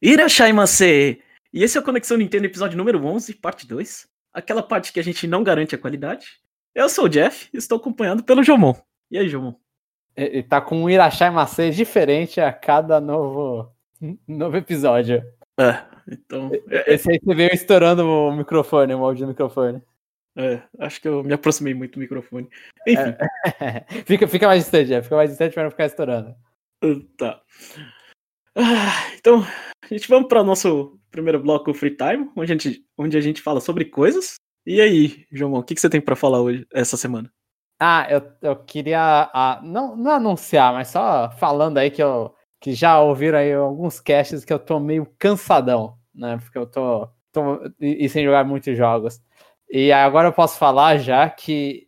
Irashaimase! 0.00 1.20
E 1.52 1.64
esse 1.64 1.76
é 1.76 1.80
o 1.80 1.84
Conexão 1.84 2.16
Nintendo 2.16 2.46
episódio 2.46 2.78
número 2.78 3.04
11, 3.04 3.34
parte 3.34 3.66
2. 3.66 4.08
Aquela 4.32 4.62
parte 4.62 4.92
que 4.92 5.00
a 5.00 5.02
gente 5.02 5.26
não 5.26 5.42
garante 5.42 5.74
a 5.74 5.78
qualidade. 5.78 6.38
Eu 6.72 6.88
sou 6.88 7.06
o 7.06 7.08
Jeff 7.08 7.48
e 7.52 7.56
estou 7.56 7.78
acompanhado 7.78 8.22
pelo 8.22 8.44
Jomon. 8.44 8.74
E 9.10 9.18
aí, 9.18 9.28
Jomon? 9.28 9.54
E 10.16 10.42
tá 10.42 10.60
com 10.60 10.84
um 10.84 10.90
Irashaimase 10.90 11.70
diferente 11.70 12.40
a 12.40 12.52
cada 12.52 13.00
novo, 13.00 13.72
novo 14.26 14.56
episódio. 14.56 15.22
É, 15.58 15.82
então... 16.06 16.50
Esse 16.86 17.10
aí 17.10 17.20
você 17.20 17.34
veio 17.34 17.52
estourando 17.52 18.06
o 18.06 18.32
microfone, 18.32 18.94
o 18.94 19.04
áudio 19.04 19.26
do 19.26 19.30
microfone. 19.30 19.82
É, 20.36 20.62
acho 20.78 21.00
que 21.00 21.08
eu 21.08 21.24
me 21.24 21.32
aproximei 21.32 21.74
muito 21.74 21.94
do 21.94 22.00
microfone. 22.00 22.48
Enfim. 22.86 23.16
É. 23.60 23.84
fica, 24.06 24.28
fica 24.28 24.46
mais 24.46 24.62
distante, 24.62 24.86
Jeff. 24.86 25.02
Fica 25.02 25.16
mais 25.16 25.30
distante 25.30 25.54
para 25.54 25.64
não 25.64 25.70
ficar 25.70 25.86
estourando. 25.86 26.36
Tá. 27.16 27.42
Ah, 28.60 29.12
então, 29.16 29.44
a 29.84 29.86
gente 29.86 30.08
vamos 30.08 30.26
para 30.26 30.40
o 30.40 30.44
nosso 30.44 30.98
primeiro 31.12 31.40
bloco 31.40 31.72
Free 31.72 31.96
Time, 31.96 32.28
onde 32.36 32.52
a 32.52 32.56
gente, 32.56 32.84
onde 32.98 33.16
a 33.16 33.20
gente 33.20 33.40
fala 33.40 33.60
sobre 33.60 33.84
coisas. 33.84 34.34
E 34.66 34.80
aí, 34.80 35.24
João, 35.30 35.54
o 35.54 35.62
que, 35.62 35.76
que 35.76 35.80
você 35.80 35.88
tem 35.88 36.00
para 36.00 36.16
falar 36.16 36.40
hoje, 36.40 36.66
essa 36.74 36.96
semana? 36.96 37.32
Ah, 37.80 38.08
eu, 38.10 38.20
eu 38.42 38.56
queria 38.56 39.30
ah, 39.32 39.60
não, 39.62 39.96
não 39.96 40.10
anunciar, 40.10 40.72
mas 40.72 40.88
só 40.88 41.30
falando 41.38 41.78
aí 41.78 41.90
que 41.90 42.02
eu 42.02 42.34
que 42.60 42.72
já 42.72 43.00
ouviram 43.00 43.38
aí 43.38 43.52
alguns 43.52 44.00
casts 44.00 44.44
que 44.44 44.52
eu 44.52 44.58
tô 44.58 44.80
meio 44.80 45.06
cansadão, 45.16 45.96
né? 46.12 46.38
Porque 46.38 46.58
eu 46.58 46.66
tô, 46.66 47.08
tô 47.32 47.62
e, 47.80 48.04
e 48.04 48.08
sem 48.08 48.24
jogar 48.24 48.44
muitos 48.44 48.76
jogos. 48.76 49.20
E 49.70 49.92
agora 49.92 50.28
eu 50.28 50.32
posso 50.32 50.58
falar 50.58 50.98
já 50.98 51.30
que 51.30 51.87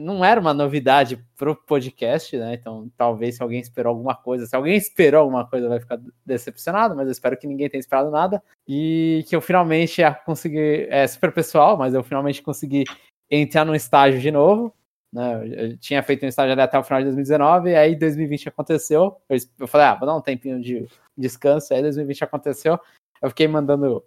não 0.00 0.24
era 0.24 0.40
uma 0.40 0.54
novidade 0.54 1.16
pro 1.36 1.54
podcast, 1.54 2.36
né? 2.36 2.54
Então, 2.54 2.90
talvez 2.96 3.36
se 3.36 3.42
alguém 3.42 3.60
esperou 3.60 3.90
alguma 3.90 4.14
coisa, 4.14 4.46
se 4.46 4.56
alguém 4.56 4.76
esperou 4.76 5.20
alguma 5.20 5.46
coisa, 5.46 5.68
vai 5.68 5.78
ficar 5.78 6.00
decepcionado, 6.24 6.96
mas 6.96 7.06
eu 7.06 7.12
espero 7.12 7.36
que 7.36 7.46
ninguém 7.46 7.68
tenha 7.68 7.80
esperado 7.80 8.10
nada. 8.10 8.42
E 8.66 9.24
que 9.28 9.36
eu 9.36 9.40
finalmente 9.40 10.02
consegui. 10.24 10.86
É 10.88 11.06
super 11.06 11.32
pessoal, 11.32 11.76
mas 11.76 11.94
eu 11.94 12.02
finalmente 12.02 12.42
consegui 12.42 12.84
entrar 13.30 13.64
num 13.64 13.74
estágio 13.74 14.20
de 14.20 14.30
novo. 14.30 14.74
Né? 15.12 15.72
Eu 15.72 15.76
tinha 15.78 16.02
feito 16.02 16.24
um 16.24 16.28
estágio 16.28 16.60
até 16.60 16.78
o 16.78 16.84
final 16.84 17.00
de 17.00 17.06
2019, 17.06 17.70
e 17.70 17.76
aí 17.76 17.96
2020 17.96 18.48
aconteceu. 18.48 19.20
Eu, 19.58 19.68
falei, 19.68 19.86
ah, 19.86 19.94
vou 19.94 20.06
dar 20.06 20.16
um 20.16 20.22
tempinho 20.22 20.60
de 20.60 20.86
descanso, 21.16 21.74
aí 21.74 21.82
2020 21.82 22.24
aconteceu. 22.24 22.78
Eu 23.20 23.28
fiquei 23.28 23.46
mandando 23.46 24.02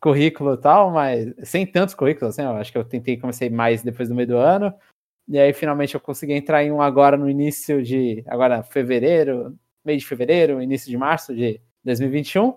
currículo 0.00 0.54
e 0.54 0.58
tal, 0.58 0.90
mas 0.90 1.32
sem 1.44 1.66
tantos 1.66 1.94
currículos, 1.94 2.34
assim, 2.34 2.42
eu 2.42 2.56
acho 2.56 2.72
que 2.72 2.78
eu 2.78 2.84
tentei 2.84 3.16
comecei 3.16 3.48
mais 3.50 3.82
depois 3.82 4.08
do 4.08 4.14
meio 4.14 4.28
do 4.28 4.36
ano. 4.36 4.74
E 5.30 5.38
aí 5.38 5.52
finalmente 5.52 5.94
eu 5.94 6.00
consegui 6.00 6.32
entrar 6.32 6.64
em 6.64 6.72
um 6.72 6.82
agora 6.82 7.16
no 7.16 7.30
início 7.30 7.80
de 7.80 8.24
agora 8.26 8.64
fevereiro, 8.64 9.56
meio 9.84 9.96
de 9.96 10.04
fevereiro, 10.04 10.60
início 10.60 10.90
de 10.90 10.96
março 10.96 11.32
de 11.32 11.60
2021. 11.84 12.52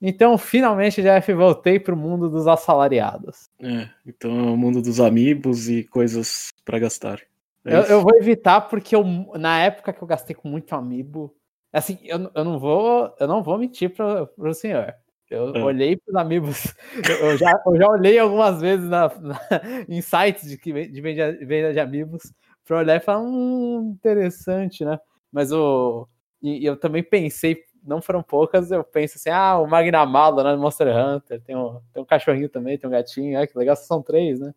Então, 0.00 0.38
finalmente, 0.38 1.02
Jeff, 1.02 1.32
voltei 1.32 1.80
para 1.80 1.92
o 1.92 1.96
mundo 1.96 2.30
dos 2.30 2.46
assalariados. 2.46 3.48
É, 3.60 3.88
então 4.06 4.30
é 4.30 4.42
o 4.52 4.56
mundo 4.56 4.80
dos 4.80 5.00
amigos 5.00 5.68
e 5.68 5.82
coisas 5.82 6.52
para 6.64 6.78
gastar. 6.78 7.20
É 7.64 7.74
eu, 7.74 7.82
eu, 7.82 8.00
vou 8.02 8.14
evitar 8.14 8.60
porque 8.60 8.94
eu, 8.94 9.02
na 9.36 9.58
época 9.60 9.92
que 9.92 10.00
eu 10.00 10.06
gastei 10.06 10.36
com 10.36 10.48
muito 10.48 10.72
amiibo, 10.72 11.34
assim, 11.72 11.98
eu, 12.04 12.30
eu 12.32 12.44
não 12.44 12.60
vou, 12.60 13.12
eu 13.18 13.26
não 13.26 13.42
vou 13.42 13.58
mentir 13.58 13.90
para 13.90 14.28
o 14.36 14.54
senhor. 14.54 14.94
Eu 15.34 15.54
é. 15.54 15.62
olhei 15.62 15.96
para 15.96 16.10
os 16.10 16.16
amigos, 16.16 16.74
eu 17.20 17.36
já, 17.36 17.62
eu 17.66 17.76
já 17.76 17.88
olhei 17.88 18.18
algumas 18.18 18.60
vezes 18.60 18.88
na, 18.88 19.08
na, 19.20 19.40
em 19.88 20.00
sites 20.00 20.48
de, 20.48 20.56
de 20.56 21.00
venda, 21.00 21.32
venda 21.44 21.72
de 21.72 21.80
amigos 21.80 22.32
para 22.64 22.78
olhar 22.78 22.96
e 22.96 23.00
falar, 23.00 23.20
hum, 23.20 23.92
interessante, 23.94 24.84
né? 24.84 24.98
Mas 25.30 25.52
o, 25.52 26.08
e, 26.42 26.64
eu 26.64 26.76
também 26.76 27.02
pensei, 27.02 27.62
não 27.82 28.00
foram 28.00 28.22
poucas, 28.22 28.70
eu 28.70 28.84
penso 28.84 29.16
assim, 29.16 29.30
ah, 29.30 29.58
o 29.58 29.66
Magnamalo, 29.66 30.42
né, 30.42 30.54
Monster 30.56 30.88
Hunter, 30.88 31.40
tem 31.42 31.56
um, 31.56 31.80
tem 31.92 32.02
um 32.02 32.06
cachorrinho 32.06 32.48
também, 32.48 32.78
tem 32.78 32.88
um 32.88 32.92
gatinho, 32.92 33.40
ah, 33.40 33.46
que 33.46 33.56
legal, 33.58 33.76
são 33.76 34.02
três, 34.02 34.40
né? 34.40 34.54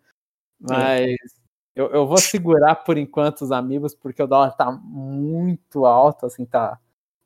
É. 0.64 0.66
Mas 0.70 1.18
eu, 1.76 1.92
eu 1.92 2.08
vou 2.08 2.18
segurar 2.18 2.76
por 2.76 2.98
enquanto 2.98 3.42
os 3.42 3.52
amigos, 3.52 3.94
porque 3.94 4.22
o 4.22 4.28
dólar 4.28 4.56
tá 4.56 4.72
muito 4.72 5.86
alto, 5.86 6.26
assim, 6.26 6.46
tá, 6.46 6.80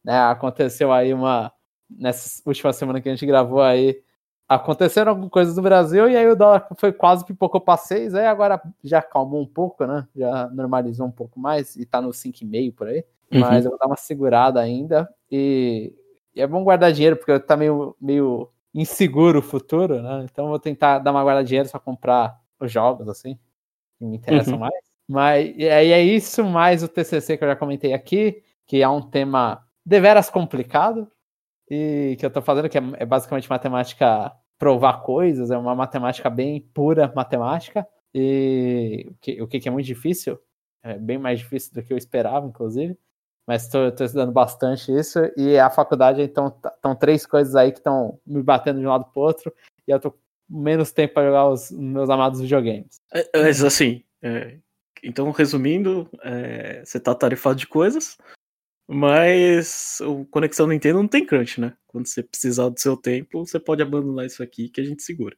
né, 0.04 0.20
aconteceu 0.22 0.92
aí 0.92 1.14
uma 1.14 1.52
nessa 1.98 2.42
última 2.46 2.74
semana 2.74 3.02
que 3.02 3.10
a 3.10 3.12
gente 3.12 3.26
gravou 3.26 3.62
aí, 3.62 4.02
aconteceram 4.48 5.12
algumas 5.12 5.32
coisas 5.32 5.56
no 5.56 5.62
Brasil 5.62 6.10
e 6.10 6.18
aí 6.18 6.28
o 6.28 6.36
dólar 6.36 6.68
foi 6.78 6.92
quase 6.92 7.26
pipocou 7.26 7.62
para 7.62 7.78
6, 7.78 8.16
aí 8.16 8.26
agora 8.26 8.62
já 8.84 9.00
acalmou 9.00 9.42
um 9.42 9.46
pouco, 9.46 9.86
né? 9.86 10.06
Já 10.14 10.50
normalizou 10.50 11.08
um 11.08 11.12
pouco 11.12 11.40
mais 11.40 11.78
e 11.78 11.86
tá 11.86 12.02
no 12.02 12.10
5,5 12.10 12.74
por 12.76 12.88
aí. 12.88 13.06
Uhum. 13.32 13.40
Mas 13.40 13.64
eu 13.64 13.72
vou 13.72 13.80
dar 13.80 13.88
uma 13.88 13.96
segurada 13.96 14.60
ainda 14.60 15.10
e, 15.32 15.94
e, 16.36 16.42
é 16.42 16.46
bom 16.46 16.66
guardar 16.66 16.92
dinheiro 16.92 17.16
porque 17.16 17.40
tá 17.40 17.56
meio, 17.56 17.96
meio 18.00 18.50
inseguro 18.74 19.40
o 19.40 19.44
futuro, 19.44 20.02
né? 20.02 20.26
Então 20.30 20.50
vou 20.50 20.60
tentar 20.60 21.00
dar 21.00 21.12
uma 21.12 21.24
guarda 21.24 21.44
de 21.44 21.48
dinheiro 21.48 21.70
para 21.70 21.80
comprar 21.80 22.38
os 22.60 22.70
jogos 22.70 23.08
assim, 23.08 23.40
que 23.98 24.04
me 24.04 24.18
interessam 24.18 24.56
uhum. 24.56 24.60
mais. 24.60 24.92
Mas 25.08 25.54
e 25.56 25.70
aí 25.70 25.92
é 25.92 26.04
isso 26.04 26.44
mais 26.44 26.84
o 26.84 26.90
TCC 26.90 27.38
que 27.38 27.44
eu 27.46 27.48
já 27.48 27.56
comentei 27.56 27.94
aqui, 27.94 28.44
que 28.68 28.82
é 28.82 28.90
um 28.90 29.02
tema 29.02 29.66
deveras 29.86 30.30
complicado, 30.30 31.10
e 31.72 32.18
que 32.20 32.26
eu 32.26 32.30
tô 32.30 32.42
fazendo, 32.42 32.68
que 32.68 32.78
é, 32.78 32.82
é 32.98 33.06
basicamente 33.06 33.50
matemática 33.50 34.30
provar 34.60 35.02
coisas, 35.04 35.50
é 35.52 35.58
uma 35.58 35.74
matemática 35.74 36.30
bem 36.30 36.60
pura 36.74 37.10
matemática, 37.16 37.88
e 38.14 39.08
o 39.10 39.16
que, 39.22 39.42
o 39.42 39.48
que 39.48 39.70
é 39.70 39.72
muito 39.72 39.86
difícil, 39.86 40.38
é 40.84 40.98
bem 40.98 41.18
mais 41.18 41.40
difícil 41.40 41.74
do 41.74 41.82
que 41.82 41.94
eu 41.94 41.98
esperava, 41.98 42.46
inclusive, 42.46 42.98
mas 43.48 43.64
estou 43.64 43.88
estudando 43.88 44.34
bastante 44.34 44.92
isso, 44.92 45.20
e 45.38 45.58
a 45.58 45.70
faculdade, 45.70 46.22
então, 46.22 46.54
estão 46.76 46.94
três 46.94 47.26
coisas 47.26 47.56
aí 47.56 47.72
que 47.72 47.78
estão 47.78 48.20
me 48.28 48.44
batendo 48.44 48.82
de 48.82 48.86
um 48.86 48.90
lado 48.90 49.06
pro 49.06 49.22
outro, 49.22 49.54
e 49.88 49.92
eu 49.92 50.00
tô 50.00 50.14
menos 50.50 50.92
tempo 50.92 51.14
para 51.14 51.28
jogar 51.28 51.48
os 51.48 51.72
meus 51.72 52.10
amados 52.10 52.42
videogames. 52.42 53.00
É, 53.14 53.30
mas 53.34 53.64
assim, 53.64 54.04
é, 54.22 54.58
então 55.02 55.32
resumindo, 55.32 56.10
é, 56.22 56.84
você 56.84 57.00
tá 57.00 57.16
tarefado 57.16 57.56
de 57.56 57.66
coisas, 57.66 58.18
mas 58.94 60.02
o 60.02 60.26
Conexão 60.26 60.68
Nintendo 60.68 61.00
não 61.00 61.08
tem 61.08 61.26
crunch, 61.26 61.62
né? 61.62 61.74
Quando 61.88 62.08
você 62.08 62.22
precisar 62.22 62.68
do 62.68 62.78
seu 62.78 62.98
tempo, 62.98 63.46
você 63.46 63.58
pode 63.58 63.82
abandonar 63.82 64.26
isso 64.26 64.44
aqui 64.44 64.68
que 64.68 64.82
a 64.82 64.84
gente 64.84 65.02
segura. 65.02 65.36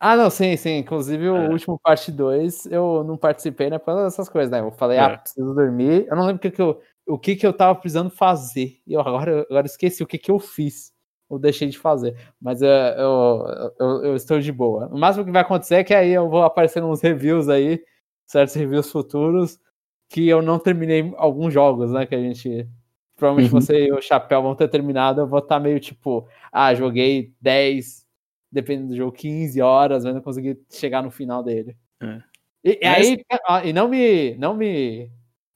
Ah, 0.00 0.16
não, 0.16 0.28
sim, 0.28 0.56
sim. 0.56 0.78
Inclusive, 0.78 1.24
é. 1.24 1.30
o 1.30 1.52
último 1.52 1.78
parte 1.78 2.10
2 2.10 2.66
eu 2.66 3.04
não 3.04 3.16
participei, 3.16 3.70
né? 3.70 3.78
Por 3.78 3.96
essas 4.04 4.28
coisas, 4.28 4.50
né? 4.50 4.58
Eu 4.58 4.72
falei, 4.72 4.98
ah, 4.98 5.02
é. 5.02 5.14
ah, 5.14 5.18
preciso 5.18 5.54
dormir. 5.54 6.04
Eu 6.08 6.16
não 6.16 6.26
lembro 6.26 6.38
o 6.38 6.40
que, 6.40 6.50
que, 6.50 6.60
eu, 6.60 6.80
o 7.06 7.16
que, 7.16 7.36
que 7.36 7.46
eu 7.46 7.52
tava 7.52 7.78
precisando 7.78 8.10
fazer. 8.10 8.80
E 8.84 8.92
eu 8.94 9.00
agora, 9.00 9.46
agora 9.48 9.66
esqueci 9.66 10.02
o 10.02 10.06
que, 10.06 10.18
que 10.18 10.30
eu 10.30 10.40
fiz. 10.40 10.92
Ou 11.28 11.38
deixei 11.38 11.68
de 11.68 11.78
fazer. 11.78 12.16
Mas 12.40 12.60
eu, 12.60 12.68
eu, 12.68 13.72
eu, 13.78 14.04
eu 14.04 14.16
estou 14.16 14.40
de 14.40 14.50
boa. 14.50 14.88
O 14.88 14.98
máximo 14.98 15.24
que 15.24 15.30
vai 15.30 15.42
acontecer 15.42 15.76
é 15.76 15.84
que 15.84 15.94
aí 15.94 16.10
eu 16.10 16.28
vou 16.28 16.42
aparecer 16.42 16.82
uns 16.82 17.00
reviews 17.00 17.48
aí, 17.48 17.80
certos 18.26 18.54
reviews 18.56 18.90
futuros, 18.90 19.60
que 20.08 20.28
eu 20.28 20.42
não 20.42 20.58
terminei 20.58 21.12
alguns 21.16 21.54
jogos, 21.54 21.92
né? 21.92 22.04
Que 22.04 22.14
a 22.16 22.20
gente 22.20 22.68
Provavelmente 23.16 23.52
uhum. 23.52 23.60
você 23.60 23.86
e 23.86 23.92
o 23.92 24.00
Chapéu 24.00 24.42
vão 24.42 24.54
ter 24.54 24.68
terminado. 24.68 25.22
Eu 25.22 25.26
vou 25.26 25.38
estar 25.38 25.56
tá 25.56 25.60
meio 25.60 25.80
tipo, 25.80 26.28
ah, 26.52 26.74
joguei 26.74 27.32
10, 27.40 28.06
dependendo 28.52 28.88
do 28.88 28.96
jogo, 28.96 29.12
15 29.12 29.60
horas, 29.62 30.04
mas 30.04 30.14
não 30.14 30.20
consegui 30.20 30.58
chegar 30.70 31.02
no 31.02 31.10
final 31.10 31.42
dele. 31.42 31.76
É. 32.00 32.20
E, 32.62 32.80
mas... 32.82 33.16
aí, 33.48 33.68
e 33.70 33.72
não 33.72 33.88
me. 33.88 34.36
Não 34.36 34.54
me. 34.54 35.10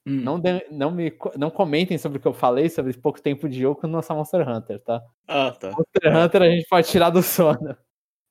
Hum. 0.05 0.21
Não, 0.21 0.39
de, 0.39 0.65
não 0.71 0.89
me 0.89 1.13
não 1.37 1.51
comentem 1.51 1.95
sobre 1.95 2.17
o 2.17 2.21
que 2.21 2.27
eu 2.27 2.33
falei 2.33 2.67
sobre 2.69 2.91
pouco 2.93 3.21
tempo 3.21 3.47
de 3.47 3.59
jogo 3.59 3.79
quando 3.79 3.93
lançar 3.93 4.15
Monster 4.15 4.49
Hunter, 4.49 4.79
tá? 4.79 4.99
Ah, 5.27 5.51
tá. 5.51 5.69
Monster 5.69 6.17
Hunter 6.17 6.41
a 6.41 6.49
gente 6.49 6.67
pode 6.67 6.87
tirar 6.87 7.11
do 7.11 7.21
sono. 7.21 7.77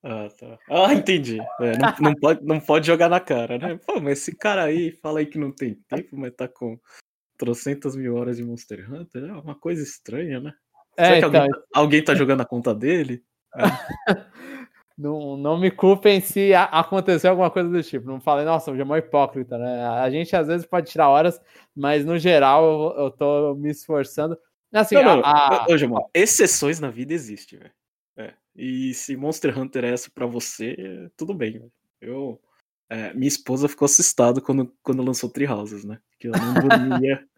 Ah, 0.03 0.27
tá. 0.37 0.59
Ah, 0.69 0.93
entendi. 0.93 1.39
É, 1.39 1.77
não, 1.77 1.93
não, 2.01 2.15
pode, 2.15 2.43
não 2.43 2.59
pode 2.59 2.87
jogar 2.87 3.07
na 3.07 3.19
cara, 3.19 3.57
né? 3.57 3.79
Pô, 3.85 4.01
mas 4.01 4.19
esse 4.19 4.35
cara 4.35 4.63
aí 4.63 4.91
fala 4.91 5.19
aí 5.19 5.25
que 5.25 5.37
não 5.37 5.51
tem 5.51 5.75
tempo, 5.87 6.17
mas 6.17 6.33
tá 6.33 6.47
com 6.47 6.77
trocentas 7.41 7.95
mil 7.95 8.15
horas 8.15 8.37
de 8.37 8.43
Monster 8.43 8.87
Hunter, 8.93 9.23
é 9.23 9.33
uma 9.33 9.55
coisa 9.55 9.81
estranha, 9.81 10.39
né? 10.39 10.53
É, 10.95 11.05
Será 11.05 11.19
que 11.21 11.25
então... 11.25 11.41
alguém, 11.41 11.51
tá, 11.51 11.67
alguém 11.73 12.03
tá 12.03 12.13
jogando 12.13 12.41
a 12.41 12.45
conta 12.45 12.75
dele? 12.75 13.23
É. 13.55 13.63
não, 14.95 15.35
não 15.35 15.59
me 15.59 15.71
culpem 15.71 16.21
se 16.21 16.53
aconteceu 16.53 17.31
alguma 17.31 17.49
coisa 17.49 17.67
do 17.67 17.81
tipo. 17.81 18.05
Não 18.05 18.21
falei, 18.21 18.45
nossa, 18.45 18.71
o 18.71 18.77
Jamão 18.77 18.95
é 18.95 18.99
hipócrita, 18.99 19.57
né? 19.57 19.87
A 19.87 20.07
gente 20.11 20.35
às 20.35 20.45
vezes 20.45 20.67
pode 20.67 20.91
tirar 20.91 21.09
horas, 21.09 21.41
mas 21.75 22.05
no 22.05 22.19
geral 22.19 22.63
eu, 22.63 23.05
eu 23.05 23.11
tô 23.11 23.55
me 23.55 23.71
esforçando. 23.71 24.37
Assim, 24.71 24.93
não, 24.93 25.17
não, 25.17 25.21
a, 25.25 25.65
a... 25.65 25.77
Jamão, 25.77 26.07
exceções 26.13 26.79
na 26.79 26.91
vida 26.91 27.11
existem, 27.11 27.57
velho. 27.57 27.73
É. 28.17 28.33
E 28.55 28.93
se 28.93 29.17
Monster 29.17 29.57
Hunter 29.57 29.85
é 29.85 29.93
essa 29.93 30.11
pra 30.13 30.27
você, 30.27 31.09
tudo 31.17 31.33
bem. 31.33 31.53
Véio. 31.53 31.71
Eu. 31.99 32.39
É, 32.87 33.13
minha 33.13 33.27
esposa 33.27 33.69
ficou 33.69 33.85
assustada 33.85 34.41
quando, 34.41 34.71
quando 34.83 35.01
lançou 35.01 35.29
Treehouses, 35.29 35.83
né? 35.83 35.99
Que 36.19 36.27
ela 36.27 36.37
não 36.37 36.53
dormia 36.53 37.25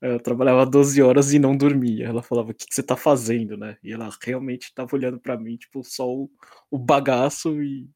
eu 0.00 0.20
trabalhava 0.20 0.64
12 0.64 1.02
horas 1.02 1.32
e 1.32 1.38
não 1.38 1.56
dormia. 1.56 2.06
Ela 2.06 2.22
falava, 2.22 2.50
o 2.50 2.54
que, 2.54 2.66
que 2.66 2.74
você 2.74 2.82
tá 2.82 2.96
fazendo, 2.96 3.56
né? 3.56 3.76
E 3.82 3.92
ela 3.92 4.08
realmente 4.22 4.72
tava 4.74 4.94
olhando 4.94 5.18
para 5.18 5.36
mim, 5.36 5.56
tipo, 5.56 5.82
só 5.82 6.08
o, 6.08 6.30
o 6.70 6.78
bagaço 6.78 7.60
e, 7.62 7.88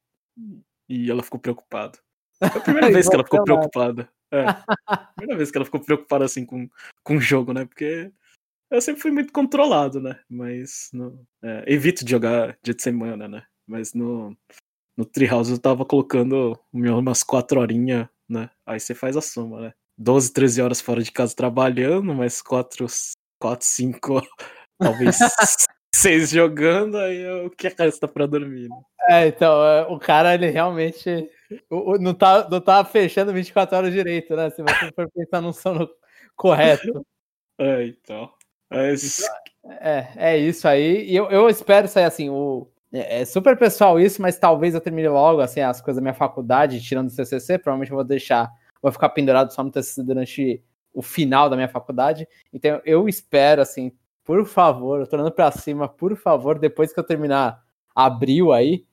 e 0.88 1.10
ela 1.10 1.22
ficou 1.22 1.38
preocupada. 1.38 1.98
Foi 2.38 2.60
a 2.60 2.64
primeira 2.64 2.90
vez 2.92 3.08
que 3.08 3.14
ela 3.14 3.24
ficou 3.24 3.44
preocupada. 3.44 4.08
É. 4.32 4.44
Primeira 5.16 5.36
vez 5.36 5.50
que 5.50 5.58
ela 5.58 5.64
ficou 5.64 5.80
preocupada 5.80 6.24
assim 6.24 6.44
com, 6.44 6.68
com 7.04 7.16
o 7.16 7.20
jogo, 7.20 7.52
né? 7.52 7.64
Porque 7.64 8.10
eu 8.70 8.80
sempre 8.80 9.02
fui 9.02 9.10
muito 9.10 9.32
controlado, 9.32 10.00
né? 10.00 10.18
Mas 10.28 10.88
no, 10.92 11.24
é, 11.42 11.64
evito 11.66 12.04
de 12.04 12.10
jogar 12.10 12.58
dia 12.62 12.74
de 12.74 12.82
semana, 12.82 13.28
né? 13.28 13.44
Mas 13.66 13.92
no, 13.92 14.36
no 14.96 15.04
Treehouse 15.04 15.52
eu 15.52 15.58
tava 15.58 15.84
colocando 15.84 16.58
umas 16.72 17.22
quatro 17.22 17.60
horinhas, 17.60 18.08
né? 18.28 18.50
Aí 18.66 18.80
você 18.80 18.94
faz 18.94 19.16
a 19.16 19.20
soma, 19.20 19.60
né? 19.60 19.74
12, 19.96 20.32
13 20.32 20.62
horas 20.62 20.80
fora 20.80 21.02
de 21.02 21.12
casa 21.12 21.34
trabalhando, 21.34 22.14
mais 22.14 22.40
4, 22.42 22.86
4 23.38 23.66
5, 23.66 24.22
talvez 24.78 25.16
6 25.94 26.30
jogando, 26.30 26.96
aí 26.96 27.44
o 27.44 27.50
que 27.50 27.66
é 27.66 27.74
resta 27.78 28.08
pra 28.08 28.26
dormir, 28.26 28.68
né? 28.68 28.76
É, 29.08 29.26
então, 29.26 29.64
é, 29.64 29.82
o 29.88 29.98
cara, 29.98 30.34
ele 30.34 30.48
realmente 30.48 31.28
não 32.00 32.14
tá, 32.14 32.48
não 32.48 32.60
tá 32.60 32.84
fechando 32.84 33.32
24 33.32 33.76
horas 33.76 33.92
direito, 33.92 34.34
né? 34.36 34.48
Se 34.50 34.62
você 34.62 34.92
for 34.94 35.10
pensar 35.10 35.40
num 35.40 35.52
sono 35.52 35.88
correto. 36.36 37.04
É, 37.60 37.86
então. 37.86 38.32
Mas... 38.68 39.20
É, 39.80 40.08
é 40.16 40.38
isso 40.38 40.66
aí. 40.66 41.04
E 41.04 41.14
eu, 41.14 41.30
eu 41.30 41.48
espero 41.48 41.86
sair 41.86 42.04
assim, 42.04 42.28
o, 42.30 42.66
é, 42.92 43.20
é 43.20 43.24
super 43.24 43.56
pessoal 43.56 43.98
isso, 43.98 44.20
mas 44.20 44.38
talvez 44.38 44.74
eu 44.74 44.80
termine 44.80 45.08
logo 45.08 45.40
assim 45.40 45.60
as 45.60 45.80
coisas 45.80 45.96
da 45.96 46.02
minha 46.02 46.14
faculdade, 46.14 46.82
tirando 46.82 47.08
o 47.08 47.14
TCC, 47.14 47.58
provavelmente 47.58 47.90
eu 47.90 47.96
vou 47.96 48.04
deixar, 48.04 48.50
vou 48.82 48.92
ficar 48.92 49.08
pendurado 49.10 49.52
só 49.52 49.62
no 49.62 49.70
TCC 49.70 50.02
durante 50.02 50.62
o 50.92 51.00
final 51.00 51.48
da 51.48 51.56
minha 51.56 51.68
faculdade. 51.68 52.28
Então 52.52 52.80
eu 52.84 53.08
espero 53.08 53.62
assim, 53.62 53.92
por 54.24 54.44
favor, 54.44 55.00
eu 55.00 55.06
tô 55.06 55.16
olhando 55.16 55.32
para 55.32 55.50
cima, 55.50 55.88
por 55.88 56.16
favor, 56.16 56.58
depois 56.58 56.92
que 56.92 57.00
eu 57.00 57.04
terminar 57.04 57.62
abril 57.94 58.52
aí, 58.52 58.84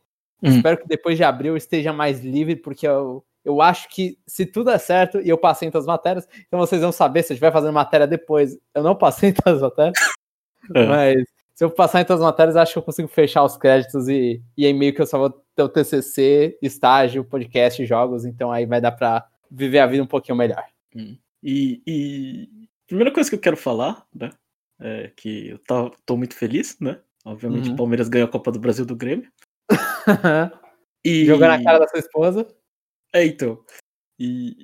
hum. 0.41 0.49
espero 0.49 0.77
que 0.77 0.87
depois 0.87 1.17
de 1.17 1.23
abril 1.23 1.53
eu 1.53 1.57
esteja 1.57 1.91
mais 1.91 2.23
livre, 2.23 2.55
porque 2.55 2.87
eu, 2.87 3.23
eu 3.43 3.61
acho 3.61 3.89
que 3.89 4.17
se 4.25 4.45
tudo 4.45 4.69
é 4.69 4.77
certo 4.77 5.19
e 5.19 5.29
eu 5.29 5.37
passei 5.37 5.67
em 5.67 5.71
todas 5.71 5.87
as 5.87 5.93
matérias, 5.93 6.27
então 6.47 6.59
vocês 6.59 6.81
vão 6.81 6.91
saber 6.91 7.23
se 7.23 7.33
eu 7.33 7.35
estiver 7.35 7.51
fazendo 7.51 7.73
matéria 7.73 8.07
depois. 8.07 8.57
Eu 8.73 8.83
não 8.83 8.95
passei 8.95 9.29
em 9.29 9.33
todas 9.33 9.61
as 9.61 9.69
matérias, 9.69 9.97
é. 10.75 10.85
mas 10.85 11.23
se 11.55 11.65
eu 11.65 11.69
passar 11.69 12.01
em 12.01 12.05
todas 12.05 12.21
as 12.21 12.27
matérias, 12.27 12.55
acho 12.55 12.73
que 12.73 12.79
eu 12.79 12.83
consigo 12.83 13.07
fechar 13.09 13.43
os 13.43 13.57
créditos 13.57 14.07
e, 14.07 14.41
e 14.55 14.65
aí 14.65 14.73
meio 14.73 14.93
que 14.93 15.01
eu 15.01 15.05
só 15.05 15.17
vou 15.17 15.29
ter 15.53 15.61
o 15.61 15.67
TCC, 15.67 16.57
estágio, 16.61 17.25
podcast, 17.25 17.85
jogos, 17.85 18.23
então 18.23 18.49
aí 18.49 18.65
vai 18.65 18.79
dar 18.79 18.93
para 18.93 19.27
viver 19.49 19.79
a 19.79 19.87
vida 19.87 20.03
um 20.03 20.07
pouquinho 20.07 20.37
melhor. 20.37 20.63
Hum. 20.95 21.17
E, 21.41 21.81
e 21.85 22.49
primeira 22.87 23.11
coisa 23.11 23.29
que 23.29 23.35
eu 23.35 23.39
quero 23.39 23.57
falar, 23.57 24.05
né, 24.13 24.31
é 24.79 25.11
que 25.15 25.49
eu 25.49 25.59
tô, 25.59 25.89
tô 26.05 26.17
muito 26.17 26.35
feliz, 26.35 26.77
né? 26.79 26.99
Obviamente 27.25 27.67
uhum. 27.67 27.73
o 27.73 27.77
Palmeiras 27.77 28.09
ganhou 28.09 28.27
a 28.27 28.31
Copa 28.31 28.51
do 28.51 28.59
Brasil 28.59 28.85
do 28.85 28.95
Grêmio. 28.95 29.31
e... 31.03 31.25
Jogar 31.25 31.57
na 31.57 31.63
cara 31.63 31.79
da 31.79 31.87
sua 31.87 31.99
esposa. 31.99 32.47
É, 33.13 33.25
então. 33.25 33.63
E, 34.17 34.55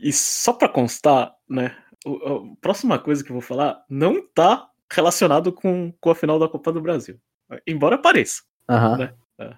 e, 0.00 0.08
e 0.08 0.12
só 0.12 0.52
para 0.52 0.68
constar, 0.68 1.34
né? 1.48 1.76
A 2.06 2.56
próxima 2.60 2.98
coisa 2.98 3.22
que 3.22 3.30
eu 3.30 3.34
vou 3.34 3.42
falar 3.42 3.84
não 3.88 4.26
tá 4.26 4.70
relacionado 4.90 5.52
com, 5.52 5.92
com 6.00 6.10
a 6.10 6.14
final 6.14 6.38
da 6.38 6.48
Copa 6.48 6.72
do 6.72 6.80
Brasil. 6.80 7.20
Embora 7.66 7.98
pareça. 7.98 8.42
Uhum. 8.68 8.96
Né? 8.96 9.14
É. 9.38 9.54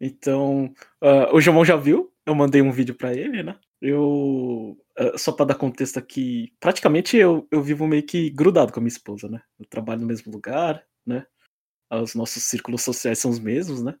Então, 0.00 0.72
uh, 1.02 1.34
o 1.34 1.40
Jomon 1.40 1.64
já 1.64 1.76
viu, 1.76 2.12
eu 2.26 2.34
mandei 2.34 2.62
um 2.62 2.72
vídeo 2.72 2.94
para 2.94 3.14
ele, 3.14 3.42
né? 3.42 3.56
Eu, 3.84 4.78
uh, 4.96 5.18
só 5.18 5.32
para 5.32 5.46
dar 5.46 5.54
contexto 5.56 5.98
aqui, 5.98 6.54
praticamente 6.60 7.16
eu, 7.16 7.48
eu 7.50 7.60
vivo 7.60 7.84
meio 7.88 8.04
que 8.04 8.30
grudado 8.30 8.72
com 8.72 8.78
a 8.78 8.82
minha 8.82 8.88
esposa, 8.88 9.28
né? 9.28 9.42
Eu 9.58 9.66
trabalho 9.66 10.02
no 10.02 10.06
mesmo 10.06 10.30
lugar, 10.30 10.86
né? 11.04 11.26
Os 11.90 12.14
nossos 12.14 12.44
círculos 12.44 12.82
sociais 12.82 13.18
são 13.18 13.30
os 13.30 13.40
mesmos, 13.40 13.82
né? 13.82 13.96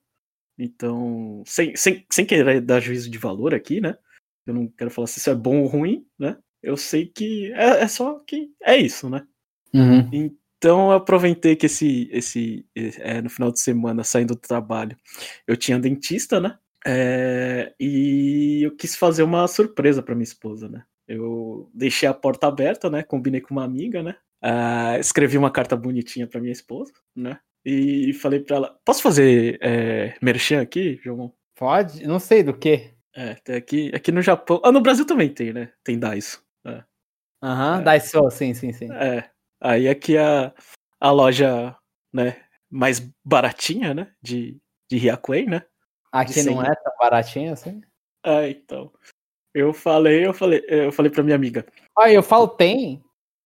Então, 0.56 1.42
sem, 1.44 1.74
sem, 1.74 2.06
sem 2.10 2.24
querer 2.24 2.60
dar 2.60 2.78
juízo 2.78 3.10
de 3.10 3.18
valor 3.18 3.52
aqui, 3.52 3.80
né? 3.80 3.98
Eu 4.46 4.54
não 4.54 4.68
quero 4.68 4.90
falar 4.90 5.08
se 5.08 5.18
isso 5.18 5.30
é 5.30 5.34
bom 5.34 5.62
ou 5.62 5.66
ruim, 5.66 6.06
né? 6.16 6.38
Eu 6.62 6.76
sei 6.76 7.06
que 7.06 7.52
é, 7.52 7.82
é 7.82 7.88
só 7.88 8.20
que 8.20 8.52
é 8.62 8.76
isso, 8.76 9.10
né? 9.10 9.26
Uhum. 9.74 10.08
Então 10.12 10.92
eu 10.92 10.96
aproveitei 10.96 11.56
que 11.56 11.66
esse, 11.66 12.08
esse 12.12 12.64
é, 12.74 13.20
no 13.20 13.28
final 13.28 13.50
de 13.50 13.60
semana, 13.60 14.04
saindo 14.04 14.34
do 14.34 14.40
trabalho, 14.40 14.96
eu 15.44 15.56
tinha 15.56 15.76
dentista, 15.76 16.38
né? 16.38 16.56
É, 16.86 17.72
e 17.78 18.60
eu 18.62 18.76
quis 18.76 18.96
fazer 18.96 19.22
uma 19.22 19.46
surpresa 19.46 20.02
para 20.02 20.14
minha 20.14 20.24
esposa, 20.24 20.68
né? 20.68 20.84
Eu 21.06 21.70
deixei 21.74 22.08
a 22.08 22.14
porta 22.14 22.46
aberta, 22.46 22.88
né? 22.90 23.02
Combinei 23.02 23.40
com 23.40 23.54
uma 23.54 23.64
amiga, 23.64 24.02
né? 24.02 24.16
Uh, 24.42 24.98
escrevi 24.98 25.38
uma 25.38 25.50
carta 25.50 25.76
bonitinha 25.76 26.26
para 26.26 26.40
minha 26.40 26.52
esposa, 26.52 26.92
né? 27.14 27.38
E 27.64 28.12
falei 28.14 28.40
para 28.40 28.56
ela: 28.56 28.80
Posso 28.84 29.02
fazer 29.02 29.58
é, 29.62 30.14
merchan 30.20 30.60
aqui, 30.60 31.00
João? 31.02 31.32
Pode? 31.54 32.04
Não 32.06 32.18
sei 32.18 32.42
do 32.42 32.56
que. 32.56 32.92
É, 33.14 33.34
tem 33.34 33.56
aqui, 33.56 33.92
aqui 33.94 34.10
no 34.10 34.22
Japão. 34.22 34.60
Ah, 34.64 34.72
no 34.72 34.80
Brasil 34.80 35.06
também 35.06 35.28
tem, 35.28 35.52
né? 35.52 35.72
Tem 35.84 35.98
Daiso. 35.98 36.42
É. 36.66 36.82
Aham, 37.42 37.74
é. 37.74 37.78
uhum, 37.78 37.84
Daiso, 37.84 38.30
sim, 38.30 38.54
sim, 38.54 38.72
sim. 38.72 38.90
É. 38.92 39.30
Aí 39.60 39.88
aqui 39.88 40.16
a, 40.18 40.52
a 40.98 41.10
loja, 41.12 41.76
né, 42.12 42.42
mais 42.68 42.98
baratinha, 43.24 43.94
né, 43.94 44.12
de, 44.20 44.58
de 44.90 44.96
Hyakuen, 44.96 45.46
né? 45.46 45.62
Aqui 46.12 46.42
não 46.42 46.62
é 46.62 46.74
tão 46.74 46.92
baratinha 47.00 47.54
assim? 47.54 47.80
É, 48.24 48.50
então. 48.50 48.92
Eu 49.54 49.72
falei, 49.72 50.26
eu 50.26 50.32
falei, 50.32 50.62
eu 50.68 50.92
falei 50.92 51.10
pra 51.10 51.22
minha 51.22 51.36
amiga. 51.36 51.66
Ah, 51.98 52.10
eu 52.10 52.22
falo 52.22 52.46
tem? 52.46 53.02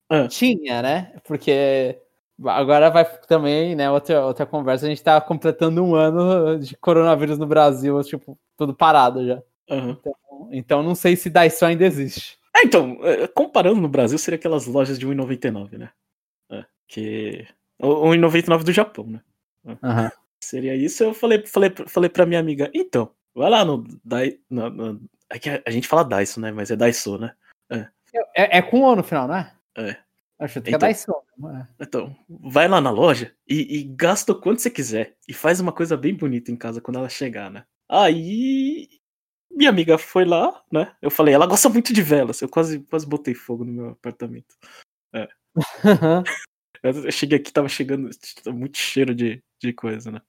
Ah. 0.08 0.28
Tinha, 0.28 0.82
né? 0.82 1.12
Porque 1.24 1.98
agora 2.44 2.90
vai 2.90 3.04
também, 3.26 3.74
né, 3.74 3.90
outra, 3.90 4.24
outra 4.24 4.44
conversa, 4.44 4.86
a 4.86 4.88
gente 4.88 5.02
tá 5.02 5.20
completando 5.20 5.82
um 5.82 5.94
ano 5.94 6.58
de 6.58 6.76
coronavírus 6.76 7.38
no 7.38 7.46
Brasil, 7.46 8.00
tipo, 8.04 8.38
tudo 8.56 8.74
parado 8.74 9.26
já. 9.26 9.42
Uhum. 9.70 9.90
Então, 9.90 10.14
então 10.52 10.82
não 10.82 10.94
sei 10.94 11.16
se 11.16 11.30
Daiso 11.30 11.64
ainda 11.64 11.84
existe. 11.84 12.38
É, 12.54 12.62
então, 12.62 12.98
é, 13.02 13.26
comparando 13.26 13.80
no 13.80 13.88
Brasil, 13.88 14.18
seria 14.18 14.38
aquelas 14.38 14.66
lojas 14.66 14.98
de 14.98 15.06
1,99, 15.06 15.78
né? 15.78 15.90
Que. 16.88 17.46
O 17.78 18.08
1,99 18.08 18.64
do 18.64 18.72
Japão, 18.72 19.06
né? 19.06 19.20
Uhum. 19.64 20.08
Seria 20.42 20.74
isso. 20.74 21.02
Eu 21.02 21.14
falei, 21.14 21.44
falei, 21.46 21.72
falei 21.86 22.10
pra 22.10 22.26
minha 22.26 22.40
amiga, 22.40 22.70
então, 22.74 23.10
vai 23.34 23.50
lá 23.50 23.64
no. 23.64 23.84
Dai, 24.04 24.38
no, 24.50 24.70
no 24.70 25.00
é 25.28 25.38
que 25.38 25.50
a 25.64 25.70
gente 25.70 25.88
fala 25.88 26.04
Daiso, 26.04 26.40
né? 26.40 26.52
Mas 26.52 26.70
é 26.70 26.76
Daiso, 26.76 27.18
né? 27.18 27.34
É, 27.70 27.88
é, 28.34 28.58
é 28.58 28.62
com 28.62 28.80
O 28.82 28.96
no 28.96 29.02
final, 29.02 29.26
né? 29.26 29.52
É. 29.76 29.96
Acho 30.38 30.60
que 30.60 30.70
é 30.70 30.72
então, 30.72 30.76
é 30.76 30.78
Daiso. 30.78 31.12
É. 31.12 31.66
Então, 31.80 32.16
vai 32.28 32.68
lá 32.68 32.80
na 32.80 32.90
loja 32.90 33.34
e, 33.48 33.78
e 33.78 33.84
gasta 33.84 34.32
o 34.32 34.40
quanto 34.40 34.62
você 34.62 34.70
quiser. 34.70 35.16
E 35.28 35.32
faz 35.32 35.60
uma 35.60 35.72
coisa 35.72 35.96
bem 35.96 36.14
bonita 36.14 36.50
em 36.50 36.56
casa 36.56 36.80
quando 36.80 36.98
ela 36.98 37.08
chegar, 37.08 37.50
né? 37.50 37.64
Aí. 37.88 38.88
Minha 39.50 39.70
amiga 39.70 39.96
foi 39.96 40.26
lá, 40.26 40.62
né? 40.70 40.94
Eu 41.00 41.10
falei, 41.10 41.32
ela 41.32 41.46
gosta 41.46 41.68
muito 41.68 41.92
de 41.92 42.02
velas. 42.02 42.42
Eu 42.42 42.48
quase, 42.48 42.80
quase 42.80 43.06
botei 43.06 43.34
fogo 43.34 43.64
no 43.64 43.72
meu 43.72 43.88
apartamento. 43.90 44.54
É. 45.14 45.26
Eu 46.88 47.12
cheguei 47.12 47.38
aqui, 47.38 47.52
tava 47.52 47.68
chegando 47.68 48.10
muito 48.48 48.78
cheiro 48.78 49.14
de, 49.14 49.42
de 49.60 49.72
coisa, 49.72 50.10
né? 50.10 50.20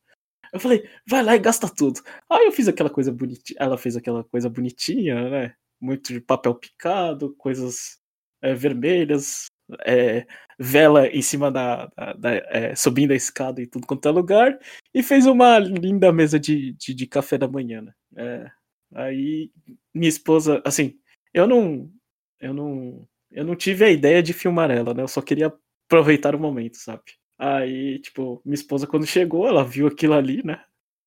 Eu 0.54 0.60
falei, 0.60 0.90
vai 1.06 1.24
lá 1.24 1.36
e 1.36 1.40
gasta 1.40 1.70
tudo. 1.70 2.02
Aí 2.30 2.46
eu 2.46 2.52
fiz 2.52 2.68
aquela 2.68 2.90
coisa 2.90 3.12
bonitinha, 3.12 3.58
ela 3.60 3.78
fez 3.78 3.96
aquela 3.96 4.24
coisa 4.24 4.50
bonitinha, 4.50 5.30
né? 5.30 5.56
Muito 5.80 6.14
de 6.14 6.22
papel 6.22 6.56
picado, 6.56 7.36
coisas 7.36 8.00
é, 8.42 8.54
vermelhas, 8.54 9.48
é, 9.86 10.26
vela 10.58 11.08
em 11.08 11.22
cima 11.22 11.52
da. 11.52 11.88
da, 11.88 12.14
da 12.14 12.32
é, 12.50 12.76
subindo 12.76 13.12
a 13.12 13.16
escada 13.16 13.62
e 13.62 13.68
tudo 13.68 13.86
quanto 13.88 14.08
é 14.08 14.12
lugar, 14.12 14.58
e 14.94 15.04
fez 15.04 15.26
uma 15.26 15.60
linda 15.60 16.12
mesa 16.12 16.40
de, 16.40 16.74
de, 16.74 16.94
de 16.94 17.08
café 17.08 17.38
da 17.38 17.48
manhã, 17.48 17.82
né? 17.82 17.94
É, 18.16 18.52
aí 18.96 19.52
minha 19.94 20.10
esposa, 20.10 20.62
assim, 20.66 20.98
eu 21.34 21.48
não. 21.48 21.92
Eu 22.40 22.54
não. 22.54 23.08
Eu 23.32 23.44
não 23.46 23.56
tive 23.56 23.84
a 23.86 23.90
ideia 23.92 24.24
de 24.24 24.34
filmar 24.34 24.72
ela, 24.72 24.94
né? 24.94 25.04
Eu 25.04 25.08
só 25.08 25.22
queria 25.22 25.54
aproveitar 25.88 26.36
o 26.36 26.40
momento, 26.40 26.78
sabe? 26.78 27.02
Aí, 27.40 28.00
tipo, 28.00 28.42
minha 28.44 28.56
esposa 28.56 28.86
quando 28.86 29.06
chegou, 29.06 29.48
ela 29.48 29.64
viu 29.64 29.88
aquilo 29.88 30.14
ali, 30.14 30.44
né? 30.44 30.60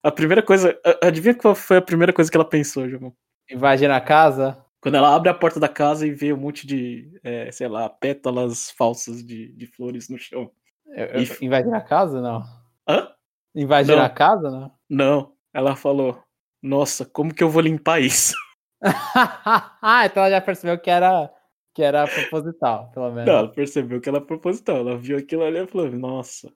A 0.02 0.10
primeira 0.10 0.42
coisa. 0.42 0.78
Adivinha 1.02 1.34
qual 1.34 1.54
foi 1.54 1.76
a 1.76 1.82
primeira 1.82 2.12
coisa 2.12 2.30
que 2.30 2.36
ela 2.36 2.48
pensou, 2.48 2.88
João? 2.88 3.12
Invadir 3.50 3.88
na 3.88 4.00
casa? 4.00 4.64
Quando 4.80 4.94
ela 4.94 5.14
abre 5.14 5.28
a 5.28 5.34
porta 5.34 5.60
da 5.60 5.68
casa 5.68 6.06
e 6.06 6.10
vê 6.10 6.32
um 6.32 6.38
monte 6.38 6.66
de, 6.66 7.12
é, 7.22 7.52
sei 7.52 7.68
lá, 7.68 7.88
pétalas 7.88 8.70
falsas 8.70 9.22
de, 9.22 9.52
de 9.52 9.66
flores 9.66 10.08
no 10.08 10.16
chão. 10.16 10.50
Eu, 10.86 11.06
eu, 11.06 11.22
e... 11.22 11.44
Invadir 11.44 11.74
a 11.74 11.80
casa, 11.82 12.20
não? 12.22 12.42
Hã? 12.88 13.08
Invadir 13.54 13.96
não. 13.96 14.02
a 14.02 14.08
casa, 14.08 14.50
não? 14.50 14.72
Não. 14.88 15.32
Ela 15.52 15.76
falou, 15.76 16.22
nossa, 16.62 17.04
como 17.04 17.34
que 17.34 17.42
eu 17.42 17.50
vou 17.50 17.60
limpar 17.60 18.00
isso? 18.00 18.34
ah, 18.82 20.02
então 20.06 20.22
ela 20.22 20.30
já 20.30 20.40
percebeu 20.40 20.78
que 20.78 20.88
era 20.88 21.30
que 21.80 21.84
era 21.84 22.06
proposital, 22.06 22.90
pelo 22.92 23.10
menos. 23.10 23.26
Não, 23.26 23.38
ela 23.38 23.48
percebeu 23.48 24.00
que 24.00 24.08
era 24.08 24.20
proposital. 24.20 24.76
Ela 24.76 24.98
viu 24.98 25.16
aquilo 25.16 25.42
ali 25.42 25.58
e 25.58 25.66
falou, 25.66 25.90
nossa. 25.90 26.52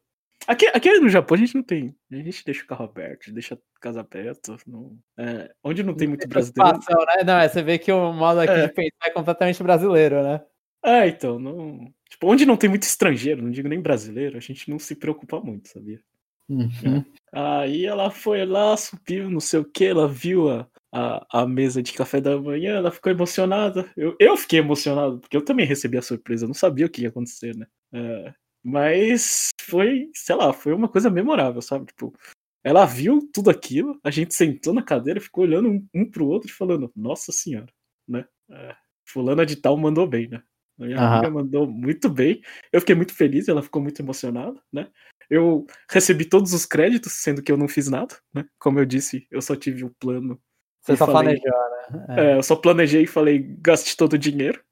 Aqui, 0.46 0.66
aqui 0.66 0.92
no 0.98 1.08
Japão 1.08 1.34
a 1.34 1.38
gente 1.38 1.54
não 1.54 1.62
tem. 1.62 1.96
A 2.12 2.16
gente 2.16 2.44
deixa 2.44 2.62
o 2.62 2.66
carro 2.66 2.84
aberto, 2.84 3.32
deixa 3.32 3.54
a 3.54 3.80
casa 3.80 4.00
aberta. 4.00 4.54
Não, 4.66 4.98
é, 5.16 5.50
onde 5.64 5.82
não 5.82 5.94
tem 5.94 6.06
muito 6.06 6.28
brasileiro. 6.28 6.78
Né? 6.78 7.24
Não, 7.24 7.38
é, 7.38 7.48
você 7.48 7.62
vê 7.62 7.78
que 7.78 7.90
o 7.90 8.12
modo 8.12 8.40
aqui 8.40 8.52
é. 8.52 8.66
de 8.66 8.72
pensar 8.74 9.06
é 9.06 9.10
completamente 9.10 9.62
brasileiro, 9.62 10.22
né? 10.22 10.42
É, 10.84 11.08
então, 11.08 11.38
não. 11.38 11.90
Tipo, 12.10 12.30
onde 12.30 12.44
não 12.44 12.58
tem 12.58 12.68
muito 12.68 12.82
estrangeiro, 12.82 13.42
não 13.42 13.50
digo 13.50 13.66
nem 13.66 13.80
brasileiro, 13.80 14.36
a 14.36 14.40
gente 14.40 14.68
não 14.68 14.78
se 14.78 14.94
preocupa 14.94 15.40
muito, 15.40 15.70
sabia? 15.70 16.00
Uhum. 16.46 16.68
É. 16.98 17.04
Aí 17.32 17.86
ela 17.86 18.10
foi 18.10 18.44
lá, 18.44 18.76
subiu, 18.76 19.30
não 19.30 19.40
sei 19.40 19.60
o 19.60 19.64
que, 19.64 19.86
ela 19.86 20.06
viu 20.06 20.50
a, 20.50 20.68
a, 20.94 21.42
a 21.42 21.46
mesa 21.46 21.82
de 21.82 21.92
café 21.92 22.20
da 22.20 22.40
manhã, 22.40 22.76
ela 22.76 22.92
ficou 22.92 23.10
emocionada. 23.10 23.90
Eu, 23.96 24.16
eu 24.20 24.36
fiquei 24.36 24.60
emocionado, 24.60 25.18
porque 25.18 25.36
eu 25.36 25.44
também 25.44 25.66
recebi 25.66 25.98
a 25.98 26.02
surpresa, 26.02 26.44
eu 26.44 26.48
não 26.48 26.54
sabia 26.54 26.86
o 26.86 26.88
que 26.88 27.02
ia 27.02 27.08
acontecer, 27.08 27.56
né? 27.56 27.66
É, 27.92 28.34
Mas 28.62 29.48
foi, 29.60 30.08
sei 30.14 30.36
lá, 30.36 30.52
foi 30.52 30.72
uma 30.72 30.88
coisa 30.88 31.10
memorável, 31.10 31.60
sabe? 31.60 31.86
Tipo, 31.86 32.14
ela 32.62 32.86
viu 32.86 33.28
tudo 33.32 33.50
aquilo, 33.50 33.98
a 34.04 34.10
gente 34.10 34.34
sentou 34.34 34.72
na 34.72 34.82
cadeira, 34.82 35.20
ficou 35.20 35.42
olhando 35.44 35.68
um, 35.68 35.86
um 35.92 36.08
pro 36.08 36.26
outro 36.26 36.48
e 36.48 36.52
falando, 36.52 36.92
nossa 36.94 37.32
senhora, 37.32 37.72
né? 38.08 38.24
É, 38.50 38.76
fulana 39.04 39.44
de 39.44 39.56
tal 39.56 39.76
mandou 39.76 40.06
bem, 40.06 40.28
né? 40.28 40.42
A 40.78 40.84
minha 40.84 40.98
amiga 40.98 41.30
mandou 41.30 41.66
muito 41.66 42.08
bem. 42.08 42.40
Eu 42.72 42.80
fiquei 42.80 42.94
muito 42.94 43.14
feliz, 43.14 43.48
ela 43.48 43.62
ficou 43.62 43.82
muito 43.82 44.00
emocionada, 44.00 44.60
né? 44.72 44.88
Eu 45.28 45.66
recebi 45.90 46.24
todos 46.24 46.52
os 46.52 46.66
créditos, 46.66 47.12
sendo 47.14 47.42
que 47.42 47.50
eu 47.50 47.56
não 47.56 47.68
fiz 47.68 47.88
nada, 47.88 48.16
né? 48.32 48.44
Como 48.58 48.78
eu 48.78 48.84
disse, 48.84 49.26
eu 49.30 49.40
só 49.40 49.56
tive 49.56 49.84
o 49.84 49.88
um 49.88 49.94
plano. 49.98 50.40
Você 50.84 50.96
só 50.96 51.06
falei, 51.06 51.40
planejou, 51.40 51.60
né? 51.70 52.06
É. 52.08 52.32
é. 52.32 52.36
eu 52.36 52.42
só 52.42 52.54
planejei 52.54 53.02
e 53.02 53.06
falei, 53.06 53.38
gaste 53.38 53.96
todo 53.96 54.12
o 54.12 54.18
dinheiro. 54.18 54.62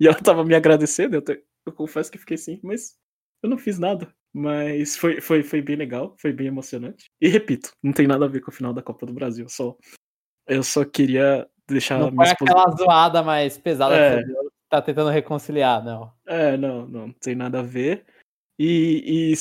E 0.00 0.08
ela 0.08 0.16
tava 0.16 0.44
me 0.44 0.54
agradecendo, 0.54 1.14
eu, 1.14 1.22
te, 1.22 1.42
eu 1.64 1.72
confesso 1.72 2.10
que 2.10 2.18
fiquei 2.18 2.34
assim, 2.34 2.58
mas 2.62 2.96
eu 3.42 3.48
não 3.48 3.58
fiz 3.58 3.78
nada. 3.78 4.12
Mas 4.32 4.96
foi, 4.96 5.20
foi, 5.20 5.42
foi 5.42 5.60
bem 5.60 5.76
legal, 5.76 6.14
foi 6.18 6.32
bem 6.32 6.46
emocionante. 6.46 7.10
E 7.20 7.28
repito, 7.28 7.72
não 7.82 7.92
tem 7.92 8.06
nada 8.06 8.24
a 8.24 8.28
ver 8.28 8.40
com 8.40 8.50
o 8.50 8.54
final 8.54 8.72
da 8.72 8.82
Copa 8.82 9.06
do 9.06 9.12
Brasil. 9.12 9.48
Só, 9.48 9.76
eu 10.46 10.62
só 10.62 10.84
queria 10.84 11.48
deixar. 11.68 11.98
Não 11.98 12.14
foi 12.14 12.26
esposa... 12.26 12.52
aquela 12.52 12.76
zoada 12.76 13.22
mais 13.22 13.58
pesada 13.58 13.94
é. 13.94 14.22
que 14.22 14.28
você 14.28 14.50
tá 14.68 14.82
tentando 14.82 15.10
reconciliar, 15.10 15.84
não. 15.84 16.12
É, 16.26 16.56
não, 16.56 16.86
não, 16.86 17.06
não 17.08 17.12
tem 17.12 17.34
nada 17.34 17.60
a 17.60 17.62
ver. 17.62 18.04
E, 18.58 19.32
e, 19.32 19.34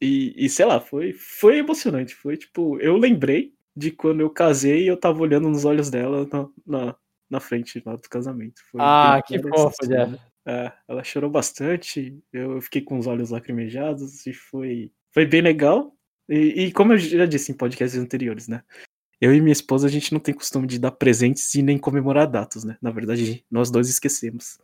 e, 0.00 0.44
e, 0.44 0.48
sei 0.48 0.66
lá, 0.66 0.78
foi, 0.78 1.12
foi 1.12 1.58
emocionante. 1.58 2.14
Foi 2.14 2.36
tipo, 2.36 2.78
eu 2.80 2.96
lembrei 2.96 3.54
de 3.76 3.90
quando 3.90 4.20
eu 4.20 4.30
casei 4.30 4.84
e 4.84 4.88
eu 4.88 4.96
tava 4.96 5.20
olhando 5.20 5.48
nos 5.48 5.64
olhos 5.64 5.90
dela 5.90 6.28
na, 6.30 6.48
na, 6.66 6.96
na 7.30 7.40
frente 7.40 7.82
lá 7.84 7.96
do 7.96 8.08
casamento. 8.08 8.60
Foi 8.70 8.80
ah, 8.82 9.22
que 9.26 9.40
fofo, 9.40 9.76
Jeff. 9.86 10.18
É, 10.44 10.72
ela 10.88 11.04
chorou 11.04 11.30
bastante, 11.30 12.18
eu 12.32 12.60
fiquei 12.60 12.82
com 12.82 12.98
os 12.98 13.06
olhos 13.06 13.30
lacrimejados 13.30 14.26
e 14.26 14.32
foi, 14.32 14.90
foi 15.12 15.24
bem 15.24 15.40
legal. 15.40 15.94
E, 16.28 16.64
e, 16.64 16.72
como 16.72 16.92
eu 16.92 16.98
já 16.98 17.26
disse 17.26 17.52
em 17.52 17.56
podcasts 17.56 18.00
anteriores, 18.00 18.48
né? 18.48 18.62
Eu 19.20 19.32
e 19.32 19.40
minha 19.40 19.52
esposa, 19.52 19.86
a 19.86 19.90
gente 19.90 20.12
não 20.12 20.18
tem 20.18 20.34
costume 20.34 20.66
de 20.66 20.80
dar 20.80 20.90
presentes 20.90 21.54
e 21.54 21.62
nem 21.62 21.78
comemorar 21.78 22.26
datas, 22.26 22.64
né? 22.64 22.76
Na 22.82 22.90
verdade, 22.90 23.44
nós 23.48 23.70
dois 23.70 23.88
esquecemos. 23.88 24.58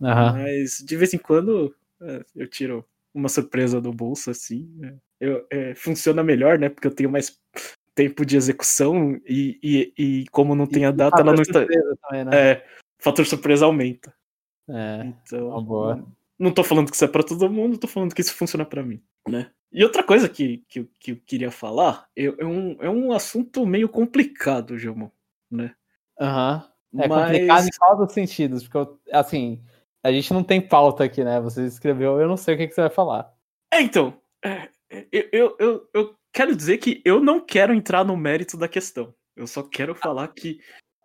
Uhum. 0.00 0.08
Mas 0.08 0.82
de 0.84 0.96
vez 0.96 1.14
em 1.14 1.18
quando 1.18 1.72
é, 2.00 2.24
eu 2.34 2.48
tiro 2.48 2.84
uma 3.14 3.28
surpresa 3.28 3.80
do 3.80 3.92
bolso, 3.92 4.30
assim. 4.30 4.68
É, 4.82 4.94
eu, 5.20 5.46
é, 5.50 5.74
funciona 5.76 6.22
melhor, 6.24 6.58
né? 6.58 6.68
Porque 6.68 6.86
eu 6.86 6.94
tenho 6.94 7.10
mais 7.10 7.38
tempo 7.94 8.24
de 8.24 8.36
execução 8.36 9.20
e, 9.26 9.58
e, 9.62 9.92
e 9.98 10.26
como 10.30 10.54
não 10.54 10.66
tem 10.66 10.84
a 10.84 10.90
data, 10.90 11.20
ela 11.20 11.32
não 11.32 11.42
está. 11.42 11.64
Também, 11.64 12.24
né? 12.24 12.30
É, 12.32 12.66
fator 12.98 13.26
surpresa 13.26 13.64
aumenta. 13.64 14.14
É, 14.68 15.06
então, 15.06 15.62
boa. 15.62 16.04
Não 16.38 16.52
tô 16.52 16.64
falando 16.64 16.88
que 16.88 16.96
isso 16.96 17.04
é 17.04 17.08
pra 17.08 17.22
todo 17.22 17.50
mundo, 17.50 17.78
tô 17.78 17.86
falando 17.86 18.14
que 18.14 18.20
isso 18.20 18.34
funciona 18.34 18.64
para 18.64 18.82
mim, 18.82 19.02
né? 19.28 19.50
E 19.72 19.82
outra 19.84 20.02
coisa 20.02 20.28
que, 20.28 20.64
que, 20.68 20.84
que 20.98 21.12
eu 21.12 21.16
queria 21.24 21.50
falar 21.50 22.06
é, 22.16 22.24
é, 22.24 22.44
um, 22.44 22.76
é 22.80 22.90
um 22.90 23.12
assunto 23.12 23.64
meio 23.64 23.88
complicado, 23.88 24.78
Gilmão, 24.78 25.10
né? 25.50 25.74
Aham. 26.20 26.64
Uhum. 26.92 27.00
É 27.00 27.08
Mas... 27.08 27.24
complicado 27.24 27.66
em 27.66 27.78
qual 27.78 27.96
dos 27.96 28.12
sentidos? 28.12 28.68
Porque, 28.68 28.92
assim, 29.10 29.62
a 30.02 30.12
gente 30.12 30.32
não 30.34 30.44
tem 30.44 30.60
pauta 30.60 31.04
aqui, 31.04 31.24
né? 31.24 31.40
Você 31.40 31.64
escreveu, 31.64 32.20
eu 32.20 32.28
não 32.28 32.36
sei 32.36 32.54
o 32.54 32.58
que, 32.58 32.68
que 32.68 32.74
você 32.74 32.82
vai 32.82 32.90
falar. 32.90 33.32
É, 33.72 33.80
então, 33.80 34.14
é, 34.44 34.68
eu, 35.10 35.28
eu, 35.32 35.56
eu, 35.58 35.88
eu 35.94 36.14
quero 36.32 36.56
dizer 36.56 36.78
que 36.78 37.02
eu 37.04 37.20
não 37.20 37.38
quero 37.40 37.74
entrar 37.74 38.04
no 38.04 38.16
mérito 38.16 38.56
da 38.56 38.68
questão. 38.68 39.14
Eu 39.36 39.46
só 39.46 39.62
quero 39.62 39.94
falar 39.94 40.28
que 40.28 40.60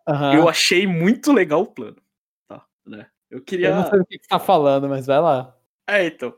uhum. 0.08 0.34
eu 0.34 0.48
achei 0.48 0.86
muito 0.86 1.32
legal 1.32 1.62
o 1.62 1.72
plano, 1.72 2.00
tá? 2.48 2.66
Né? 2.86 3.06
Eu 3.30 3.42
queria. 3.42 3.68
Eu 3.68 3.76
não 3.76 3.90
sei 3.90 4.00
o 4.00 4.06
que 4.06 4.18
você 4.18 4.28
tá 4.28 4.38
falando, 4.38 4.88
mas 4.88 5.06
vai 5.06 5.20
lá. 5.20 5.56
É, 5.86 6.06
então. 6.06 6.34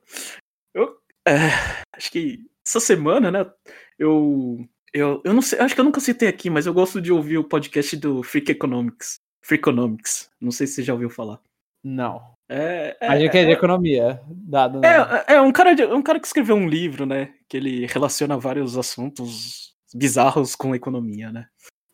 Eu. 0.74 0.98
É, 1.26 1.50
acho 1.94 2.10
que 2.10 2.44
essa 2.66 2.80
semana, 2.80 3.30
né? 3.30 3.50
Eu. 3.98 4.66
Eu, 4.92 5.22
eu 5.24 5.32
não 5.32 5.40
sei, 5.40 5.60
acho 5.60 5.72
que 5.72 5.80
eu 5.80 5.84
nunca 5.84 6.00
citei 6.00 6.26
aqui, 6.28 6.50
mas 6.50 6.66
eu 6.66 6.74
gosto 6.74 7.00
de 7.00 7.12
ouvir 7.12 7.38
o 7.38 7.48
podcast 7.48 7.96
do 7.96 8.24
Freak 8.24 8.50
Economics. 8.50 9.20
Freakonomics. 9.40 10.28
Não 10.40 10.50
sei 10.50 10.66
se 10.66 10.74
você 10.74 10.82
já 10.82 10.92
ouviu 10.92 11.08
falar. 11.08 11.40
Não. 11.82 12.20
É, 12.48 12.96
é, 13.00 13.06
a 13.06 13.18
gente 13.18 13.36
é 13.36 13.44
de 13.44 13.52
economia, 13.52 14.20
dado. 14.28 14.80
É, 14.84 15.34
é 15.34 15.40
um, 15.40 15.52
cara 15.52 15.72
de, 15.72 15.84
um 15.84 16.02
cara 16.02 16.18
que 16.18 16.26
escreveu 16.26 16.56
um 16.56 16.68
livro, 16.68 17.06
né? 17.06 17.32
Que 17.48 17.56
ele 17.56 17.86
relaciona 17.86 18.36
vários 18.36 18.76
assuntos 18.76 19.72
bizarros 19.94 20.56
com 20.56 20.74
economia, 20.74 21.30
né? 21.30 21.46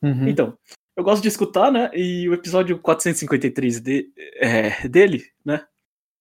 Uhum. 0.02 0.28
Então, 0.28 0.58
eu 0.96 1.04
gosto 1.04 1.22
de 1.22 1.28
escutar, 1.28 1.70
né? 1.70 1.90
E 1.92 2.26
o 2.28 2.32
episódio 2.32 2.78
453 2.78 3.80
de, 3.80 4.08
é, 4.36 4.88
dele, 4.88 5.24
né? 5.44 5.62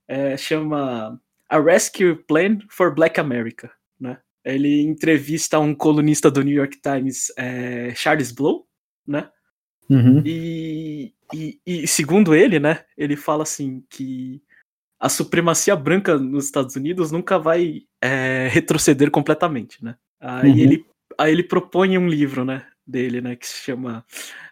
É, 0.06 0.36
chama 0.36 1.20
A 1.50 1.60
Rescue 1.60 2.16
Plan 2.28 2.60
for 2.70 2.94
Black 2.94 3.20
America, 3.20 3.72
né? 3.98 4.20
Ele 4.44 4.82
entrevista 4.82 5.60
um 5.60 5.74
colunista 5.74 6.30
do 6.30 6.44
New 6.44 6.54
York 6.54 6.80
Times, 6.82 7.32
é, 7.38 7.96
Charles 7.96 8.32
Blow, 8.34 8.68
né? 9.08 9.30
Uhum. 9.90 10.22
E, 10.26 11.14
e, 11.34 11.60
e, 11.66 11.88
segundo 11.88 12.34
ele, 12.34 12.60
né? 12.60 12.84
Ele 12.98 13.16
fala 13.16 13.44
assim 13.44 13.84
que 13.90 14.42
a 15.00 15.10
supremacia 15.10 15.76
branca 15.76 16.18
nos 16.18 16.46
Estados 16.46 16.76
Unidos 16.76 17.12
nunca 17.12 17.38
vai 17.38 17.84
é, 18.02 18.48
retroceder 18.52 19.12
completamente, 19.12 19.84
né? 19.84 19.96
Aí 20.20 20.52
uhum. 20.52 20.58
ele 20.58 20.86
aí 21.18 21.32
ele 21.32 21.44
propõe 21.44 21.98
um 21.98 22.08
livro, 22.08 22.44
né? 22.44 22.66
dele, 22.86 23.22
né, 23.22 23.36
que 23.36 23.48
se 23.48 23.64
chama 23.64 24.06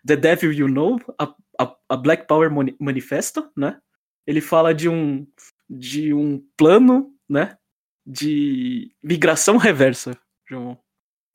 The 0.06 0.16
Devil 0.16 0.52
You 0.52 0.68
Know, 0.68 1.00
a, 1.20 1.34
a, 1.60 1.76
a 1.90 1.98
Black 1.98 2.28
Power 2.28 2.52
Manifesto, 2.80 3.50
né? 3.56 3.80
Ele 4.26 4.42
fala 4.42 4.74
de 4.74 4.90
um 4.90 5.28
de 5.70 6.14
um 6.14 6.44
plano, 6.58 7.14
né, 7.28 7.58
de 8.06 8.92
migração 9.02 9.58
reversa, 9.58 10.18
João. 10.48 10.78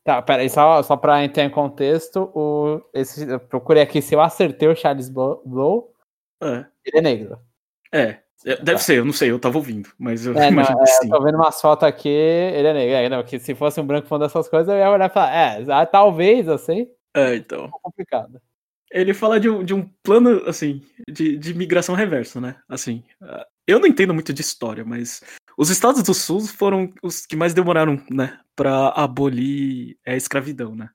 Tá, 0.08 0.22
peraí, 0.22 0.48
só, 0.48 0.82
só 0.82 0.96
pra 0.96 1.22
entrar 1.22 1.44
em 1.44 1.50
contexto, 1.50 2.30
o, 2.34 2.80
esse, 2.94 3.28
eu 3.28 3.38
procurei 3.38 3.82
aqui 3.82 4.00
se 4.00 4.14
eu 4.14 4.22
acertei 4.22 4.66
o 4.66 4.74
Charles 4.74 5.10
Blow. 5.10 5.92
É. 6.42 6.64
Ele 6.82 6.96
é 6.96 7.00
negro. 7.02 7.38
É, 7.92 8.16
é, 8.46 8.56
deve 8.56 8.72
tá. 8.72 8.78
ser, 8.78 9.00
eu 9.00 9.04
não 9.04 9.12
sei, 9.12 9.30
eu 9.30 9.38
tava 9.38 9.58
ouvindo, 9.58 9.90
mas 9.98 10.24
eu 10.24 10.32
é, 10.38 10.48
imagino 10.48 10.78
não, 10.78 10.84
que 10.84 10.90
é, 10.90 10.94
sim. 10.94 11.10
Tô 11.10 11.22
vendo 11.22 11.34
umas 11.34 11.60
fotos 11.60 11.86
aqui, 11.86 12.08
ele 12.08 12.68
é 12.68 12.72
negro. 12.72 12.94
É, 12.94 13.08
não, 13.10 13.22
que 13.22 13.38
se 13.38 13.54
fosse 13.54 13.78
um 13.82 13.86
branco 13.86 14.08
falando 14.08 14.22
dessas 14.22 14.48
coisas, 14.48 14.66
eu 14.70 14.78
ia 14.78 14.90
olhar 14.90 15.10
e 15.10 15.12
falar, 15.12 15.36
é, 15.36 15.66
ah, 15.70 15.84
talvez, 15.84 16.48
assim. 16.48 16.88
É, 17.14 17.34
então. 17.34 17.66
É 17.66 17.70
complicado. 17.82 18.40
Ele 18.90 19.12
fala 19.12 19.38
de 19.38 19.50
um, 19.50 19.62
de 19.62 19.74
um 19.74 19.86
plano, 20.02 20.42
assim, 20.46 20.80
de, 21.06 21.36
de 21.36 21.52
migração 21.52 21.94
reversa, 21.94 22.40
né? 22.40 22.56
Assim, 22.66 23.04
eu 23.68 23.78
não 23.78 23.86
entendo 23.86 24.14
muito 24.14 24.32
de 24.32 24.40
história, 24.40 24.82
mas 24.82 25.22
os 25.56 25.68
estados 25.68 26.02
do 26.02 26.14
sul 26.14 26.40
foram 26.40 26.90
os 27.02 27.26
que 27.26 27.36
mais 27.36 27.52
demoraram, 27.52 28.02
né, 28.10 28.40
pra 28.56 28.88
abolir 28.88 29.98
a 30.06 30.16
escravidão, 30.16 30.74
né? 30.74 30.88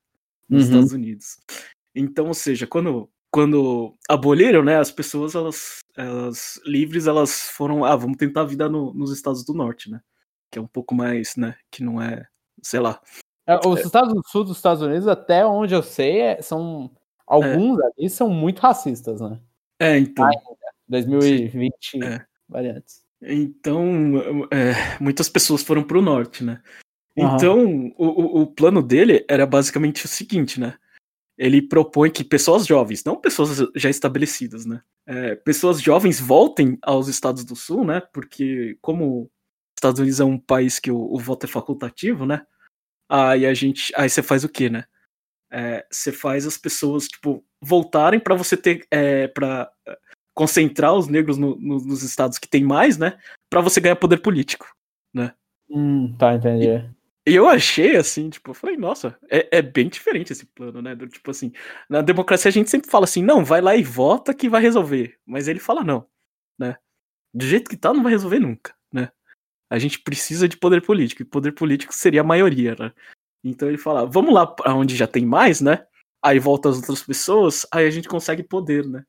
Nos 0.49 0.63
uhum. 0.63 0.69
Estados 0.69 0.91
Unidos. 0.91 1.37
Então, 1.95 2.27
ou 2.27 2.33
seja, 2.33 2.65
quando 2.65 3.07
quando 3.31 3.95
aboliram, 4.07 4.63
né, 4.63 4.77
as 4.77 4.91
pessoas, 4.91 5.33
elas, 5.33 5.79
elas 5.97 6.61
livres, 6.67 7.07
elas 7.07 7.49
foram, 7.49 7.83
ah, 7.83 7.95
vamos 7.95 8.17
tentar 8.17 8.41
a 8.41 8.45
vida 8.45 8.69
no, 8.69 8.93
nos 8.93 9.11
estados 9.11 9.43
do 9.43 9.55
norte, 9.55 9.89
né, 9.89 10.01
que 10.51 10.59
é 10.59 10.61
um 10.61 10.67
pouco 10.67 10.93
mais, 10.93 11.35
né, 11.35 11.55
que 11.71 11.83
não 11.83 11.99
é, 11.99 12.27
sei 12.61 12.79
lá. 12.79 13.01
É, 13.47 13.57
os 13.67 13.79
é. 13.79 13.81
estados 13.81 14.13
do 14.13 14.21
sul 14.27 14.43
dos 14.43 14.57
Estados 14.57 14.83
Unidos, 14.83 15.07
até 15.07 15.43
onde 15.43 15.73
eu 15.73 15.81
sei, 15.81 16.19
é, 16.19 16.41
são, 16.43 16.91
alguns 17.25 17.79
é. 17.79 17.85
ali 17.85 18.09
são 18.09 18.29
muito 18.29 18.59
racistas, 18.59 19.19
né. 19.19 19.39
É, 19.79 19.97
então. 19.97 20.29
2020 20.87 22.03
é. 22.03 22.25
Variantes. 22.53 23.03
Então, 23.21 24.47
é, 24.51 25.01
muitas 25.01 25.27
pessoas 25.27 25.63
foram 25.63 25.83
para 25.83 25.97
o 25.97 26.01
norte, 26.01 26.43
né. 26.43 26.61
Uhum. 27.17 27.35
Então, 27.35 27.93
o, 27.97 28.41
o 28.41 28.47
plano 28.47 28.81
dele 28.81 29.25
era 29.29 29.45
basicamente 29.45 30.05
o 30.05 30.07
seguinte, 30.07 30.59
né, 30.59 30.75
ele 31.37 31.61
propõe 31.61 32.11
que 32.11 32.23
pessoas 32.23 32.65
jovens, 32.65 33.03
não 33.03 33.19
pessoas 33.19 33.59
já 33.75 33.89
estabelecidas, 33.89 34.65
né? 34.65 34.81
É, 35.05 35.35
pessoas 35.35 35.81
jovens 35.81 36.19
voltem 36.19 36.77
aos 36.81 37.07
Estados 37.07 37.43
do 37.43 37.55
Sul, 37.55 37.83
né? 37.83 38.01
Porque 38.13 38.77
como 38.81 39.23
os 39.23 39.29
Estados 39.77 39.99
Unidos 39.99 40.19
é 40.19 40.23
um 40.23 40.37
país 40.37 40.79
que 40.79 40.91
o, 40.91 40.97
o 40.97 41.19
voto 41.19 41.45
é 41.45 41.49
facultativo, 41.49 42.25
né? 42.25 42.45
Aí 43.09 43.45
a 43.45 43.53
gente, 43.53 43.91
aí 43.95 44.09
você 44.09 44.21
faz 44.21 44.43
o 44.43 44.49
quê, 44.49 44.69
né? 44.69 44.85
É, 45.51 45.85
você 45.91 46.11
faz 46.11 46.47
as 46.47 46.57
pessoas 46.57 47.07
tipo 47.07 47.43
voltarem 47.61 48.19
para 48.19 48.35
você 48.35 48.55
ter, 48.55 48.85
é, 48.91 49.27
para 49.27 49.71
concentrar 50.33 50.93
os 50.93 51.07
negros 51.07 51.37
no, 51.37 51.55
no, 51.59 51.77
nos 51.77 52.03
estados 52.03 52.37
que 52.37 52.47
tem 52.47 52.63
mais, 52.63 52.97
né? 52.97 53.17
Para 53.49 53.61
você 53.61 53.79
ganhar 53.79 53.95
poder 53.95 54.17
político, 54.17 54.67
né? 55.13 55.33
Hum, 55.69 56.15
tá, 56.17 56.33
entendi. 56.35 56.67
E, 57.25 57.35
eu 57.35 57.47
achei 57.47 57.95
assim, 57.95 58.29
tipo, 58.29 58.51
eu 58.51 58.55
falei, 58.55 58.75
nossa, 58.75 59.17
é, 59.29 59.57
é, 59.57 59.61
bem 59.61 59.87
diferente 59.87 60.33
esse 60.33 60.45
plano, 60.45 60.81
né? 60.81 60.95
Do, 60.95 61.07
tipo 61.07 61.29
assim, 61.31 61.51
na 61.89 62.01
democracia 62.01 62.49
a 62.49 62.51
gente 62.51 62.69
sempre 62.69 62.89
fala 62.89 63.05
assim, 63.05 63.23
não, 63.23 63.45
vai 63.45 63.61
lá 63.61 63.75
e 63.75 63.83
vota 63.83 64.33
que 64.33 64.49
vai 64.49 64.61
resolver. 64.61 65.17
Mas 65.25 65.47
ele 65.47 65.59
fala 65.59 65.83
não, 65.83 66.05
né? 66.59 66.77
Do 67.33 67.45
jeito 67.45 67.69
que 67.69 67.77
tá, 67.77 67.93
não 67.93 68.03
vai 68.03 68.11
resolver 68.11 68.39
nunca, 68.39 68.75
né? 68.91 69.09
A 69.69 69.79
gente 69.79 69.99
precisa 69.99 70.47
de 70.47 70.57
poder 70.57 70.81
político, 70.81 71.21
e 71.21 71.25
poder 71.25 71.53
político 71.53 71.93
seria 71.93 72.21
a 72.21 72.25
maioria, 72.25 72.75
né? 72.77 72.91
Então 73.43 73.67
ele 73.67 73.77
fala, 73.77 74.05
vamos 74.05 74.33
lá 74.33 74.47
pra 74.47 74.73
onde 74.73 74.95
já 74.95 75.07
tem 75.07 75.25
mais, 75.25 75.61
né? 75.61 75.85
Aí 76.23 76.39
volta 76.39 76.69
as 76.69 76.77
outras 76.77 77.03
pessoas, 77.03 77.65
aí 77.71 77.85
a 77.85 77.89
gente 77.89 78.07
consegue 78.07 78.43
poder, 78.43 78.87
né? 78.87 79.03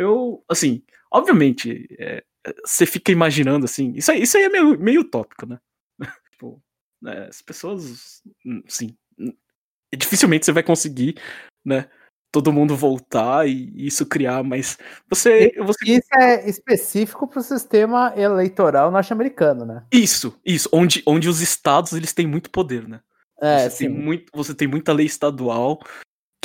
Eu, 0.00 0.42
assim, 0.48 0.82
obviamente, 1.12 1.86
é, 1.98 2.24
você 2.64 2.86
fica 2.86 3.12
imaginando 3.12 3.66
assim, 3.66 3.92
isso 3.94 4.10
aí, 4.10 4.22
isso 4.22 4.34
aí 4.38 4.44
é 4.44 4.48
meio, 4.48 4.80
meio 4.80 5.02
utópico, 5.02 5.46
né? 5.46 5.58
Né? 7.02 7.28
As 7.28 7.40
pessoas, 7.40 8.22
hum, 8.44 8.62
sim, 8.68 8.94
hum, 9.18 9.32
dificilmente 9.96 10.44
você 10.44 10.52
vai 10.52 10.62
conseguir, 10.62 11.14
né? 11.64 11.88
Todo 12.30 12.52
mundo 12.52 12.76
voltar 12.76 13.48
e 13.48 13.72
isso 13.86 14.04
criar, 14.04 14.42
mas 14.42 14.76
você. 15.08 15.50
você... 15.64 15.92
Isso 15.92 16.08
é 16.20 16.46
específico 16.46 17.26
para 17.26 17.40
o 17.40 17.42
sistema 17.42 18.12
eleitoral 18.14 18.90
norte-americano, 18.90 19.64
né? 19.64 19.86
Isso, 19.90 20.38
isso. 20.44 20.68
Onde, 20.70 21.02
onde 21.06 21.26
os 21.26 21.40
estados 21.40 21.94
eles 21.94 22.12
têm 22.12 22.26
muito 22.26 22.50
poder, 22.50 22.86
né? 22.86 23.00
É, 23.40 23.70
você, 23.70 23.70
sim. 23.70 23.86
Tem 23.86 23.94
muito, 23.98 24.30
você 24.34 24.54
tem 24.54 24.68
muita 24.68 24.92
lei 24.92 25.06
estadual 25.06 25.80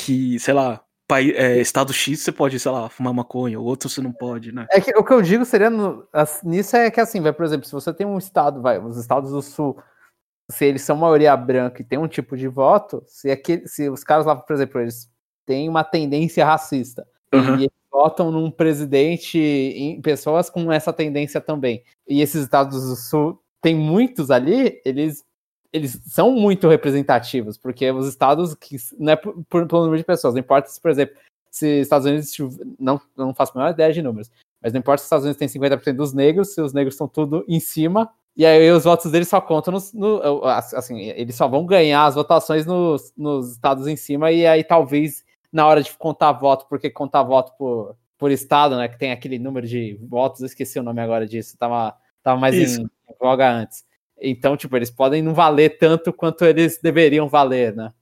que, 0.00 0.38
sei 0.40 0.54
lá, 0.54 0.82
pai, 1.06 1.30
é, 1.30 1.58
estado 1.58 1.92
X 1.92 2.20
você 2.20 2.32
pode, 2.32 2.58
sei 2.58 2.70
lá, 2.70 2.88
fumar 2.88 3.14
maconha, 3.14 3.60
o 3.60 3.64
outro 3.64 3.88
você 3.88 4.00
não 4.00 4.12
pode, 4.12 4.52
né? 4.52 4.66
É 4.70 4.80
que 4.80 4.90
o 4.96 5.04
que 5.04 5.12
eu 5.12 5.22
digo 5.22 5.44
seria 5.44 5.70
no, 5.70 6.06
nisso 6.42 6.76
é 6.76 6.90
que 6.90 7.00
assim, 7.00 7.20
vai, 7.20 7.32
por 7.32 7.44
exemplo, 7.44 7.66
se 7.66 7.72
você 7.72 7.92
tem 7.92 8.06
um 8.06 8.18
estado, 8.18 8.60
vai, 8.60 8.78
os 8.78 8.96
estados 8.96 9.30
do 9.30 9.42
sul 9.42 9.76
se 10.50 10.64
eles 10.64 10.82
são 10.82 10.96
maioria 10.96 11.36
branca 11.36 11.82
e 11.82 11.84
tem 11.84 11.98
um 11.98 12.08
tipo 12.08 12.36
de 12.36 12.46
voto, 12.46 13.02
se, 13.06 13.30
aquele, 13.30 13.66
se 13.66 13.88
os 13.88 14.04
caras 14.04 14.26
lá, 14.26 14.36
por 14.36 14.54
exemplo, 14.54 14.80
eles 14.80 15.10
têm 15.44 15.68
uma 15.68 15.82
tendência 15.82 16.44
racista 16.44 17.06
uhum. 17.34 17.56
e 17.56 17.64
eles 17.64 17.76
votam 17.90 18.30
num 18.30 18.50
presidente 18.50 19.38
em 19.38 20.00
pessoas 20.00 20.48
com 20.48 20.70
essa 20.72 20.92
tendência 20.92 21.40
também, 21.40 21.82
e 22.06 22.20
esses 22.20 22.44
estados 22.44 22.88
do 22.88 22.96
sul 22.96 23.42
tem 23.60 23.74
muitos 23.74 24.30
ali, 24.30 24.80
eles 24.84 25.24
eles 25.72 26.00
são 26.06 26.32
muito 26.32 26.68
representativos, 26.68 27.56
porque 27.56 27.90
os 27.90 28.06
estados 28.06 28.54
que 28.54 28.76
não 28.98 29.12
é 29.12 29.16
por, 29.16 29.34
por, 29.48 29.66
pelo 29.66 29.82
número 29.82 29.98
de 29.98 30.04
pessoas, 30.04 30.34
não 30.34 30.40
importa 30.40 30.68
se, 30.68 30.80
por 30.80 30.90
exemplo, 30.90 31.16
se 31.50 31.80
Estados 31.80 32.06
Unidos 32.06 32.30
não 32.78 33.00
não 33.16 33.34
faço 33.34 33.52
a 33.54 33.58
menor 33.58 33.72
ideia 33.72 33.92
de 33.92 34.02
números, 34.02 34.30
mas 34.62 34.72
não 34.72 34.80
importa 34.80 34.98
se 34.98 35.04
os 35.04 35.06
Estados 35.06 35.24
Unidos 35.24 35.38
tem 35.38 35.48
50% 35.48 35.92
dos 35.94 36.12
negros, 36.12 36.54
se 36.54 36.60
os 36.60 36.72
negros 36.72 36.94
estão 36.94 37.08
tudo 37.08 37.44
em 37.48 37.60
cima, 37.60 38.10
e 38.36 38.44
aí 38.44 38.70
os 38.70 38.84
votos 38.84 39.10
deles 39.10 39.28
só 39.28 39.40
contam 39.40 39.74
no, 39.94 40.18
no, 40.18 40.44
assim, 40.44 41.00
eles 41.00 41.34
só 41.34 41.48
vão 41.48 41.64
ganhar 41.64 42.04
as 42.04 42.14
votações 42.14 42.66
nos, 42.66 43.12
nos 43.16 43.52
estados 43.52 43.86
em 43.86 43.96
cima, 43.96 44.30
e 44.30 44.46
aí 44.46 44.62
talvez 44.62 45.24
na 45.50 45.66
hora 45.66 45.82
de 45.82 45.90
contar 45.96 46.32
voto, 46.32 46.66
porque 46.68 46.90
contar 46.90 47.22
voto 47.22 47.52
por, 47.56 47.96
por 48.18 48.30
estado, 48.30 48.76
né? 48.76 48.88
Que 48.88 48.98
tem 48.98 49.10
aquele 49.10 49.38
número 49.38 49.66
de 49.66 49.98
votos, 50.02 50.42
eu 50.42 50.46
esqueci 50.46 50.78
o 50.78 50.82
nome 50.82 51.00
agora 51.00 51.26
disso, 51.26 51.56
tava, 51.56 51.96
tava 52.22 52.38
mais 52.38 52.54
em, 52.54 52.82
em 52.82 52.88
voga 53.18 53.50
antes. 53.50 53.85
Então, 54.20 54.56
tipo, 54.56 54.76
eles 54.76 54.90
podem 54.90 55.22
não 55.22 55.34
valer 55.34 55.78
tanto 55.78 56.12
quanto 56.12 56.44
eles 56.44 56.78
deveriam 56.80 57.28
valer, 57.28 57.74
né? 57.74 57.92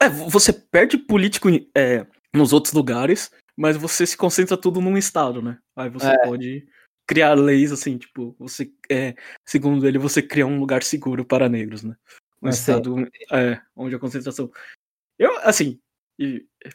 É, 0.00 0.08
você 0.08 0.52
perde 0.52 0.98
político 0.98 1.48
é, 1.74 2.06
nos 2.34 2.52
outros 2.52 2.74
lugares, 2.74 3.30
mas 3.56 3.76
você 3.76 4.06
se 4.06 4.16
concentra 4.16 4.56
tudo 4.56 4.80
num 4.80 4.96
estado, 4.96 5.40
né? 5.40 5.58
Aí 5.76 5.88
você 5.88 6.08
é. 6.08 6.18
pode 6.26 6.66
criar 7.06 7.34
leis 7.34 7.72
assim, 7.72 7.96
tipo, 7.96 8.36
você 8.38 8.70
é, 8.90 9.14
segundo 9.46 9.86
ele, 9.86 9.98
você 9.98 10.20
cria 10.20 10.46
um 10.46 10.60
lugar 10.60 10.82
seguro 10.82 11.24
para 11.24 11.48
negros, 11.48 11.82
né? 11.82 11.96
Um 12.42 12.48
estado 12.48 12.94
é, 13.32 13.60
onde 13.74 13.94
a 13.94 13.98
concentração. 13.98 14.50
Eu, 15.18 15.36
assim, 15.40 15.80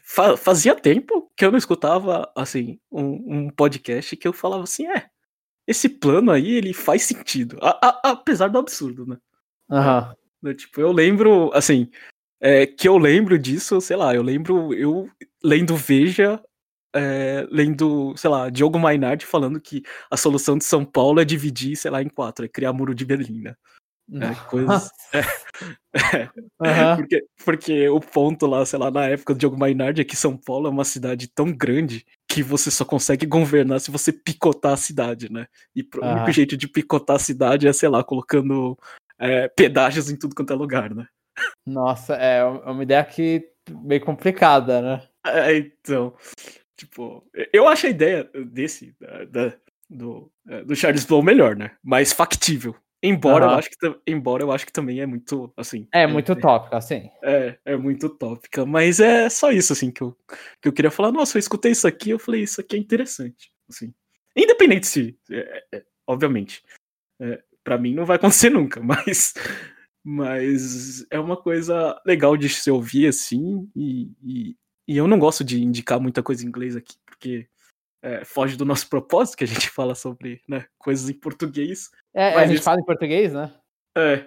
fa 0.02 0.36
fazia 0.36 0.74
tempo 0.74 1.30
que 1.36 1.44
eu 1.44 1.50
não 1.50 1.58
escutava 1.58 2.30
assim 2.34 2.78
um, 2.90 3.38
um, 3.38 3.50
podcast 3.50 4.16
que 4.16 4.26
eu 4.26 4.32
falava 4.32 4.64
assim, 4.64 4.86
é, 4.86 5.08
esse 5.66 5.88
plano 5.88 6.30
aí 6.30 6.52
ele 6.52 6.72
faz 6.72 7.02
sentido, 7.02 7.58
a, 7.60 7.70
a, 7.82 8.10
apesar 8.10 8.48
do 8.48 8.58
absurdo, 8.58 9.06
né? 9.06 9.16
Uhum. 9.70 10.50
É, 10.50 10.54
tipo, 10.54 10.80
eu 10.80 10.92
lembro, 10.92 11.50
assim, 11.54 11.88
é, 12.40 12.66
que 12.66 12.86
eu 12.86 12.98
lembro 12.98 13.38
disso, 13.38 13.80
sei 13.80 13.96
lá, 13.96 14.14
eu 14.14 14.22
lembro 14.22 14.74
eu 14.74 15.08
lendo 15.42 15.76
Veja 15.76 16.40
é, 16.94 17.46
lendo, 17.50 18.14
sei 18.16 18.30
lá, 18.30 18.48
Diogo 18.48 18.78
Mainardi 18.78 19.26
falando 19.26 19.60
que 19.60 19.82
a 20.10 20.16
solução 20.16 20.56
de 20.56 20.64
São 20.64 20.84
Paulo 20.84 21.20
é 21.20 21.24
dividir, 21.24 21.76
sei 21.76 21.90
lá, 21.90 22.00
em 22.00 22.08
quatro, 22.08 22.44
é 22.44 22.48
criar 22.48 22.72
muro 22.72 22.94
de 22.94 23.04
Berlim, 23.04 23.40
né? 23.40 23.54
É, 24.12 24.34
coisas. 24.48 24.90
É, 25.12 25.20
é, 26.20 26.90
uhum. 26.90 26.96
porque, 26.96 27.24
porque 27.44 27.88
o 27.88 28.00
ponto 28.00 28.46
lá, 28.46 28.64
sei 28.66 28.78
lá, 28.78 28.90
na 28.90 29.06
época 29.06 29.34
do 29.34 29.38
Diogo 29.38 29.58
Mainardi 29.58 30.00
é 30.00 30.04
que 30.04 30.16
São 30.16 30.36
Paulo 30.36 30.66
é 30.66 30.70
uma 30.70 30.84
cidade 30.84 31.28
tão 31.28 31.52
grande 31.52 32.04
que 32.28 32.42
você 32.42 32.70
só 32.70 32.84
consegue 32.84 33.26
governar 33.26 33.80
se 33.80 33.90
você 33.90 34.12
picotar 34.12 34.72
a 34.72 34.76
cidade, 34.76 35.32
né? 35.32 35.46
E 35.74 35.82
o 35.82 36.06
único 36.06 36.32
jeito 36.32 36.56
de 36.56 36.68
picotar 36.68 37.16
a 37.16 37.20
cidade 37.20 37.66
é, 37.66 37.72
sei 37.72 37.88
lá, 37.88 38.02
colocando 38.04 38.78
é, 39.18 39.48
pedágios 39.48 40.10
em 40.10 40.16
tudo 40.16 40.34
quanto 40.34 40.52
é 40.52 40.56
lugar, 40.56 40.94
né? 40.94 41.06
Nossa, 41.66 42.14
é 42.14 42.44
uma 42.44 42.82
ideia 42.82 43.04
que 43.04 43.48
meio 43.70 44.00
complicada, 44.04 44.80
né? 44.80 45.02
É, 45.26 45.56
então. 45.56 46.14
Tipo, 46.76 47.24
eu 47.52 47.68
acho 47.68 47.86
a 47.86 47.90
ideia 47.90 48.28
desse, 48.52 48.94
da, 49.00 49.24
da 49.24 49.56
do, 49.88 50.30
é, 50.48 50.64
do 50.64 50.74
Charles 50.74 51.04
Blow 51.04 51.22
melhor, 51.22 51.56
né? 51.56 51.76
Mais 51.82 52.12
factível. 52.12 52.74
Embora, 53.06 53.44
uhum. 53.44 53.52
eu 53.52 53.58
acho 53.58 53.68
que, 53.68 54.00
embora 54.06 54.42
eu 54.42 54.50
acho 54.50 54.64
que 54.64 54.72
também 54.72 54.98
é 54.98 55.04
muito, 55.04 55.52
assim... 55.58 55.86
É, 55.92 56.06
muito 56.06 56.32
é, 56.32 56.34
tópica, 56.34 56.78
assim. 56.78 57.10
É, 57.22 57.58
é 57.62 57.76
muito 57.76 58.08
tópica, 58.08 58.64
mas 58.64 58.98
é 58.98 59.28
só 59.28 59.52
isso, 59.52 59.74
assim, 59.74 59.90
que 59.90 60.00
eu, 60.00 60.16
que 60.62 60.68
eu 60.68 60.72
queria 60.72 60.90
falar. 60.90 61.12
Nossa, 61.12 61.36
eu 61.36 61.40
escutei 61.40 61.72
isso 61.72 61.86
aqui, 61.86 62.08
eu 62.08 62.18
falei, 62.18 62.44
isso 62.44 62.62
aqui 62.62 62.76
é 62.76 62.78
interessante, 62.78 63.52
assim. 63.68 63.92
Independente 64.34 64.86
se, 64.86 65.18
é, 65.30 65.64
é, 65.74 65.82
obviamente, 66.06 66.62
é, 67.20 67.42
para 67.62 67.76
mim 67.76 67.92
não 67.92 68.06
vai 68.06 68.16
acontecer 68.16 68.48
nunca, 68.48 68.80
mas, 68.82 69.34
mas 70.02 71.06
é 71.10 71.20
uma 71.20 71.36
coisa 71.36 72.00
legal 72.06 72.38
de 72.38 72.48
se 72.48 72.70
ouvir, 72.70 73.08
assim, 73.08 73.70
e, 73.76 74.12
e, 74.22 74.56
e 74.88 74.96
eu 74.96 75.06
não 75.06 75.18
gosto 75.18 75.44
de 75.44 75.62
indicar 75.62 76.00
muita 76.00 76.22
coisa 76.22 76.42
em 76.42 76.48
inglês 76.48 76.74
aqui, 76.74 76.96
porque 77.04 77.46
é, 78.04 78.24
foge 78.24 78.56
do 78.56 78.66
nosso 78.66 78.86
propósito, 78.90 79.38
que 79.38 79.44
a 79.44 79.48
gente 79.48 79.70
fala 79.70 79.94
sobre 79.94 80.42
né, 80.46 80.66
coisas 80.78 81.08
em 81.08 81.14
português. 81.14 81.90
É, 82.14 82.34
a 82.34 82.46
gente 82.46 82.56
esse... 82.56 82.64
fala 82.64 82.80
em 82.80 82.84
português, 82.84 83.32
né? 83.32 83.52
É. 83.96 84.26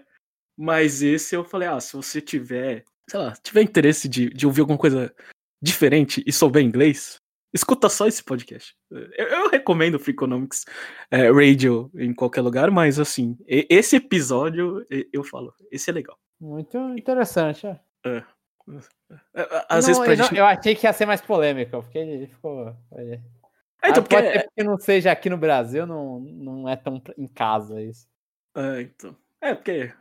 Mas 0.58 1.04
esse 1.04 1.36
eu 1.36 1.46
falei, 1.46 1.68
ah, 1.68 1.80
se 1.80 1.96
você 1.96 2.20
tiver, 2.20 2.84
sei 3.08 3.20
lá, 3.20 3.34
tiver 3.44 3.62
interesse 3.62 4.10
de, 4.10 4.30
de 4.30 4.48
ouvir 4.48 4.62
alguma 4.62 4.80
coisa 4.80 5.14
diferente 5.62 6.24
e 6.26 6.34
souber 6.34 6.64
inglês, 6.64 7.20
escuta 7.54 7.88
só 7.90 8.08
esse 8.08 8.24
podcast. 8.24 8.76
Eu, 8.90 9.28
eu 9.28 9.50
recomendo 9.50 9.96
o 9.96 10.00
Freakonomics 10.00 10.66
é, 11.12 11.30
Radio 11.30 11.92
em 11.96 12.12
qualquer 12.12 12.42
lugar, 12.42 12.72
mas 12.72 13.00
assim, 13.00 13.38
esse 13.48 13.98
episódio 13.98 14.84
eu 15.14 15.24
falo, 15.24 15.54
esse 15.72 15.92
é 15.92 15.94
legal. 15.94 16.18
Muito 16.42 16.78
interessante, 16.98 17.68
é. 17.68 17.80
é. 18.04 18.24
É, 19.34 19.42
é, 19.42 19.66
às 19.70 19.88
não, 19.88 19.94
vezes 19.94 19.98
pra 20.00 20.16
não, 20.16 20.24
gente... 20.26 20.38
Eu 20.38 20.46
achei 20.46 20.76
que 20.76 20.86
ia 20.86 20.94
ser 20.94 21.06
mais 21.06 21.22
polêmico, 21.22 21.82
porque 21.82 21.98
ele 21.98 22.28
ficou. 22.28 22.76
É, 22.92 23.20
então, 23.84 24.04
porque... 24.04 24.16
Pode 24.16 24.32
ser 24.32 24.44
porque 24.44 24.64
não 24.64 24.78
seja 24.78 25.12
aqui 25.12 25.30
no 25.30 25.38
Brasil, 25.38 25.86
não, 25.86 26.20
não 26.20 26.70
é 26.70 26.76
tão 26.76 27.02
em 27.18 27.28
casa 27.28 27.82
isso. 27.82 28.08
É, 28.56 28.82
então. 28.82 29.16
É, 29.42 29.54
porque. 29.54 29.92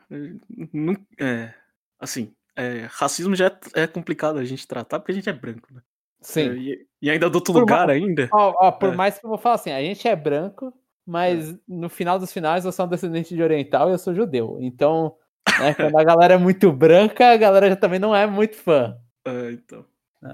Não, 0.73 0.97
é, 1.21 1.53
assim, 2.01 2.33
é, 2.57 2.87
racismo 2.91 3.35
já 3.35 3.47
é, 3.75 3.83
é, 3.83 3.87
complicado 3.87 4.39
a 4.39 4.45
gente 4.45 4.67
tratar 4.67 4.99
porque 4.99 5.13
a 5.13 5.15
gente 5.15 5.29
é 5.29 5.33
branco, 5.33 5.73
né? 5.73 5.83
Sim. 6.23 6.49
É, 6.49 6.55
e, 6.55 6.87
e, 7.03 7.11
ainda 7.11 7.29
do 7.29 7.37
outro 7.37 7.53
por 7.53 7.61
lugar 7.61 7.91
ainda. 7.91 8.29
Ó, 8.33 8.55
ó 8.69 8.73
por 8.73 8.93
é. 8.93 8.97
mais 8.97 9.19
que 9.19 9.27
eu 9.27 9.29
vou 9.29 9.39
falar 9.39 9.57
assim, 9.57 9.71
a 9.71 9.81
gente 9.81 10.09
é 10.09 10.17
branco, 10.17 10.73
mas 11.07 11.55
no 11.69 11.89
final 11.89 12.19
dos 12.19 12.33
finais 12.33 12.65
eu 12.65 12.73
sou 12.73 12.87
um 12.87 12.89
descendente 12.89 13.35
de 13.35 13.43
oriental 13.43 13.91
e 13.91 13.93
eu 13.93 13.99
sou 13.99 14.15
judeu. 14.15 14.59
Então 14.61 15.15
né? 15.59 15.75
Quando 15.75 15.97
a 15.97 16.05
galera 16.05 16.35
é 16.35 16.39
muito 16.39 16.73
branca, 16.73 17.31
a 17.31 17.37
galera 17.37 17.69
já 17.69 17.77
também 17.77 17.99
não 17.99 18.15
é 18.15 18.27
muito 18.27 18.57
fã. 18.57 18.97
É, 19.25 19.53
então. 19.53 19.85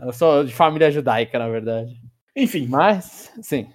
Eu 0.05 0.13
sou 0.13 0.45
de 0.45 0.55
família 0.55 0.91
judaica, 0.91 1.39
na 1.39 1.49
verdade. 1.49 2.01
Enfim. 2.37 2.67
Mas, 2.67 3.33
sim. 3.43 3.73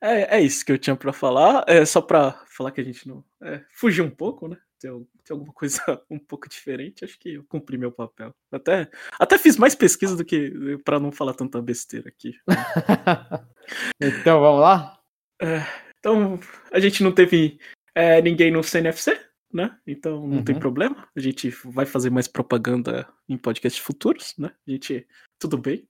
É, 0.00 0.38
é 0.38 0.40
isso 0.40 0.64
que 0.64 0.72
eu 0.72 0.78
tinha 0.78 0.96
para 0.96 1.12
falar. 1.12 1.64
É 1.66 1.84
só 1.84 2.00
para 2.00 2.32
falar 2.46 2.70
que 2.70 2.80
a 2.80 2.84
gente 2.84 3.06
não. 3.06 3.24
É, 3.42 3.62
fugir 3.72 4.02
um 4.02 4.10
pouco, 4.10 4.48
né? 4.48 4.56
Tem, 4.78 4.90
tem, 4.90 5.34
alguma 5.34 5.52
coisa 5.52 5.80
um 6.10 6.18
pouco 6.18 6.48
diferente. 6.48 7.04
Acho 7.04 7.18
que 7.18 7.34
eu 7.34 7.44
cumpri 7.44 7.76
meu 7.76 7.90
papel. 7.90 8.34
Até, 8.50 8.88
até 9.18 9.38
fiz 9.38 9.56
mais 9.56 9.74
pesquisa 9.74 10.16
do 10.16 10.24
que. 10.24 10.78
para 10.84 11.00
não 11.00 11.10
falar 11.10 11.34
tanta 11.34 11.60
besteira 11.60 12.08
aqui. 12.08 12.34
então 14.00 14.40
vamos 14.40 14.60
lá? 14.60 14.98
É, 15.40 15.62
então, 15.98 16.38
a 16.72 16.80
gente 16.80 17.02
não 17.02 17.12
teve 17.12 17.58
é, 17.94 18.22
ninguém 18.22 18.50
no 18.50 18.62
CNFC? 18.62 19.28
né? 19.52 19.76
Então 19.86 20.26
não 20.26 20.38
uhum. 20.38 20.44
tem 20.44 20.58
problema. 20.58 21.08
A 21.16 21.20
gente 21.20 21.50
vai 21.64 21.86
fazer 21.86 22.10
mais 22.10 22.28
propaganda 22.28 23.08
em 23.28 23.36
podcasts 23.36 23.82
futuros, 23.82 24.34
né? 24.38 24.52
A 24.66 24.70
gente. 24.70 25.06
Tudo 25.38 25.56
bem? 25.56 25.87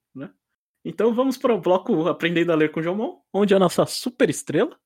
Então 0.83 1.13
vamos 1.13 1.37
para 1.37 1.53
o 1.53 1.59
bloco 1.59 2.07
Aprendendo 2.07 2.51
a 2.51 2.55
Ler 2.55 2.71
com 2.71 2.79
o 2.79 2.83
Jomon, 2.83 3.19
onde 3.33 3.53
a 3.53 3.59
nossa 3.59 3.85
super 3.85 4.29
estrela. 4.29 4.77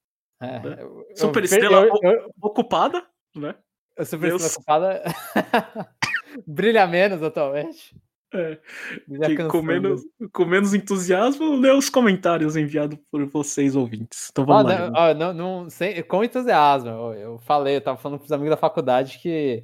É, 0.41 0.59
né? 0.59 0.77
super 1.15 1.43
estrela 1.43 1.87
eu, 2.01 2.31
ocupada, 2.41 3.05
né? 3.35 3.55
A 3.97 4.03
super 4.03 4.29
Deus. 4.29 4.43
estrela 4.43 5.01
ocupada 5.01 5.03
brilha 6.47 6.87
menos 6.87 7.21
atualmente. 7.21 7.95
É, 8.35 8.57
com, 9.47 9.61
menos, 9.61 10.01
com 10.31 10.43
menos 10.43 10.73
entusiasmo, 10.73 11.55
lê 11.55 11.71
os 11.71 11.87
comentários 11.87 12.55
enviados 12.55 12.97
por 13.11 13.23
vocês 13.27 13.75
ouvintes. 13.75 14.29
Então 14.31 14.43
vamos 14.43 14.63
lá. 14.63 15.13
Não, 15.13 15.13
não, 15.13 15.33
não, 15.33 15.69
sei, 15.69 16.01
com 16.01 16.23
entusiasmo. 16.23 16.89
Eu, 16.89 17.13
eu, 17.13 17.39
falei, 17.39 17.75
eu 17.75 17.81
tava 17.81 17.99
falando 17.99 18.17
com 18.17 18.25
os 18.25 18.31
amigos 18.31 18.49
da 18.49 18.57
faculdade 18.57 19.19
que, 19.19 19.63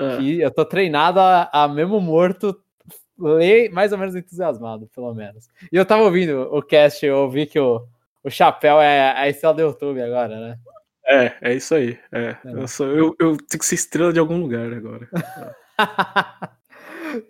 é. 0.00 0.16
que 0.16 0.40
eu 0.40 0.50
tô 0.50 0.64
treinado 0.64 1.20
a, 1.20 1.48
a, 1.52 1.68
mesmo 1.68 2.00
morto 2.00 2.60
ler 3.18 3.70
mais 3.70 3.92
ou 3.92 3.98
menos 3.98 4.14
entusiasmado, 4.14 4.88
pelo 4.94 5.12
menos. 5.14 5.48
E 5.72 5.76
eu 5.76 5.84
tava 5.84 6.02
ouvindo 6.02 6.42
o 6.52 6.62
cast, 6.62 7.04
eu 7.04 7.16
ouvi 7.18 7.46
que 7.46 7.58
o, 7.58 7.84
o 8.22 8.30
Chapéu 8.30 8.80
é 8.80 9.12
a 9.12 9.28
estrela 9.28 9.54
do 9.54 9.62
YouTube 9.62 10.00
agora, 10.00 10.38
né? 10.38 10.58
É, 11.06 11.32
é 11.40 11.54
isso 11.54 11.74
aí. 11.74 11.98
É. 12.12 12.36
é. 12.44 12.52
Eu, 12.52 12.68
sou, 12.68 12.86
eu, 12.86 13.16
eu 13.18 13.36
tenho 13.36 13.58
que 13.58 13.66
ser 13.66 13.76
estrela 13.76 14.12
de 14.12 14.20
algum 14.20 14.38
lugar 14.38 14.72
agora. 14.72 15.08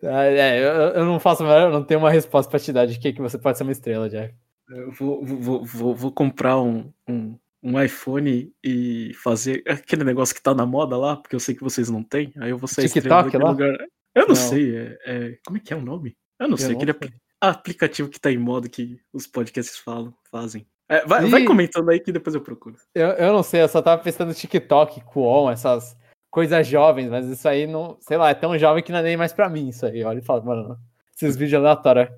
é, 0.03 0.59
eu, 0.59 0.73
eu, 0.95 1.05
não 1.05 1.21
faço, 1.21 1.45
eu 1.45 1.71
não 1.71 1.85
tenho 1.85 2.01
uma 2.01 2.11
resposta 2.11 2.51
pra 2.51 2.59
te 2.59 2.73
dar 2.73 2.87
de 2.87 2.99
que, 2.99 3.13
que 3.13 3.23
você 3.23 3.39
pode 3.39 3.57
ser 3.57 3.63
uma 3.63 3.73
estrela, 3.73 4.09
Jack. 4.09 4.35
Eu 4.69 4.91
vou, 4.93 5.25
vou, 5.25 5.65
vou, 5.65 5.95
vou 5.95 6.13
comprar 6.13 6.61
um, 6.61 6.93
um, 7.09 7.39
um 7.63 7.81
iPhone 7.81 8.53
e 8.63 9.13
fazer 9.15 9.63
aquele 9.67 10.05
negócio 10.05 10.35
que 10.35 10.43
tá 10.43 10.53
na 10.53 10.67
moda 10.67 10.97
lá, 10.97 11.17
porque 11.17 11.37
eu 11.37 11.41
sei 11.41 11.55
que 11.55 11.63
vocês 11.63 11.89
não 11.89 12.03
têm. 12.03 12.33
Aí 12.39 12.51
eu 12.51 12.59
vou 12.59 12.69
ser 12.69 12.89
TikTok 12.89 13.37
lá? 13.37 13.51
lugar. 13.51 13.79
Eu 14.19 14.23
não, 14.23 14.29
não. 14.29 14.35
sei. 14.35 14.77
É, 14.77 14.99
é, 15.07 15.39
como 15.45 15.59
é 15.59 15.61
que 15.61 15.73
é 15.73 15.77
o 15.77 15.81
nome? 15.81 16.17
Eu 16.39 16.49
não 16.49 16.55
eu 16.55 16.59
sei. 16.59 16.69
Não 16.71 16.77
aquele 16.77 16.93
sei. 16.93 17.13
aplicativo 17.41 18.09
que 18.09 18.21
tá 18.21 18.33
em 18.33 18.39
moda 18.39 18.69
que 18.69 19.01
os 19.13 19.27
podcasts 19.27 19.79
falam, 19.79 20.13
fazem. 20.31 20.67
É, 20.89 21.05
vai, 21.07 21.27
e... 21.27 21.31
vai, 21.31 21.45
comentando 21.45 21.89
aí 21.91 22.01
que 22.01 22.11
depois 22.11 22.35
eu 22.35 22.41
procuro. 22.41 22.77
Eu, 22.95 23.09
eu 23.11 23.33
não 23.33 23.43
sei, 23.43 23.63
eu 23.63 23.69
só 23.69 23.81
tava 23.81 24.03
pensando 24.03 24.29
no 24.29 24.35
TikTok, 24.35 25.03
Kuon, 25.03 25.51
essas 25.51 25.97
coisas 26.31 26.67
jovens, 26.67 27.09
mas 27.11 27.27
isso 27.27 27.49
aí 27.49 27.67
não, 27.67 27.97
sei 28.01 28.17
lá, 28.17 28.31
é 28.31 28.35
tão 28.35 28.59
jovem 28.59 28.83
que 28.83 28.91
não 28.91 28.99
é 28.99 29.03
nem 29.03 29.17
mais 29.17 29.33
pra 29.33 29.49
mim 29.49 29.69
isso 29.69 29.87
aí. 29.87 30.03
Olha 30.03 30.19
e 30.19 30.25
fala, 30.25 30.43
mano, 30.43 30.79
esses 31.15 31.37
vídeos 31.37 31.61
aleatórios 31.61 32.09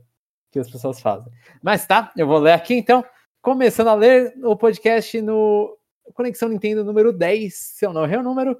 que 0.51 0.59
as 0.59 0.71
pessoas 0.71 1.01
fazem. 1.01 1.31
Mas 1.63 1.87
tá, 1.87 2.13
eu 2.17 2.27
vou 2.27 2.39
ler 2.39 2.53
aqui 2.53 2.75
então. 2.75 3.05
Começando 3.43 3.89
a 3.89 3.95
ler 3.95 4.35
o 4.43 4.57
podcast 4.57 5.21
no 5.21 5.77
Conexão 6.15 6.49
Nintendo 6.49 6.85
número 6.85 7.13
10, 7.13 7.55
se 7.55 7.87
eu 7.87 7.93
não 7.93 8.05
errei 8.05 8.19
o 8.19 8.23
número, 8.23 8.59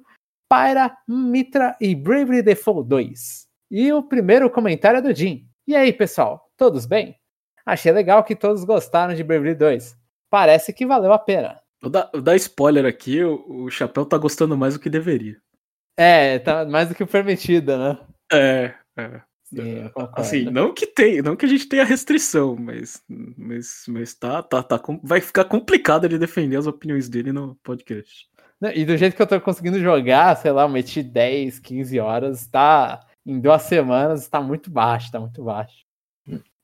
Pyra, 0.51 0.97
Mitra 1.07 1.77
e 1.79 1.95
Bravely 1.95 2.41
Default 2.41 2.89
2. 2.89 3.47
E 3.71 3.93
o 3.93 4.03
primeiro 4.03 4.49
comentário 4.49 4.97
é 4.97 5.01
do 5.01 5.15
Jim. 5.15 5.47
E 5.65 5.73
aí, 5.73 5.93
pessoal, 5.93 6.51
todos 6.57 6.85
bem? 6.85 7.15
Achei 7.65 7.89
legal 7.93 8.21
que 8.21 8.35
todos 8.35 8.65
gostaram 8.65 9.13
de 9.15 9.23
Bravely 9.23 9.55
2 9.55 9.95
parece 10.29 10.73
que 10.73 10.85
valeu 10.85 11.13
a 11.13 11.19
pena. 11.19 11.57
Vou 11.81 11.89
dar, 11.89 12.09
vou 12.11 12.21
dar 12.21 12.35
spoiler 12.35 12.85
aqui, 12.85 13.23
o, 13.23 13.63
o 13.63 13.69
Chapéu 13.69 14.05
tá 14.05 14.17
gostando 14.17 14.57
mais 14.57 14.73
do 14.73 14.79
que 14.81 14.89
deveria. 14.89 15.37
É, 15.97 16.37
tá 16.39 16.65
mais 16.65 16.89
do 16.89 16.95
que 16.95 17.03
o 17.03 17.07
permitido, 17.07 17.77
né? 17.77 17.97
É, 18.31 18.73
é. 18.97 19.21
Sim, 19.53 19.91
assim, 20.13 20.43
não 20.45 20.73
que 20.73 20.87
tem, 20.87 21.21
não 21.21 21.35
que 21.35 21.45
a 21.45 21.49
gente 21.49 21.67
tenha 21.67 21.83
restrição, 21.83 22.55
mas, 22.55 23.03
mas, 23.09 23.83
mas 23.87 24.13
tá, 24.13 24.41
tá, 24.41 24.63
tá, 24.63 24.81
vai 25.03 25.19
ficar 25.19 25.43
complicado 25.43 26.05
ele 26.05 26.17
defender 26.17 26.55
as 26.55 26.67
opiniões 26.67 27.09
dele 27.09 27.33
no 27.33 27.55
podcast. 27.55 28.30
E 28.73 28.85
do 28.85 28.95
jeito 28.95 29.15
que 29.15 29.21
eu 29.21 29.27
tô 29.27 29.41
conseguindo 29.41 29.79
jogar, 29.79 30.35
sei 30.37 30.51
lá, 30.51 30.67
meti 30.67 31.01
10, 31.01 31.59
15 31.59 31.99
horas, 31.99 32.45
tá 32.45 33.07
em 33.25 33.39
duas 33.39 33.63
semanas, 33.63 34.27
tá 34.27 34.39
muito 34.41 34.69
baixo, 34.69 35.11
tá 35.11 35.19
muito 35.19 35.43
baixo. 35.43 35.83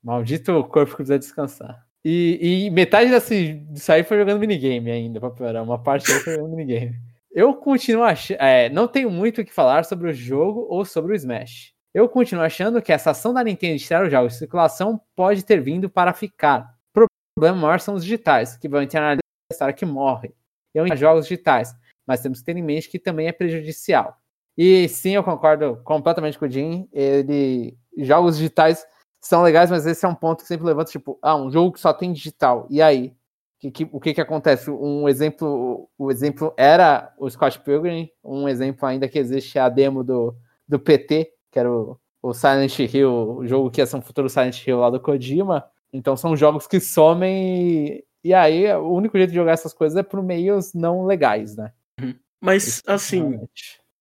Maldito 0.04 0.64
corpo 0.66 0.92
que 0.92 0.98
precisa 0.98 1.20
descansar. 1.20 1.86
E, 2.06 2.66
e 2.68 2.70
metade 2.70 3.10
desse, 3.10 3.54
disso 3.54 3.92
aí 3.92 4.04
foi 4.04 4.18
jogando 4.18 4.40
minigame 4.40 4.92
ainda, 4.92 5.20
pra 5.20 5.32
piorar. 5.32 5.64
Uma 5.64 5.78
parte 5.78 6.12
aí 6.12 6.20
foi 6.20 6.36
jogando 6.36 6.56
minigame. 6.56 6.96
Eu 7.32 7.54
continuo 7.56 8.04
achando. 8.04 8.38
É, 8.40 8.70
não 8.70 8.88
tenho 8.88 9.12
muito 9.12 9.42
o 9.42 9.46
que 9.46 9.54
falar 9.54 9.84
sobre 9.84 10.10
o 10.10 10.14
jogo 10.14 10.66
ou 10.70 10.86
sobre 10.86 11.14
o 11.14 11.16
Smash. 11.16 11.74
Eu 11.94 12.08
continuo 12.08 12.44
achando 12.44 12.82
que 12.82 12.94
essa 12.94 13.12
ação 13.12 13.34
da 13.34 13.44
Nintendo 13.44 13.78
de 13.78 13.84
tirar 13.84 14.06
os 14.06 14.12
jogos 14.12 14.34
de 14.34 14.40
circulação 14.40 15.02
pode 15.16 15.44
ter 15.44 15.60
vindo 15.60 15.90
para 15.90 16.14
ficar. 16.14 16.76
O 16.96 17.08
problema 17.36 17.62
maior 17.62 17.80
são 17.80 17.96
os 17.96 18.04
digitais, 18.04 18.56
que 18.56 18.70
vão 18.70 18.82
internalizar 18.82 19.76
que 19.76 19.86
morre. 19.86 20.34
Eu 20.74 20.86
entendo 20.86 21.00
jogos 21.00 21.28
digitais, 21.28 21.76
mas 22.08 22.22
temos 22.22 22.40
que 22.40 22.46
ter 22.46 22.58
em 22.58 22.64
mente 22.64 22.90
que 22.90 22.98
também 22.98 23.28
é 23.28 23.32
prejudicial. 23.32 24.18
E 24.58 24.88
sim, 24.90 25.12
eu 25.12 25.24
concordo 25.24 25.80
completamente 25.84 26.40
com 26.40 26.46
o 26.46 26.50
Jim. 26.50 26.90
Ele, 26.92 27.78
jogos 27.98 28.38
digitais 28.38 28.88
são 29.22 29.44
legais, 29.44 29.70
mas 29.70 29.86
esse 29.86 30.06
é 30.06 30.10
um 30.10 30.16
ponto 30.16 30.42
que 30.42 30.48
sempre 30.48 30.66
levanta, 30.66 30.92
tipo, 30.92 31.20
ah, 31.22 31.36
um 31.36 31.52
jogo 31.52 31.74
que 31.74 31.80
só 31.80 31.94
tem 31.94 32.14
digital, 32.14 32.68
e 32.70 32.82
aí? 32.82 33.14
Que, 33.60 33.72
que, 33.72 33.90
o 33.92 34.00
que 34.00 34.14
que 34.14 34.22
acontece? 34.22 34.70
Um 34.70 35.10
exemplo, 35.10 35.90
o 35.98 36.12
exemplo 36.12 36.54
era 36.56 37.14
o 37.18 37.30
Scott 37.30 37.60
Pilgrim, 37.60 38.10
um 38.24 38.48
exemplo 38.48 38.88
ainda 38.88 39.10
que 39.10 39.18
existe 39.18 39.58
é 39.58 39.62
a 39.62 39.70
demo 39.70 40.04
do, 40.04 40.36
do 40.68 40.80
PT, 40.80 41.34
que 41.52 41.60
era 41.60 41.72
o, 41.72 42.00
o 42.22 42.34
Silent 42.34 42.78
Hill, 42.78 43.38
o 43.38 43.48
jogo 43.48 43.72
que 43.72 43.82
ia 43.82 43.86
ser 43.88 43.98
um 43.98 44.02
futuro 44.02 44.30
Silent 44.30 44.66
Hill 44.66 44.80
lá 44.80 44.92
do 44.92 45.00
Kojima. 45.00 45.66
Então 45.92 46.16
são 46.16 46.36
jogos 46.36 46.68
que 46.68 46.80
somem 46.80 47.88
e, 47.88 48.06
e 48.26 48.34
aí 48.34 48.72
o 48.74 48.94
único 48.94 49.18
jeito 49.18 49.32
de 49.32 49.36
jogar 49.36 49.54
essas 49.54 49.74
coisas 49.74 49.98
é 49.98 50.04
por 50.04 50.22
meios 50.22 50.74
não 50.76 51.06
legais, 51.06 51.56
né? 51.56 51.72
Uhum. 52.02 52.16
Mas, 52.42 52.84
assim, 52.86 53.48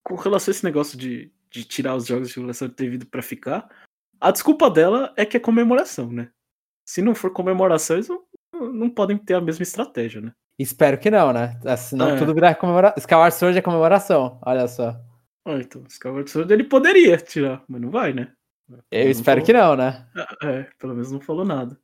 com 0.03 0.15
relação 0.15 0.53
a 0.53 0.55
esse 0.55 0.65
negócio 0.65 0.99
de, 0.99 1.33
de 1.51 1.65
tirar 1.65 1.97
os 1.97 2.07
jogos 2.07 2.29
de 2.29 2.35
circulação 2.35 2.69
ter 2.69 2.91
vindo 2.91 3.07
pra 3.07 3.23
ficar, 3.23 3.69
a 4.21 4.31
desculpa 4.31 4.71
dela 4.71 5.13
é 5.17 5.25
que 5.25 5.37
é 5.37 5.41
comemoração, 5.41 6.11
né? 6.11 6.31
Se 6.87 7.03
não 7.03 7.15
for 7.15 7.33
comemoração, 7.33 7.97
eles 7.97 8.09
não, 8.09 8.23
não 8.73 8.91
podem 8.91 9.19
ter 9.19 9.35
a 9.35 9.41
mesma 9.41 9.63
estratégia, 9.63 10.21
né? 10.21 10.33
Espero 10.59 10.99
que 10.99 11.11
não, 11.11 11.33
né? 11.33 11.59
Senão 11.77 12.11
é. 12.11 12.17
tudo 12.17 12.35
virar 12.35 12.55
comemoração. 12.55 12.99
Skyward 12.99 13.35
Sword 13.35 13.59
é 13.59 13.63
comemoração, 13.63 14.39
olha 14.43 14.67
só. 14.69 14.99
Ah, 15.45 15.59
então, 15.59 15.85
Skyward 15.89 16.31
Sword 16.31 16.53
ele 16.53 16.65
poderia 16.65 17.17
tirar, 17.19 17.63
mas 17.69 17.81
não 17.81 17.91
vai, 17.91 18.13
né? 18.13 18.33
Eu 18.91 19.11
espero 19.11 19.41
falou... 19.41 19.47
que 19.47 19.53
não, 19.53 19.77
né? 19.77 20.09
É, 20.43 20.47
é, 20.49 20.71
pelo 20.79 20.95
menos 20.95 21.13
não 21.13 21.21
falou 21.21 21.45
nada. 21.45 21.79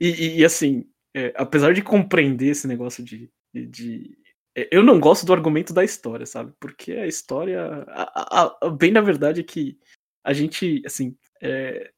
E, 0.00 0.08
e, 0.08 0.40
e 0.40 0.44
assim, 0.44 0.88
é, 1.14 1.32
apesar 1.36 1.72
de 1.72 1.82
compreender 1.82 2.48
esse 2.48 2.66
negócio 2.66 3.04
de, 3.04 3.30
de, 3.52 3.66
de, 3.66 4.18
Eu 4.54 4.84
não 4.84 5.00
gosto 5.00 5.26
do 5.26 5.32
argumento 5.32 5.72
da 5.72 5.82
história, 5.82 6.24
sabe? 6.24 6.52
Porque 6.60 6.92
a 6.92 7.06
história. 7.06 7.84
A, 7.88 8.42
a, 8.42 8.56
a, 8.62 8.70
bem 8.70 8.92
na 8.92 9.00
verdade 9.00 9.40
é 9.40 9.44
que 9.44 9.76
a 10.22 10.32
gente, 10.32 10.82
assim, 10.86 11.16
é, 11.42 11.90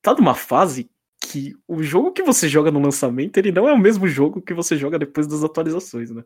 tá 0.00 0.14
numa 0.14 0.34
fase 0.34 0.90
que 1.20 1.54
o 1.66 1.82
jogo 1.82 2.12
que 2.12 2.22
você 2.22 2.48
joga 2.48 2.70
no 2.70 2.80
lançamento, 2.80 3.36
ele 3.36 3.52
não 3.52 3.68
é 3.68 3.72
o 3.72 3.78
mesmo 3.78 4.08
jogo 4.08 4.40
que 4.40 4.54
você 4.54 4.76
joga 4.76 4.98
depois 4.98 5.26
das 5.26 5.44
atualizações, 5.44 6.10
né? 6.10 6.24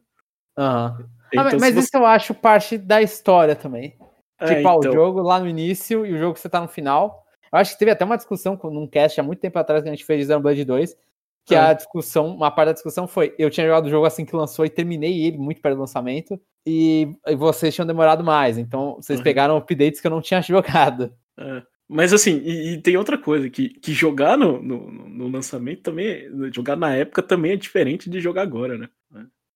Uhum. 0.56 1.06
Então, 1.32 1.48
ah, 1.48 1.58
mas 1.58 1.74
você... 1.74 1.80
isso 1.80 1.96
eu 1.96 2.06
acho 2.06 2.34
parte 2.34 2.78
da 2.78 3.02
história 3.02 3.56
também. 3.56 3.96
É, 4.38 4.46
tipo, 4.46 4.60
então... 4.60 4.78
o 4.78 4.82
jogo 4.82 5.20
lá 5.20 5.40
no 5.40 5.48
início 5.48 6.06
e 6.06 6.12
o 6.12 6.18
jogo 6.18 6.34
que 6.34 6.40
você 6.40 6.48
tá 6.48 6.60
no 6.60 6.68
final. 6.68 7.26
Eu 7.52 7.58
acho 7.58 7.72
que 7.72 7.78
teve 7.78 7.90
até 7.90 8.04
uma 8.04 8.16
discussão 8.16 8.58
num 8.64 8.86
cast 8.86 9.20
há 9.20 9.22
muito 9.22 9.40
tempo 9.40 9.58
atrás 9.58 9.82
que 9.82 9.88
a 9.88 9.92
gente 9.92 10.04
fez 10.04 10.20
de 10.20 10.26
Xenoblade 10.26 10.64
2, 10.64 10.96
que 11.44 11.54
a 11.54 11.72
discussão, 11.72 12.34
uma 12.34 12.50
parte 12.50 12.68
da 12.68 12.72
discussão 12.72 13.06
foi, 13.08 13.34
eu 13.38 13.50
tinha 13.50 13.66
jogado 13.66 13.86
o 13.86 13.90
jogo 13.90 14.06
assim 14.06 14.24
que 14.24 14.36
lançou 14.36 14.64
e 14.64 14.70
terminei 14.70 15.24
ele 15.24 15.38
muito 15.38 15.60
perto 15.60 15.76
do 15.76 15.80
lançamento, 15.80 16.40
e, 16.66 17.14
e 17.26 17.34
vocês 17.34 17.74
tinham 17.74 17.86
demorado 17.86 18.22
mais, 18.22 18.58
então 18.58 18.96
vocês 18.96 19.18
uhum. 19.18 19.24
pegaram 19.24 19.56
updates 19.56 20.00
que 20.00 20.06
eu 20.06 20.10
não 20.10 20.22
tinha 20.22 20.40
jogado. 20.42 21.12
É. 21.38 21.62
Mas 21.88 22.12
assim, 22.12 22.40
e, 22.44 22.74
e, 22.74 22.80
tem 22.80 22.96
outra 22.96 23.18
coisa, 23.18 23.50
que, 23.50 23.68
que 23.68 23.92
jogar 23.92 24.38
no, 24.38 24.62
no, 24.62 24.90
no, 24.90 25.28
lançamento 25.28 25.82
também, 25.82 26.26
jogar 26.54 26.76
na 26.76 26.94
época 26.94 27.22
também 27.22 27.52
é 27.52 27.56
diferente 27.56 28.08
de 28.08 28.20
jogar 28.20 28.42
agora, 28.42 28.78
né? 28.78 28.88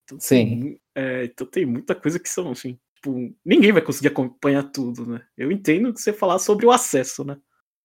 Então, 0.07 0.20
Sim. 0.20 0.61
Tem, 0.61 0.81
é, 0.94 1.25
então 1.25 1.46
tem 1.46 1.66
muita 1.66 1.94
coisa 1.94 2.18
que 2.18 2.29
são 2.29 2.53
assim, 2.53 2.79
tipo, 2.94 3.35
ninguém 3.44 3.72
vai 3.72 3.83
conseguir 3.83 4.09
acompanhar 4.09 4.62
tudo, 4.64 5.05
né? 5.05 5.22
Eu 5.37 5.51
entendo 5.51 5.92
que 5.92 6.01
você 6.01 6.12
falar 6.12 6.38
sobre 6.38 6.64
o 6.64 6.70
acesso, 6.70 7.25
né? 7.25 7.37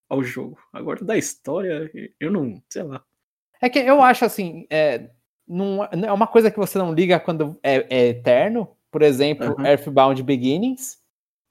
Ao 0.07 0.23
jogo. 0.23 0.59
Agora 0.71 1.03
da 1.03 1.17
história, 1.17 1.89
eu 2.19 2.31
não, 2.31 2.61
sei 2.69 2.83
lá. 2.83 3.03
É 3.62 3.69
que 3.69 3.80
eu 3.80 4.02
acho 4.02 4.26
assim, 4.26 4.65
é, 4.69 5.10
não, 5.47 5.84
é 5.86 6.12
uma 6.12 6.28
coisa 6.28 6.50
que 6.50 6.58
você 6.58 6.78
não 6.78 6.93
liga 6.93 7.19
quando 7.19 7.58
é, 7.62 7.86
é 7.89 8.08
eterno. 8.10 8.67
Por 8.89 9.02
exemplo, 9.02 9.52
uh 9.52 9.56
-huh. 9.56 9.65
Earthbound 9.65 10.21
Beginnings, 10.24 10.97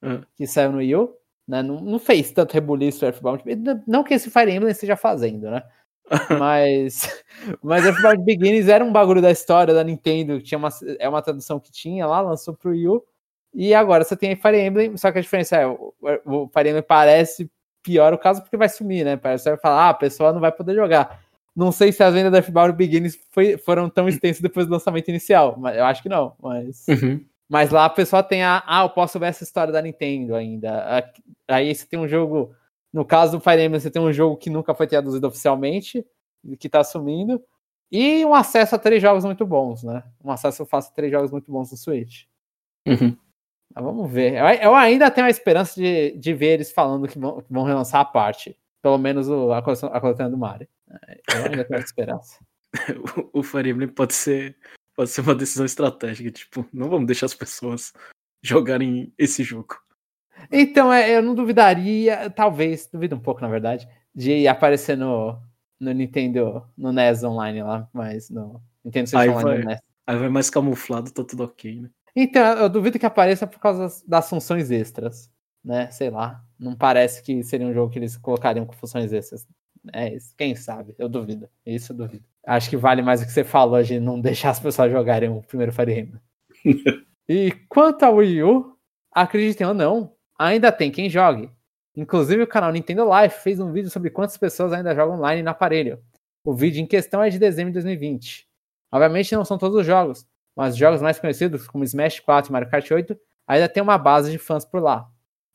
uh 0.03 0.09
-huh. 0.09 0.27
que 0.37 0.47
saiu 0.47 0.73
no 0.73 0.79
Wii 0.79 1.09
né? 1.49 1.63
Não, 1.63 1.81
não 1.81 1.99
fez 1.99 2.31
tanto 2.33 2.53
rebuliço 2.53 3.05
Earthbound. 3.05 3.43
Não 3.87 4.05
que 4.05 4.15
esse 4.15 4.31
Fire 4.31 4.53
Emblem 4.53 4.71
esteja 4.71 4.97
fazendo, 4.97 5.51
né? 5.51 5.63
mas, 6.39 7.23
mas 7.63 7.85
Earthbound 7.85 8.25
Beginnings 8.25 8.69
era 8.69 8.85
um 8.85 8.93
bagulho 8.93 9.23
da 9.23 9.31
história 9.31 9.73
da 9.73 9.85
Nintendo, 9.85 10.41
tinha 10.41 10.59
uma, 10.59 10.69
é 10.99 11.09
uma 11.09 11.23
tradução 11.23 11.61
que 11.61 11.71
tinha 11.71 12.07
lá, 12.07 12.21
lançou 12.21 12.55
pro 12.55 12.71
Wii 12.71 12.89
U, 12.89 13.05
e 13.55 13.75
agora 13.75 14.05
você 14.05 14.17
tem 14.17 14.35
Fire 14.37 14.61
Emblem, 14.61 14.97
só 14.97 15.11
que 15.13 15.19
a 15.19 15.21
diferença 15.21 15.57
é, 15.57 15.67
o, 15.67 15.95
o 16.27 16.49
Fire 16.49 16.69
Emblem 16.69 16.83
parece 16.83 17.51
pior 17.83 18.13
o 18.13 18.19
caso 18.19 18.43
porque 18.43 18.57
vai 18.57 18.69
sumir, 18.69 19.05
né? 19.05 19.17
Parece 19.17 19.45
que 19.45 19.51
vai 19.51 19.59
falar, 19.59 19.87
ah, 19.87 19.91
a 19.91 19.95
pessoa 19.95 20.33
não 20.33 20.41
vai 20.41 20.53
poder 20.53 20.75
jogar. 20.75 21.21
Não 21.61 21.71
sei 21.71 21.93
se 21.93 22.03
as 22.03 22.15
vendas 22.15 22.33
da 22.33 22.39
Earthbound 22.39 22.75
Beginnings 22.75 23.19
foi, 23.31 23.59
foram 23.59 23.91
tão 23.91 24.09
extensas 24.09 24.41
depois 24.41 24.67
do 24.67 24.73
lançamento 24.73 25.09
inicial, 25.09 25.57
mas 25.59 25.77
eu 25.77 25.85
acho 25.85 26.03
que 26.03 26.09
não, 26.09 26.35
mas... 26.41 26.87
Uhum. 26.89 27.25
Mas 27.51 27.71
lá 27.71 27.87
a 27.87 27.91
pessoa 27.91 28.23
tem 28.23 28.45
a. 28.45 28.63
Ah, 28.65 28.85
eu 28.85 28.91
posso 28.91 29.19
ver 29.19 29.27
essa 29.27 29.43
história 29.43 29.73
da 29.73 29.83
Nintendo 29.83 30.37
ainda. 30.37 31.05
Aí 31.49 31.75
você 31.75 31.85
tem 31.85 31.99
um 31.99 32.07
jogo. 32.07 32.55
No 32.93 33.05
caso 33.05 33.33
do 33.33 33.41
Fire 33.41 33.61
Emblem, 33.61 33.81
você 33.81 33.91
tem 33.91 34.01
um 34.01 34.13
jogo 34.13 34.37
que 34.37 34.49
nunca 34.49 34.73
foi 34.73 34.87
traduzido 34.87 35.27
oficialmente, 35.27 36.07
que 36.61 36.69
tá 36.69 36.85
sumindo. 36.85 37.43
E 37.91 38.25
um 38.25 38.35
acesso 38.35 38.77
a 38.77 38.79
três 38.79 39.03
jogos 39.03 39.25
muito 39.25 39.45
bons, 39.45 39.83
né? 39.83 40.05
Um 40.25 40.31
acesso 40.31 40.65
fácil 40.65 40.93
a 40.93 40.95
três 40.95 41.11
jogos 41.11 41.33
muito 41.33 41.51
bons 41.51 41.73
no 41.73 41.77
Switch. 41.77 42.23
Uhum. 42.87 43.17
Mas 43.75 43.85
vamos 43.85 44.09
ver. 44.09 44.35
Eu 44.63 44.73
ainda 44.77 45.11
tenho 45.11 45.27
a 45.27 45.31
esperança 45.31 45.75
de, 45.75 46.13
de 46.13 46.33
ver 46.33 46.55
eles 46.55 46.71
falando 46.71 47.09
que 47.09 47.19
vão, 47.19 47.41
que 47.41 47.53
vão 47.53 47.65
relançar 47.65 48.01
a 48.01 48.05
parte. 48.05 48.57
Pelo 48.83 48.99
menos 48.99 49.29
o, 49.29 49.53
a, 49.53 49.63
coleção, 49.63 49.91
a 49.93 50.01
coletânea 50.01 50.31
do 50.31 50.39
Mario. 50.39 50.69
Eu 51.35 51.45
ainda 51.45 51.65
tenho 51.65 51.81
esperança. 51.81 52.39
o, 53.33 53.41
o 53.41 53.43
Fire 53.43 53.69
Emblem 53.69 53.89
pode 53.89 54.15
ser 54.15 54.57
pode 55.01 55.11
ser 55.11 55.23
uma 55.23 55.35
decisão 55.35 55.65
estratégica, 55.65 56.31
tipo, 56.31 56.67
não 56.71 56.91
vamos 56.91 57.07
deixar 57.07 57.25
as 57.25 57.35
pessoas 57.35 57.91
jogarem 58.45 59.13
esse 59.17 59.43
jogo. 59.43 59.77
Então, 60.53 60.93
é, 60.93 61.17
eu 61.17 61.23
não 61.23 61.35
duvidaria, 61.35 62.29
talvez, 62.31 62.87
duvido 62.87 63.17
um 63.17 63.21
pouco, 63.21 63.41
na 63.41 63.49
verdade, 63.49 63.89
de 64.15 64.47
aparecer 64.47 64.99
no, 64.99 65.39
no 65.79 65.93
Nintendo, 65.93 66.67
no 66.77 66.93
NES 66.93 67.25
Online 67.25 67.63
lá, 67.63 67.89
mas 67.93 68.29
no 68.29 68.61
Nintendo 68.85 69.09
Switch 69.09 69.29
Online 69.29 69.43
vai, 69.43 69.75
NES. 69.75 69.81
Aí 70.07 70.19
vai 70.19 70.29
mais 70.29 70.51
camuflado, 70.51 71.11
tá 71.11 71.25
tudo 71.25 71.45
ok, 71.45 71.81
né? 71.81 71.91
Então, 72.15 72.59
eu 72.59 72.69
duvido 72.69 72.99
que 72.99 73.07
apareça 73.07 73.47
por 73.47 73.59
causa 73.59 74.03
das 74.07 74.29
funções 74.29 74.71
extras, 74.71 75.31
né? 75.65 75.91
Sei 75.91 76.11
lá. 76.11 76.43
Não 76.59 76.75
parece 76.75 77.23
que 77.23 77.43
seria 77.43 77.67
um 77.67 77.73
jogo 77.73 77.93
que 77.93 77.99
eles 77.99 78.17
colocariam 78.17 78.67
com 78.67 78.73
funções 78.73 79.13
extras. 79.13 79.47
É 79.93 80.15
isso. 80.15 80.35
Quem 80.37 80.55
sabe? 80.55 80.95
Eu 80.99 81.09
duvido. 81.09 81.49
Isso 81.65 81.93
eu 81.93 81.97
duvido. 81.97 82.25
Acho 82.47 82.69
que 82.69 82.77
vale 82.77 83.03
mais 83.03 83.23
o 83.23 83.27
que 83.27 83.33
você 83.33 83.45
falou 83.45 83.83
de 83.83 83.99
não 83.99 84.21
deixar 84.21 84.51
as 84.51 84.61
pessoas 84.61 84.91
jogarem 84.91 85.29
o 85.29 85.43
primeiro 85.43 85.73
Fire 85.73 85.93
Emblem. 85.93 86.21
e 87.29 87.53
quanto 87.69 88.03
ao 88.03 88.17
Wii 88.17 88.43
U, 88.43 88.77
acreditem 89.13 89.67
ou 89.67 89.75
não, 89.75 90.15
ainda 90.39 90.71
tem 90.71 90.91
quem 90.91 91.09
jogue. 91.09 91.51
Inclusive 91.97 92.43
o 92.43 92.47
canal 92.47 92.73
Nintendo 92.73 93.05
Live 93.05 93.35
fez 93.35 93.59
um 93.59 93.73
vídeo 93.73 93.91
sobre 93.91 94.11
quantas 94.11 94.37
pessoas 94.37 94.73
ainda 94.73 94.95
jogam 94.95 95.17
online 95.17 95.43
no 95.43 95.51
aparelho. 95.51 95.99
O 96.45 96.55
vídeo 96.55 96.81
em 96.81 96.87
questão 96.87 97.23
é 97.23 97.29
de 97.29 97.39
dezembro 97.39 97.73
de 97.73 97.75
2020. 97.75 98.49
Obviamente 98.93 99.35
não 99.35 99.45
são 99.45 99.59
todos 99.59 99.77
os 99.77 99.87
jogos, 99.87 100.27
mas 100.57 100.75
os 100.75 100.79
jogos 100.79 101.03
mais 101.03 101.19
conhecidos, 101.19 101.67
como 101.67 101.85
Smash 101.85 102.21
4 102.21 102.51
e 102.51 102.53
Mario 102.53 102.71
Kart 102.71 102.91
8, 102.91 103.19
ainda 103.47 103.69
tem 103.69 103.83
uma 103.83 103.99
base 103.99 104.31
de 104.31 104.39
fãs 104.39 104.65
por 104.65 104.81
lá. 104.81 105.09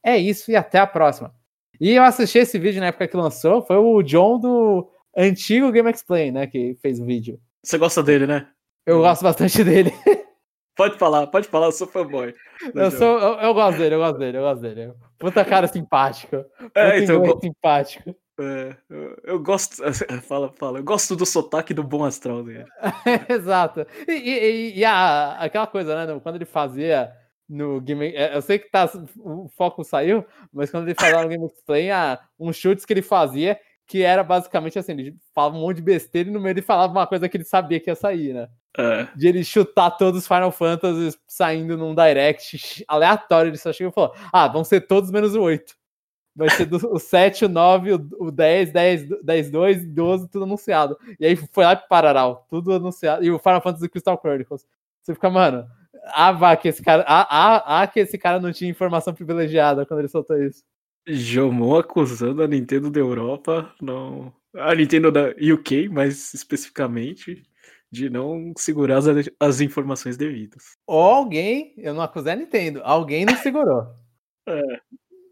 É 0.05 0.17
isso 0.17 0.51
e 0.51 0.55
até 0.55 0.77
a 0.77 0.85
próxima. 0.85 1.33
E 1.81 1.91
eu 1.91 2.03
assisti 2.03 2.37
esse 2.37 2.59
vídeo 2.59 2.79
na 2.79 2.87
época 2.87 3.07
que 3.07 3.17
lançou, 3.17 3.65
foi 3.65 3.77
o 3.77 4.03
John 4.03 4.39
do 4.39 4.87
antigo 5.17 5.71
Game 5.71 5.89
Explain, 5.89 6.31
né, 6.31 6.47
que 6.47 6.77
fez 6.81 6.99
o 6.99 7.05
vídeo. 7.05 7.39
Você 7.63 7.77
gosta 7.79 8.03
dele, 8.03 8.27
né? 8.27 8.47
Eu 8.85 8.99
gosto 8.99 9.23
bastante 9.23 9.63
dele. 9.63 9.91
Pode 10.75 10.97
falar, 10.97 11.25
pode 11.27 11.47
falar, 11.47 11.67
eu 11.67 11.71
sou 11.71 11.87
fanboy. 11.87 12.35
Eu, 12.73 12.91
sou, 12.91 13.17
eu, 13.17 13.39
eu, 13.39 13.53
gosto 13.53 13.77
dele, 13.77 13.95
eu 13.95 13.99
gosto 13.99 14.17
dele, 14.17 14.37
eu 14.37 14.41
gosto 14.41 14.61
dele. 14.61 14.93
Puta 15.17 15.45
cara 15.45 15.67
simpático. 15.67 16.35
É, 16.75 16.99
então, 16.99 17.25
eu, 17.25 17.39
simpático. 17.39 18.13
É, 18.37 18.75
eu, 18.89 19.17
eu, 19.23 19.39
gosto. 19.39 19.81
Fala, 20.27 20.51
fala. 20.51 20.79
Eu 20.79 20.83
gosto 20.83 21.15
do 21.15 21.25
sotaque 21.25 21.73
do 21.73 21.81
bom 21.81 22.03
astral 22.03 22.43
dele. 22.43 22.65
Exato. 23.29 23.87
E, 24.05 24.11
e, 24.11 24.79
e, 24.79 24.83
a, 24.83 25.37
aquela 25.39 25.65
coisa, 25.65 26.05
né? 26.05 26.19
Quando 26.21 26.35
ele 26.35 26.45
fazia 26.45 27.09
no 27.47 27.79
Game. 27.81 28.13
É, 28.15 28.35
eu 28.35 28.41
sei 28.41 28.59
que 28.59 28.69
tá, 28.69 28.89
o 29.17 29.49
foco 29.49 29.83
saiu, 29.83 30.25
mas 30.51 30.71
quando 30.71 30.87
ele 30.87 30.95
fazia 30.99 31.21
no 31.21 31.29
Game 31.29 31.45
Explain, 31.45 31.91
ah, 31.91 32.19
uns 32.39 32.55
chutes 32.55 32.85
que 32.85 32.93
ele 32.93 33.01
fazia, 33.01 33.59
que 33.87 34.01
era 34.01 34.23
basicamente 34.23 34.79
assim: 34.79 34.93
ele 34.93 35.15
falava 35.33 35.55
um 35.55 35.61
monte 35.61 35.77
de 35.77 35.83
besteira 35.83 36.29
e 36.29 36.31
no 36.31 36.39
meio 36.39 36.53
ele 36.53 36.61
falava 36.61 36.91
uma 36.91 37.07
coisa 37.07 37.29
que 37.29 37.37
ele 37.37 37.43
sabia 37.43 37.79
que 37.79 37.89
ia 37.89 37.95
sair, 37.95 38.33
né? 38.33 38.47
É. 38.77 39.07
De 39.15 39.27
ele 39.27 39.43
chutar 39.43 39.91
todos 39.91 40.21
os 40.21 40.27
Final 40.27 40.51
Fantasy 40.51 41.17
saindo 41.27 41.77
num 41.77 41.95
direct 41.95 42.83
aleatório. 42.87 43.49
Ele 43.49 43.57
só 43.57 43.71
chegou 43.71 43.91
e 43.91 43.93
falou: 43.93 44.13
Ah, 44.31 44.47
vão 44.47 44.63
ser 44.63 44.81
todos 44.81 45.11
menos 45.11 45.35
o 45.35 45.41
8. 45.41 45.75
Vai 46.35 46.49
ser 46.49 46.65
do, 46.65 46.75
o 46.93 46.99
7, 46.99 47.45
o 47.45 47.49
9, 47.49 47.93
o, 48.19 48.29
10, 48.29 48.73
10, 48.73 49.07
10, 49.23 49.51
2, 49.51 49.85
12, 49.85 50.27
tudo 50.29 50.43
anunciado. 50.43 50.97
E 51.17 51.25
aí 51.25 51.35
foi 51.37 51.63
lá 51.63 51.77
pro 51.77 51.87
Pararal, 51.87 52.45
tudo 52.49 52.73
anunciado. 52.73 53.23
E 53.23 53.31
o 53.31 53.39
Final 53.39 53.61
Fantasy 53.61 53.87
Crystal 53.87 54.19
Chronicles. 54.19 54.65
Você 55.01 55.13
fica, 55.13 55.29
mano, 55.29 55.65
ah, 56.07 56.31
vá, 56.31 56.55
que 56.55 56.67
esse 56.67 56.83
cara. 56.83 57.03
Ah, 57.07 57.27
ah, 57.29 57.81
ah, 57.81 57.87
que 57.87 57.99
esse 57.99 58.17
cara 58.17 58.39
não 58.39 58.51
tinha 58.51 58.69
informação 58.69 59.13
privilegiada 59.13 59.85
quando 59.85 59.99
ele 59.99 60.07
soltou 60.07 60.41
isso. 60.41 60.63
Jomon 61.07 61.77
acusando 61.77 62.41
a 62.41 62.47
Nintendo 62.47 62.89
da 62.89 62.99
Europa, 62.99 63.73
não. 63.81 64.33
A 64.55 64.73
Nintendo 64.73 65.11
da 65.11 65.29
UK, 65.29 65.89
mais 65.89 66.33
especificamente, 66.33 67.43
de 67.91 68.09
não 68.09 68.53
segurar 68.57 68.97
as, 68.97 69.05
as 69.39 69.61
informações 69.61 70.17
devidas. 70.17 70.77
Ou 70.87 71.01
alguém, 71.01 71.73
eu 71.77 71.93
não 71.93 72.01
acusei 72.01 72.33
a 72.33 72.35
Nintendo, 72.35 72.81
alguém 72.83 73.25
não 73.25 73.35
segurou. 73.37 73.87
é. 74.47 74.61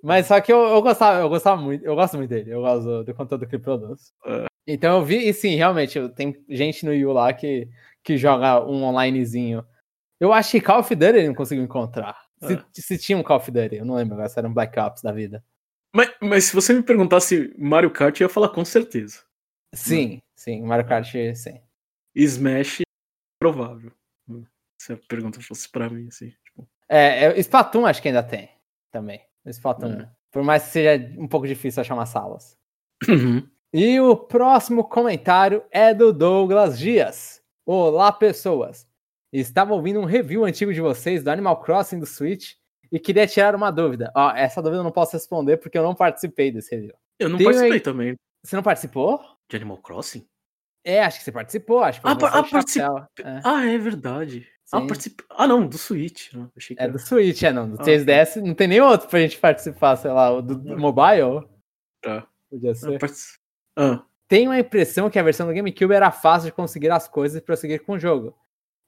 Mas 0.03 0.27
só 0.27 0.41
que 0.41 0.51
eu, 0.51 0.59
eu 0.59 0.81
gostava, 0.81 1.21
eu 1.21 1.29
gostava 1.29 1.61
muito, 1.61 1.85
eu 1.85 1.95
gosto 1.95 2.17
muito 2.17 2.29
dele, 2.29 2.51
eu 2.51 2.61
gosto 2.61 2.83
do, 2.83 3.03
do 3.05 3.13
conteúdo 3.13 3.47
que 3.47 3.55
ele 3.55 3.63
produz. 3.63 4.11
É. 4.25 4.45
Então 4.67 4.97
eu 4.97 5.05
vi, 5.05 5.27
e 5.29 5.33
sim, 5.33 5.55
realmente, 5.55 5.97
tem 6.09 6.35
gente 6.49 6.85
no 6.85 6.93
Yu 6.93 7.11
lá 7.13 7.31
que, 7.33 7.69
que 8.03 8.17
joga 8.17 8.65
um 8.65 8.83
onlinezinho. 8.83 9.65
Eu 10.23 10.31
acho 10.31 10.51
que 10.51 10.61
Call 10.61 10.79
of 10.79 10.95
Duty 10.95 11.17
ele 11.17 11.27
não 11.27 11.35
conseguiu 11.35 11.65
encontrar. 11.65 12.17
Se, 12.41 12.53
é. 12.53 12.65
se 12.71 12.97
tinha 12.97 13.17
um 13.17 13.23
Call 13.23 13.35
of 13.35 13.51
Duty, 13.51 13.75
eu 13.75 13.83
não 13.83 13.95
lembro 13.95 14.13
agora 14.13 14.29
se 14.29 14.39
era 14.39 14.47
um 14.47 14.53
Black 14.53 14.79
Ops 14.79 15.01
da 15.01 15.11
vida. 15.11 15.43
Mas, 15.93 16.15
mas 16.21 16.45
se 16.45 16.55
você 16.55 16.71
me 16.73 16.81
perguntasse 16.81 17.53
Mario 17.57 17.91
Kart, 17.91 18.17
eu 18.21 18.25
ia 18.25 18.29
falar 18.29 18.47
com 18.47 18.63
certeza. 18.63 19.19
Sim, 19.75 20.21
sim, 20.33 20.61
Mario 20.61 20.87
Kart, 20.87 21.11
sim. 21.35 21.59
Smash, 22.15 22.83
provável. 23.37 23.91
Se 24.79 24.93
a 24.93 24.97
pergunta 25.09 25.41
fosse 25.41 25.69
pra 25.69 25.89
mim, 25.89 26.07
assim. 26.07 26.29
Tipo... 26.29 26.69
É, 26.87 27.25
é, 27.25 27.39
Splatoon 27.39 27.85
acho 27.85 28.01
que 28.01 28.07
ainda 28.07 28.23
tem, 28.23 28.49
também. 28.91 29.19
Splatoon. 29.45 30.03
É. 30.03 30.11
Por 30.31 30.41
mais 30.41 30.63
que 30.63 30.69
seja 30.69 31.19
um 31.19 31.27
pouco 31.27 31.45
difícil 31.45 31.81
achar 31.81 31.95
umas 31.95 32.07
salas. 32.07 32.57
Uhum. 33.09 33.45
E 33.73 33.99
o 33.99 34.15
próximo 34.15 34.85
comentário 34.85 35.65
é 35.69 35.93
do 35.93 36.13
Douglas 36.13 36.79
Dias. 36.79 37.43
Olá, 37.65 38.09
pessoas. 38.09 38.87
Estava 39.33 39.73
ouvindo 39.73 39.99
um 39.99 40.05
review 40.05 40.45
antigo 40.45 40.71
de 40.71 40.79
vocês 40.79 41.23
do 41.23 41.29
Animal 41.29 41.59
Crossing 41.59 41.99
do 41.99 42.05
Switch 42.05 42.53
e 42.91 42.99
queria 42.99 43.25
tirar 43.25 43.55
uma 43.55 43.71
dúvida. 43.71 44.11
Ó, 44.15 44.31
essa 44.31 44.61
dúvida 44.61 44.81
eu 44.81 44.83
não 44.83 44.91
posso 44.91 45.13
responder 45.13 45.57
porque 45.57 45.75
eu 45.75 45.81
não 45.81 45.95
participei 45.95 46.51
desse 46.51 46.75
review. 46.75 46.93
Eu 47.17 47.29
não 47.29 47.39
Tem 47.39 47.45
participei 47.45 47.73
aí... 47.73 47.79
também. 47.79 48.15
Você 48.45 48.55
não 48.55 48.61
participou? 48.61 49.19
De 49.49 49.55
Animal 49.55 49.77
Crossing? 49.77 50.27
É, 50.85 51.03
acho 51.03 51.17
que 51.17 51.23
você 51.23 51.31
participou. 51.31 51.83
Acho 51.83 51.99
que 51.99 52.07
ah, 52.07 52.11
ah, 52.11 52.43
particip... 52.43 52.83
é. 53.23 53.41
ah, 53.43 53.65
é 53.65 53.77
verdade. 53.79 54.47
Ah, 54.71 54.81
particip... 54.81 55.23
ah, 55.31 55.47
não, 55.47 55.65
do 55.65 55.79
Switch. 55.79 56.31
Não. 56.33 56.51
Achei 56.55 56.75
que 56.75 56.81
é 56.81 56.85
era... 56.85 56.93
do 56.93 56.99
Switch, 56.99 57.41
é, 57.41 57.51
não. 57.51 57.69
Do 57.69 57.81
ah, 57.81 57.85
3DS 57.85 58.35
não 58.35 58.53
tem 58.53 58.67
nem 58.67 58.81
outro 58.81 59.07
pra 59.07 59.19
gente 59.19 59.39
participar, 59.39 59.95
sei 59.95 60.11
lá, 60.11 60.29
o 60.31 60.43
do, 60.43 60.55
do 60.55 60.77
mobile. 60.77 61.47
Tá. 62.03 62.27
Podia 62.51 62.75
ser. 62.75 62.99
Ah. 63.75 64.03
Tenho 64.27 64.51
a 64.51 64.59
impressão 64.59 65.09
que 65.09 65.17
a 65.17 65.23
versão 65.23 65.47
do 65.47 65.53
GameCube 65.53 65.93
era 65.93 66.11
fácil 66.11 66.47
de 66.47 66.55
conseguir 66.55 66.91
as 66.91 67.07
coisas 67.07 67.37
e 67.37 67.43
prosseguir 67.43 67.83
com 67.83 67.93
o 67.93 67.99
jogo. 67.99 68.37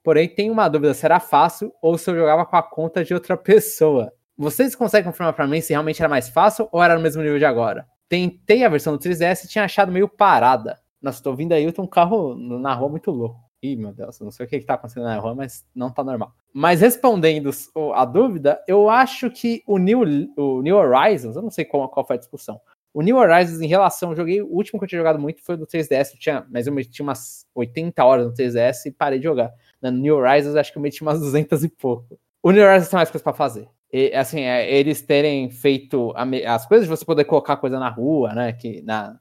Porém, 0.06 0.28
tenho 0.28 0.52
uma 0.52 0.68
dúvida: 0.68 0.94
será 0.94 1.18
fácil 1.18 1.74
ou 1.82 1.98
se 1.98 2.08
eu 2.08 2.14
jogava 2.14 2.46
com 2.46 2.54
a 2.54 2.62
conta 2.62 3.02
de 3.02 3.12
outra 3.12 3.36
pessoa? 3.36 4.12
Vocês 4.38 4.76
conseguem 4.76 5.10
confirmar 5.10 5.32
para 5.32 5.48
mim 5.48 5.60
se 5.60 5.72
realmente 5.72 6.00
era 6.00 6.08
mais 6.08 6.28
fácil 6.28 6.68
ou 6.70 6.80
era 6.80 6.94
no 6.94 7.00
mesmo 7.00 7.22
nível 7.22 7.40
de 7.40 7.44
agora? 7.44 7.88
Tentei 8.08 8.62
a 8.62 8.68
versão 8.68 8.92
do 8.92 9.00
3DS 9.00 9.44
e 9.44 9.48
tinha 9.48 9.64
achado 9.64 9.90
meio 9.90 10.08
parada. 10.08 10.78
Nossa, 11.02 11.20
tô 11.20 11.34
vindo 11.34 11.50
aí, 11.50 11.72
tem 11.72 11.84
um 11.84 11.88
carro 11.88 12.36
na 12.36 12.72
rua 12.72 12.88
muito 12.88 13.10
louco. 13.10 13.40
Ih, 13.60 13.74
meu 13.74 13.92
Deus, 13.92 14.20
não 14.20 14.30
sei 14.30 14.46
o 14.46 14.48
que, 14.48 14.60
que 14.60 14.64
tá 14.64 14.74
acontecendo 14.74 15.06
na 15.06 15.18
rua, 15.18 15.34
mas 15.34 15.66
não 15.74 15.90
tá 15.90 16.04
normal. 16.04 16.32
Mas 16.54 16.82
respondendo 16.82 17.50
a 17.92 18.04
dúvida, 18.04 18.62
eu 18.68 18.88
acho 18.88 19.28
que 19.28 19.60
o 19.66 19.76
New, 19.76 20.02
o 20.36 20.62
New 20.62 20.76
Horizons, 20.76 21.34
eu 21.34 21.42
não 21.42 21.50
sei 21.50 21.64
qual, 21.64 21.88
qual 21.88 22.06
foi 22.06 22.14
a 22.14 22.18
discussão. 22.20 22.60
O 22.94 23.02
New 23.02 23.16
Horizons, 23.16 23.60
em 23.60 23.66
relação, 23.66 24.12
eu 24.12 24.16
joguei, 24.16 24.40
o 24.40 24.46
último 24.46 24.78
que 24.78 24.84
eu 24.84 24.88
tinha 24.88 25.00
jogado 25.00 25.18
muito 25.18 25.42
foi 25.42 25.56
do 25.56 25.66
3DS, 25.66 26.12
eu 26.12 26.18
tinha, 26.18 26.46
mas 26.48 26.68
eu 26.68 26.72
meti 26.72 27.02
umas 27.02 27.44
80 27.54 28.04
horas 28.04 28.26
no 28.26 28.32
3DS 28.32 28.86
e 28.86 28.92
parei 28.92 29.18
de 29.18 29.24
jogar. 29.24 29.52
No 29.82 29.90
New 29.90 30.16
Horizons, 30.16 30.56
acho 30.56 30.72
que 30.72 30.78
eu 30.78 30.82
meti 30.82 31.02
umas 31.02 31.20
200 31.20 31.64
e 31.64 31.68
pouco. 31.68 32.18
O 32.42 32.50
New 32.50 32.64
Horizons 32.64 32.88
tem 32.88 32.96
mais 32.96 33.10
coisas 33.10 33.22
pra 33.22 33.32
fazer. 33.32 33.68
E, 33.92 34.12
assim, 34.14 34.40
é, 34.40 34.70
eles 34.70 35.02
terem 35.02 35.50
feito 35.50 36.12
as 36.46 36.66
coisas 36.66 36.86
de 36.86 36.90
você 36.90 37.04
poder 37.04 37.24
colocar 37.24 37.56
coisa 37.56 37.78
na 37.78 37.88
rua, 37.88 38.34
né, 38.34 38.52
que 38.52 38.82
na, 38.82 39.18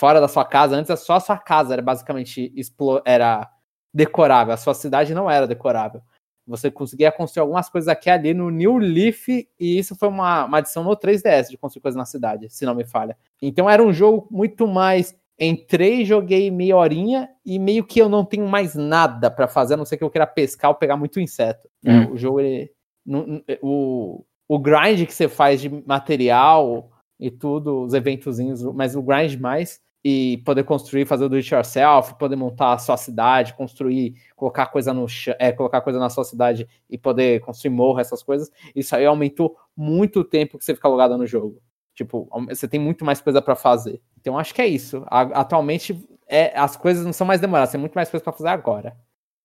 fora 0.00 0.20
da 0.20 0.28
sua 0.28 0.44
casa. 0.44 0.74
Antes, 0.74 0.98
só 1.00 1.14
a 1.14 1.20
sua 1.20 1.36
casa 1.36 1.74
era 1.74 1.82
basicamente 1.82 2.52
era 3.04 3.48
decorável. 3.92 4.54
A 4.54 4.56
sua 4.56 4.72
cidade 4.72 5.14
não 5.14 5.30
era 5.30 5.46
decorável. 5.46 6.00
Você 6.46 6.70
conseguia 6.70 7.12
construir 7.12 7.42
algumas 7.42 7.68
coisas 7.68 7.86
aqui 7.86 8.08
ali 8.08 8.34
no 8.34 8.50
New 8.50 8.78
Leaf, 8.78 9.28
e 9.28 9.48
isso 9.60 9.94
foi 9.94 10.08
uma, 10.08 10.46
uma 10.46 10.58
adição 10.58 10.82
no 10.82 10.96
3DS 10.96 11.48
de 11.48 11.58
construir 11.58 11.82
coisas 11.82 11.96
na 11.96 12.06
cidade, 12.06 12.48
se 12.50 12.64
não 12.64 12.74
me 12.74 12.84
falha. 12.84 13.16
Então 13.40 13.68
era 13.70 13.82
um 13.82 13.92
jogo 13.92 14.26
muito 14.30 14.66
mais. 14.66 15.14
Entrei, 15.40 16.04
joguei 16.04 16.50
meia 16.50 16.76
horinha 16.76 17.30
e 17.46 17.58
meio 17.58 17.82
que 17.82 17.98
eu 17.98 18.10
não 18.10 18.26
tenho 18.26 18.46
mais 18.46 18.74
nada 18.74 19.30
para 19.30 19.48
fazer, 19.48 19.72
a 19.72 19.76
não 19.78 19.86
ser 19.86 19.96
que 19.96 20.04
eu 20.04 20.10
queira 20.10 20.26
pescar 20.26 20.70
ou 20.70 20.76
pegar 20.76 20.98
muito 20.98 21.18
inseto. 21.18 21.66
Hum. 21.82 22.12
O 22.12 22.16
jogo, 22.18 22.40
ele, 22.40 22.70
o, 23.62 24.22
o 24.46 24.58
grind 24.58 25.06
que 25.06 25.14
você 25.14 25.28
faz 25.28 25.60
de 25.62 25.70
material 25.86 26.90
e 27.18 27.30
tudo, 27.30 27.84
os 27.84 27.94
eventozinhos, 27.94 28.62
mas 28.62 28.94
o 28.94 29.02
grind 29.02 29.36
mais 29.40 29.80
e 30.04 30.38
poder 30.44 30.64
construir, 30.64 31.06
fazer 31.06 31.24
o 31.24 31.28
do 31.28 31.36
it 31.36 31.54
yourself, 31.54 32.14
poder 32.18 32.36
montar 32.36 32.72
a 32.72 32.78
sua 32.78 32.96
cidade, 32.96 33.54
construir, 33.54 34.14
colocar 34.34 34.66
coisa 34.66 34.92
no 34.94 35.06
é, 35.38 35.52
colocar 35.52 35.80
coisa 35.82 35.98
na 35.98 36.08
sua 36.08 36.24
cidade 36.24 36.66
e 36.88 36.96
poder 36.96 37.40
construir 37.40 37.70
morro, 37.70 38.00
essas 38.00 38.22
coisas, 38.22 38.50
isso 38.74 38.96
aí 38.96 39.04
aumentou 39.04 39.56
muito 39.76 40.20
o 40.20 40.24
tempo 40.24 40.58
que 40.58 40.64
você 40.64 40.74
fica 40.74 40.88
logado 40.88 41.16
no 41.18 41.26
jogo. 41.26 41.62
Tipo, 41.94 42.28
você 42.48 42.66
tem 42.66 42.80
muito 42.80 43.04
mais 43.04 43.20
coisa 43.20 43.42
para 43.42 43.54
fazer. 43.54 44.00
Então 44.20 44.38
acho 44.38 44.54
que 44.54 44.62
é 44.62 44.66
isso. 44.66 45.04
atualmente 45.08 46.08
é, 46.28 46.56
as 46.58 46.76
coisas 46.76 47.04
não 47.04 47.12
são 47.12 47.26
mais 47.26 47.40
demoradas, 47.40 47.70
tem 47.70 47.80
muito 47.80 47.94
mais 47.94 48.08
coisa 48.08 48.22
para 48.22 48.32
fazer 48.32 48.48
agora. 48.48 48.96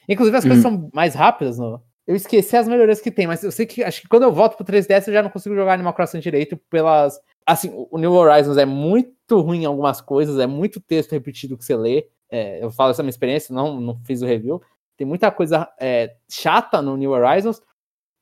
Inclusive 0.07 0.37
as 0.37 0.43
uhum. 0.43 0.49
coisas 0.49 0.63
são 0.63 0.89
mais 0.93 1.15
rápidas, 1.15 1.57
no, 1.57 1.81
eu 2.07 2.15
esqueci 2.15 2.55
as 2.55 2.67
melhorias 2.67 3.01
que 3.01 3.09
tem, 3.09 3.25
mas 3.25 3.43
eu 3.43 3.51
sei 3.51 3.65
que 3.65 3.83
acho 3.83 4.01
que 4.01 4.07
quando 4.07 4.23
eu 4.23 4.31
volto 4.31 4.55
pro 4.55 4.65
3DS 4.65 5.07
eu 5.07 5.13
já 5.13 5.23
não 5.23 5.29
consigo 5.29 5.55
jogar 5.55 5.73
Animal 5.73 5.93
Crossing 5.93 6.19
direito 6.19 6.55
pelas 6.69 7.19
assim, 7.45 7.71
o 7.73 7.97
New 7.97 8.13
Horizons 8.13 8.57
é 8.57 8.65
muito 8.65 9.39
ruim 9.39 9.63
em 9.63 9.65
algumas 9.65 10.01
coisas, 10.01 10.39
é 10.39 10.47
muito 10.47 10.79
texto 10.79 11.11
repetido 11.11 11.57
que 11.57 11.65
você 11.65 11.75
lê. 11.75 12.07
É, 12.29 12.63
eu 12.63 12.71
falo 12.71 12.91
essa 12.91 13.03
minha 13.03 13.11
experiência, 13.11 13.53
não, 13.53 13.79
não 13.79 13.99
fiz 14.03 14.21
o 14.21 14.25
review. 14.25 14.61
Tem 14.97 15.05
muita 15.05 15.29
coisa 15.31 15.69
é, 15.79 16.15
chata 16.29 16.81
no 16.81 16.97
New 16.97 17.11
Horizons, 17.11 17.61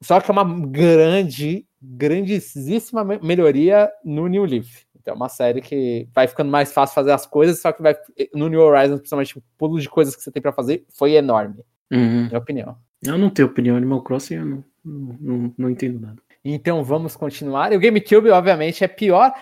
só 0.03 0.19
que 0.19 0.29
é 0.29 0.33
uma 0.33 0.43
grande, 0.67 1.65
grandíssima 1.81 3.03
melhoria 3.21 3.89
no 4.03 4.27
New 4.27 4.45
Leaf. 4.45 4.85
Então 4.99 5.13
é 5.13 5.17
uma 5.17 5.29
série 5.29 5.61
que 5.61 6.07
vai 6.13 6.27
ficando 6.27 6.49
mais 6.49 6.71
fácil 6.71 6.95
fazer 6.95 7.11
as 7.11 7.25
coisas, 7.25 7.59
só 7.59 7.71
que 7.71 7.81
vai 7.81 7.95
no 8.33 8.47
New 8.47 8.61
Horizons, 8.61 8.99
principalmente 8.99 9.37
o 9.37 9.43
pulo 9.57 9.79
de 9.79 9.89
coisas 9.89 10.15
que 10.15 10.21
você 10.21 10.31
tem 10.31 10.41
para 10.41 10.53
fazer 10.53 10.85
foi 10.97 11.13
enorme. 11.13 11.63
Uhum. 11.91 12.27
Minha 12.27 12.37
opinião. 12.37 12.77
Eu 13.05 13.17
não 13.17 13.29
tenho 13.29 13.49
opinião. 13.49 13.75
Animal 13.75 14.01
Crossing 14.01 14.35
eu 14.35 14.45
não, 14.45 14.63
não, 14.83 15.17
não, 15.19 15.53
não 15.57 15.69
entendo 15.69 15.99
nada. 15.99 16.21
Então 16.43 16.83
vamos 16.83 17.15
continuar. 17.15 17.71
E 17.71 17.77
o 17.77 17.79
GameCube, 17.79 18.29
obviamente, 18.29 18.83
é 18.83 18.87
pior. 18.87 19.33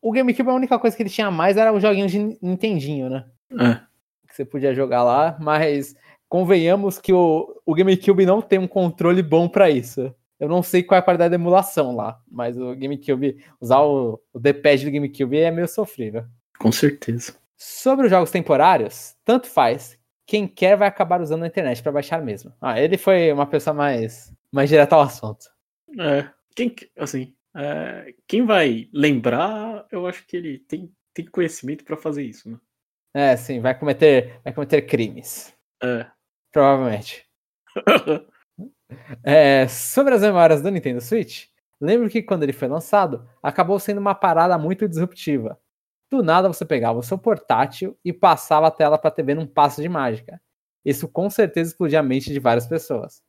O 0.00 0.12
GameCube, 0.12 0.50
a 0.50 0.54
única 0.54 0.78
coisa 0.78 0.96
que 0.96 1.02
ele 1.02 1.10
tinha 1.10 1.30
mais 1.30 1.56
era 1.56 1.72
os 1.72 1.82
joguinhos 1.82 2.12
de 2.12 2.38
Nintendinho, 2.40 3.08
né? 3.08 3.24
É. 3.52 3.74
Que 4.28 4.34
você 4.34 4.44
podia 4.44 4.74
jogar 4.74 5.02
lá, 5.02 5.36
mas 5.40 5.96
convenhamos 6.28 6.98
que 6.98 7.12
o, 7.12 7.60
o 7.64 7.74
GameCube 7.74 8.26
não 8.26 8.40
tem 8.40 8.58
um 8.58 8.68
controle 8.68 9.22
bom 9.22 9.48
para 9.48 9.70
isso. 9.70 10.14
Eu 10.38 10.48
não 10.48 10.62
sei 10.62 10.82
qual 10.82 10.96
é 10.96 11.00
a 11.00 11.02
qualidade 11.02 11.30
da 11.30 11.34
emulação 11.34 11.96
lá, 11.96 12.20
mas 12.30 12.56
o 12.56 12.74
GameCube, 12.76 13.42
usar 13.60 13.80
o, 13.80 14.20
o 14.32 14.38
D-pad 14.38 14.84
do 14.84 14.90
GameCube 14.92 15.36
é 15.36 15.50
meio 15.50 15.66
sofrível. 15.66 16.24
Com 16.58 16.70
certeza. 16.70 17.34
Sobre 17.56 18.06
os 18.06 18.10
jogos 18.10 18.30
temporários, 18.30 19.16
tanto 19.24 19.48
faz. 19.48 19.98
Quem 20.24 20.46
quer 20.46 20.76
vai 20.76 20.86
acabar 20.86 21.20
usando 21.20 21.42
a 21.42 21.46
internet 21.46 21.82
para 21.82 21.90
baixar 21.90 22.22
mesmo. 22.22 22.52
Ah, 22.60 22.80
ele 22.80 22.96
foi 22.96 23.32
uma 23.32 23.46
pessoa 23.46 23.74
mais, 23.74 24.32
mais 24.52 24.68
direta 24.68 24.94
ao 24.94 25.00
assunto. 25.00 25.46
É, 25.98 26.28
quem, 26.54 26.74
assim, 26.96 27.34
é, 27.56 28.14
quem 28.26 28.44
vai 28.44 28.88
lembrar, 28.92 29.86
eu 29.90 30.06
acho 30.06 30.24
que 30.26 30.36
ele 30.36 30.58
tem, 30.58 30.92
tem 31.12 31.24
conhecimento 31.24 31.82
para 31.82 31.96
fazer 31.96 32.22
isso, 32.22 32.48
né? 32.48 32.58
É, 33.14 33.36
sim, 33.36 33.58
vai 33.58 33.76
cometer, 33.76 34.40
vai 34.44 34.52
cometer 34.52 34.82
crimes. 34.82 35.52
É. 35.82 36.06
Provavelmente. 36.52 37.26
é, 39.22 39.66
sobre 39.68 40.14
as 40.14 40.22
memórias 40.22 40.62
do 40.62 40.70
Nintendo 40.70 41.00
Switch, 41.00 41.46
lembro 41.80 42.08
que 42.08 42.22
quando 42.22 42.42
ele 42.42 42.52
foi 42.52 42.68
lançado, 42.68 43.28
acabou 43.42 43.78
sendo 43.78 43.98
uma 43.98 44.14
parada 44.14 44.56
muito 44.58 44.88
disruptiva. 44.88 45.58
Do 46.10 46.22
nada 46.22 46.48
você 46.48 46.64
pegava 46.64 46.98
o 46.98 47.02
seu 47.02 47.18
portátil 47.18 47.96
e 48.04 48.12
passava 48.12 48.68
a 48.68 48.70
tela 48.70 48.98
para 48.98 49.08
a 49.08 49.12
TV 49.12 49.34
num 49.34 49.46
passo 49.46 49.82
de 49.82 49.88
mágica. 49.88 50.40
Isso 50.84 51.06
com 51.06 51.28
certeza 51.28 51.70
explodia 51.70 52.00
a 52.00 52.02
mente 52.02 52.32
de 52.32 52.40
várias 52.40 52.66
pessoas. 52.66 53.22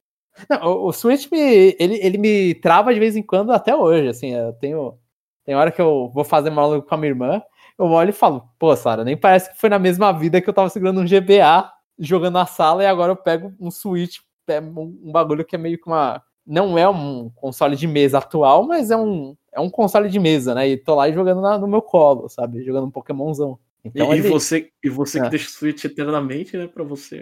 Não, 0.50 0.86
o, 0.86 0.94
Switch 0.94 1.30
me, 1.32 1.76
ele, 1.78 1.96
ele 2.02 2.18
me 2.18 2.56
trava 2.56 2.94
de 2.94 3.00
vez 3.00 3.16
em 3.18 3.24
quando 3.24 3.52
até 3.52 3.76
hoje. 3.76 4.08
Assim, 4.08 4.34
eu 4.34 4.54
tenho. 4.54 4.98
Tem 5.44 5.56
hora 5.56 5.72
que 5.72 5.82
eu 5.82 6.10
vou 6.14 6.24
fazer 6.24 6.50
uma 6.50 6.82
com 6.82 6.96
a 6.96 6.98
minha 6.98 7.10
irmã, 7.10 7.42
eu 7.78 7.86
olho 7.88 8.10
e 8.10 8.14
falo, 8.14 8.48
pô, 8.60 8.76
Sara, 8.76 9.04
nem 9.04 9.18
parece 9.18 9.52
que 9.52 9.60
foi 9.60 9.70
na 9.70 9.80
mesma 9.80 10.12
vida 10.12 10.42
que 10.42 10.48
eu 10.50 10.54
tava 10.54 10.70
segurando 10.70 11.02
um 11.02 11.06
GBA 11.06 11.72
jogando 12.00 12.36
na 12.36 12.46
sala 12.46 12.84
e 12.84 12.88
agora 12.88 13.12
eu 13.12 13.16
pego 13.16 13.54
um 13.60 13.70
Switch, 13.70 14.20
um, 14.50 15.12
bagulho 15.12 15.46
que 15.46 15.56
é 15.56 15.60
meio 15.60 15.78
que 15.78 15.88
uma. 15.88 16.22
Não 16.46 16.78
é 16.78 16.90
um 16.90 17.30
console 17.30 17.76
de 17.76 17.86
mesa 17.86 18.18
atual, 18.18 18.66
mas 18.66 18.90
é 18.90 18.98
um, 18.98 19.36
é 19.54 19.60
um 19.60 19.70
console 19.70 20.10
de 20.10 20.20
mesa, 20.20 20.56
né? 20.56 20.68
E 20.68 20.78
tô 20.78 20.96
lá 20.96 21.12
jogando 21.12 21.42
na, 21.42 21.58
no 21.58 21.68
meu 21.68 21.82
colo, 21.82 22.28
sabe? 22.28 22.64
Jogando 22.64 22.88
um 22.88 22.92
Pokémonzão. 22.92 23.60
Então, 23.86 24.14
e, 24.14 24.20
ele... 24.20 24.30
você, 24.30 24.72
e 24.84 24.90
você 24.90 25.20
é. 25.20 25.24
que 25.24 25.30
deixa 25.30 25.48
o 25.48 25.52
Switch 25.52 25.86
eternamente, 25.86 26.58
né? 26.58 26.68
Pra 26.68 26.84
você, 26.84 27.22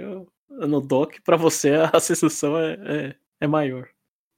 no 0.49 0.79
dock, 0.79 1.21
pra 1.21 1.35
você 1.35 1.71
a 1.91 1.99
sensação 1.99 2.57
é, 2.57 2.77
é, 2.85 3.15
é 3.41 3.47
maior. 3.47 3.87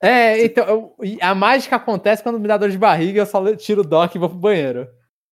É, 0.01 0.43
então, 0.45 0.65
eu, 0.65 0.95
a 1.21 1.35
mágica 1.35 1.75
acontece 1.75 2.23
quando 2.23 2.39
me 2.39 2.47
dá 2.47 2.57
dor 2.57 2.69
de 2.69 2.77
barriga, 2.77 3.21
eu 3.21 3.25
só 3.25 3.55
tiro 3.55 3.81
o 3.81 3.87
dock 3.87 4.15
e 4.15 4.19
vou 4.19 4.29
pro 4.29 4.37
banheiro. 4.37 4.87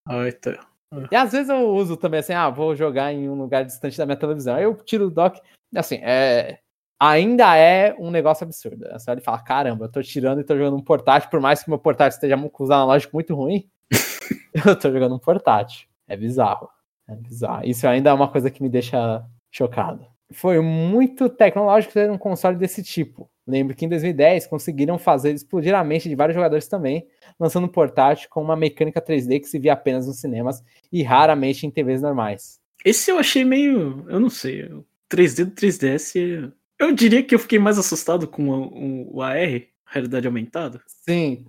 Ah, 0.05 0.27
então. 0.27 0.66
E 1.11 1.15
às 1.15 1.31
vezes 1.31 1.49
eu 1.49 1.69
uso 1.69 1.97
também 1.97 2.19
assim, 2.19 2.33
ah, 2.33 2.49
vou 2.49 2.75
jogar 2.75 3.11
em 3.11 3.29
um 3.29 3.35
lugar 3.35 3.65
distante 3.65 3.97
da 3.97 4.05
minha 4.05 4.17
televisão. 4.17 4.55
Aí 4.55 4.63
eu 4.63 4.75
tiro 4.75 5.07
o 5.07 5.11
dock. 5.11 5.41
Assim, 5.75 5.95
é, 6.01 6.59
ainda 6.99 7.55
é 7.57 7.95
um 7.99 8.09
negócio 8.09 8.45
absurdo. 8.45 8.87
Você 8.91 9.11
olha 9.11 9.19
e 9.19 9.23
fala, 9.23 9.39
caramba, 9.39 9.85
eu 9.85 9.91
tô 9.91 10.01
tirando 10.01 10.39
e 10.39 10.43
tô 10.43 10.55
jogando 10.55 10.77
um 10.77 10.83
portátil, 10.83 11.29
por 11.29 11.41
mais 11.41 11.61
que 11.61 11.69
meu 11.69 11.79
portátil 11.79 12.15
esteja 12.15 12.37
com 12.49 12.63
os 12.63 12.71
analógicos 12.71 13.13
muito 13.13 13.35
ruim, 13.35 13.69
eu 14.65 14.77
tô 14.77 14.91
jogando 14.91 15.15
um 15.15 15.19
portátil. 15.19 15.87
É 16.07 16.15
bizarro. 16.15 16.69
É 17.07 17.15
bizarro. 17.15 17.65
Isso 17.65 17.87
ainda 17.87 18.09
é 18.09 18.13
uma 18.13 18.29
coisa 18.29 18.49
que 18.49 18.63
me 18.63 18.69
deixa 18.69 19.25
chocado. 19.51 20.05
Foi 20.31 20.59
muito 20.59 21.29
tecnológico 21.29 21.93
ter 21.93 22.09
um 22.11 22.17
console 22.17 22.57
desse 22.57 22.83
tipo. 22.83 23.29
Lembro 23.45 23.75
que 23.75 23.85
em 23.85 23.89
2010 23.89 24.47
conseguiram 24.47 24.97
fazer 24.97 25.31
explodir 25.31 25.73
a 25.73 25.83
mente 25.83 26.09
de 26.09 26.15
vários 26.15 26.35
jogadores 26.35 26.67
também, 26.67 27.07
lançando 27.39 27.65
um 27.65 27.69
portátil 27.69 28.29
com 28.29 28.41
uma 28.41 28.55
mecânica 28.55 29.01
3D 29.01 29.39
que 29.39 29.47
se 29.47 29.59
via 29.59 29.73
apenas 29.73 30.07
nos 30.07 30.19
cinemas 30.19 30.63
e 30.91 31.03
raramente 31.03 31.65
em 31.65 31.71
TVs 31.71 32.01
normais. 32.01 32.59
Esse 32.83 33.11
eu 33.11 33.19
achei 33.19 33.43
meio. 33.43 34.05
Eu 34.09 34.19
não 34.19 34.29
sei. 34.29 34.65
O 34.65 34.85
3D 35.11 35.45
do 35.45 35.51
3DS 35.51 36.51
eu 36.79 36.93
diria 36.93 37.23
que 37.23 37.33
eu 37.33 37.39
fiquei 37.39 37.57
mais 37.57 37.77
assustado 37.77 38.27
com 38.27 38.49
o, 38.49 39.15
o 39.17 39.21
AR, 39.21 39.63
realidade 39.85 40.27
aumentada. 40.27 40.81
Sim. 40.87 41.45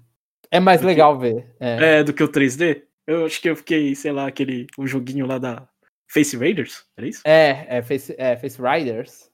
É 0.51 0.59
mais 0.59 0.81
legal 0.81 1.18
ver. 1.18 1.46
É. 1.61 1.98
é. 1.98 2.05
do 2.05 2.12
que 2.12 2.22
o 2.22 2.29
3D. 2.29 2.83
Eu 3.07 3.27
acho 3.27 3.40
que 3.40 3.48
eu 3.48 3.57
fiquei, 3.57 3.94
sei 3.94 4.12
lá, 4.12 4.27
aquele 4.27 4.66
o 4.77 4.87
joguinho 4.87 5.27
lá 5.27 5.38
da 5.38 5.68
Face 6.11 6.37
Raiders, 6.37 6.85
era 6.96 7.07
isso? 7.07 7.22
É, 7.24 7.79
é 7.79 7.83
Face, 7.83 8.14
é, 8.18 8.37
Face 8.37 8.59
Riders. 8.61 9.31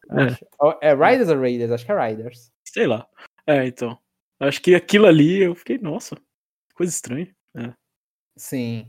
É. 0.83 0.89
é 0.89 0.95
Riders 0.95 1.29
ou 1.29 1.41
Raiders? 1.41 1.71
Acho 1.71 1.87
que 1.87 1.93
é 1.93 2.09
Riders. 2.09 2.53
Sei 2.65 2.87
lá. 2.87 3.07
É, 3.47 3.67
então. 3.67 3.99
Acho 4.41 4.61
que 4.61 4.75
aquilo 4.75 5.07
ali 5.07 5.43
eu 5.43 5.55
fiquei, 5.55 5.79
nossa, 5.79 6.17
coisa 6.75 6.93
estranha. 6.93 7.35
É. 7.57 7.73
Sim. 8.37 8.89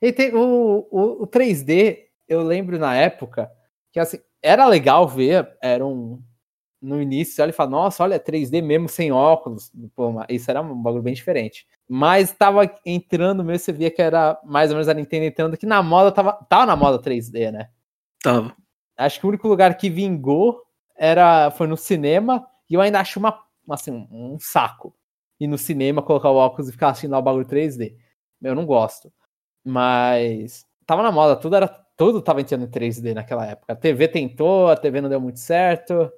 E 0.00 0.12
tem 0.12 0.34
o, 0.34 0.88
o, 0.90 1.22
o 1.22 1.26
3D, 1.26 2.06
eu 2.28 2.42
lembro 2.42 2.78
na 2.78 2.94
época 2.94 3.50
que 3.92 4.00
assim, 4.00 4.18
era 4.42 4.66
legal 4.66 5.08
ver, 5.08 5.56
era 5.60 5.84
um, 5.84 6.22
no 6.80 7.00
início, 7.02 7.42
olha 7.42 7.50
e 7.50 7.54
fala, 7.54 7.70
nossa, 7.70 8.02
olha, 8.02 8.20
3D 8.20 8.62
mesmo 8.62 8.88
sem 8.88 9.10
óculos. 9.10 9.72
Pô, 9.94 10.12
isso 10.28 10.50
era 10.50 10.60
um 10.60 10.80
bagulho 10.80 11.02
bem 11.02 11.14
diferente. 11.14 11.66
Mas 11.88 12.32
tava 12.32 12.70
entrando 12.84 13.44
mesmo, 13.44 13.64
você 13.64 13.72
via 13.72 13.90
que 13.90 14.00
era 14.00 14.38
mais 14.44 14.70
ou 14.70 14.76
menos 14.76 14.88
a 14.88 14.94
Nintendo 14.94 15.24
entrando, 15.24 15.56
que 15.56 15.66
na 15.66 15.82
moda 15.82 16.12
tava, 16.12 16.32
tava 16.48 16.66
na 16.66 16.76
moda 16.76 17.02
3D, 17.02 17.50
né? 17.50 17.70
Tava. 18.22 18.54
Acho 18.96 19.20
que 19.20 19.26
o 19.26 19.28
único 19.28 19.48
lugar 19.48 19.76
que 19.76 19.90
vingou 19.90 20.62
era 20.96 21.50
foi 21.52 21.66
no 21.66 21.76
cinema, 21.76 22.46
e 22.68 22.74
eu 22.74 22.80
ainda 22.80 23.00
acho 23.00 23.18
uma, 23.18 23.42
assim, 23.70 24.06
um 24.10 24.36
saco. 24.38 24.94
Ir 25.40 25.46
no 25.46 25.58
cinema, 25.58 26.02
colocar 26.02 26.30
o 26.30 26.36
óculos 26.36 26.68
e 26.68 26.72
ficar 26.72 26.90
assistindo 26.90 27.16
o 27.16 27.22
bagulho 27.22 27.46
3D. 27.46 27.96
Eu 28.42 28.54
não 28.54 28.66
gosto. 28.66 29.12
Mas 29.64 30.64
tava 30.86 31.02
na 31.02 31.12
moda, 31.12 31.36
tudo 31.36 31.56
era 31.56 31.68
tudo 31.98 32.22
tava 32.22 32.40
entrando 32.40 32.64
em 32.64 32.70
3D 32.70 33.12
naquela 33.12 33.44
época. 33.44 33.72
A 33.72 33.76
TV 33.76 34.06
tentou, 34.06 34.68
a 34.68 34.76
TV 34.76 35.00
não 35.00 35.08
deu 35.08 35.20
muito 35.20 35.40
certo. 35.40 36.10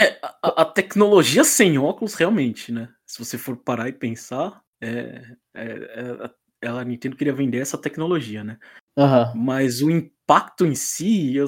É, 0.00 0.18
a, 0.22 0.62
a, 0.62 0.64
tecnologia 0.64 1.44
sem 1.44 1.76
óculos, 1.76 2.14
realmente, 2.14 2.72
né? 2.72 2.88
Se 3.04 3.18
você 3.18 3.36
for 3.36 3.56
parar 3.56 3.88
e 3.88 3.92
pensar, 3.92 4.62
é, 4.80 5.36
é, 5.54 6.30
é, 6.62 6.68
a 6.68 6.82
Nintendo 6.84 7.16
queria 7.16 7.34
vender 7.34 7.58
essa 7.58 7.76
tecnologia, 7.76 8.42
né? 8.42 8.58
Uhum. 8.96 9.44
Mas 9.44 9.82
o 9.82 9.90
impacto 9.90 10.64
em 10.64 10.74
si, 10.74 11.36
eu, 11.36 11.44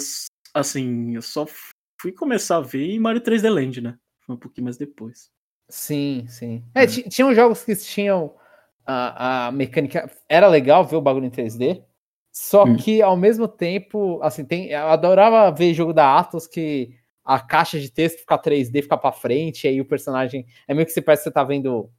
assim, 0.53 1.15
eu 1.15 1.23
só 1.23 1.47
fui 2.01 2.13
começar 2.13 2.57
a 2.57 2.61
ver 2.61 2.91
em 2.91 2.99
Mario 2.99 3.23
3D 3.23 3.49
Land, 3.49 3.81
né? 3.81 3.99
Foi 4.27 4.35
um 4.35 4.39
pouquinho 4.39 4.65
mais 4.65 4.77
depois. 4.77 5.31
Sim, 5.71 6.27
sim. 6.29 6.63
É, 6.75 6.85
é. 6.85 6.87
tinham 6.87 7.35
jogos 7.35 7.65
que 7.65 7.75
tinham 7.77 8.35
a, 8.85 9.47
a 9.47 9.53
mecânica. 9.53 10.11
Era 10.29 10.49
legal 10.49 10.85
ver 10.85 10.97
o 10.97 11.01
bagulho 11.01 11.27
em 11.27 11.31
3D. 11.31 11.83
Só 12.33 12.65
hum. 12.65 12.77
que 12.77 13.03
ao 13.03 13.17
mesmo 13.17 13.49
tempo, 13.49 14.21
assim, 14.23 14.45
tem, 14.45 14.69
eu 14.69 14.89
adorava 14.89 15.51
ver 15.51 15.75
jogo 15.75 15.93
da 15.93 16.19
Atos 16.19 16.47
que 16.47 16.95
a 17.25 17.39
caixa 17.41 17.79
de 17.79 17.91
texto 17.91 18.21
fica 18.21 18.39
3D, 18.39 18.83
fica 18.83 18.97
para 18.97 19.13
frente, 19.13 19.67
aí 19.67 19.81
o 19.81 19.85
personagem. 19.85 20.47
É 20.67 20.75
meio 20.75 20.87
que 20.87 20.93
você 20.93 21.03
parece 21.03 21.23
que 21.23 21.29
você 21.29 21.35
tá 21.35 21.45
vendo 21.45 21.91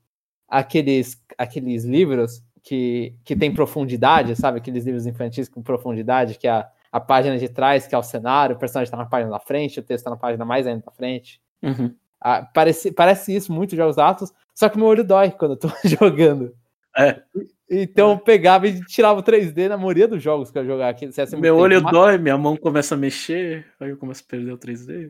aqueles, 0.48 1.22
aqueles 1.38 1.84
livros 1.84 2.44
que, 2.64 3.16
que 3.24 3.36
tem 3.36 3.54
profundidade, 3.54 4.36
sabe? 4.36 4.58
Aqueles 4.58 4.86
livros 4.86 5.06
infantis 5.06 5.48
com 5.48 5.62
profundidade, 5.62 6.38
que 6.38 6.48
é 6.48 6.52
a, 6.52 6.70
a 6.92 7.00
página 7.00 7.38
de 7.38 7.50
trás, 7.50 7.88
que 7.88 7.96
é 7.96 7.98
o 7.98 8.04
cenário, 8.04 8.56
o 8.56 8.60
personagem 8.60 8.92
tá 8.92 8.98
na 8.98 9.06
página 9.06 9.32
da 9.32 9.40
frente, 9.40 9.80
o 9.80 9.84
texto 9.84 10.06
tá 10.06 10.10
na 10.10 10.18
página 10.18 10.46
mais 10.46 10.68
ainda 10.68 10.84
da 10.86 10.92
frente. 10.92 11.42
Uhum. 11.62 11.96
Ah, 12.22 12.44
parece, 12.44 12.92
parece 12.92 13.36
isso 13.36 13.52
muito 13.52 13.76
jogos 13.76 13.98
Atos, 13.98 14.32
só 14.54 14.70
que 14.70 14.78
meu 14.78 14.88
olho 14.88 15.04
dói 15.04 15.32
quando 15.32 15.54
eu 15.54 15.58
tô 15.58 15.70
jogando. 15.84 16.56
É. 16.96 17.22
Então 17.70 18.12
eu 18.12 18.20
pegava 18.20 18.68
e 18.68 18.84
tirava 18.86 19.20
o 19.20 19.24
3D 19.24 19.70
na 19.70 19.78
maioria 19.78 20.08
dos 20.08 20.22
jogos 20.22 20.52
que 20.52 20.60
eu 20.60 20.66
jogava 20.66 20.92
aqui. 20.92 21.10
Meu 21.38 21.58
olho 21.58 21.82
dói, 21.82 22.18
minha 22.18 22.38
mão 22.38 22.56
começa 22.58 22.96
a 22.96 22.98
mexer, 22.98 23.66
aí 23.80 23.90
eu 23.90 23.98
começo 23.98 24.24
a 24.26 24.30
perder 24.30 24.52
o 24.52 24.58
3D. 24.58 25.10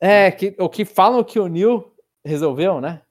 É, 0.00 0.30
que, 0.32 0.54
o 0.58 0.68
que 0.68 0.84
falam 0.84 1.22
que 1.22 1.38
o 1.38 1.46
Neil 1.46 1.94
resolveu, 2.24 2.80
né? 2.80 3.02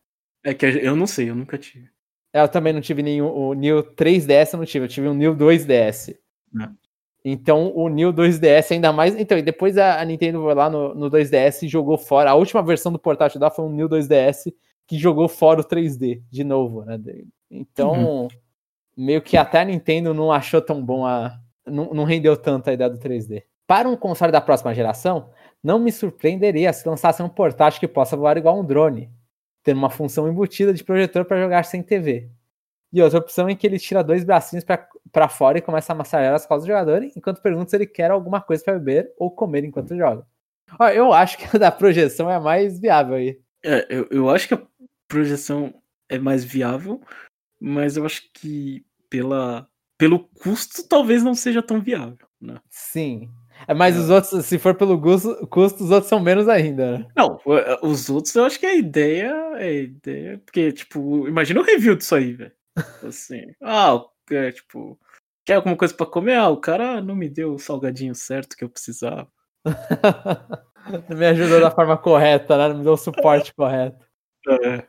É 0.44 0.54
que 0.54 0.66
eu 0.66 0.96
não 0.96 1.08
sei, 1.08 1.30
eu 1.30 1.36
nunca 1.36 1.58
tive. 1.58 1.90
Eu 2.34 2.48
também 2.48 2.74
não 2.74 2.82
tive 2.82 3.02
nenhum. 3.02 3.28
O 3.28 3.54
New 3.54 3.82
3DS 3.82 4.54
eu 4.54 4.60
não 4.60 4.66
tive, 4.66 4.86
eu 4.86 4.90
tive 4.90 5.08
um 5.08 5.14
New 5.14 5.36
2DS. 5.36 6.14
É. 6.14 6.81
Então 7.24 7.72
o 7.76 7.88
New 7.88 8.12
2DS 8.12 8.72
ainda 8.72 8.92
mais. 8.92 9.16
Então, 9.16 9.38
e 9.38 9.42
depois 9.42 9.78
a, 9.78 10.04
Nintendo 10.04 10.42
foi 10.42 10.56
lá 10.56 10.70
no, 10.70 10.96
no 10.96 11.10
2DS 11.10 11.64
e 11.64 11.68
jogou 11.68 11.98
fora. 11.98 12.32
A 12.32 12.36
última 12.36 12.64
versão 12.64 12.92
do 12.92 13.00
portátil 13.00 13.40
da 13.40 13.52
foi 13.52 13.66
um 13.66 13.72
New 13.72 13.88
2DS 13.88 14.52
que 14.88 14.98
jogou 14.98 15.30
fora 15.30 15.62
o 15.62 15.64
3D 15.64 16.22
de 16.30 16.44
novo, 16.44 16.84
né? 16.84 17.00
Então, 17.50 17.94
uhum. 17.94 18.28
meio 18.98 19.22
que 19.22 19.38
até 19.38 19.62
a 19.62 19.66
Nintendo 19.66 20.14
não 20.14 20.32
achou 20.32 20.62
tão 20.62 20.84
bom 20.84 21.06
a. 21.06 21.38
Não, 21.66 21.94
não 21.94 22.04
rendeu 22.04 22.36
tanto 22.36 22.70
a 22.70 22.74
ideia 22.74 22.90
do 22.90 22.98
3D. 22.98 23.44
Para 23.68 23.88
um 23.88 23.96
console 23.96 24.32
da 24.32 24.42
próxima 24.42 24.74
geração, 24.74 25.30
não 25.64 25.80
me 25.80 25.92
surpreenderia 25.92 26.74
se 26.74 26.88
lançasse 26.88 27.22
um 27.22 27.30
portátil 27.30 27.80
que 27.80 27.88
possa 27.88 28.18
voar 28.18 28.36
igual 28.36 28.60
um 28.60 28.66
drone, 28.66 29.10
tendo 29.64 29.78
uma 29.78 29.90
função 29.90 30.28
embutida 30.28 30.74
de 30.74 30.84
projetor 30.84 31.24
para 31.24 31.42
jogar 31.42 31.64
sem 31.64 31.84
TV. 31.84 32.30
E 32.92 33.02
outra 33.02 33.20
opção 33.20 33.50
em 33.50 33.56
que 33.56 33.66
ele 33.66 33.80
tira 33.80 34.04
dois 34.04 34.24
bracinhos 34.24 34.66
para 34.66 34.86
fora 35.30 35.58
e 35.58 35.62
começa 35.62 35.94
a 35.94 35.96
massagear 35.96 36.34
as 36.34 36.46
costas 36.46 36.64
do 36.64 36.68
jogador, 36.68 37.04
enquanto 37.04 37.42
pergunta 37.42 37.70
se 37.70 37.76
ele 37.76 37.86
quer 37.86 38.12
alguma 38.12 38.42
coisa 38.42 38.64
para 38.64 38.74
beber 38.80 39.12
ou 39.18 39.32
comer 39.32 39.64
enquanto 39.64 39.96
joga. 39.96 40.26
Ó, 40.80 40.88
eu 40.88 41.14
acho 41.14 41.38
que 41.38 41.46
a 41.56 41.60
da 41.60 41.72
projeção 41.72 42.30
é 42.30 42.36
a 42.36 42.40
mais 42.40 42.80
viável 42.80 43.16
aí. 43.16 43.40
É, 43.64 43.86
eu, 43.90 44.08
eu 44.10 44.30
acho 44.30 44.48
que 44.48 44.54
a 44.54 44.62
projeção 45.08 45.74
é 46.10 46.18
mais 46.18 46.44
viável, 46.44 47.02
mas 47.60 47.98
eu 47.98 48.06
acho 48.06 48.24
que 48.34 48.86
pela, 49.10 49.68
pelo 49.98 50.20
custo 50.20 50.88
talvez 50.88 51.24
não 51.24 51.36
seja 51.36 51.62
tão 51.62 51.82
viável. 51.82 52.18
Né? 52.40 52.56
Sim. 52.70 53.30
É, 53.68 53.74
mas 53.74 53.96
é. 53.96 54.00
os 54.00 54.10
outros, 54.10 54.46
se 54.46 54.58
for 54.58 54.74
pelo 54.74 55.00
custo, 55.00 55.48
custo, 55.48 55.84
os 55.84 55.92
outros 55.92 56.10
são 56.10 56.20
menos 56.20 56.48
ainda. 56.48 57.00
Né? 57.00 57.08
Não, 57.16 57.40
os 57.84 58.10
outros 58.10 58.34
eu 58.36 58.46
acho 58.46 58.60
que 58.60 58.66
a 58.66 58.76
ideia 58.76 59.32
é 59.58 59.68
a 59.68 59.72
ideia. 59.72 60.42
Porque, 60.46 60.72
tipo, 60.72 61.28
imagina 61.28 61.60
o 61.60 61.64
review 61.64 61.96
disso 61.96 62.16
aí, 62.16 62.34
velho. 62.34 62.52
Assim, 63.08 63.42
ah, 63.62 64.02
é, 64.36 64.52
tipo, 64.52 65.00
quer 65.46 65.56
alguma 65.56 65.76
coisa 65.76 65.94
para 65.94 66.06
comer? 66.06 66.36
Ah, 66.36 66.50
o 66.50 66.58
cara 66.58 67.02
não 67.02 67.16
me 67.16 67.30
deu 67.30 67.54
o 67.54 67.60
salgadinho 67.60 68.16
certo 68.16 68.56
que 68.56 68.64
eu 68.64 68.70
precisava. 68.70 69.28
não 71.10 71.18
me 71.18 71.26
ajudou 71.28 71.60
da 71.60 71.72
forma 71.72 71.98
correta, 71.98 72.58
né? 72.58 72.70
Não 72.70 72.78
me 72.78 72.84
deu 72.84 72.94
o 72.94 72.98
suporte 72.98 73.54
correto. 73.54 74.06
É. 74.48 74.84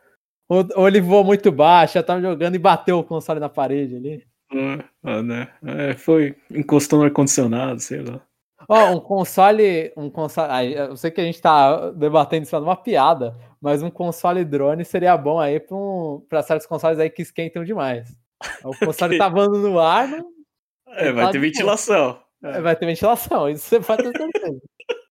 Ou, 0.49 0.86
ele 0.86 1.01
voou 1.01 1.24
muito 1.24 1.51
baixo, 1.51 1.95
já 1.95 2.03
tava 2.03 2.20
jogando 2.20 2.55
e 2.55 2.59
bateu 2.59 2.99
o 2.99 3.05
console 3.05 3.40
na 3.40 3.49
parede 3.49 3.97
ali. 3.97 4.26
É, 4.53 4.84
ah, 5.03 5.22
né? 5.22 5.49
É, 5.64 5.95
foi 5.95 6.36
encostou 6.51 6.99
no 6.99 7.07
ar-condicionado, 7.07 7.80
sei 7.80 8.03
lá. 8.03 8.20
Ó, 8.68 8.90
oh, 8.90 8.97
um 8.97 9.01
console. 9.01 9.93
Um 9.97 10.11
console. 10.11 10.74
eu 10.74 10.97
sei 10.97 11.11
que 11.11 11.20
a 11.20 11.24
gente 11.24 11.40
tá 11.40 11.90
debatendo 11.90 12.45
isso 12.45 12.59
numa 12.61 12.76
piada, 12.76 13.34
mas 13.61 13.82
um 13.82 13.90
console 13.90 14.45
drone 14.45 14.84
seria 14.84 15.16
bom 15.16 15.40
aí 15.40 15.59
para 15.59 15.76
um, 15.76 16.22
certos 16.43 16.66
consoles 16.66 16.99
aí 16.99 17.11
que 17.11 17.22
esquentam 17.22 17.64
demais. 17.64 18.14
O 18.64 18.76
console 18.76 19.18
tá 19.18 19.28
voando 19.28 19.59
no 19.59 19.78
ar. 19.78 20.09
Não, 20.09 20.32
é, 20.88 21.12
vai 21.12 21.30
ter 21.30 21.38
ventilação. 21.38 22.20
É. 22.43 22.61
Vai 22.61 22.76
ter 22.76 22.86
ventilação, 22.86 23.49
isso 23.49 23.66
você 23.66 23.80
pode 23.80 24.03
ter 24.03 24.18
certeza. 24.18 24.61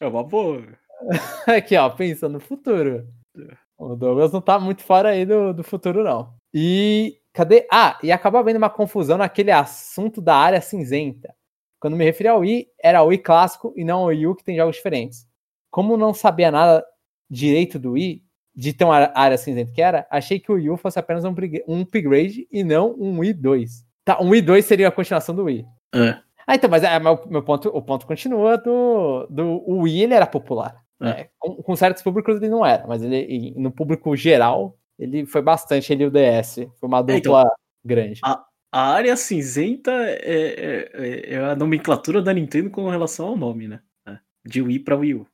É 0.00 0.06
uma 0.06 0.22
boa. 0.24 0.62
Aqui, 1.46 1.76
ó, 1.76 1.88
pensa 1.90 2.28
no 2.28 2.40
futuro. 2.40 3.06
É. 3.38 3.56
O 3.78 3.94
Douglas 3.94 4.32
não 4.32 4.40
tá 4.40 4.58
muito 4.58 4.82
fora 4.82 5.10
aí 5.10 5.26
do, 5.26 5.52
do 5.52 5.62
futuro, 5.62 6.02
não. 6.02 6.34
E 6.52 7.20
cadê? 7.32 7.66
Ah, 7.70 7.98
e 8.02 8.10
acabou 8.10 8.40
havendo 8.40 8.56
uma 8.56 8.70
confusão 8.70 9.18
naquele 9.18 9.50
assunto 9.50 10.22
da 10.22 10.34
área 10.34 10.60
cinzenta. 10.60 11.34
Quando 11.78 11.96
me 11.96 12.04
referi 12.04 12.28
ao 12.28 12.40
Wii, 12.40 12.68
era 12.82 13.02
o 13.02 13.08
Wii 13.08 13.18
clássico 13.18 13.74
e 13.76 13.84
não 13.84 14.04
o 14.04 14.06
Wii 14.06 14.26
U, 14.26 14.34
que 14.34 14.44
tem 14.44 14.56
jogos 14.56 14.76
diferentes. 14.76 15.26
Como 15.70 15.96
não 15.96 16.14
sabia 16.14 16.50
nada 16.50 16.84
direito 17.28 17.78
do 17.78 17.92
Wii, 17.92 18.22
de 18.56 18.72
tão 18.72 18.90
área 18.90 19.36
cinzenta 19.36 19.70
que 19.72 19.82
era, 19.82 20.06
achei 20.10 20.40
que 20.40 20.50
o 20.50 20.54
Wii 20.54 20.70
U 20.70 20.76
fosse 20.76 20.98
apenas 20.98 21.24
um, 21.24 21.34
um 21.68 21.82
upgrade 21.82 22.48
e 22.50 22.64
não 22.64 22.94
um 22.98 23.18
Wii 23.18 23.34
2. 23.34 23.84
Tá, 24.04 24.20
um 24.20 24.30
Wii 24.30 24.42
2 24.42 24.64
seria 24.64 24.88
a 24.88 24.92
continuação 24.92 25.34
do 25.34 25.44
Wii. 25.44 25.66
É. 25.94 26.18
Ah, 26.46 26.54
então, 26.54 26.70
mas 26.70 26.82
é, 26.82 26.98
meu, 26.98 27.20
meu 27.28 27.42
ponto, 27.42 27.68
o 27.68 27.82
ponto 27.82 28.06
continua 28.06 28.56
do, 28.56 29.26
do 29.28 29.62
o 29.66 29.82
Wii, 29.82 30.04
ele 30.04 30.14
era 30.14 30.26
popular. 30.26 30.80
É. 31.02 31.08
É, 31.08 31.30
com, 31.38 31.56
com, 31.56 31.76
certos 31.76 32.02
públicos 32.02 32.36
ele 32.36 32.48
não 32.48 32.64
era, 32.64 32.86
mas 32.86 33.02
ele 33.02 33.52
no 33.54 33.70
público 33.70 34.16
geral 34.16 34.78
ele 34.98 35.26
foi 35.26 35.42
bastante 35.42 35.92
ele 35.92 36.06
o 36.06 36.10
DS. 36.10 36.66
Foi 36.80 36.88
uma 36.88 37.00
é, 37.00 37.02
dupla 37.02 37.42
então, 37.42 37.50
grande. 37.84 38.20
A, 38.24 38.42
a 38.72 38.92
área 38.92 39.14
cinzenta 39.16 39.90
é, 39.90 40.14
é, 40.14 40.90
é, 40.94 41.34
é, 41.34 41.44
a 41.44 41.54
nomenclatura 41.54 42.22
da 42.22 42.32
Nintendo 42.32 42.70
com 42.70 42.88
relação 42.88 43.28
ao 43.28 43.36
nome, 43.36 43.68
né? 43.68 43.80
É, 44.08 44.18
de 44.46 44.62
Wii 44.62 44.78
para 44.80 44.96
Wii 44.96 45.14
U? 45.14 45.26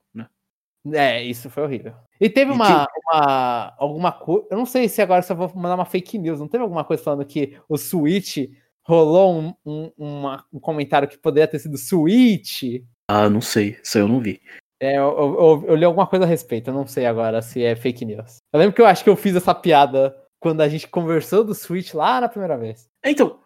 É, 0.93 1.22
isso 1.22 1.49
foi 1.49 1.62
horrível. 1.62 1.95
E 2.20 2.28
teve 2.28 2.51
e 2.51 2.55
uma, 2.55 2.87
que... 2.87 2.93
uma 3.07 3.74
alguma 3.78 4.12
coisa. 4.12 4.47
Eu 4.51 4.57
não 4.57 4.66
sei 4.66 4.89
se 4.89 5.01
agora 5.01 5.22
só 5.22 5.35
vou 5.35 5.51
mandar 5.55 5.74
uma 5.74 5.85
fake 5.85 6.18
news. 6.18 6.41
Não 6.41 6.49
teve 6.49 6.62
alguma 6.62 6.85
coisa 6.85 7.03
falando 7.03 7.24
que 7.24 7.57
o 7.68 7.76
Switch 7.76 8.49
rolou 8.85 9.41
um, 9.41 9.55
um, 9.64 9.93
uma, 9.97 10.45
um 10.53 10.59
comentário 10.59 11.09
que 11.09 11.18
poderia 11.18 11.47
ter 11.47 11.59
sido 11.59 11.78
Switch? 11.78 12.83
Ah, 13.09 13.28
não 13.28 13.41
sei. 13.41 13.78
Isso 13.83 13.99
eu 13.99 14.09
não 14.09 14.20
vi. 14.20 14.41
É, 14.80 14.99
eu, 14.99 15.16
eu, 15.16 15.64
eu, 15.68 15.74
li 15.76 15.85
alguma 15.85 16.09
coisa 16.09 16.24
a 16.24 16.28
respeito, 16.28 16.68
eu 16.68 16.74
não 16.74 16.89
sei 16.89 17.07
agora 17.07 17.41
se 17.41 17.62
é 17.62 17.76
fake 17.76 18.05
news. 18.05 18.39
Eu 18.53 18.59
lembro 18.59 18.74
que 18.74 18.83
eu 18.83 18.87
acho 18.87 19.05
que 19.05 19.11
eu 19.11 19.14
fiz 19.14 19.37
essa 19.37 19.55
piada 19.55 20.16
quando 20.41 20.61
a 20.61 20.68
gente 20.68 20.89
conversou 20.89 21.45
do 21.45 21.55
Switch 21.55 21.95
lá 21.95 22.20
na 22.20 22.28
primeira 22.28 22.59
vez. 22.59 22.89
Então, 23.05 23.39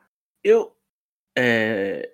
eu. 0.42 0.74
É, 1.36 2.10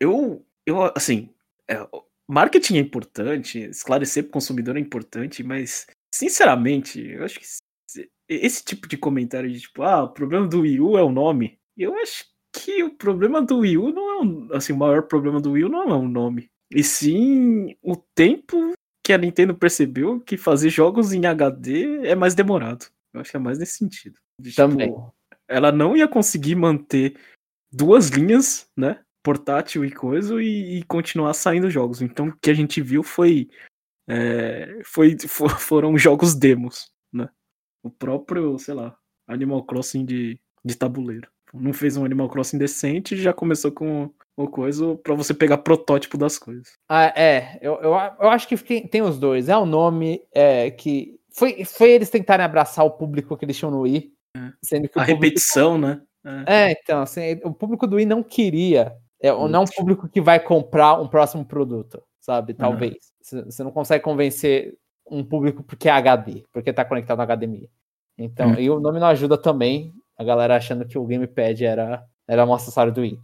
eu. 0.00 0.42
Eu, 0.64 0.90
assim. 0.96 1.28
É, 1.68 1.86
marketing 2.28 2.76
é 2.76 2.80
importante, 2.80 3.58
esclarecer 3.58 4.24
para 4.24 4.30
o 4.30 4.32
consumidor 4.32 4.76
é 4.76 4.80
importante, 4.80 5.42
mas, 5.42 5.86
sinceramente, 6.14 7.00
eu 7.00 7.24
acho 7.24 7.38
que 7.38 7.46
esse 8.28 8.64
tipo 8.64 8.88
de 8.88 8.96
comentário 8.96 9.50
de 9.50 9.60
tipo, 9.60 9.82
ah, 9.82 10.04
o 10.04 10.12
problema 10.12 10.46
do 10.46 10.60
Wii 10.60 10.80
U 10.80 10.98
é 10.98 11.02
o 11.02 11.12
nome, 11.12 11.58
eu 11.76 11.94
acho 11.98 12.24
que 12.52 12.82
o 12.82 12.94
problema 12.94 13.42
do 13.42 13.58
Wii 13.58 13.78
U 13.78 13.92
não 13.92 14.10
é 14.10 14.22
um, 14.22 14.48
assim, 14.52 14.72
o 14.72 14.76
maior 14.76 15.02
problema 15.02 15.40
do 15.40 15.52
Wii 15.52 15.64
U 15.64 15.68
não 15.68 15.88
é 15.88 15.94
o 15.94 16.08
nome. 16.08 16.50
E 16.70 16.82
sim 16.82 17.76
o 17.82 17.96
tempo 17.96 18.72
que 19.04 19.12
a 19.12 19.18
Nintendo 19.18 19.54
percebeu 19.54 20.20
que 20.20 20.36
fazer 20.36 20.70
jogos 20.70 21.12
em 21.12 21.26
HD 21.26 22.06
é 22.06 22.14
mais 22.14 22.34
demorado. 22.34 22.86
Eu 23.12 23.20
acho 23.20 23.30
que 23.30 23.36
é 23.36 23.40
mais 23.40 23.58
nesse 23.58 23.78
sentido. 23.78 24.18
De, 24.38 24.54
Também. 24.54 24.88
Tipo, 24.88 25.14
ela 25.48 25.72
não 25.72 25.96
ia 25.96 26.08
conseguir 26.08 26.54
manter 26.54 27.18
duas 27.70 28.08
linhas, 28.08 28.70
né? 28.76 29.00
Portátil 29.22 29.84
e 29.84 29.90
coisa, 29.90 30.42
e, 30.42 30.78
e 30.78 30.82
continuar 30.84 31.32
saindo 31.34 31.70
jogos. 31.70 32.02
Então 32.02 32.28
o 32.28 32.36
que 32.36 32.50
a 32.50 32.54
gente 32.54 32.80
viu 32.80 33.02
foi. 33.02 33.48
É, 34.08 34.80
foi 34.84 35.16
for, 35.28 35.50
foram 35.60 35.96
jogos 35.96 36.34
demos, 36.34 36.90
né? 37.12 37.28
O 37.82 37.90
próprio, 37.90 38.58
sei 38.58 38.74
lá, 38.74 38.96
Animal 39.26 39.64
Crossing 39.64 40.04
de, 40.04 40.40
de 40.64 40.76
tabuleiro. 40.76 41.28
Não 41.54 41.72
fez 41.72 41.96
um 41.96 42.04
Animal 42.04 42.28
Crossing 42.28 42.58
decente 42.58 43.14
e 43.14 43.20
já 43.20 43.32
começou 43.32 43.70
com 43.70 44.10
uma 44.36 44.50
coisa 44.50 44.96
para 44.96 45.14
você 45.14 45.34
pegar 45.34 45.58
protótipo 45.58 46.16
das 46.16 46.38
coisas. 46.38 46.72
Ah, 46.88 47.12
é, 47.14 47.58
eu, 47.60 47.74
eu, 47.74 47.90
eu 47.90 48.30
acho 48.30 48.48
que 48.48 48.56
tem, 48.56 48.86
tem 48.86 49.02
os 49.02 49.18
dois. 49.18 49.48
É 49.48 49.56
o 49.56 49.62
um 49.62 49.66
nome 49.66 50.22
é, 50.32 50.70
que. 50.70 51.18
Foi, 51.34 51.64
foi 51.64 51.92
eles 51.92 52.10
tentarem 52.10 52.44
abraçar 52.44 52.84
o 52.84 52.90
público 52.90 53.36
que 53.36 53.44
eles 53.44 53.56
tinham 53.56 53.70
no 53.70 53.80
Wii. 53.80 54.12
É. 54.36 54.52
Sendo 54.62 54.88
que 54.88 54.98
a 54.98 55.02
repetição, 55.02 55.78
né? 55.78 56.02
É. 56.24 56.70
é, 56.70 56.72
então, 56.72 57.02
assim, 57.02 57.40
o 57.44 57.52
público 57.52 57.86
do 57.86 57.96
Wii 57.96 58.06
não 58.06 58.22
queria. 58.22 58.94
É, 59.22 59.30
não 59.30 59.60
é 59.60 59.64
um 59.64 59.64
público 59.64 60.08
que 60.08 60.20
vai 60.20 60.40
comprar 60.40 61.00
um 61.00 61.06
próximo 61.06 61.44
produto, 61.44 62.02
sabe? 62.18 62.54
Talvez. 62.54 62.96
Uhum. 63.32 63.44
Você 63.44 63.62
não 63.62 63.70
consegue 63.70 64.02
convencer 64.02 64.76
um 65.08 65.24
público 65.24 65.62
porque 65.62 65.88
é 65.88 65.92
HD, 65.92 66.44
porque 66.52 66.72
tá 66.72 66.84
conectado 66.84 67.18
na 67.18 67.24
HDMI. 67.24 67.70
Então, 68.18 68.50
uhum. 68.50 68.58
e 68.58 68.68
o 68.68 68.80
nome 68.80 68.98
não 68.98 69.06
ajuda 69.06 69.38
também, 69.38 69.94
a 70.18 70.24
galera 70.24 70.56
achando 70.56 70.86
que 70.86 70.98
o 70.98 71.06
Gamepad 71.06 71.64
era, 71.64 72.04
era 72.28 72.44
um 72.44 72.52
acessório 72.52 72.92
do 72.92 73.00
Wii. 73.00 73.18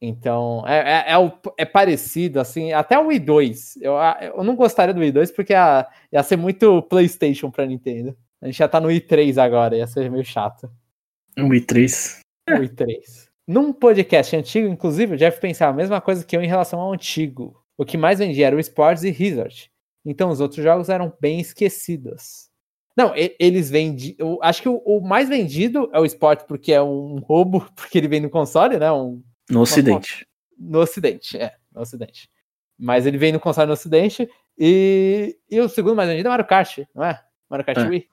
Então, 0.00 0.64
é, 0.66 0.78
é, 0.78 1.14
é, 1.14 1.32
é, 1.58 1.64
parecido, 1.64 2.40
assim, 2.40 2.72
até 2.72 2.98
o 2.98 3.06
Wii 3.06 3.20
2. 3.20 3.76
Eu, 3.80 3.94
eu 4.36 4.44
não 4.44 4.56
gostaria 4.56 4.92
do 4.92 5.00
Wii 5.00 5.12
2 5.12 5.30
porque 5.30 5.52
ia, 5.52 5.86
ia 6.10 6.22
ser 6.22 6.36
muito 6.36 6.82
PlayStation 6.82 7.50
pra 7.50 7.66
Nintendo. 7.66 8.16
A 8.40 8.46
gente 8.46 8.58
já 8.58 8.66
tá 8.66 8.80
no 8.80 8.88
Wii 8.88 9.00
3 9.02 9.38
agora, 9.38 9.76
ia 9.76 9.86
ser 9.86 10.10
meio 10.10 10.24
chato. 10.24 10.68
O 11.38 11.46
Wii 11.48 11.60
3. 11.60 12.20
O 12.50 12.58
Wii 12.58 12.68
3. 12.70 13.31
Num 13.46 13.72
podcast 13.72 14.36
antigo, 14.36 14.68
inclusive, 14.68 15.14
o 15.14 15.18
Jeff 15.18 15.40
pensava 15.40 15.72
a 15.72 15.76
mesma 15.76 16.00
coisa 16.00 16.24
que 16.24 16.36
eu 16.36 16.42
em 16.42 16.48
relação 16.48 16.80
ao 16.80 16.92
antigo. 16.92 17.60
O 17.76 17.84
que 17.84 17.96
mais 17.96 18.18
vendia 18.18 18.46
era 18.46 18.56
o 18.56 18.60
Sports 18.60 19.02
e 19.02 19.10
Resort. 19.10 19.70
Então 20.04 20.30
os 20.30 20.40
outros 20.40 20.62
jogos 20.62 20.88
eram 20.88 21.12
bem 21.20 21.40
esquecidos. 21.40 22.50
Não, 22.96 23.12
eles 23.38 23.70
vendem. 23.70 24.16
Acho 24.42 24.62
que 24.62 24.68
o, 24.68 24.76
o, 24.84 25.00
mais 25.00 25.28
vendido 25.28 25.88
é 25.92 25.98
o 25.98 26.04
Sport 26.04 26.42
porque 26.46 26.72
é 26.72 26.82
um 26.82 27.16
roubo, 27.20 27.66
porque 27.74 27.98
ele 27.98 28.08
vem 28.08 28.20
no 28.20 28.30
console, 28.30 28.78
né? 28.78 28.90
Um 28.92 29.22
no 29.50 29.60
Ocidente. 29.60 30.26
No 30.58 30.80
Ocidente, 30.80 31.38
é, 31.38 31.54
no 31.72 31.80
Ocidente. 31.80 32.30
Mas 32.78 33.06
ele 33.06 33.18
vem 33.18 33.32
no 33.32 33.40
console 33.40 33.66
no 33.66 33.72
Ocidente 33.72 34.28
e, 34.58 35.36
e 35.50 35.60
o 35.60 35.68
segundo 35.68 35.96
mais 35.96 36.08
vendido 36.08 36.28
é 36.28 36.30
Mario 36.30 36.46
Kart, 36.46 36.78
não 36.94 37.04
é? 37.04 37.20
Mario 37.48 37.64
Kart 37.64 37.78
é. 37.78 37.88
Wii. 37.88 38.08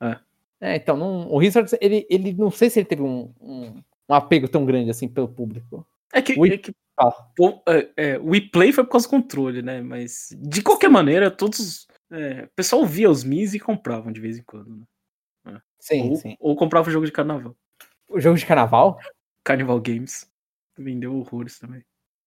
É. 0.00 0.16
é 0.60 0.76
então, 0.76 0.96
não, 0.96 1.30
o 1.30 1.38
Resort, 1.38 1.76
ele, 1.80 2.06
ele 2.08 2.32
não 2.32 2.50
sei 2.50 2.70
se 2.70 2.80
ele 2.80 2.86
teve 2.86 3.02
um, 3.02 3.32
um, 3.40 3.82
um 4.12 4.16
apego 4.16 4.48
tão 4.48 4.64
grande 4.64 4.90
assim 4.90 5.08
pelo 5.08 5.28
público. 5.28 5.86
É 6.12 6.20
que, 6.20 6.38
Wii, 6.38 6.52
é 6.52 6.58
que 6.58 6.72
ah. 6.98 7.10
o, 7.38 7.60
é, 7.68 7.90
é, 7.96 8.18
Play 8.52 8.72
foi 8.72 8.84
por 8.84 8.90
causa 8.90 9.06
do 9.06 9.10
controle, 9.10 9.62
né? 9.62 9.80
Mas 9.80 10.28
de 10.38 10.62
qualquer 10.62 10.90
maneira, 10.90 11.30
todos. 11.30 11.86
É, 12.10 12.44
o 12.44 12.48
pessoal 12.54 12.84
via 12.84 13.10
os 13.10 13.24
Mis 13.24 13.54
e 13.54 13.60
compravam 13.60 14.12
de 14.12 14.20
vez 14.20 14.38
em 14.38 14.42
quando. 14.42 14.76
Né? 14.76 15.54
É. 15.54 15.60
Sim, 15.78 16.10
ou, 16.10 16.16
sim. 16.16 16.36
Ou 16.38 16.56
comprava 16.56 16.88
o 16.88 16.92
jogo 16.92 17.06
de 17.06 17.12
carnaval. 17.12 17.56
O 18.08 18.20
jogo 18.20 18.36
de 18.36 18.44
carnaval? 18.44 18.98
Carnival 19.42 19.80
Games. 19.80 20.30
Vendeu 20.76 21.16
horrores 21.16 21.58
também. 21.58 21.82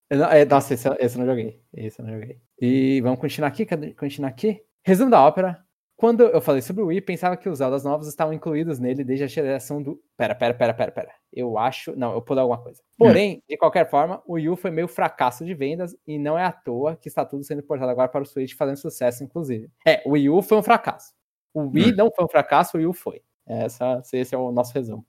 É, 0.09 0.45
nossa, 0.45 0.73
esse, 0.73 0.87
esse 0.99 1.17
eu 1.17 1.19
não 1.19 1.27
joguei. 1.27 1.61
Esse 1.73 1.99
eu 2.01 2.05
não 2.05 2.13
joguei. 2.13 2.39
E 2.59 3.01
vamos 3.01 3.19
continuar 3.19 3.49
aqui? 3.49 3.65
Continuar 3.95 4.29
aqui? 4.29 4.63
Resumo 4.83 5.11
da 5.11 5.21
ópera. 5.21 5.63
Quando 5.97 6.23
eu 6.23 6.41
falei 6.41 6.61
sobre 6.61 6.83
o 6.83 6.87
Wii, 6.87 7.01
pensava 7.01 7.37
que 7.37 7.47
os 7.47 7.59
Zeldas 7.59 7.83
novos 7.83 8.07
estavam 8.07 8.33
incluídos 8.33 8.79
nele 8.79 9.03
desde 9.03 9.23
a 9.23 9.27
geração 9.27 9.81
do. 9.81 10.01
Pera, 10.17 10.35
pera, 10.35 10.53
pera, 10.53 10.73
pera, 10.73 10.91
pera. 10.91 11.11
Eu 11.35 11.57
acho. 11.57 11.93
Não, 11.97 12.13
eu 12.13 12.21
pude 12.21 12.39
alguma 12.39 12.57
coisa. 12.57 12.81
Porém, 12.97 13.37
hum. 13.37 13.41
de 13.49 13.57
qualquer 13.57 13.89
forma, 13.89 14.23
o 14.25 14.33
Wii 14.33 14.49
U 14.49 14.55
foi 14.55 14.71
meio 14.71 14.87
fracasso 14.87 15.43
de 15.43 15.53
vendas 15.53 15.95
e 16.07 16.17
não 16.17 16.39
é 16.39 16.45
à 16.45 16.51
toa 16.51 16.95
que 16.95 17.09
está 17.09 17.25
tudo 17.25 17.43
sendo 17.43 17.61
portado 17.61 17.91
agora 17.91 18.07
para 18.07 18.23
o 18.23 18.25
Switch, 18.25 18.55
fazendo 18.55 18.77
sucesso, 18.77 19.23
inclusive. 19.23 19.69
É, 19.85 20.01
o 20.05 20.11
Wii 20.11 20.29
U 20.29 20.41
foi 20.41 20.57
um 20.57 20.63
fracasso. 20.63 21.13
O 21.53 21.67
Wii 21.67 21.91
hum. 21.91 21.95
não 21.97 22.11
foi 22.11 22.23
um 22.23 22.29
fracasso, 22.29 22.77
o 22.77 22.79
Wii 22.79 22.87
U 22.87 22.93
foi. 22.93 23.21
Essa, 23.45 24.01
esse 24.13 24.33
é 24.33 24.37
o 24.37 24.51
nosso 24.51 24.73
resumo. 24.73 25.05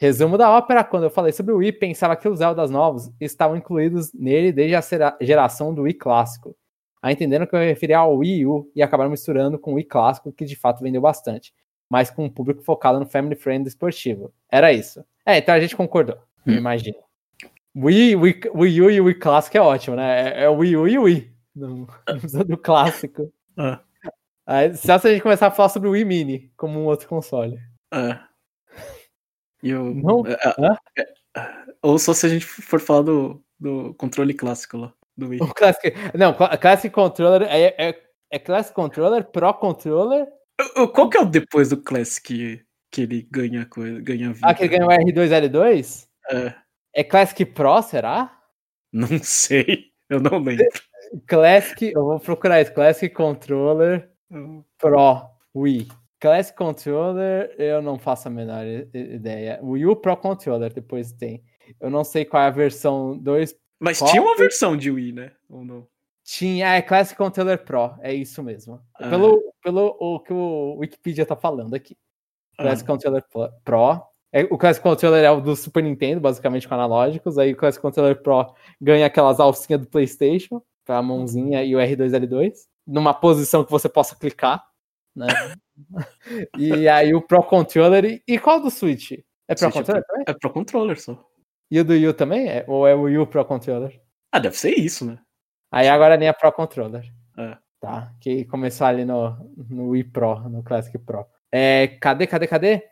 Resumo 0.00 0.38
da 0.38 0.50
ópera: 0.50 0.82
quando 0.82 1.04
eu 1.04 1.10
falei 1.10 1.32
sobre 1.32 1.52
o 1.52 1.58
Wii, 1.58 1.72
pensava 1.72 2.16
que 2.16 2.28
os 2.28 2.38
Zeldas 2.38 2.70
novos 2.70 3.10
estavam 3.20 3.56
incluídos 3.56 4.12
nele 4.14 4.50
desde 4.52 4.74
a 4.76 5.16
geração 5.20 5.74
do 5.74 5.82
Wii 5.82 5.94
clássico. 5.94 6.56
a 7.02 7.12
entendendo 7.12 7.46
que 7.46 7.54
eu 7.54 7.60
referia 7.60 7.98
ao 7.98 8.16
Wii 8.16 8.46
U 8.46 8.70
e 8.74 8.82
acabaram 8.82 9.10
misturando 9.10 9.58
com 9.58 9.72
o 9.72 9.74
Wii 9.74 9.84
clássico, 9.84 10.32
que 10.32 10.44
de 10.44 10.56
fato 10.56 10.82
vendeu 10.82 11.00
bastante, 11.02 11.52
mas 11.90 12.10
com 12.10 12.24
um 12.24 12.30
público 12.30 12.62
focado 12.62 13.00
no 13.00 13.06
family 13.06 13.34
friend 13.34 13.66
esportivo. 13.66 14.32
Era 14.48 14.72
isso. 14.72 15.04
É, 15.26 15.38
então 15.38 15.54
a 15.54 15.60
gente 15.60 15.76
concordou, 15.76 16.16
hum. 16.46 16.52
eu 16.52 16.54
imagino. 16.54 16.96
Wii, 17.76 18.16
Wii, 18.16 18.40
Wii 18.54 18.82
U 18.82 18.90
e 18.90 19.00
Wii 19.00 19.14
clássico 19.14 19.56
é 19.56 19.60
ótimo, 19.60 19.96
né? 19.96 20.40
É, 20.40 20.44
é 20.44 20.48
o 20.48 20.56
Wii 20.56 20.76
U 20.76 20.88
e 20.88 20.98
o 20.98 21.02
Wii, 21.02 21.32
não, 21.54 21.86
não 22.32 22.44
do 22.44 22.56
clássico. 22.56 23.32
Ah. 23.56 23.80
Aí, 24.46 24.74
só 24.76 24.98
se 24.98 25.06
a 25.06 25.12
gente 25.12 25.22
começar 25.22 25.46
a 25.46 25.50
falar 25.50 25.68
sobre 25.68 25.88
o 25.88 25.92
Wii 25.92 26.04
Mini 26.04 26.52
como 26.56 26.80
um 26.80 26.86
outro 26.86 27.06
console. 27.06 27.58
É. 27.92 28.18
E 29.62 29.72
não? 29.72 30.24
É, 30.26 30.32
é, 30.98 31.02
é, 31.02 31.64
ou 31.82 31.98
só 31.98 32.12
se 32.12 32.26
a 32.26 32.28
gente 32.28 32.44
for 32.44 32.80
falar 32.80 33.02
do, 33.02 33.42
do 33.58 33.94
controle 33.94 34.34
clássico 34.34 34.76
lá, 34.78 34.92
do 35.16 35.28
Wii. 35.28 35.42
O 35.42 35.54
Classic, 35.54 35.94
não, 36.14 36.34
Classic 36.60 36.92
Controller 36.92 37.42
é, 37.42 37.74
é, 37.90 38.02
é 38.30 38.38
Classic 38.38 38.74
Controller, 38.74 39.24
Pro 39.24 39.52
Controller. 39.54 40.26
Qual 40.94 41.08
que 41.08 41.16
é 41.18 41.20
o 41.20 41.24
depois 41.24 41.68
do 41.70 41.76
Classic 41.76 42.60
que 42.90 43.00
ele 43.00 43.28
ganha 43.30 43.66
coisa, 43.66 44.00
ganha 44.00 44.32
vida? 44.32 44.46
Ah, 44.46 44.54
que 44.54 44.64
ele 44.64 44.78
ganha 44.78 44.86
o 44.86 44.90
R2L2? 44.90 46.08
É. 46.30 46.54
É 46.94 47.04
Classic 47.04 47.44
Pro, 47.44 47.80
será? 47.82 48.36
Não 48.92 49.18
sei, 49.22 49.84
eu 50.08 50.20
não 50.20 50.38
lembro. 50.38 50.66
Classic, 51.26 51.92
eu 51.94 52.04
vou 52.04 52.20
procurar 52.20 52.60
isso, 52.60 52.74
Classic 52.74 53.14
Controller. 53.14 54.10
Pro 54.78 55.22
Wii. 55.54 55.88
Classic 56.20 56.56
Controller, 56.56 57.54
eu 57.58 57.80
não 57.80 57.98
faço 57.98 58.28
a 58.28 58.30
menor 58.30 58.64
ideia. 58.92 59.58
O 59.62 59.70
Wii 59.70 59.86
U 59.86 59.96
Pro 59.96 60.16
Controller 60.16 60.72
depois 60.72 61.12
tem. 61.12 61.42
Eu 61.80 61.90
não 61.90 62.04
sei 62.04 62.24
qual 62.24 62.42
é 62.42 62.46
a 62.46 62.50
versão 62.50 63.16
2. 63.16 63.56
Mas 63.80 63.98
tinha 63.98 64.20
uma 64.20 64.36
versão 64.36 64.76
de 64.76 64.90
Wii, 64.90 65.12
né? 65.12 65.32
Ou 65.48 65.64
não? 65.64 65.86
Tinha, 66.32 66.76
é 66.76 66.82
Classic 66.82 67.18
Controller 67.18 67.64
Pro, 67.64 67.96
é 68.00 68.14
isso 68.14 68.40
mesmo. 68.40 68.80
Ah. 68.94 69.10
Pelo, 69.10 69.52
pelo 69.64 69.96
o 69.98 70.20
que 70.20 70.32
o 70.32 70.76
Wikipedia 70.78 71.26
tá 71.26 71.34
falando 71.34 71.74
aqui. 71.74 71.96
Classic 72.56 72.88
ah. 72.88 72.92
Controller 72.92 73.24
Pro. 73.64 74.00
É, 74.32 74.44
o 74.44 74.56
Classic 74.56 74.80
Controller 74.80 75.24
é 75.24 75.30
o 75.32 75.40
do 75.40 75.56
Super 75.56 75.82
Nintendo, 75.82 76.20
basicamente 76.20 76.68
com 76.68 76.74
analógicos. 76.74 77.36
Aí 77.36 77.52
o 77.52 77.56
Classic 77.56 77.82
Controller 77.82 78.22
Pro 78.22 78.46
ganha 78.80 79.06
aquelas 79.06 79.40
alcinhas 79.40 79.80
do 79.80 79.88
PlayStation, 79.88 80.62
a 80.86 81.02
mãozinha 81.02 81.64
e 81.64 81.74
o 81.74 81.80
R2L2, 81.80 82.52
numa 82.86 83.12
posição 83.12 83.64
que 83.64 83.70
você 83.72 83.88
possa 83.88 84.14
clicar, 84.14 84.64
né? 85.16 85.26
e 86.56 86.88
aí 86.88 87.12
o 87.12 87.20
Pro 87.20 87.42
Controller. 87.42 88.22
E 88.24 88.38
qual 88.38 88.60
do 88.60 88.70
Switch? 88.70 89.18
É 89.48 89.54
Pro 89.56 89.58
Switch 89.58 89.74
é 89.74 89.78
Controller 89.78 90.02
é, 90.04 90.06
também? 90.06 90.24
É 90.28 90.32
Pro 90.32 90.50
Controller 90.50 91.00
só. 91.00 91.20
E 91.68 91.80
o 91.80 91.84
do 91.84 91.92
Yu 91.92 92.14
também? 92.14 92.48
É, 92.48 92.64
ou 92.68 92.86
é 92.86 92.94
o 92.94 93.08
Yu 93.08 93.26
Pro 93.26 93.44
Controller? 93.44 94.00
Ah, 94.30 94.38
deve 94.38 94.56
ser 94.56 94.78
isso, 94.78 95.04
né? 95.04 95.18
Aí 95.70 95.88
agora 95.88 96.16
nem 96.16 96.28
é 96.28 96.32
Pro 96.32 96.52
Controller. 96.52 97.04
É. 97.36 97.56
Tá, 97.80 98.12
que 98.20 98.44
começou 98.44 98.86
ali 98.86 99.06
no, 99.06 99.34
no 99.68 99.88
Wii 99.90 100.04
Pro, 100.04 100.48
no 100.48 100.62
Classic 100.62 100.98
Pro. 100.98 101.24
É, 101.50 101.88
cadê, 102.00 102.26
cadê, 102.26 102.46
cadê? 102.46 102.82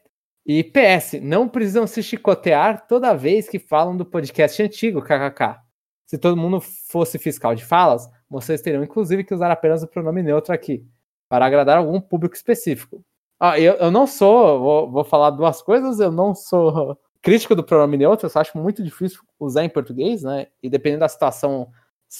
E 0.46 0.64
PS, 0.64 1.20
não 1.20 1.46
precisam 1.46 1.86
se 1.86 2.02
chicotear 2.02 2.86
toda 2.86 3.14
vez 3.14 3.46
que 3.46 3.58
falam 3.58 3.94
do 3.94 4.06
podcast 4.06 4.62
antigo, 4.62 5.02
kkk. 5.02 5.60
Se 6.06 6.16
todo 6.16 6.38
mundo 6.38 6.58
fosse 6.58 7.18
fiscal 7.18 7.54
de 7.54 7.62
falas, 7.62 8.08
vocês 8.30 8.62
teriam 8.62 8.82
inclusive 8.82 9.24
que 9.24 9.34
usar 9.34 9.50
apenas 9.50 9.82
o 9.82 9.86
pronome 9.86 10.22
neutro 10.22 10.54
aqui, 10.54 10.86
para 11.28 11.44
agradar 11.44 11.76
algum 11.76 12.00
público 12.00 12.34
específico. 12.34 13.04
Ah, 13.38 13.60
eu, 13.60 13.74
eu 13.74 13.90
não 13.90 14.06
sou, 14.06 14.58
vou, 14.58 14.90
vou 14.90 15.04
falar 15.04 15.30
duas 15.30 15.60
coisas, 15.60 16.00
eu 16.00 16.10
não 16.10 16.34
sou 16.34 16.98
crítico 17.20 17.54
do 17.54 17.62
pronome 17.62 17.98
neutro, 17.98 18.24
eu 18.24 18.30
só 18.30 18.40
acho 18.40 18.56
muito 18.56 18.82
difícil 18.82 19.20
usar 19.38 19.64
em 19.64 19.68
português, 19.68 20.22
né? 20.22 20.46
E 20.62 20.70
dependendo 20.70 21.00
da 21.00 21.08
situação, 21.08 21.68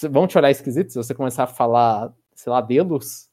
vão 0.09 0.27
te 0.27 0.37
olhar 0.37 0.51
esquisito 0.51 0.91
se 0.91 0.97
você 0.97 1.13
começar 1.13 1.43
a 1.43 1.47
falar, 1.47 2.13
sei 2.33 2.51
lá, 2.51 2.61
dedos. 2.61 3.29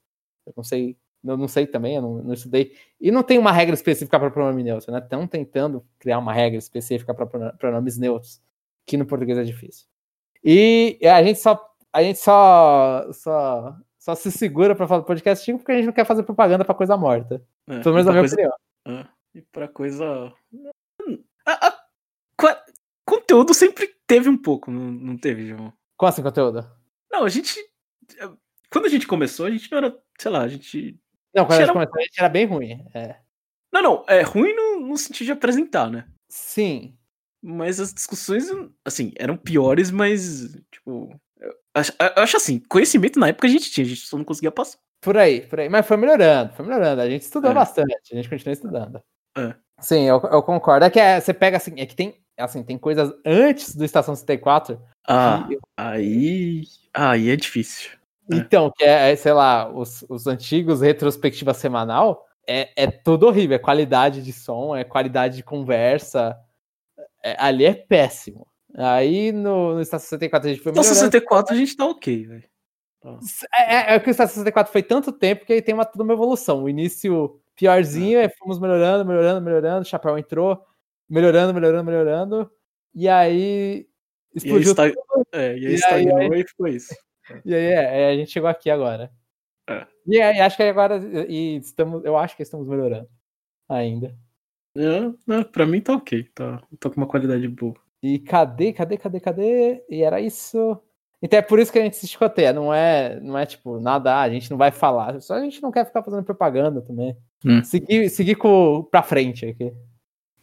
Eu 0.46 0.52
não 0.56 0.64
sei, 0.64 0.96
eu 1.24 1.36
não 1.36 1.48
sei 1.48 1.66
também, 1.66 1.96
eu 1.96 2.02
não, 2.02 2.22
não 2.22 2.34
estudei. 2.34 2.74
E 3.00 3.10
não 3.10 3.22
tem 3.22 3.38
uma 3.38 3.52
regra 3.52 3.74
específica 3.74 4.18
para 4.18 4.30
pronome 4.30 4.62
neutro, 4.62 4.92
né? 4.92 4.98
Estão 4.98 5.26
tentando 5.26 5.84
criar 5.98 6.18
uma 6.18 6.32
regra 6.32 6.58
específica 6.58 7.12
para 7.14 7.52
pronomes 7.52 7.98
neutros, 7.98 8.40
que 8.84 8.96
no 8.96 9.06
português 9.06 9.38
é 9.38 9.44
difícil. 9.44 9.86
E 10.42 10.98
a 11.02 11.22
gente 11.22 11.40
só 11.40 11.60
a 11.92 12.02
gente 12.02 12.18
só 12.18 13.10
só, 13.12 13.76
só 13.98 14.14
se 14.14 14.30
segura 14.30 14.74
para 14.74 14.86
falar 14.86 15.00
do 15.00 15.06
podcast 15.06 15.52
porque 15.54 15.72
a 15.72 15.76
gente 15.76 15.86
não 15.86 15.92
quer 15.92 16.04
fazer 16.04 16.22
propaganda 16.22 16.64
para 16.64 16.74
coisa 16.74 16.96
morta. 16.96 17.42
É, 17.66 17.80
Pelo 17.80 17.94
menos 17.94 18.10
minha 18.10 18.20
coisa, 18.20 18.34
opinião. 18.34 18.54
É, 18.86 19.06
e 19.34 19.42
para 19.42 19.66
coisa 19.66 20.32
a, 21.46 21.68
a, 21.68 21.86
conteúdo 23.04 23.54
sempre 23.54 23.88
teve 24.06 24.28
um 24.28 24.36
pouco, 24.36 24.70
não, 24.70 24.90
não 24.90 25.16
teve, 25.16 25.46
João? 25.46 25.72
Qual 25.96 26.08
assim 26.08 26.22
conteúdo? 26.22 26.68
Não, 27.10 27.24
a 27.24 27.28
gente 27.28 27.58
quando 28.70 28.86
a 28.86 28.88
gente 28.88 29.06
começou, 29.06 29.46
a 29.46 29.50
gente 29.50 29.70
não 29.70 29.78
era, 29.78 29.98
sei 30.18 30.30
lá, 30.30 30.42
a 30.42 30.48
gente 30.48 30.98
Não, 31.34 31.44
quando 31.46 31.60
a 31.60 31.64
gente, 31.64 31.72
começou, 31.72 31.98
a 31.98 32.02
gente 32.02 32.18
era 32.18 32.28
bem 32.28 32.46
ruim, 32.46 32.84
é. 32.94 33.16
Não, 33.72 33.82
não, 33.82 34.04
é 34.08 34.22
ruim 34.22 34.54
no, 34.54 34.80
no 34.80 34.96
sentido 34.96 35.26
de 35.26 35.32
apresentar, 35.32 35.90
né? 35.90 36.06
Sim. 36.28 36.96
Mas 37.42 37.78
as 37.78 37.92
discussões, 37.92 38.46
assim, 38.84 39.12
eram 39.16 39.36
piores, 39.36 39.90
mas, 39.90 40.56
tipo. 40.70 41.10
Eu 41.38 41.54
acho, 41.74 41.92
eu 42.16 42.22
acho 42.22 42.36
assim, 42.38 42.58
conhecimento 42.60 43.18
na 43.18 43.28
época 43.28 43.46
a 43.46 43.50
gente 43.50 43.70
tinha, 43.70 43.84
a 43.84 43.88
gente 43.88 44.00
só 44.00 44.16
não 44.16 44.24
conseguia 44.24 44.50
passar. 44.50 44.78
Por 45.00 45.16
aí, 45.16 45.42
por 45.42 45.60
aí. 45.60 45.68
Mas 45.68 45.86
foi 45.86 45.96
melhorando, 45.96 46.54
foi 46.54 46.64
melhorando. 46.64 47.02
A 47.02 47.08
gente 47.08 47.22
estudou 47.22 47.50
é. 47.50 47.54
bastante, 47.54 48.12
a 48.12 48.16
gente 48.16 48.28
continua 48.28 48.52
estudando. 48.52 49.02
É. 49.36 49.54
Sim, 49.78 50.04
eu, 50.04 50.20
eu 50.32 50.42
concordo. 50.42 50.86
É 50.86 50.90
que 50.90 50.98
é, 50.98 51.20
você 51.20 51.34
pega 51.34 51.58
assim, 51.58 51.78
é 51.78 51.84
que 51.84 51.94
tem, 51.94 52.18
assim, 52.38 52.62
tem 52.62 52.78
coisas 52.78 53.12
antes 53.24 53.74
do 53.74 53.84
Estação 53.84 54.14
64. 54.14 54.80
Ah, 55.06 55.46
que... 55.48 55.58
aí. 55.76 56.62
Aí 56.92 57.30
é 57.30 57.36
difícil. 57.36 57.90
É. 58.30 58.36
Então, 58.36 58.72
que 58.74 58.84
é, 58.84 59.12
é, 59.12 59.16
sei 59.16 59.32
lá, 59.32 59.70
os, 59.70 60.04
os 60.08 60.26
antigos 60.26 60.80
retrospectiva 60.80 61.54
semanal, 61.54 62.26
é, 62.46 62.70
é 62.76 62.86
tudo 62.90 63.26
horrível. 63.26 63.56
É 63.56 63.58
qualidade 63.58 64.22
de 64.22 64.32
som, 64.32 64.74
é 64.74 64.84
qualidade 64.84 65.36
de 65.36 65.42
conversa, 65.42 66.36
é, 67.22 67.36
ali 67.38 67.64
é 67.64 67.74
péssimo. 67.74 68.46
Aí 68.74 69.32
no, 69.32 69.74
no 69.74 69.80
Estação 69.80 70.08
64 70.10 70.48
a 70.48 70.52
gente 70.52 70.62
foi 70.62 70.72
melhorando. 70.72 70.94
No 70.94 70.94
64 70.94 71.54
a 71.54 71.58
gente 71.58 71.76
tá 71.76 71.86
ok, 71.86 72.26
velho. 72.26 72.44
É, 73.54 73.74
é, 73.74 73.94
é 73.94 74.00
que 74.00 74.08
o 74.08 74.10
Estação 74.10 74.34
64 74.34 74.72
foi 74.72 74.82
tanto 74.82 75.12
tempo 75.12 75.44
que 75.46 75.52
aí 75.52 75.62
tem 75.62 75.74
uma, 75.74 75.84
toda 75.84 76.04
uma 76.04 76.12
evolução. 76.12 76.64
O 76.64 76.68
início 76.68 77.40
piorzinho, 77.54 78.18
é. 78.18 78.28
fomos 78.28 78.58
melhorando, 78.58 79.04
melhorando, 79.04 79.40
melhorando, 79.40 79.82
o 79.82 79.88
Chapéu 79.88 80.18
entrou, 80.18 80.62
melhorando, 81.08 81.54
melhorando, 81.54 81.84
melhorando. 81.84 82.50
E 82.94 83.08
aí 83.08 83.86
explodiu 84.34 84.74
e 84.76 84.80
aí, 84.80 84.92
tudo. 84.92 85.26
É, 85.32 85.58
e 85.58 85.66
aí 85.66 86.04
e, 86.04 86.40
e 86.40 86.48
ficou 86.48 86.68
isso. 86.68 86.94
E 87.44 87.54
aí 87.54 87.64
é, 87.64 88.10
a 88.10 88.16
gente 88.16 88.30
chegou 88.30 88.48
aqui 88.48 88.70
agora. 88.70 89.10
É. 89.68 89.86
E 90.06 90.20
aí, 90.20 90.40
acho 90.40 90.56
que 90.56 90.62
agora 90.62 90.96
e 91.28 91.56
estamos, 91.56 92.04
eu 92.04 92.16
acho 92.16 92.36
que 92.36 92.42
estamos 92.42 92.68
melhorando 92.68 93.08
ainda. 93.68 94.16
É, 94.76 95.44
pra 95.44 95.66
mim 95.66 95.80
tá 95.80 95.94
ok, 95.94 96.24
tá, 96.34 96.62
tá 96.78 96.90
com 96.90 96.96
uma 96.96 97.06
qualidade 97.06 97.48
boa. 97.48 97.74
E 98.02 98.18
cadê, 98.18 98.72
cadê, 98.72 98.96
cadê, 98.96 99.20
cadê? 99.20 99.84
E 99.88 100.02
era 100.02 100.20
isso. 100.20 100.80
Então 101.20 101.38
é 101.38 101.42
por 101.42 101.58
isso 101.58 101.72
que 101.72 101.78
a 101.78 101.82
gente 101.82 101.96
se 101.96 102.06
chicoteia, 102.06 102.52
não 102.52 102.72
é, 102.72 103.18
não 103.20 103.38
é 103.38 103.46
tipo, 103.46 103.80
nada, 103.80 104.20
a 104.20 104.28
gente 104.28 104.50
não 104.50 104.58
vai 104.58 104.70
falar, 104.70 105.18
só 105.20 105.34
a 105.34 105.40
gente 105.40 105.62
não 105.62 105.72
quer 105.72 105.86
ficar 105.86 106.02
fazendo 106.02 106.22
propaganda 106.22 106.82
também. 106.82 107.16
Hum. 107.44 107.64
Seguir, 107.64 108.08
seguir 108.10 108.34
com, 108.36 108.86
pra 108.90 109.02
frente 109.02 109.46
aqui. 109.46 109.72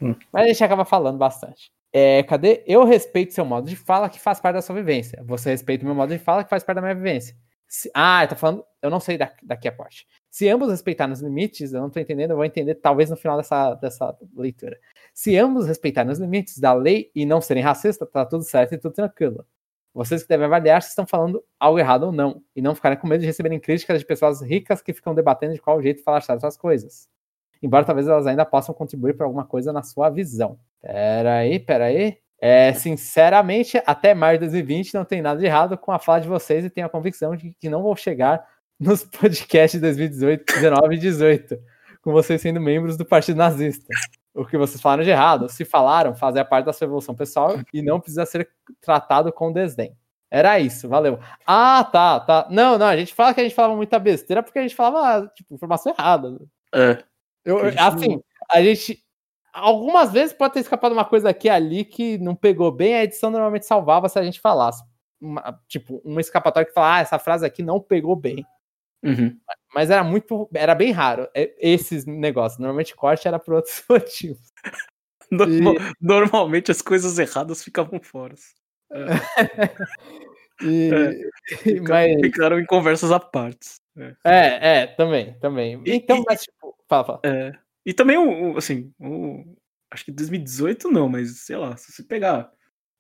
Hum. 0.02 0.16
Mas 0.32 0.46
a 0.46 0.48
gente 0.48 0.64
acaba 0.64 0.86
falando 0.86 1.18
bastante. 1.18 1.72
É, 1.92 2.24
cadê? 2.24 2.64
Eu 2.66 2.84
respeito 2.84 3.34
seu 3.34 3.46
modo 3.46 3.70
de 3.70 3.76
fala 3.76 4.10
que 4.10 4.20
faz 4.20 4.40
parte 4.40 4.56
da 4.56 4.62
sua 4.62 4.76
vivência. 4.76 5.24
Você 5.26 5.52
respeita 5.52 5.84
o 5.84 5.88
meu 5.88 5.96
modo 5.96 6.12
de 6.12 6.20
fala 6.20 6.44
que 6.44 6.50
faz 6.50 6.64
parte 6.64 6.76
da 6.78 6.82
minha 6.82 6.96
vivência. 6.96 7.36
Se, 7.68 7.90
ah, 7.94 8.26
tá 8.28 8.36
falando. 8.36 8.64
Eu 8.82 8.90
não 8.90 9.00
sei 9.00 9.18
daqui, 9.18 9.46
daqui 9.46 9.68
a 9.68 9.72
parte. 9.72 10.08
Se 10.30 10.50
ambos 10.50 10.70
respeitarem 10.70 11.14
os 11.14 11.22
limites, 11.22 11.74
eu 11.74 11.80
não 11.80 11.88
estou 11.88 12.02
entendendo, 12.02 12.32
eu 12.32 12.36
vou 12.36 12.46
entender 12.46 12.76
talvez 12.76 13.10
no 13.10 13.16
final 13.18 13.38
dessa, 13.38 13.76
dessa 13.76 14.18
leitura. 14.36 14.78
Se 15.14 15.38
ambos 15.38 15.68
respeitarem 15.68 16.12
os 16.12 16.20
limites 16.20 16.58
da 16.60 16.74
lei 16.74 17.12
e 17.16 17.26
não 17.26 17.40
serem 17.42 17.64
racistas, 17.64 18.10
tá 18.10 18.26
tudo 18.26 18.44
certo 18.44 18.74
e 18.74 18.78
tudo 18.78 18.94
tranquilo. 18.94 19.46
Vocês 19.94 20.24
que 20.24 20.30
devem 20.30 20.48
avaliar 20.48 20.82
se 20.82 20.90
estão 20.90 21.06
falando 21.06 21.44
algo 21.60 21.78
errado 21.78 22.04
ou 22.04 22.12
não, 22.12 22.42
e 22.56 22.62
não 22.62 22.74
ficarem 22.74 22.98
com 22.98 23.08
medo 23.08 23.22
de 23.22 23.28
receberem 23.28 23.60
críticas 23.60 24.00
de 24.00 24.06
pessoas 24.06 24.42
ricas 24.42 24.82
que 24.82 24.94
ficam 24.94 25.14
debatendo 25.14 25.54
de 25.54 25.62
qual 25.62 25.82
jeito 25.82 26.04
falar 26.04 26.22
certas 26.22 26.58
coisas. 26.58 27.08
Embora 27.64 27.86
talvez 27.86 28.08
elas 28.08 28.28
ainda 28.28 28.46
possam 28.46 28.76
contribuir 28.76 29.16
para 29.16 29.26
alguma 29.26 29.46
coisa 29.46 29.72
na 29.72 29.82
sua 29.82 30.10
visão. 30.10 30.60
Pera 30.82 31.38
aí, 31.38 31.60
pera 31.60 31.86
aí. 31.86 32.18
É, 32.42 32.74
sinceramente, 32.74 33.82
até 33.86 34.14
maio 34.14 34.38
de 34.38 34.42
2020 34.42 34.94
não 34.94 35.06
tem 35.06 35.22
nada 35.22 35.40
de 35.40 35.46
errado 35.46 35.78
com 35.78 35.94
a 35.94 35.98
fala 35.98 36.20
de 36.20 36.28
vocês 36.28 36.66
e 36.66 36.70
tenho 36.70 36.86
a 36.86 36.90
convicção 36.90 37.38
de 37.38 37.56
que 37.58 37.70
não 37.70 37.82
vou 37.82 37.96
chegar 37.96 38.46
nos 38.78 39.06
podcasts 39.08 39.80
de 39.80 39.88
2018, 39.88 40.54
19 40.56 40.94
e 40.94 41.00
18, 41.00 41.58
com 42.02 42.12
vocês 42.12 42.42
sendo 42.42 42.60
membros 42.60 42.98
do 42.98 43.06
Partido 43.06 43.38
Nazista. 43.38 43.86
O 44.36 44.46
que 44.46 44.58
vocês 44.58 44.82
falaram 44.82 45.04
de 45.04 45.10
errado, 45.10 45.48
se 45.48 45.64
falaram, 45.64 46.14
fazia 46.16 46.44
parte 46.44 46.66
da 46.66 46.74
sua 46.74 46.84
evolução 46.84 47.16
pessoal 47.16 47.58
e 47.74 47.82
não 47.82 48.02
precisa 48.02 48.26
ser 48.26 48.50
tratado 48.82 49.32
com 49.32 49.54
desdém. 49.54 49.96
Era 50.30 50.60
isso, 50.60 50.90
valeu. 50.90 51.20
Ah, 51.46 51.88
tá, 51.90 52.20
tá. 52.20 52.48
Não, 52.50 52.78
não, 52.78 52.88
a 52.88 52.98
gente 52.98 53.14
fala 53.14 53.34
que 53.34 53.40
a 53.40 53.44
gente 53.44 53.56
falava 53.56 53.76
muita 53.76 53.98
besteira 54.00 54.44
porque 54.44 54.60
a 54.60 54.64
gente 54.64 54.76
falava, 54.76 55.32
tipo, 55.34 55.54
informação 55.54 55.94
errada. 55.98 56.40
É. 56.74 56.98
Eu, 57.46 57.60
assim, 57.78 58.22
a 58.52 58.62
gente. 58.62 59.04
Algumas 59.54 60.12
vezes 60.12 60.34
pode 60.34 60.56
ter 60.56 60.62
escapado 60.62 60.94
uma 60.94 61.06
coisa 61.06 61.30
aqui 61.30 61.48
ali 61.48 61.86
que 61.86 62.18
não 62.18 62.36
pegou 62.36 62.72
bem, 62.72 62.96
a 62.96 63.04
edição 63.04 63.30
normalmente 63.30 63.68
salvava 63.68 64.10
se 64.10 64.18
a 64.18 64.24
gente 64.24 64.40
falasse. 64.40 64.84
uma, 65.22 65.60
tipo, 65.68 66.02
uma 66.04 66.20
escapatória 66.22 66.68
que 66.68 66.74
fala, 66.74 66.96
ah, 66.96 67.00
essa 67.02 67.20
frase 67.20 67.46
aqui 67.46 67.62
não 67.62 67.80
pegou 67.80 68.16
bem. 68.16 68.44
Uhum. 69.04 69.38
Mas 69.74 69.90
era 69.90 70.04
muito, 70.04 70.50
era 70.54 70.74
bem 70.74 70.92
raro 70.92 71.28
é, 71.36 71.54
esses 71.60 72.06
negócios. 72.06 72.60
Normalmente 72.60 72.96
corte 72.96 73.28
era 73.28 73.38
por 73.38 73.56
outros 73.56 73.84
motivos. 73.90 74.52
Normal, 75.30 75.76
e... 75.76 75.94
Normalmente 76.00 76.72
as 76.72 76.82
coisas 76.82 77.20
erradas 77.20 77.64
ficavam 77.64 78.00
fora. 78.02 78.36
É. 78.92 79.06
e... 80.64 80.90
É. 80.94 81.82
Mas... 81.88 82.22
Ficaram 82.22 82.60
em 82.60 82.66
conversas 82.66 83.12
à 83.12 83.20
parte. 83.20 83.82
É. 83.98 84.16
é, 84.24 84.82
é, 84.82 84.88
também, 84.88 85.38
também. 85.40 85.82
E, 85.86 85.94
então, 85.94 86.18
e, 86.18 86.24
mas 86.28 86.42
tipo, 86.42 86.76
fala, 86.94 87.06
fala. 87.06 87.20
É. 87.26 87.54
E 87.86 87.94
também, 87.94 88.18
o, 88.18 88.58
assim, 88.58 88.92
o, 89.00 89.46
acho 89.92 90.06
que 90.06 90.12
2018 90.12 90.90
não, 90.90 91.08
mas 91.10 91.40
sei 91.40 91.58
lá, 91.58 91.76
se 91.78 91.92
você 91.92 92.04
pegar 92.04 92.52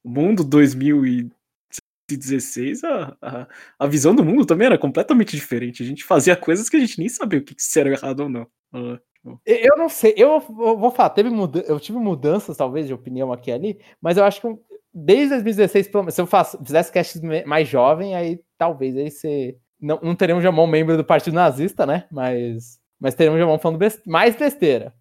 o 0.03 0.09
mundo 0.09 0.43
2016, 0.43 2.83
a, 2.83 3.17
a, 3.21 3.47
a 3.79 3.87
visão 3.87 4.13
do 4.13 4.23
mundo 4.23 4.45
também 4.45 4.67
era 4.67 4.77
completamente 4.77 5.35
diferente. 5.35 5.81
A 5.81 5.85
gente 5.85 6.03
fazia 6.03 6.35
coisas 6.35 6.69
que 6.69 6.75
a 6.75 6.79
gente 6.79 6.99
nem 6.99 7.09
sabia 7.09 7.39
o 7.39 7.43
que, 7.43 7.55
que 7.55 7.79
era 7.79 7.89
errado 7.89 8.19
ou 8.21 8.29
não. 8.29 8.43
Uh, 8.73 8.99
eu 9.45 9.77
não 9.77 9.87
sei, 9.87 10.13
eu 10.17 10.37
vou 10.41 10.91
falar, 10.91 11.11
teve 11.11 11.29
muda 11.29 11.61
eu 11.61 11.79
tive 11.79 11.97
mudanças, 11.97 12.57
talvez, 12.57 12.87
de 12.87 12.93
opinião 12.93 13.31
aqui 13.31 13.51
e 13.51 13.53
ali, 13.53 13.79
mas 14.01 14.17
eu 14.17 14.25
acho 14.25 14.41
que 14.41 14.47
desde 14.93 15.29
2016, 15.29 15.89
se 16.09 16.21
eu 16.21 16.27
faço, 16.27 16.57
fizesse 16.63 16.91
cast 16.91 17.19
mais 17.45 17.67
jovem, 17.67 18.15
aí 18.15 18.39
talvez 18.57 18.95
aí 18.95 19.09
você. 19.09 19.57
Não, 19.79 19.99
não 20.01 20.15
teria 20.15 20.35
um 20.35 20.41
Jamon 20.41 20.67
membro 20.67 20.95
do 20.95 21.03
Partido 21.03 21.33
Nazista, 21.33 21.85
né? 21.85 22.05
Mas, 22.11 22.79
mas 22.99 23.15
teria 23.15 23.31
um 23.31 23.37
Jamon 23.37 23.59
falando 23.59 23.77
best... 23.77 24.01
mais 24.05 24.35
besteira. 24.35 24.93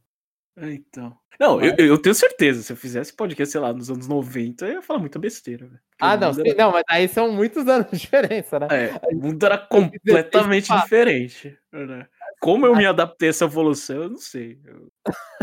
É, 0.57 0.73
então. 0.73 1.17
Não, 1.41 1.61
eu, 1.61 1.75
eu, 1.77 1.99
tenho 1.99 2.15
certeza. 2.15 2.63
Se 2.63 2.73
eu 2.73 2.77
fizesse 2.77 3.13
podcast, 3.15 3.51
sei 3.51 3.61
lá, 3.61 3.73
nos 3.73 3.91
anos 3.91 4.07
90, 4.07 4.67
eu 4.67 4.73
ia 4.75 4.83
falar 4.83 5.01
muita 5.01 5.19
besteira. 5.19 5.69
Ah, 6.01 6.17
não, 6.17 6.31
era... 6.31 6.55
não, 6.55 6.73
mas 6.73 6.85
aí 6.89 7.09
são 7.09 7.33
muitos 7.33 7.67
anos 7.69 7.91
de 7.91 7.99
diferença, 7.99 8.61
né? 8.61 8.69
É, 8.71 9.01
o 9.13 9.17
mundo 9.17 9.45
era 9.45 9.59
completamente 9.59 10.73
diferente. 10.73 11.59
Né? 11.73 12.07
Como 12.41 12.67
eu 12.67 12.77
me 12.77 12.87
adaptei 12.87 13.29
a 13.29 13.31
essa 13.31 13.45
evolução, 13.45 14.03
eu 14.03 14.11
não 14.11 14.19
sei. 14.19 14.61
Eu, 14.65 14.91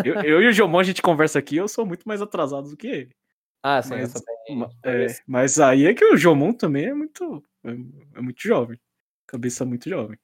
eu, 0.06 0.22
eu 0.22 0.41
e 0.43 0.47
o 0.47 0.52
Jomon, 0.52 0.80
a 0.80 0.84
gente 0.84 1.02
conversa 1.02 1.39
aqui, 1.39 1.58
eu 1.58 1.68
sou 1.68 1.86
muito 1.86 2.08
mais 2.08 2.22
atrasado 2.22 2.70
do 2.70 2.78
que 2.78 2.88
ele. 2.88 3.10
Ah, 3.62 3.82
sim, 3.82 3.95
mas, 4.56 4.74
é, 4.86 5.08
mas 5.28 5.60
aí 5.60 5.86
é 5.86 5.93
que 5.93 6.06
o 6.06 6.16
Jomon 6.16 6.54
também 6.54 6.86
é 6.86 6.93
muito, 6.93 7.43
é, 7.66 7.72
é 7.72 8.22
muito 8.22 8.41
jovem. 8.41 8.80
Cabeça 9.28 9.66
muito 9.66 9.89
jovem, 9.89 10.18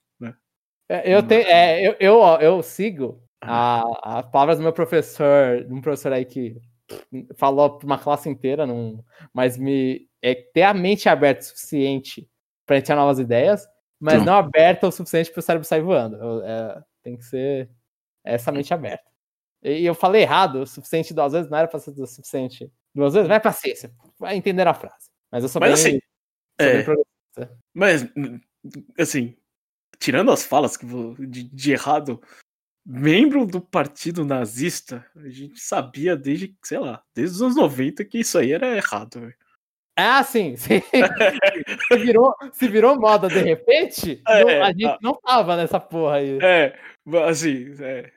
eu, 0.90 1.24
tenho, 1.24 1.48
é, 1.48 1.88
eu, 1.88 1.96
eu, 2.00 2.22
eu 2.40 2.64
sigo 2.64 3.22
a, 3.42 4.20
as 4.20 4.30
palavras 4.30 4.58
do 4.58 4.64
meu 4.64 4.74
professor, 4.74 5.64
de 5.64 5.74
um 5.74 5.82
professor 5.82 6.14
aí 6.14 6.26
que 6.26 6.56
falou 7.36 7.78
para 7.78 7.86
uma 7.86 7.98
classe 7.98 8.30
inteira, 8.30 8.66
num, 8.66 9.04
mas 9.34 9.58
me 9.58 10.08
é 10.22 10.36
ter 10.36 10.64
a 10.64 10.74
mente 10.74 11.10
aberta 11.10 11.42
o 11.42 11.46
suficiente 11.46 12.30
para 12.66 12.82
ter 12.82 12.96
novas 12.96 13.20
ideias, 13.20 13.68
mas 14.00 14.18
não, 14.20 14.26
não 14.26 14.34
aberta 14.36 14.88
o 14.88 14.92
suficiente 14.92 15.32
para 15.32 15.40
o 15.40 15.44
cérebro 15.44 15.68
sair 15.68 15.82
voando. 15.82 16.18
Eu, 16.18 16.44
é, 16.44 16.84
tem 17.04 17.16
que 17.18 17.24
ser 17.24 17.70
essa 18.24 18.52
mente 18.52 18.74
aberta. 18.74 19.04
E 19.64 19.86
eu 19.86 19.96
falei 19.96 20.22
errado, 20.22 20.62
o 20.62 20.68
suficiente 20.68 21.14
duas 21.14 21.34
vezes 21.34 21.50
não 21.50 21.58
era 21.58 21.68
para 21.68 21.80
ser 21.80 21.92
o 21.92 22.06
suficiente 22.06 22.72
duas 22.94 23.14
vezes, 23.14 23.28
vai 23.28 23.42
você 23.42 23.92
vai 24.20 24.36
entender 24.36 24.68
a 24.68 24.74
frase. 24.74 25.10
Mas 25.32 25.44
eu 25.44 25.50
sou 25.50 25.60
mas, 25.60 25.84
bem, 25.84 25.98
assim, 25.98 26.00
é, 26.60 27.48
Mas, 27.74 28.08
assim, 28.98 29.36
tirando 30.00 30.32
as 30.32 30.46
falas 30.46 30.78
que 30.78 30.86
de, 31.28 31.43
de 31.43 31.72
errado 31.72 32.22
membro 32.86 33.46
do 33.46 33.60
partido 33.60 34.24
nazista, 34.24 35.06
a 35.16 35.28
gente 35.30 35.60
sabia 35.60 36.16
desde, 36.16 36.56
sei 36.64 36.78
lá, 36.78 37.02
desde 37.16 37.38
os 37.38 37.41
anos 37.41 37.56
90 37.56 38.06
que 38.06 38.20
isso 38.20 38.38
aí 38.38 38.52
era 38.52 38.76
errado. 38.76 39.34
Ah, 39.98 40.24
sim. 40.24 40.56
sim. 40.58 40.82
se, 41.88 41.98
virou, 41.98 42.36
se 42.54 42.68
virou 42.68 43.00
moda 43.00 43.28
de 43.28 43.39
repente, 43.39 44.22
é, 44.28 44.43
não, 44.43 44.64
a 44.64 44.68
gente 44.68 44.86
a... 44.86 45.00
não 45.02 45.14
tava 45.14 45.56
nessa 45.56 45.80
porra 45.80 46.18
aí. 46.18 46.38
É, 46.41 46.78
assim, 47.28 47.74
é, 47.80 48.12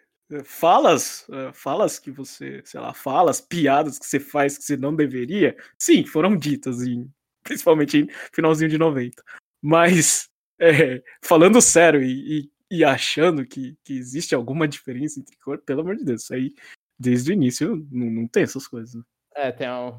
falas, 0.45 1.27
é, 1.31 1.53
falas 1.53 1.99
que 1.99 2.11
você, 2.11 2.61
sei 2.65 2.81
lá, 2.81 2.93
falas, 2.93 3.41
piadas 3.41 3.99
que 3.99 4.07
você 4.07 4.21
faz 4.21 4.59
que 4.59 4.65
você 4.65 4.77
não 4.77 4.95
deveria, 4.95 5.57
sim, 5.79 6.05
foram 6.05 6.37
ditas, 6.37 6.83
em, 6.83 7.09
principalmente 7.43 7.99
em 7.99 8.09
finalzinho 8.33 8.69
de 8.69 8.77
90. 8.77 9.23
Mas, 9.63 10.29
é, 10.61 11.03
falando 11.23 11.61
sério 11.61 12.03
e, 12.03 12.41
e 12.41 12.51
e 12.71 12.85
achando 12.85 13.47
que, 13.47 13.77
que 13.83 13.95
existe 13.95 14.35
alguma 14.35 14.69
diferença 14.69 15.19
entre 15.19 15.37
cor, 15.39 15.59
pelo 15.59 15.81
amor 15.81 15.97
de 15.97 16.05
Deus, 16.05 16.23
isso 16.23 16.35
aí 16.35 16.55
desde 16.99 17.31
o 17.31 17.35
início 17.35 17.87
não, 17.91 18.07
não 18.11 18.29
tem 18.29 18.43
essas 18.43 18.67
coisas. 18.67 18.95
Né? 18.95 19.03
É, 19.35 19.53
tem 19.53 19.71
um. 19.71 19.95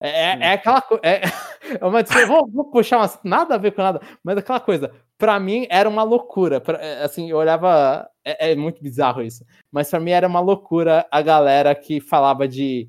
É, 0.00 0.08
é, 0.08 0.38
é 0.40 0.52
aquela 0.52 0.82
coisa. 0.82 1.02
É, 1.04 1.22
é 1.80 1.84
uma 1.84 2.02
vou, 2.26 2.48
vou 2.48 2.70
puxar 2.70 2.98
umas, 2.98 3.18
nada 3.24 3.54
a 3.54 3.58
ver 3.58 3.72
com 3.72 3.82
nada, 3.82 4.00
mas 4.22 4.36
aquela 4.36 4.60
coisa, 4.60 4.92
para 5.16 5.38
mim 5.38 5.66
era 5.70 5.88
uma 5.88 6.02
loucura. 6.02 6.60
Pra, 6.60 6.78
é, 6.78 7.04
assim, 7.04 7.30
eu 7.30 7.36
olhava. 7.36 8.08
É, 8.24 8.52
é, 8.52 8.56
muito 8.56 8.82
bizarro 8.82 9.22
isso. 9.22 9.44
Mas 9.70 9.90
para 9.90 10.00
mim 10.00 10.10
era 10.10 10.28
uma 10.28 10.40
loucura 10.40 11.06
a 11.10 11.22
galera 11.22 11.74
que 11.74 12.00
falava 12.00 12.46
de 12.46 12.88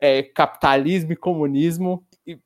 é, 0.00 0.22
capitalismo 0.22 1.12
e 1.12 1.16
comunismo 1.16 2.04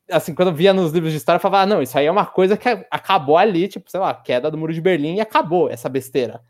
assim, 0.09 0.33
quando 0.33 0.49
eu 0.49 0.55
via 0.55 0.73
nos 0.73 0.91
livros 0.91 1.11
de 1.11 1.17
história, 1.17 1.37
eu 1.37 1.41
falava, 1.41 1.63
ah, 1.63 1.65
não, 1.65 1.81
isso 1.81 1.97
aí 1.97 2.05
é 2.05 2.11
uma 2.11 2.25
coisa 2.25 2.57
que 2.57 2.67
acabou 2.89 3.37
ali, 3.37 3.67
tipo, 3.67 3.89
sei 3.89 3.99
lá, 3.99 4.13
queda 4.13 4.49
do 4.49 4.57
muro 4.57 4.73
de 4.73 4.81
Berlim 4.81 5.15
e 5.15 5.21
acabou 5.21 5.69
essa 5.69 5.87
besteira. 5.87 6.41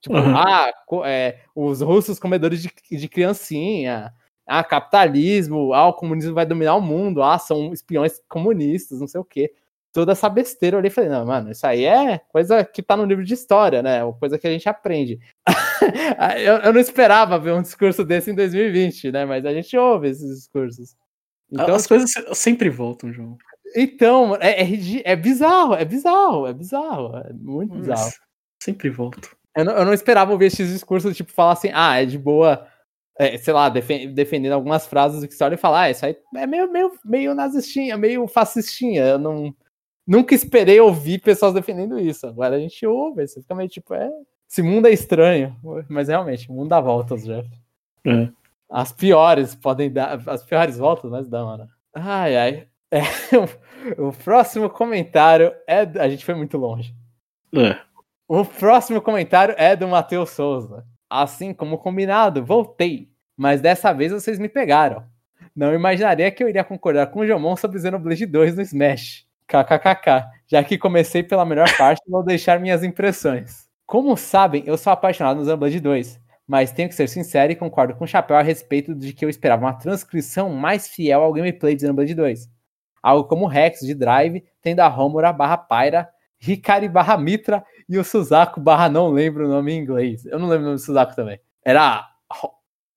Tipo, 0.00 0.16
uhum. 0.16 0.36
ah, 0.36 0.70
é, 1.06 1.40
os 1.54 1.80
russos 1.80 2.18
comedores 2.18 2.62
de, 2.62 2.70
de 2.90 3.08
criancinha, 3.08 4.12
ah, 4.46 4.62
capitalismo, 4.62 5.72
ah, 5.72 5.88
o 5.88 5.94
comunismo 5.94 6.34
vai 6.34 6.46
dominar 6.46 6.76
o 6.76 6.80
mundo, 6.80 7.22
ah, 7.22 7.38
são 7.38 7.72
espiões 7.72 8.20
comunistas, 8.28 9.00
não 9.00 9.08
sei 9.08 9.20
o 9.20 9.24
quê. 9.24 9.52
Toda 9.92 10.12
essa 10.12 10.28
besteira 10.28 10.76
eu 10.76 10.78
olhei 10.78 10.90
e 10.90 10.94
falei, 10.94 11.08
não, 11.10 11.24
mano, 11.24 11.50
isso 11.50 11.66
aí 11.66 11.84
é 11.84 12.18
coisa 12.28 12.62
que 12.64 12.82
tá 12.82 12.96
no 12.96 13.06
livro 13.06 13.24
de 13.24 13.32
história, 13.32 13.82
né? 13.82 14.00
Coisa 14.20 14.38
que 14.38 14.46
a 14.46 14.50
gente 14.50 14.68
aprende. 14.68 15.18
eu, 16.38 16.56
eu 16.56 16.72
não 16.72 16.80
esperava 16.80 17.38
ver 17.38 17.52
um 17.54 17.62
discurso 17.62 18.04
desse 18.04 18.30
em 18.30 18.34
2020, 18.34 19.10
né? 19.10 19.24
Mas 19.24 19.46
a 19.46 19.54
gente 19.54 19.74
ouve 19.76 20.08
esses 20.08 20.28
discursos. 20.28 20.94
Então, 21.62 21.74
As 21.74 21.86
coisas 21.86 22.12
sempre 22.34 22.70
voltam, 22.70 23.12
João. 23.12 23.36
Então, 23.74 24.36
é, 24.36 24.62
é, 24.62 24.68
é 25.04 25.16
bizarro, 25.16 25.74
é 25.74 25.84
bizarro, 25.84 26.46
é 26.46 26.52
bizarro, 26.52 27.16
é 27.16 27.32
muito 27.32 27.74
Mas 27.74 27.80
bizarro. 27.80 28.12
Sempre 28.62 28.90
volto. 28.90 29.36
Eu 29.56 29.64
não, 29.64 29.72
eu 29.72 29.84
não, 29.84 29.92
esperava 29.94 30.32
ouvir 30.32 30.46
esses 30.46 30.70
discursos, 30.70 31.16
tipo, 31.16 31.32
falar 31.32 31.52
assim, 31.52 31.70
ah, 31.72 32.00
é 32.00 32.04
de 32.04 32.18
boa, 32.18 32.66
é, 33.18 33.36
sei 33.38 33.52
lá, 33.52 33.68
defend, 33.68 34.08
defendendo 34.12 34.52
algumas 34.52 34.86
frases 34.86 35.20
do 35.20 35.28
que 35.28 35.34
você 35.34 35.44
olha 35.44 35.54
e 35.54 35.58
falar, 35.58 35.82
ah, 35.82 35.90
isso 35.90 36.04
aí 36.04 36.16
é 36.36 36.46
meio, 36.46 36.70
meio, 36.70 36.92
meio 37.04 37.34
nazistinha, 37.34 37.96
meio 37.96 38.26
fascistinha. 38.26 39.02
Eu 39.02 39.18
não, 39.18 39.54
nunca 40.06 40.34
esperei 40.34 40.78
ouvir 40.80 41.20
pessoas 41.20 41.54
defendendo 41.54 41.98
isso. 41.98 42.26
Agora 42.26 42.56
a 42.56 42.60
gente 42.60 42.86
ouve, 42.86 43.26
você 43.26 43.40
fica 43.40 43.54
meio 43.54 43.68
tipo, 43.68 43.94
é, 43.94 44.10
esse 44.48 44.62
mundo 44.62 44.86
é 44.86 44.92
estranho. 44.92 45.56
Mas 45.88 46.08
realmente, 46.08 46.50
o 46.50 46.54
mundo 46.54 46.68
dá 46.68 46.80
voltas, 46.80 47.24
Jeff. 47.24 47.48
É. 48.06 48.28
As 48.70 48.92
piores 48.92 49.54
podem 49.54 49.90
dar. 49.90 50.18
As 50.28 50.44
piores 50.44 50.78
voltas, 50.78 51.10
mas 51.10 51.28
dão, 51.28 51.56
né? 51.56 51.66
Ai, 51.94 52.36
ai. 52.36 52.68
É, 52.90 53.00
o, 53.98 54.08
o, 54.08 54.12
próximo 54.12 54.68
comentário 54.68 55.52
é. 55.66 55.80
A 55.98 56.08
gente 56.08 56.24
foi 56.24 56.34
muito 56.34 56.56
longe. 56.58 56.94
É. 57.54 57.78
O 58.28 58.44
próximo 58.44 59.00
comentário 59.00 59.54
é 59.56 59.76
do 59.76 59.86
Matheus 59.86 60.30
Souza. 60.30 60.84
Assim 61.08 61.54
como 61.54 61.78
combinado, 61.78 62.44
voltei. 62.44 63.08
Mas 63.36 63.60
dessa 63.60 63.92
vez 63.92 64.12
vocês 64.12 64.38
me 64.38 64.48
pegaram. 64.48 65.04
Não 65.54 65.72
imaginaria 65.72 66.30
que 66.30 66.42
eu 66.42 66.48
iria 66.48 66.64
concordar 66.64 67.06
com 67.06 67.20
o 67.20 67.26
Jomon 67.26 67.56
sobre 67.56 67.78
Xenoblade 67.78 68.26
2 68.26 68.56
no 68.56 68.62
Smash. 68.62 69.26
KKKK. 69.46 70.26
Já 70.48 70.64
que 70.64 70.76
comecei 70.76 71.22
pela 71.22 71.44
melhor 71.44 71.68
parte, 71.78 72.02
vou 72.08 72.22
deixar 72.22 72.58
minhas 72.58 72.82
impressões. 72.82 73.66
Como 73.86 74.16
sabem, 74.16 74.64
eu 74.66 74.76
sou 74.76 74.92
apaixonado 74.92 75.38
no 75.38 75.44
Xenoblade 75.44 75.78
2 75.78 76.25
mas 76.46 76.72
tenho 76.72 76.88
que 76.88 76.94
ser 76.94 77.08
sincero 77.08 77.52
e 77.52 77.56
concordo 77.56 77.94
com 77.94 78.04
o 78.04 78.08
Chapéu 78.08 78.36
a 78.36 78.42
respeito 78.42 78.94
de 78.94 79.12
que 79.12 79.24
eu 79.24 79.28
esperava 79.28 79.64
uma 79.64 79.74
transcrição 79.74 80.50
mais 80.50 80.88
fiel 80.88 81.22
ao 81.22 81.32
gameplay 81.32 81.74
de 81.74 81.82
Xenoblade 81.82 82.14
2. 82.14 82.48
Algo 83.02 83.28
como 83.28 83.44
o 83.44 83.48
Rex 83.48 83.80
de 83.80 83.94
Drive, 83.94 84.44
tendo 84.62 84.80
a 84.80 84.88
Homura 84.88 85.32
barra 85.32 85.56
Pyra, 85.56 86.08
Hikari 86.40 86.88
barra 86.88 87.16
Mitra 87.16 87.64
e 87.88 87.98
o 87.98 88.04
Suzaku 88.04 88.60
barra 88.60 88.88
não 88.88 89.08
lembro 89.08 89.46
o 89.46 89.48
nome 89.48 89.72
em 89.72 89.78
inglês. 89.80 90.24
Eu 90.26 90.38
não 90.38 90.48
lembro 90.48 90.62
o 90.62 90.66
nome 90.66 90.76
do 90.76 90.84
Suzaku 90.84 91.16
também. 91.16 91.40
Era 91.64 92.08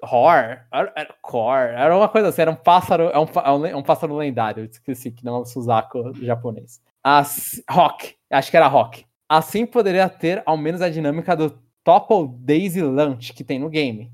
Hor, 0.02 0.62
era, 0.72 0.94
era 0.96 1.16
Core, 1.22 1.74
era 1.76 1.98
uma 1.98 2.08
coisa 2.08 2.30
assim, 2.30 2.42
era 2.42 2.52
um 2.52 2.56
pássaro, 2.56 3.10
é 3.10 3.20
um, 3.20 3.66
é 3.66 3.72
é 3.72 3.76
um 3.76 3.84
pássaro 3.84 4.16
lendário, 4.16 4.62
eu 4.62 4.66
esqueci 4.66 5.12
que 5.12 5.26
não 5.26 5.36
é 5.36 5.40
um 5.42 5.46
Suzaku 5.46 6.14
japonês. 6.24 6.82
As, 7.04 7.62
Rock, 7.70 8.16
acho 8.32 8.50
que 8.50 8.58
era 8.58 8.68
Rock. 8.68 9.06
Assim 9.28 9.66
poderia 9.66 10.08
ter 10.08 10.42
ao 10.46 10.58
menos 10.58 10.82
a 10.82 10.90
dinâmica 10.90 11.36
do 11.36 11.60
Topple 11.84 12.28
Daisy 12.40 12.82
Lunch 12.82 13.34
que 13.34 13.44
tem 13.44 13.60
no 13.60 13.70
game. 13.70 14.12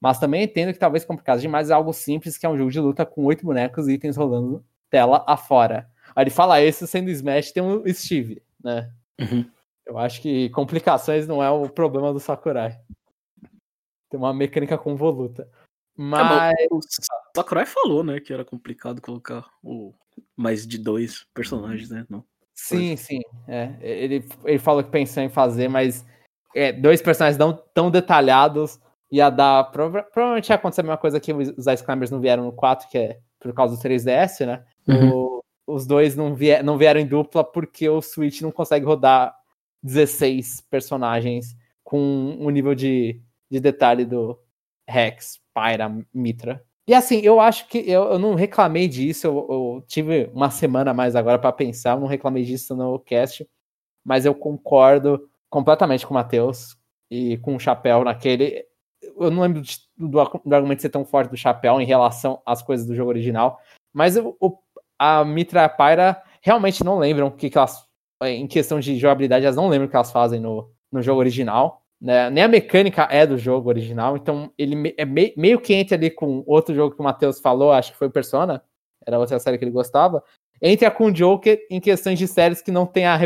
Mas 0.00 0.18
também 0.18 0.44
entendo 0.44 0.72
que 0.72 0.78
talvez 0.78 1.04
complicado 1.04 1.40
demais 1.40 1.68
é 1.68 1.74
algo 1.74 1.92
simples, 1.92 2.38
que 2.38 2.46
é 2.46 2.48
um 2.48 2.56
jogo 2.56 2.70
de 2.70 2.80
luta 2.80 3.04
com 3.04 3.24
oito 3.24 3.44
bonecos 3.44 3.86
e 3.86 3.92
itens 3.92 4.16
rolando 4.16 4.64
tela 4.88 5.22
afora. 5.26 5.88
Aí 6.16 6.24
ele 6.24 6.30
fala 6.30 6.60
esse 6.60 6.86
sendo 6.86 7.10
Smash 7.10 7.52
tem 7.52 7.62
um 7.62 7.82
Steve, 7.92 8.42
né? 8.62 8.90
Uhum. 9.20 9.44
Eu 9.84 9.98
acho 9.98 10.22
que 10.22 10.48
complicações 10.50 11.26
não 11.26 11.42
é 11.42 11.50
o 11.50 11.68
problema 11.68 12.12
do 12.12 12.20
Sakurai. 12.20 12.80
Tem 14.08 14.18
uma 14.18 14.32
mecânica 14.32 14.78
convoluta. 14.78 15.48
Mas. 15.96 16.54
Sakurai 17.36 17.66
falou, 17.66 18.02
né, 18.02 18.20
que 18.20 18.32
era 18.32 18.44
complicado 18.44 19.02
colocar 19.02 19.46
o 19.62 19.92
mais 20.36 20.66
de 20.66 20.78
dois 20.78 21.26
personagens, 21.34 21.90
né? 21.90 22.06
Não. 22.08 22.24
Sim, 22.54 22.96
sim. 22.96 23.20
É. 23.46 23.74
Ele, 23.80 24.24
ele 24.44 24.58
falou 24.58 24.82
que 24.82 24.90
pensou 24.90 25.22
em 25.22 25.28
fazer, 25.28 25.68
mas 25.68 26.04
é, 26.54 26.72
dois 26.72 27.00
personagens 27.00 27.38
não 27.38 27.52
tão 27.74 27.90
detalhados 27.90 28.80
ia 29.10 29.30
dar. 29.30 29.64
Prova 29.70 30.02
provavelmente 30.02 30.48
ia 30.48 30.54
acontecer 30.54 30.80
a 30.80 30.84
mesma 30.84 30.98
coisa 30.98 31.20
que 31.20 31.32
os 31.32 31.66
Ice 31.66 31.84
Climbers 31.84 32.10
não 32.10 32.20
vieram 32.20 32.44
no 32.44 32.52
4, 32.52 32.88
que 32.88 32.98
é 32.98 33.18
por 33.38 33.52
causa 33.52 33.76
do 33.76 33.82
3DS, 33.82 34.46
né? 34.46 34.64
Uhum. 34.86 35.10
O, 35.10 35.44
os 35.66 35.86
dois 35.86 36.16
não, 36.16 36.34
vier, 36.34 36.62
não 36.62 36.76
vieram 36.76 37.00
em 37.00 37.06
dupla 37.06 37.44
porque 37.44 37.88
o 37.88 38.02
Switch 38.02 38.40
não 38.42 38.50
consegue 38.50 38.84
rodar 38.84 39.34
16 39.82 40.62
personagens 40.70 41.56
com 41.82 42.36
o 42.38 42.50
nível 42.50 42.74
de, 42.74 43.20
de 43.50 43.60
detalhe 43.60 44.04
do 44.04 44.38
Rex, 44.86 45.40
Pyra, 45.54 45.90
Mitra. 46.12 46.62
E 46.86 46.94
assim, 46.94 47.20
eu 47.20 47.40
acho 47.40 47.68
que 47.68 47.78
eu, 47.78 48.02
eu 48.04 48.18
não 48.18 48.34
reclamei 48.34 48.88
disso, 48.88 49.26
eu, 49.26 49.46
eu, 49.48 49.84
tive 49.86 50.28
uma 50.34 50.50
semana 50.50 50.92
mais 50.92 51.14
agora 51.14 51.38
para 51.38 51.52
pensar, 51.52 51.92
eu 51.92 52.00
não 52.00 52.08
reclamei 52.08 52.42
disso 52.42 52.74
no 52.74 52.98
cast, 52.98 53.48
mas 54.04 54.26
eu 54.26 54.34
concordo 54.34 55.28
completamente 55.50 56.06
com 56.06 56.14
o 56.14 56.16
Matheus 56.16 56.76
e 57.10 57.36
com 57.38 57.56
o 57.56 57.60
Chapéu 57.60 58.04
naquele. 58.04 58.64
Eu 59.18 59.30
não 59.30 59.42
lembro 59.42 59.62
do, 59.98 60.40
do, 60.44 60.54
argumento 60.54 60.80
ser 60.80 60.88
tão 60.88 61.04
forte 61.04 61.30
do 61.30 61.36
Chapéu 61.36 61.80
em 61.80 61.84
relação 61.84 62.40
às 62.46 62.62
coisas 62.62 62.86
do 62.86 62.94
jogo 62.94 63.10
original, 63.10 63.58
mas 63.92 64.16
o, 64.16 64.58
a 64.98 65.24
Mitra 65.24 65.62
e 65.62 65.64
a 65.64 65.68
Pyra 65.68 66.22
realmente 66.40 66.84
não 66.84 66.98
lembram 66.98 67.26
o 67.26 67.32
que, 67.32 67.50
que 67.50 67.58
elas. 67.58 67.88
Em 68.22 68.46
questão 68.46 68.78
de 68.78 68.98
jogabilidade, 68.98 69.46
elas 69.46 69.56
não 69.56 69.68
lembram 69.68 69.86
o 69.86 69.90
que 69.90 69.96
elas 69.96 70.12
fazem 70.12 70.38
no, 70.38 70.70
no 70.92 71.00
jogo 71.00 71.20
original. 71.20 71.82
Né? 71.98 72.28
Nem 72.28 72.44
a 72.44 72.48
mecânica 72.48 73.08
é 73.10 73.26
do 73.26 73.38
jogo 73.38 73.68
original, 73.68 74.16
então 74.16 74.52
ele 74.58 74.94
é 74.96 75.04
me, 75.04 75.34
meio 75.36 75.60
que 75.60 75.74
entra 75.74 75.96
ali 75.96 76.10
com 76.10 76.42
outro 76.46 76.74
jogo 76.74 76.94
que 76.94 77.00
o 77.00 77.04
Matheus 77.04 77.40
falou, 77.40 77.72
acho 77.72 77.92
que 77.92 77.98
foi 77.98 78.10
Persona, 78.10 78.62
era 79.06 79.18
outra 79.18 79.38
série 79.38 79.58
que 79.58 79.64
ele 79.64 79.70
gostava. 79.70 80.22
Entra 80.62 80.90
com 80.90 81.06
o 81.06 81.12
Joker 81.12 81.58
em 81.70 81.80
questões 81.80 82.18
de 82.18 82.28
séries 82.28 82.60
que 82.60 82.70
não 82.70 82.86
tem 82.86 83.06
a, 83.06 83.18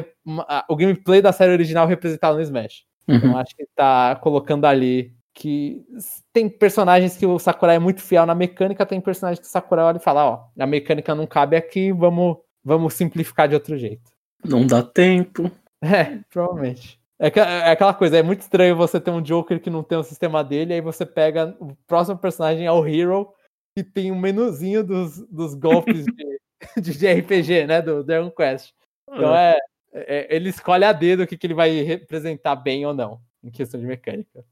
a, 0.49 0.65
o 0.69 0.77
gameplay 0.77 1.21
da 1.21 1.33
série 1.33 1.53
original 1.53 1.87
representado 1.87 2.37
no 2.37 2.43
Smash. 2.43 2.85
Uhum. 3.09 3.17
Então 3.17 3.39
acho 3.39 3.57
que 3.57 3.67
tá 3.75 4.17
colocando 4.17 4.65
ali 4.67 5.13
que 5.35 5.85
tem 6.33 6.49
personagens 6.49 7.17
que 7.17 7.27
o 7.27 7.39
Sakurai 7.41 7.77
é 7.77 7.81
muito 7.81 8.01
fiel 8.01 8.25
na 8.25 8.37
mecânica, 8.37 8.87
tem 8.87 9.01
personagens 9.01 9.41
que 9.41 9.47
o 9.47 9.51
Sakurai 9.51 9.85
olha 9.85 9.97
e 9.97 10.01
fala, 10.01 10.25
ó, 10.25 10.45
a 10.57 10.67
mecânica 10.67 11.13
não 11.13 11.27
cabe 11.27 11.57
aqui, 11.57 11.93
vamos, 11.93 12.37
vamos 12.65 12.95
simplificar 12.95 13.49
de 13.49 13.55
outro 13.55 13.77
jeito. 13.77 14.13
Não 14.45 14.67
dá 14.67 14.83
tempo. 14.83 15.51
É, 15.85 16.21
provavelmente. 16.31 16.99
É, 17.19 17.29
é 17.29 17.71
aquela 17.71 17.93
coisa, 17.93 18.17
é 18.17 18.23
muito 18.23 18.41
estranho 18.41 18.75
você 18.75 18.99
ter 18.99 19.11
um 19.11 19.21
Joker 19.21 19.61
que 19.61 19.69
não 19.69 19.83
tem 19.83 19.99
o 19.99 20.03
sistema 20.03 20.43
dele, 20.43 20.73
aí 20.73 20.81
você 20.81 21.05
pega 21.05 21.55
o 21.61 21.77
próximo 21.87 22.17
personagem 22.17 22.65
é 22.65 22.73
o 22.73 22.87
Hero, 22.87 23.29
que 23.77 23.85
tem 23.85 24.11
um 24.11 24.19
menuzinho 24.19 24.83
dos, 24.83 25.19
dos 25.29 25.55
golpes 25.55 26.07
de, 26.17 26.41
de 26.81 27.13
RPG, 27.13 27.67
né, 27.67 27.83
do 27.83 28.03
Dragon 28.03 28.31
Quest. 28.31 28.73
Então 29.09 29.35
é, 29.35 29.59
é, 29.93 30.35
ele 30.35 30.49
escolhe 30.49 30.85
a 30.85 30.93
dedo 30.93 31.23
o 31.23 31.27
que, 31.27 31.37
que 31.37 31.47
ele 31.47 31.55
vai 31.55 31.71
representar 31.83 32.57
bem 32.57 32.85
ou 32.87 32.95
não, 32.95 33.21
em 33.43 33.51
questão 33.51 33.79
de 33.79 33.87
mecânica. 33.87 34.45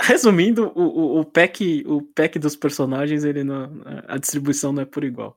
Resumindo, 0.00 0.72
o, 0.74 0.82
o, 0.82 1.20
o, 1.20 1.24
pack, 1.24 1.84
o 1.86 2.02
pack 2.14 2.38
dos 2.38 2.54
personagens, 2.54 3.24
ele 3.24 3.42
não, 3.42 3.82
a 4.06 4.18
distribuição 4.18 4.72
não 4.72 4.82
é 4.82 4.86
por 4.86 5.04
igual. 5.04 5.36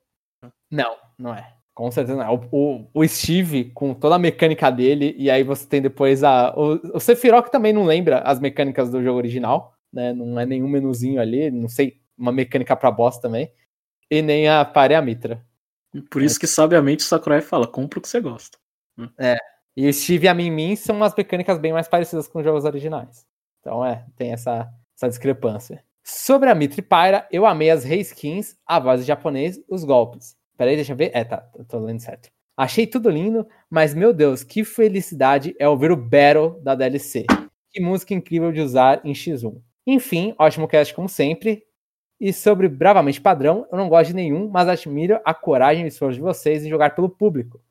Não, 0.70 0.96
não 1.18 1.34
é. 1.34 1.54
Com 1.74 1.92
certeza 1.92 2.18
não. 2.18 2.48
O, 2.52 2.86
o, 2.94 3.02
o, 3.02 3.08
Steve, 3.08 3.66
com 3.66 3.94
toda 3.94 4.16
a 4.16 4.20
mecânica 4.20 4.72
dele, 4.72 5.14
e 5.18 5.30
aí 5.30 5.44
você 5.44 5.68
tem 5.68 5.82
depois 5.82 6.24
a. 6.24 6.54
O, 6.56 6.96
o 6.96 7.00
Sephiroth 7.02 7.50
também 7.50 7.74
não 7.74 7.84
lembra 7.84 8.20
as 8.20 8.40
mecânicas 8.40 8.90
do 8.90 9.04
jogo 9.04 9.18
original, 9.18 9.76
né? 9.92 10.14
Não 10.14 10.40
é 10.40 10.46
nenhum 10.46 10.70
menuzinho 10.70 11.20
ali, 11.20 11.52
não 11.52 11.68
sei, 11.68 12.00
uma 12.18 12.32
mecânica 12.32 12.78
pra 12.78 12.92
boss 12.92 13.18
também. 13.18 13.52
E 14.10 14.22
nem 14.22 14.48
a 14.48 14.64
Pare 14.64 15.00
Mitra. 15.02 15.45
Por 16.10 16.22
isso 16.22 16.38
é. 16.38 16.40
que, 16.40 16.48
sabiamente, 16.48 17.04
o 17.04 17.08
Sakurai 17.08 17.42
fala: 17.42 17.68
compra 17.68 18.00
o 18.00 18.02
que 18.02 18.10
você 18.10 18.20
gosta. 18.20 18.58
É. 19.20 19.38
E 19.76 19.88
o 19.90 19.94
Steve 19.94 20.26
e 20.26 20.30
a 20.30 20.34
Min 20.34 20.76
são 20.76 20.96
umas 20.96 21.14
mecânicas 21.14 21.60
bem 21.60 21.74
mais 21.74 21.88
parecidas 21.88 22.28
com 22.28 22.40
os 22.40 22.46
jogos 22.46 22.64
originais. 22.64 23.26
Então 23.60 23.84
é, 23.84 24.06
tem 24.16 24.32
essa, 24.32 24.70
essa 24.96 25.10
discrepância. 25.10 25.84
Sobre 26.04 26.50
a 26.50 26.56
Mitri 26.56 26.82
Pyra, 26.82 27.28
eu 27.32 27.46
amei 27.46 27.72
as 27.72 27.84
reskins, 27.84 28.56
a 28.66 28.80
voz 28.80 29.02
em 29.02 29.06
japonês, 29.06 29.60
os 29.68 29.84
golpes. 29.84 30.38
Peraí, 30.56 30.76
deixa 30.76 30.94
eu 30.94 30.98
ver. 30.98 31.12
É, 31.14 31.24
tá, 31.24 31.38
tô 31.68 31.80
lendo 31.80 32.00
certo. 32.00 32.30
Achei 32.56 32.88
tudo 32.88 33.10
lindo, 33.10 33.46
mas 33.70 33.94
meu 33.94 34.14
Deus, 34.14 34.44
que 34.44 34.64
felicidade 34.64 35.54
é 35.60 35.68
ouvir 35.68 35.92
o 35.92 35.98
Battle 35.98 36.62
da 36.62 36.74
DLC. 36.74 37.26
Que 37.72 37.82
música 37.82 38.14
incrível 38.14 38.52
de 38.52 38.62
usar 38.62 39.02
em 39.04 39.12
X1. 39.12 39.60
Enfim, 39.86 40.34
ótimo 40.40 40.68
cast 40.68 40.94
como 40.94 41.10
sempre. 41.10 41.64
E 42.20 42.32
sobre 42.32 42.68
Bravamente 42.70 43.20
Padrão, 43.20 43.68
eu 43.72 43.78
não 43.78 43.90
gosto 43.90 44.08
de 44.08 44.16
nenhum, 44.16 44.50
mas 44.50 44.68
admiro 44.68 45.20
a 45.26 45.34
coragem 45.34 45.84
e 45.84 45.86
o 45.86 45.88
esforço 45.88 46.16
de 46.16 46.22
vocês 46.22 46.66
em 46.66 46.70
jogar 46.70 46.96
pelo 46.96 47.10
público 47.10 47.62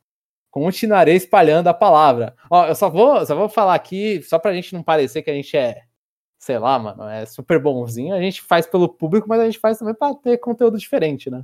continuarei 0.55 1.17
espalhando 1.17 1.67
a 1.67 1.75
palavra. 1.75 2.37
Ó, 2.49 2.65
eu 2.65 2.77
só 2.77 2.89
vou, 2.89 3.27
só 3.27 3.35
vou 3.35 3.49
falar 3.49 3.75
aqui, 3.75 4.23
só 4.23 4.39
pra 4.39 4.55
gente 4.55 4.73
não 4.73 4.85
parecer 4.85 5.21
que 5.21 5.29
a 5.29 5.35
gente 5.35 5.57
é, 5.57 5.83
sei 6.39 6.61
lá, 6.61 6.79
mano, 6.79 7.03
é 7.09 7.27
super 7.27 7.59
bonzinho. 7.59 8.15
A 8.15 8.21
gente 8.21 8.41
faz 8.41 8.65
pelo 8.65 8.89
público, 8.89 9.29
mas 9.29 9.41
a 9.41 9.47
gente 9.47 9.59
faz 9.59 9.79
também 9.79 9.97
pra 9.97 10.15
ter 10.15 10.39
conteúdo 10.39 10.79
diferente, 10.79 11.29
né? 11.29 11.43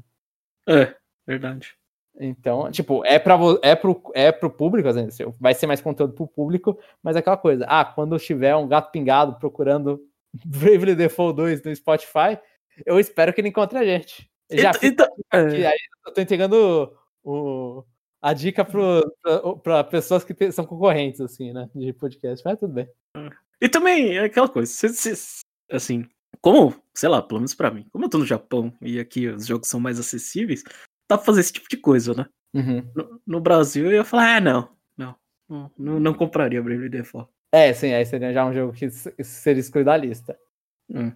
É, 0.69 0.95
verdade. 1.27 1.75
Então, 2.21 2.71
tipo, 2.71 3.05
é, 3.05 3.19
pra, 3.19 3.37
é, 3.63 3.75
pro, 3.75 4.01
é 4.15 4.31
pro 4.31 4.49
público, 4.49 4.89
assim, 4.89 5.09
vai 5.41 5.55
ser 5.55 5.67
mais 5.67 5.81
conteúdo 5.81 6.15
pro 6.15 6.29
público, 6.29 6.79
mas 7.03 7.17
é 7.17 7.19
aquela 7.19 7.37
coisa, 7.37 7.65
ah, 7.69 7.85
quando 7.85 8.17
tiver 8.17 8.55
um 8.55 8.69
gato 8.69 8.93
pingado 8.93 9.41
procurando 9.41 10.01
Bravely 10.47 10.95
Default 10.95 11.35
2 11.35 11.65
no 11.65 11.75
Spotify, 11.75 12.39
eu 12.85 12.99
espero 12.99 13.33
que 13.33 13.41
ele 13.41 13.49
encontre 13.49 13.79
a 13.79 13.85
gente. 13.85 14.31
Já 14.53 14.73
então, 14.83 15.07
é... 15.33 15.73
eu 16.07 16.13
tô 16.13 16.21
entregando 16.21 16.93
o, 17.23 17.85
a 18.21 18.33
dica 18.33 18.65
para 18.65 19.85
pessoas 19.85 20.25
que 20.25 20.53
são 20.53 20.67
concorrentes, 20.67 21.21
assim, 21.21 21.53
né? 21.53 21.69
De 21.75 21.93
podcast. 21.93 22.45
Mas 22.45 22.59
tudo 22.59 22.75
bem. 22.75 22.89
E 23.61 23.69
também 23.69 24.17
é 24.17 24.25
aquela 24.25 24.49
coisa, 24.49 24.73
assim, 25.71 26.09
como, 26.41 26.75
sei 26.95 27.09
lá, 27.09 27.23
pelo 27.23 27.41
menos 27.41 27.55
pra 27.55 27.71
mim, 27.71 27.87
como 27.93 28.05
eu 28.05 28.09
tô 28.09 28.19
no 28.19 28.27
Japão 28.27 28.73
e 28.81 28.99
aqui 28.99 29.29
os 29.29 29.47
jogos 29.47 29.69
são 29.69 29.79
mais 29.79 30.01
acessíveis, 30.01 30.63
dá 31.09 31.17
pra 31.17 31.27
fazer 31.27 31.41
esse 31.41 31.53
tipo 31.53 31.69
de 31.69 31.77
coisa, 31.77 32.15
né? 32.15 32.27
Uhum. 32.55 32.91
No, 32.95 33.21
no, 33.27 33.41
Brasil 33.41 33.87
eu 33.87 33.93
ia 33.93 34.05
falar, 34.05 34.37
ah, 34.37 34.41
não, 34.41 34.69
não, 34.97 35.17
não, 35.79 36.01
não 36.01 36.15
compraria 36.15 36.63
Bravely 36.63 36.89
Default. 36.89 37.31
É, 37.53 37.73
sim, 37.73 37.93
aí 37.93 38.07
seria 38.07 38.33
já 38.33 38.45
um 38.47 38.55
jogo 38.55 38.73
que 38.73 38.89
seria 38.91 39.61
excluído 39.61 39.91
da 39.91 39.97
lista. 39.97 40.39
Hum. 40.89 41.13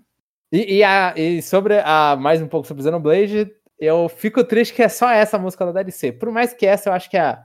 E, 0.55 0.77
e, 0.77 0.85
a, 0.85 1.13
e 1.17 1.43
sobre 1.43 1.81
a 1.81 2.15
mais 2.15 2.41
um 2.41 2.47
pouco 2.47 2.65
sobre 2.65 2.85
Xenoblade, 2.85 3.51
eu 3.77 4.09
fico 4.09 4.45
triste 4.45 4.73
que 4.73 4.85
é 4.85 4.89
só 4.89 5.11
essa 5.11 5.37
música 5.37 5.67
da 5.67 5.73
DLC. 5.73 6.13
Por 6.13 6.31
mais 6.31 6.55
que 6.55 6.65
essa 6.65 6.89
eu 6.89 6.93
acho 6.93 7.11
que 7.11 7.17
é 7.17 7.23
a, 7.23 7.45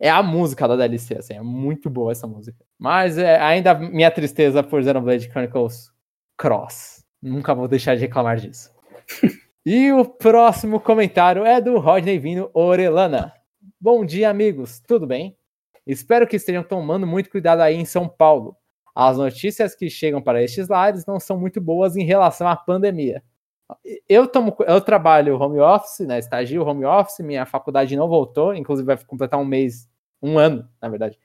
é 0.00 0.08
a 0.08 0.22
música 0.22 0.66
da 0.66 0.74
DLC, 0.74 1.18
assim, 1.18 1.34
é 1.34 1.42
muito 1.42 1.90
boa 1.90 2.12
essa 2.12 2.26
música. 2.26 2.56
Mas 2.78 3.18
é, 3.18 3.38
ainda 3.42 3.74
minha 3.74 4.10
tristeza 4.10 4.62
por 4.62 4.82
Xenoblade 4.82 5.28
Chronicles 5.28 5.92
Cross. 6.38 7.04
Nunca 7.22 7.54
vou 7.54 7.68
deixar 7.68 7.94
de 7.94 8.00
reclamar 8.00 8.38
disso. 8.38 8.70
e 9.66 9.92
o 9.92 10.06
próximo 10.06 10.80
comentário 10.80 11.44
é 11.44 11.60
do 11.60 11.78
Rodney 11.78 12.18
Vino 12.18 12.50
Orelana. 12.54 13.34
Bom 13.78 14.02
dia, 14.02 14.30
amigos, 14.30 14.80
tudo 14.80 15.06
bem? 15.06 15.36
Espero 15.86 16.26
que 16.26 16.36
estejam 16.36 16.62
tomando 16.62 17.06
muito 17.06 17.28
cuidado 17.28 17.60
aí 17.60 17.76
em 17.76 17.84
São 17.84 18.08
Paulo. 18.08 18.56
As 18.96 19.18
notícias 19.18 19.74
que 19.74 19.90
chegam 19.90 20.22
para 20.22 20.42
estes 20.42 20.68
lares 20.68 21.04
não 21.04 21.20
são 21.20 21.38
muito 21.38 21.60
boas 21.60 21.96
em 21.96 22.02
relação 22.02 22.48
à 22.48 22.56
pandemia. 22.56 23.22
Eu, 24.08 24.26
tomo, 24.26 24.56
eu 24.66 24.80
trabalho 24.80 25.38
home 25.38 25.60
office, 25.60 26.06
né? 26.06 26.18
Estagio 26.18 26.64
home 26.64 26.86
office, 26.86 27.18
minha 27.20 27.44
faculdade 27.44 27.94
não 27.94 28.08
voltou, 28.08 28.54
inclusive 28.54 28.86
vai 28.86 28.96
completar 29.04 29.38
um 29.38 29.44
mês, 29.44 29.86
um 30.22 30.38
ano, 30.38 30.66
na 30.80 30.88
verdade, 30.88 31.18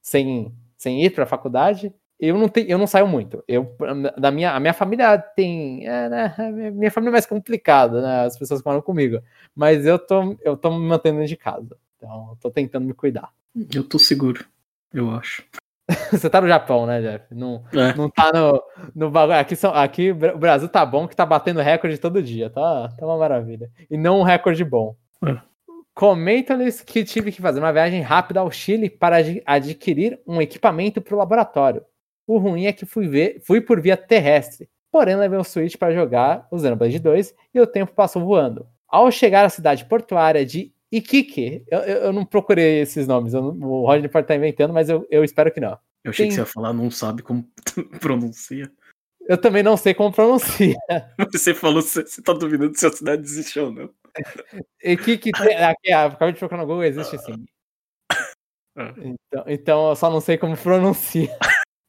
sem, 0.00 0.54
sem 0.74 1.04
ir 1.04 1.10
para 1.10 1.24
a 1.24 1.26
faculdade. 1.26 1.92
Eu 2.18 2.38
não, 2.38 2.48
tenho, 2.48 2.66
eu 2.70 2.78
não 2.78 2.86
saio 2.86 3.06
muito. 3.06 3.44
Eu, 3.46 3.76
da 4.16 4.30
minha, 4.30 4.52
a 4.52 4.58
minha 4.58 4.72
família 4.72 5.18
tem. 5.18 5.86
É, 5.86 6.08
né, 6.08 6.34
minha 6.72 6.90
família 6.90 7.10
é 7.10 7.12
mais 7.12 7.26
complicada, 7.26 8.00
né? 8.00 8.24
As 8.24 8.38
pessoas 8.38 8.62
moram 8.62 8.80
comigo. 8.80 9.20
Mas 9.54 9.84
eu 9.84 9.98
tô, 9.98 10.34
eu 10.40 10.56
tô 10.56 10.70
me 10.70 10.84
mantendo 10.84 11.22
de 11.26 11.36
casa. 11.36 11.76
Então, 11.98 12.30
eu 12.30 12.36
tô 12.40 12.50
tentando 12.50 12.86
me 12.86 12.94
cuidar. 12.94 13.30
Eu 13.74 13.84
tô 13.84 13.98
seguro, 13.98 14.46
eu 14.94 15.10
acho. 15.10 15.44
Você 16.12 16.28
tá 16.28 16.40
no 16.40 16.48
Japão, 16.48 16.86
né, 16.86 17.00
Jeff? 17.00 17.34
Não, 17.34 17.64
é. 17.72 17.94
não 17.94 18.10
tá 18.10 18.30
no, 18.32 18.62
no 18.94 19.10
bagulho. 19.10 19.38
Aqui, 19.38 19.56
são, 19.56 19.72
aqui 19.74 20.10
o 20.10 20.38
Brasil 20.38 20.68
tá 20.68 20.84
bom 20.84 21.08
que 21.08 21.16
tá 21.16 21.24
batendo 21.24 21.60
recorde 21.60 21.98
todo 21.98 22.22
dia. 22.22 22.50
Tá, 22.50 22.88
tá 22.88 23.06
uma 23.06 23.16
maravilha. 23.16 23.70
E 23.90 23.96
não 23.96 24.20
um 24.20 24.22
recorde 24.22 24.64
bom. 24.64 24.94
É. 25.24 25.36
Comenta-lhes 25.94 26.82
que 26.82 27.04
tive 27.04 27.32
que 27.32 27.40
fazer 27.40 27.58
uma 27.58 27.72
viagem 27.72 28.02
rápida 28.02 28.40
ao 28.40 28.50
Chile 28.50 28.90
para 28.90 29.16
adquirir 29.46 30.20
um 30.26 30.40
equipamento 30.40 31.00
para 31.00 31.14
o 31.14 31.18
laboratório. 31.18 31.82
O 32.26 32.38
ruim 32.38 32.66
é 32.66 32.72
que 32.72 32.84
fui, 32.84 33.08
ver, 33.08 33.40
fui 33.44 33.60
por 33.60 33.80
via 33.80 33.96
terrestre. 33.96 34.68
Porém, 34.92 35.16
levei 35.16 35.38
o 35.38 35.44
Switch 35.44 35.76
para 35.76 35.94
jogar 35.94 36.46
o 36.50 36.58
Xenoblade 36.58 36.98
2 36.98 37.34
e 37.54 37.60
o 37.60 37.66
tempo 37.66 37.92
passou 37.92 38.24
voando. 38.24 38.66
Ao 38.86 39.10
chegar 39.10 39.44
à 39.44 39.48
cidade 39.48 39.86
portuária 39.86 40.44
de 40.44 40.72
Iquique. 40.90 41.64
Eu, 41.70 41.78
eu 41.80 42.12
não 42.12 42.24
procurei 42.24 42.80
esses 42.80 43.06
nomes. 43.06 43.34
Eu, 43.34 43.44
o 43.44 43.86
Roger 43.86 44.10
pode 44.10 44.24
estar 44.24 44.36
inventando, 44.36 44.72
mas 44.72 44.88
eu, 44.88 45.06
eu 45.10 45.22
espero 45.22 45.52
que 45.52 45.60
não. 45.60 45.78
Eu 46.04 46.10
achei 46.10 46.24
Tem... 46.24 46.28
que 46.28 46.34
você 46.34 46.40
ia 46.40 46.46
falar, 46.46 46.72
não 46.72 46.90
sabe 46.90 47.22
como 47.22 47.46
pronuncia. 48.00 48.70
eu 49.28 49.38
também 49.38 49.62
não 49.62 49.76
sei 49.76 49.94
como 49.94 50.12
pronuncia. 50.12 50.74
Você 51.32 51.52
falou, 51.52 51.82
você, 51.82 52.06
você 52.06 52.22
tá 52.22 52.32
duvidando 52.32 52.76
se 52.78 52.86
a 52.86 52.90
cidade 52.90 53.22
existe 53.22 53.58
ou 53.60 53.70
não. 53.70 53.90
E 54.82 54.96
que 54.96 55.18
que 55.18 55.30
tem, 55.32 55.54
aqui, 55.62 55.92
acabei 55.92 56.32
de 56.32 56.38
procurar 56.38 56.62
no 56.62 56.66
Google, 56.66 56.84
existe 56.84 57.18
sim. 57.18 57.44
Ah. 58.76 58.94
Então, 58.96 59.44
então 59.46 59.88
eu 59.90 59.96
só 59.96 60.08
não 60.08 60.20
sei 60.20 60.38
como 60.38 60.56
pronuncia. 60.56 61.36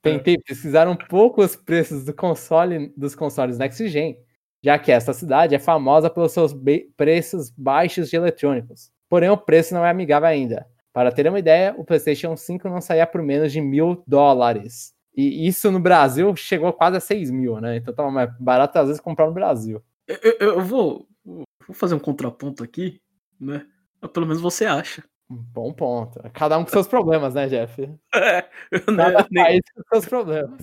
Tentei 0.02 0.38
pesquisar 0.38 0.88
um 0.88 0.96
pouco 0.96 1.42
os 1.42 1.56
preços 1.56 2.04
do 2.04 2.14
console, 2.14 2.92
dos 2.96 3.16
consoles 3.16 3.58
Next 3.58 3.88
Gen, 3.88 4.18
já 4.64 4.78
que 4.80 4.92
esta 4.92 5.14
cidade 5.14 5.56
é 5.56 5.60
famosa 5.60 6.10
pelos 6.10 6.32
seus 6.32 6.54
preços 6.98 7.50
baixos 7.52 8.10
de 8.10 8.16
eletrônicos. 8.16 8.92
Porém, 9.10 9.30
o 9.30 9.38
preço 9.38 9.74
não 9.74 9.86
é 9.86 9.90
amigável 9.90 10.28
ainda. 10.30 10.68
Para 10.94 11.12
ter 11.12 11.28
uma 11.28 11.40
ideia, 11.40 11.74
o 11.78 11.84
PlayStation 11.86 12.36
5 12.36 12.68
não 12.68 12.82
saía 12.82 13.08
por 13.08 13.22
menos 13.22 13.52
de 13.52 13.62
mil 13.62 14.04
dólares. 14.06 14.94
E 15.16 15.48
isso 15.48 15.72
no 15.72 15.80
Brasil 15.80 16.36
chegou 16.36 16.72
quase 16.74 16.98
a 16.98 17.00
6 17.00 17.30
mil, 17.32 17.60
né? 17.60 17.78
Então 17.78 17.94
tava 17.94 18.12
mais 18.12 18.30
barato 18.40 18.78
às 18.80 18.88
vezes 18.88 19.02
comprar 19.02 19.28
no 19.28 19.34
Brasil. 19.34 19.82
Eu, 20.08 20.18
eu- 20.24 20.38
eu 20.56 20.62
vou, 20.62 21.08
vou 21.26 21.46
fazer 21.74 21.96
um 21.96 22.00
contraponto 22.00 22.64
aqui, 22.64 23.02
né? 23.40 23.66
Pelo 24.14 24.26
menos 24.26 24.42
você 24.42 24.66
acha. 24.66 25.04
Bom 25.30 25.72
ponto. 25.74 26.20
Cada 26.34 26.58
um 26.58 26.64
com 26.64 26.72
seus 26.72 26.88
problemas, 26.88 27.34
né, 27.36 27.48
Jeff? 27.48 27.82
É, 28.16 28.50
eu 28.72 28.82
não- 28.88 28.98
Cada 29.12 29.28
nem- 29.32 29.44
país 29.44 29.62
com 29.76 29.84
seus 29.94 30.06
problemas. 30.06 30.62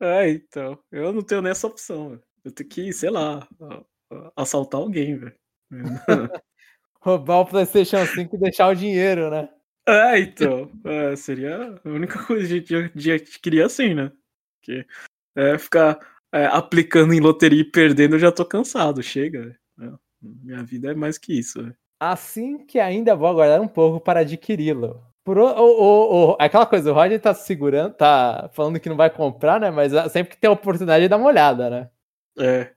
é, 0.00 0.30
então. 0.30 0.78
Eu 0.92 1.12
não 1.12 1.22
tenho 1.22 1.42
nem 1.42 1.50
essa 1.50 1.66
opção. 1.66 2.18
Eu 2.44 2.52
tenho 2.52 2.68
que, 2.68 2.92
sei 2.92 3.10
lá, 3.10 3.46
assaltar 4.36 4.80
alguém, 4.80 5.16
velho. 5.16 5.34
Roubar 7.00 7.40
o 7.40 7.46
PlayStation 7.46 8.04
5 8.06 8.36
e 8.36 8.38
deixar 8.38 8.68
o 8.68 8.74
dinheiro, 8.74 9.30
né? 9.30 9.48
É, 9.86 10.18
então. 10.18 10.70
é, 10.84 11.14
seria 11.16 11.78
a 11.84 11.88
única 11.88 12.22
coisa 12.24 12.46
que 12.60 12.74
a 12.74 12.82
gente- 12.82 13.10
a 13.10 13.16
gente 13.18 13.40
queria 13.40 13.66
assim, 13.66 13.92
né? 13.94 14.10
Porque 14.58 14.86
é, 15.36 15.58
ficar 15.58 15.98
é, 16.32 16.46
aplicando 16.46 17.12
em 17.12 17.20
loteria 17.20 17.60
e 17.60 17.70
perdendo, 17.70 18.14
eu 18.16 18.18
já 18.20 18.32
tô 18.32 18.44
cansado. 18.44 19.02
Chega. 19.02 19.56
né? 19.76 19.92
Minha 20.22 20.62
vida 20.64 20.90
é 20.92 20.94
mais 20.94 21.18
que 21.18 21.38
isso. 21.38 21.62
velho. 21.62 21.76
Assim 22.00 22.64
que 22.64 22.78
ainda 22.80 23.14
vou 23.14 23.28
aguardar 23.28 23.60
um 23.60 23.68
pouco 23.68 24.00
para 24.00 24.20
adquiri-lo. 24.20 25.02
Por 25.24 25.38
o, 25.38 25.44
o- 25.46 26.30
o- 26.32 26.36
aquela 26.38 26.66
coisa, 26.66 26.90
o 26.90 26.94
Roger 26.94 27.20
tá 27.20 27.32
segurando, 27.34 27.94
tá 27.94 28.50
falando 28.52 28.80
que 28.80 28.88
não 28.88 28.96
vai 28.96 29.10
comprar, 29.10 29.60
né? 29.60 29.70
Mas 29.70 29.94
ah, 29.94 30.08
sempre 30.08 30.34
que 30.34 30.40
tem 30.40 30.48
a 30.48 30.52
oportunidade, 30.52 31.08
dá 31.08 31.16
uma 31.16 31.28
olhada, 31.28 31.68
né? 31.70 31.90
É. 32.38 32.72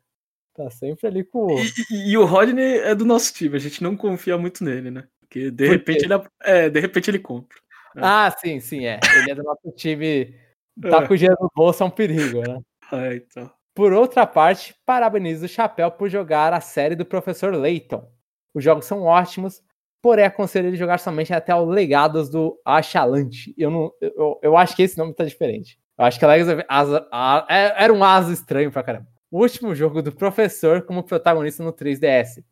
Tá 0.56 0.70
sempre 0.72 1.08
ali 1.08 1.24
com. 1.24 1.46
o- 1.48 1.60
E, 1.92 2.12
e- 2.12 2.18
o 2.18 2.26
Rodney 2.26 2.80
é 2.80 2.96
do 2.96 3.06
nosso 3.06 3.34
time, 3.34 3.56
a 3.56 3.60
gente 3.60 3.82
não 3.84 3.96
confia 3.96 4.38
muito 4.38 4.64
nele, 4.64 4.90
né? 4.92 5.08
Porque 5.22 5.52
de 5.52 5.66
Por 5.66 5.72
repente 5.72 6.06
ele, 6.06 6.14
é, 6.44 6.70
de 6.70 6.80
repente 6.80 7.10
ele 7.12 7.20
compra. 7.20 7.58
Ah, 7.96 8.32
sim, 8.40 8.60
sim, 8.60 8.86
é. 8.86 9.00
Ele 9.22 9.32
é 9.32 9.36
do 9.36 9.44
nosso 9.44 9.72
time. 9.76 10.34
Tá 11.00 11.04
É. 11.04 11.08
com 11.08 11.14
o 11.16 11.18
dinheiro 11.18 11.38
no 11.42 11.50
bolso, 11.56 11.82
é 11.82 11.86
um 11.88 11.90
perigo, 11.90 12.40
né? 12.42 12.60
É, 12.92 13.16
então. 13.16 13.52
Por 13.74 13.92
outra 13.94 14.28
parte, 14.28 14.76
parabenizo 14.86 15.46
o 15.46 15.50
Chapéu 15.50 15.90
por 15.90 16.08
jogar 16.08 16.54
a 16.54 16.62
série 16.62 16.96
do 16.96 17.04
Professor 17.04 17.52
Layton. 17.56 18.08
Os 18.54 18.64
jogos 18.64 18.86
são 18.86 19.02
ótimos, 19.02 19.60
porém 20.04 20.24
aconselho 20.26 20.68
ele 20.68 20.78
jogar 20.78 21.00
somente 21.00 21.34
até 21.34 21.54
o 21.56 21.66
Legados 21.66 22.30
do 22.30 22.62
Achalante. 22.64 23.56
Eu, 23.58 23.72
não, 23.72 23.92
eu, 24.00 24.40
eu 24.44 24.56
acho 24.56 24.76
que 24.76 24.84
esse 24.84 24.96
nome 25.00 25.16
tá 25.16 25.24
diferente. 25.26 25.80
Eu 25.98 26.06
acho 26.06 26.20
que 26.20 26.26
Legados 26.28 26.64
a- 27.10 27.48
é- 27.50 27.84
era 27.84 27.92
um 27.92 28.04
asa 28.04 28.32
estranho 28.32 28.72
pra 28.72 28.84
caramba. 28.84 29.08
O 29.30 29.42
último 29.42 29.76
jogo 29.76 30.02
do 30.02 30.12
Professor 30.12 30.82
como 30.84 31.04
protagonista 31.04 31.64
no 31.64 31.74
3DS, 31.74 32.44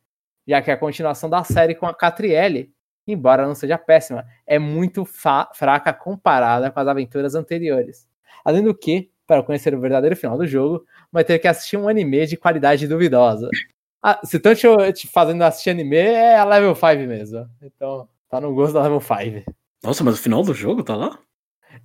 já 0.46 0.62
que 0.62 0.70
é 0.70 0.74
a 0.74 0.78
continuação 0.78 1.30
da 1.30 1.44
série 1.44 1.74
com 1.74 1.86
a 1.86 1.94
Catrielle, 1.94 2.72
embora 3.08 3.48
não 3.48 3.56
seja 3.56 3.78
péssima, 3.78 4.26
é 4.46 4.60
muito 4.60 5.06
fraca 5.06 5.94
comparada 5.94 6.70
com 6.70 6.80
as 6.80 6.88
aventuras 6.88 7.34
anteriores. 7.34 8.08
Além 8.44 8.64
do 8.64 8.76
que, 8.76 9.10
para 9.26 9.42
conhecer 9.42 9.74
o 9.74 9.80
verdadeiro 9.80 10.16
final 10.16 10.38
do 10.38 10.46
jogo, 10.46 10.86
vai 11.12 11.24
ter 11.24 11.40
que 11.40 11.48
assistir 11.48 11.78
um 11.78 11.88
anime 11.88 12.28
de 12.28 12.38
qualidade 12.38 12.88
duvidosa. 12.88 13.50
Ah, 14.04 14.20
se 14.24 14.38
estão 14.38 14.54
te, 14.54 14.68
te 14.94 15.08
fazendo 15.08 15.42
assistir 15.44 15.72
anime, 15.72 15.96
é 15.96 16.38
a 16.38 16.44
level 16.44 16.76
5 16.76 17.08
mesmo. 17.08 17.50
Então, 17.62 18.08
tá 18.30 18.40
no 18.40 18.54
gosto 18.54 18.74
da 18.74 18.84
level 18.84 19.00
5. 19.00 19.52
Nossa, 19.82 20.04
mas 20.04 20.16
o 20.16 20.22
final 20.22 20.44
do 20.44 20.54
jogo 20.54 20.84
tá 20.84 20.96
lá? 20.96 21.18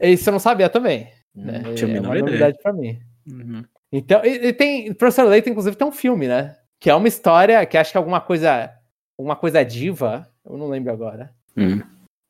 Isso 0.01 0.29
eu 0.29 0.33
não 0.33 0.41
sabia 0.41 0.69
também. 0.69 1.09
Né? 1.35 1.61
Não 1.65 1.75
tinha 1.75 1.97
é 1.97 2.01
uma 2.01 2.09
ideia. 2.11 2.25
novidade 2.25 2.59
pra 2.63 2.73
mim. 2.73 2.99
Uhum. 3.27 3.65
Então, 3.93 4.25
e, 4.25 4.49
e 4.49 4.53
tem. 4.53 4.93
Professor 4.95 5.25
Leite, 5.27 5.51
inclusive, 5.51 5.77
tem 5.77 5.87
um 5.87 5.93
filme, 5.93 6.29
né? 6.29 6.57
Que 6.79 6.91
é 6.91 6.95
uma 6.95 7.09
história 7.09 7.65
que 7.67 7.77
acho 7.77 7.91
que 7.93 7.99
é 7.99 8.01
alguma 8.01 8.21
coisa. 8.21 8.73
Alguma 9.19 9.37
coisa 9.37 9.65
diva. 9.65 10.29
Eu 10.45 10.57
não 10.57 10.69
lembro 10.69 10.93
agora. 10.93 11.35
Uhum. 11.57 11.83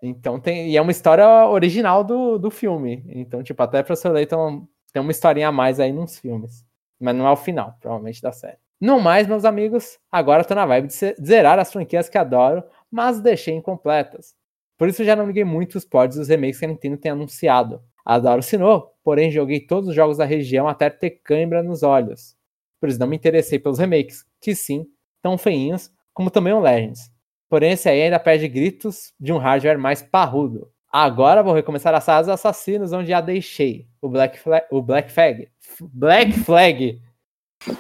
Então 0.02 0.40
tem. 0.40 0.70
E 0.70 0.76
é 0.76 0.82
uma 0.82 0.90
história 0.90 1.26
original 1.46 2.02
do, 2.02 2.38
do 2.38 2.50
filme. 2.50 3.04
Então, 3.08 3.42
tipo, 3.42 3.62
até 3.62 3.82
Professor 3.82 4.12
Layton 4.12 4.66
tem 4.92 5.00
uma 5.00 5.10
historinha 5.12 5.48
a 5.48 5.52
mais 5.52 5.78
aí 5.78 5.92
nos 5.92 6.18
filmes. 6.18 6.64
Mas 6.98 7.14
não 7.14 7.26
é 7.26 7.30
o 7.30 7.36
final, 7.36 7.76
provavelmente, 7.80 8.20
da 8.20 8.32
série. 8.32 8.58
No 8.80 8.98
mais, 8.98 9.26
meus 9.26 9.44
amigos, 9.44 9.98
agora 10.10 10.42
tô 10.44 10.54
na 10.54 10.64
vibe 10.66 10.86
de 10.88 10.94
ze- 10.94 11.14
zerar 11.22 11.58
as 11.58 11.70
franquias 11.70 12.08
que 12.08 12.16
adoro, 12.18 12.64
mas 12.90 13.20
deixei 13.20 13.54
incompletas. 13.54 14.34
Por 14.78 14.88
isso 14.88 15.04
já 15.04 15.14
não 15.14 15.26
liguei 15.26 15.44
muito 15.44 15.76
os 15.76 15.84
pods 15.84 16.16
dos 16.16 16.28
remakes 16.28 16.58
que 16.58 16.64
a 16.64 16.68
Nintendo 16.68 16.96
tem 16.96 17.12
anunciado. 17.12 17.82
Adoro 18.04 18.42
Sinnoh, 18.42 18.90
porém 19.02 19.30
joguei 19.30 19.60
todos 19.60 19.88
os 19.88 19.94
jogos 19.94 20.18
da 20.18 20.24
região 20.24 20.68
até 20.68 20.90
ter 20.90 21.10
cãibra 21.22 21.62
nos 21.62 21.82
olhos. 21.82 22.36
Por 22.80 22.88
isso 22.88 22.98
não 22.98 23.06
me 23.06 23.16
interessei 23.16 23.58
pelos 23.58 23.78
remakes, 23.78 24.24
que 24.40 24.54
sim, 24.54 24.86
tão 25.22 25.36
feinhos, 25.36 25.90
como 26.12 26.30
também 26.30 26.52
o 26.52 26.60
Legends. 26.60 27.10
Porém, 27.48 27.72
esse 27.72 27.88
aí 27.88 28.02
ainda 28.02 28.18
perde 28.18 28.46
gritos 28.46 29.12
de 29.18 29.32
um 29.32 29.38
hardware 29.38 29.78
mais 29.78 30.02
parrudo. 30.02 30.70
Agora 30.92 31.42
vou 31.42 31.52
recomeçar 31.52 31.94
a 31.94 32.00
saga 32.00 32.20
dos 32.20 32.28
assassinos, 32.30 32.92
onde 32.92 33.10
já 33.10 33.20
deixei 33.20 33.88
o 34.00 34.08
Black 34.08 34.38
Flag, 34.38 34.66
o 34.70 34.82
Black 34.82 35.10
Flag, 35.10 35.48
Black 35.80 36.32
Flag 36.40 37.00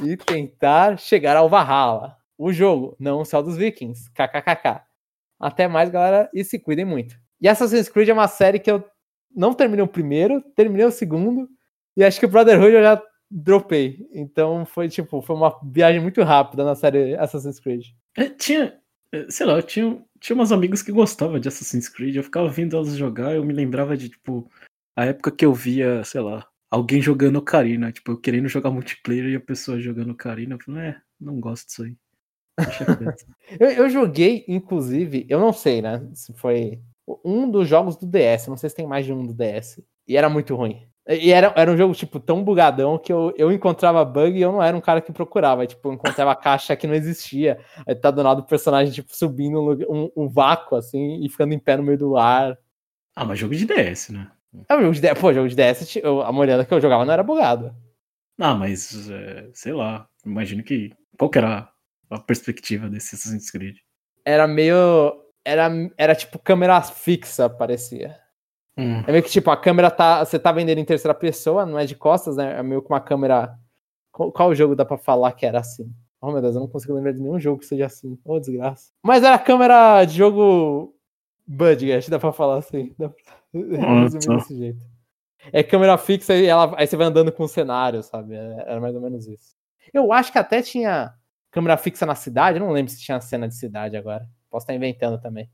e 0.02 0.16
tentar 0.16 0.98
chegar 0.98 1.36
ao 1.36 1.48
Valhalla. 1.48 2.16
O 2.36 2.52
jogo, 2.52 2.96
não 2.98 3.20
o 3.20 3.24
céu 3.24 3.42
dos 3.42 3.56
vikings. 3.56 4.10
KKKK. 4.12 4.82
Até 5.38 5.66
mais, 5.68 5.90
galera, 5.90 6.30
e 6.34 6.44
se 6.44 6.58
cuidem 6.58 6.84
muito. 6.84 7.16
E 7.40 7.48
Assassin's 7.48 7.88
Creed 7.88 8.08
é 8.08 8.12
uma 8.12 8.28
série 8.28 8.58
que 8.58 8.70
eu 8.70 8.84
não 9.34 9.54
terminei 9.54 9.84
o 9.84 9.88
primeiro, 9.88 10.42
terminei 10.54 10.86
o 10.86 10.90
segundo, 10.90 11.48
e 11.96 12.04
acho 12.04 12.18
que 12.18 12.26
o 12.26 12.28
Brotherhood 12.28 12.74
eu 12.74 12.82
já 12.82 13.02
dropei. 13.30 14.08
Então 14.12 14.64
foi 14.66 14.88
tipo, 14.88 15.22
foi 15.22 15.36
uma 15.36 15.58
viagem 15.64 16.00
muito 16.00 16.22
rápida 16.22 16.64
na 16.64 16.74
série 16.74 17.14
Assassin's 17.16 17.60
Creed. 17.60 17.86
É, 18.16 18.28
tinha, 18.28 18.78
é, 19.12 19.30
sei 19.30 19.46
lá, 19.46 19.54
eu 19.54 19.62
tinha, 19.62 20.02
tinha 20.18 20.34
umas 20.34 20.52
amigas 20.52 20.82
que 20.82 20.92
gostavam 20.92 21.38
de 21.38 21.48
Assassin's 21.48 21.88
Creed, 21.88 22.16
eu 22.16 22.24
ficava 22.24 22.48
vendo 22.48 22.76
elas 22.76 22.96
jogar, 22.96 23.34
eu 23.34 23.44
me 23.44 23.52
lembrava 23.52 23.96
de, 23.96 24.08
tipo, 24.08 24.50
a 24.96 25.06
época 25.06 25.30
que 25.30 25.44
eu 25.44 25.54
via, 25.54 26.02
sei 26.04 26.20
lá, 26.20 26.46
alguém 26.70 27.00
jogando 27.00 27.36
Ocarina, 27.36 27.92
tipo, 27.92 28.12
eu 28.12 28.20
querendo 28.20 28.48
jogar 28.48 28.70
multiplayer 28.70 29.26
e 29.26 29.36
a 29.36 29.40
pessoa 29.40 29.80
jogando 29.80 30.12
Ocarina, 30.12 30.56
eu 30.56 30.60
falei, 30.60 30.82
é, 30.88 31.00
não 31.20 31.40
gosto 31.40 31.66
disso 31.66 31.84
aí. 31.84 31.96
Eu, 33.58 33.68
eu 33.70 33.88
joguei, 33.88 34.44
inclusive, 34.46 35.26
eu 35.28 35.40
não 35.40 35.52
sei, 35.52 35.80
né? 35.82 36.08
Se 36.14 36.32
foi 36.34 36.80
um 37.24 37.50
dos 37.50 37.66
jogos 37.68 37.96
do 37.96 38.06
DS, 38.06 38.48
não 38.48 38.56
sei 38.56 38.68
se 38.70 38.76
tem 38.76 38.86
mais 38.86 39.06
de 39.06 39.12
um 39.12 39.24
do 39.26 39.32
DS. 39.34 39.82
E 40.06 40.16
era 40.16 40.28
muito 40.28 40.54
ruim. 40.54 40.86
E 41.08 41.32
era, 41.32 41.52
era 41.56 41.70
um 41.72 41.76
jogo, 41.76 41.94
tipo, 41.94 42.20
tão 42.20 42.44
bugadão 42.44 42.98
que 42.98 43.12
eu, 43.12 43.32
eu 43.36 43.50
encontrava 43.50 44.04
bug 44.04 44.38
e 44.38 44.42
eu 44.42 44.52
não 44.52 44.62
era 44.62 44.76
um 44.76 44.80
cara 44.80 45.00
que 45.00 45.12
procurava. 45.12 45.66
Tipo, 45.66 45.88
eu 45.88 45.94
encontrava 45.94 46.36
caixa 46.36 46.76
que 46.76 46.86
não 46.86 46.94
existia. 46.94 47.58
Aí 47.86 47.94
tá 47.94 48.10
do 48.10 48.22
nada 48.22 48.40
o 48.40 48.46
personagem, 48.46 48.92
tipo, 48.92 49.14
subindo 49.16 49.58
um, 49.90 50.10
um, 50.16 50.28
vácuo, 50.28 50.76
assim, 50.76 51.24
e 51.24 51.28
ficando 51.28 51.52
em 51.54 51.58
pé 51.58 51.76
no 51.76 51.82
meio 51.82 51.98
do 51.98 52.16
ar. 52.16 52.56
ah, 53.16 53.24
mas 53.24 53.38
jogo 53.38 53.54
de 53.54 53.66
DS, 53.66 54.12
né? 54.12 54.30
É 54.68 54.76
um 54.76 54.80
jogo 54.82 54.94
de 54.94 55.00
DS. 55.00 55.18
Pô, 55.20 55.32
jogo 55.32 55.48
de 55.48 55.56
DS, 55.56 55.96
eu- 56.02 56.22
a 56.22 56.30
Morena 56.30 56.64
que 56.64 56.72
eu 56.74 56.80
jogava 56.80 57.04
não 57.04 57.12
era 57.12 57.22
bugado. 57.22 57.74
Ah, 58.38 58.54
mas, 58.54 59.08
é, 59.10 59.50
sei 59.52 59.72
lá, 59.72 60.08
imagino 60.24 60.62
que, 60.62 60.92
qual 61.18 61.28
que 61.30 61.38
era 61.38 61.68
a 62.08 62.18
perspectiva 62.18 62.88
desse 62.88 63.14
Assassin's 63.14 63.50
Creed? 63.50 63.76
Era 64.24 64.46
meio. 64.46 65.19
Era, 65.44 65.70
era 65.96 66.14
tipo 66.14 66.38
câmera 66.38 66.80
fixa, 66.82 67.48
parecia. 67.48 68.18
Hum, 68.76 69.02
É 69.06 69.12
meio 69.12 69.22
que 69.24 69.30
tipo, 69.30 69.50
a 69.50 69.56
câmera 69.56 69.90
tá. 69.90 70.24
Você 70.24 70.38
tá 70.38 70.52
vendendo 70.52 70.78
em 70.78 70.84
terceira 70.84 71.14
pessoa, 71.14 71.64
não 71.66 71.78
é 71.78 71.84
de 71.86 71.94
costas, 71.96 72.36
né? 72.36 72.58
É 72.58 72.62
meio 72.62 72.82
que 72.82 72.90
uma 72.90 73.00
câmera. 73.00 73.54
Qual, 74.12 74.30
qual 74.32 74.54
jogo 74.54 74.74
dá 74.76 74.84
pra 74.84 74.98
falar 74.98 75.32
que 75.32 75.46
era 75.46 75.60
assim? 75.60 75.92
Oh 76.20 76.30
meu 76.30 76.42
Deus, 76.42 76.54
eu 76.54 76.60
não 76.60 76.68
consigo 76.68 76.92
lembrar 76.94 77.12
de 77.12 77.20
nenhum 77.20 77.38
jogo 77.40 77.60
que 77.60 77.66
seja 77.66 77.86
assim. 77.86 78.18
Ô, 78.24 78.38
desgraça. 78.38 78.90
Mas 79.02 79.22
era 79.22 79.38
câmera 79.38 80.04
de 80.04 80.14
jogo 80.16 80.94
budget, 81.46 82.10
dá 82.10 82.18
pra 82.18 82.32
falar 82.32 82.58
assim. 82.58 82.94
Dá 82.98 83.08
pra 83.08 83.18
resumir 84.02 84.36
desse 84.36 84.56
jeito. 84.56 84.80
É 85.52 85.62
câmera 85.62 85.96
fixa 85.96 86.34
e 86.34 86.44
ela, 86.46 86.74
aí 86.76 86.86
você 86.86 86.96
vai 86.96 87.06
andando 87.06 87.32
com 87.32 87.44
o 87.44 87.48
cenário, 87.48 88.02
sabe? 88.02 88.34
É- 88.34 88.64
Era 88.66 88.80
mais 88.80 88.94
ou 88.94 89.00
menos 89.00 89.26
isso. 89.26 89.54
Eu 89.92 90.12
acho 90.12 90.30
que 90.30 90.38
até 90.38 90.60
tinha 90.60 91.14
câmera 91.50 91.76
fixa 91.78 92.04
na 92.04 92.14
cidade, 92.14 92.58
eu 92.58 92.64
não 92.64 92.72
lembro 92.72 92.92
se 92.92 93.00
tinha 93.00 93.18
cena 93.20 93.48
de 93.48 93.54
cidade 93.56 93.96
agora. 93.96 94.28
Posso 94.50 94.64
estar 94.64 94.74
inventando 94.74 95.20
também. 95.20 95.48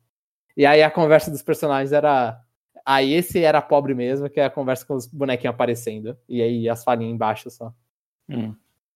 E 0.56 0.64
aí 0.64 0.82
a 0.82 0.90
conversa 0.90 1.30
dos 1.30 1.42
personagens 1.42 1.92
era. 1.92 2.40
Aí 2.84 3.12
esse 3.12 3.42
era 3.42 3.60
pobre 3.60 3.94
mesmo, 3.94 4.30
que 4.30 4.40
é 4.40 4.44
a 4.46 4.50
conversa 4.50 4.86
com 4.86 4.94
os 4.94 5.06
bonequinhos 5.06 5.54
aparecendo. 5.54 6.16
E 6.28 6.40
aí 6.40 6.68
as 6.68 6.82
falinhas 6.84 7.12
embaixo 7.14 7.50
só. 7.50 7.72
hum. 8.28 8.54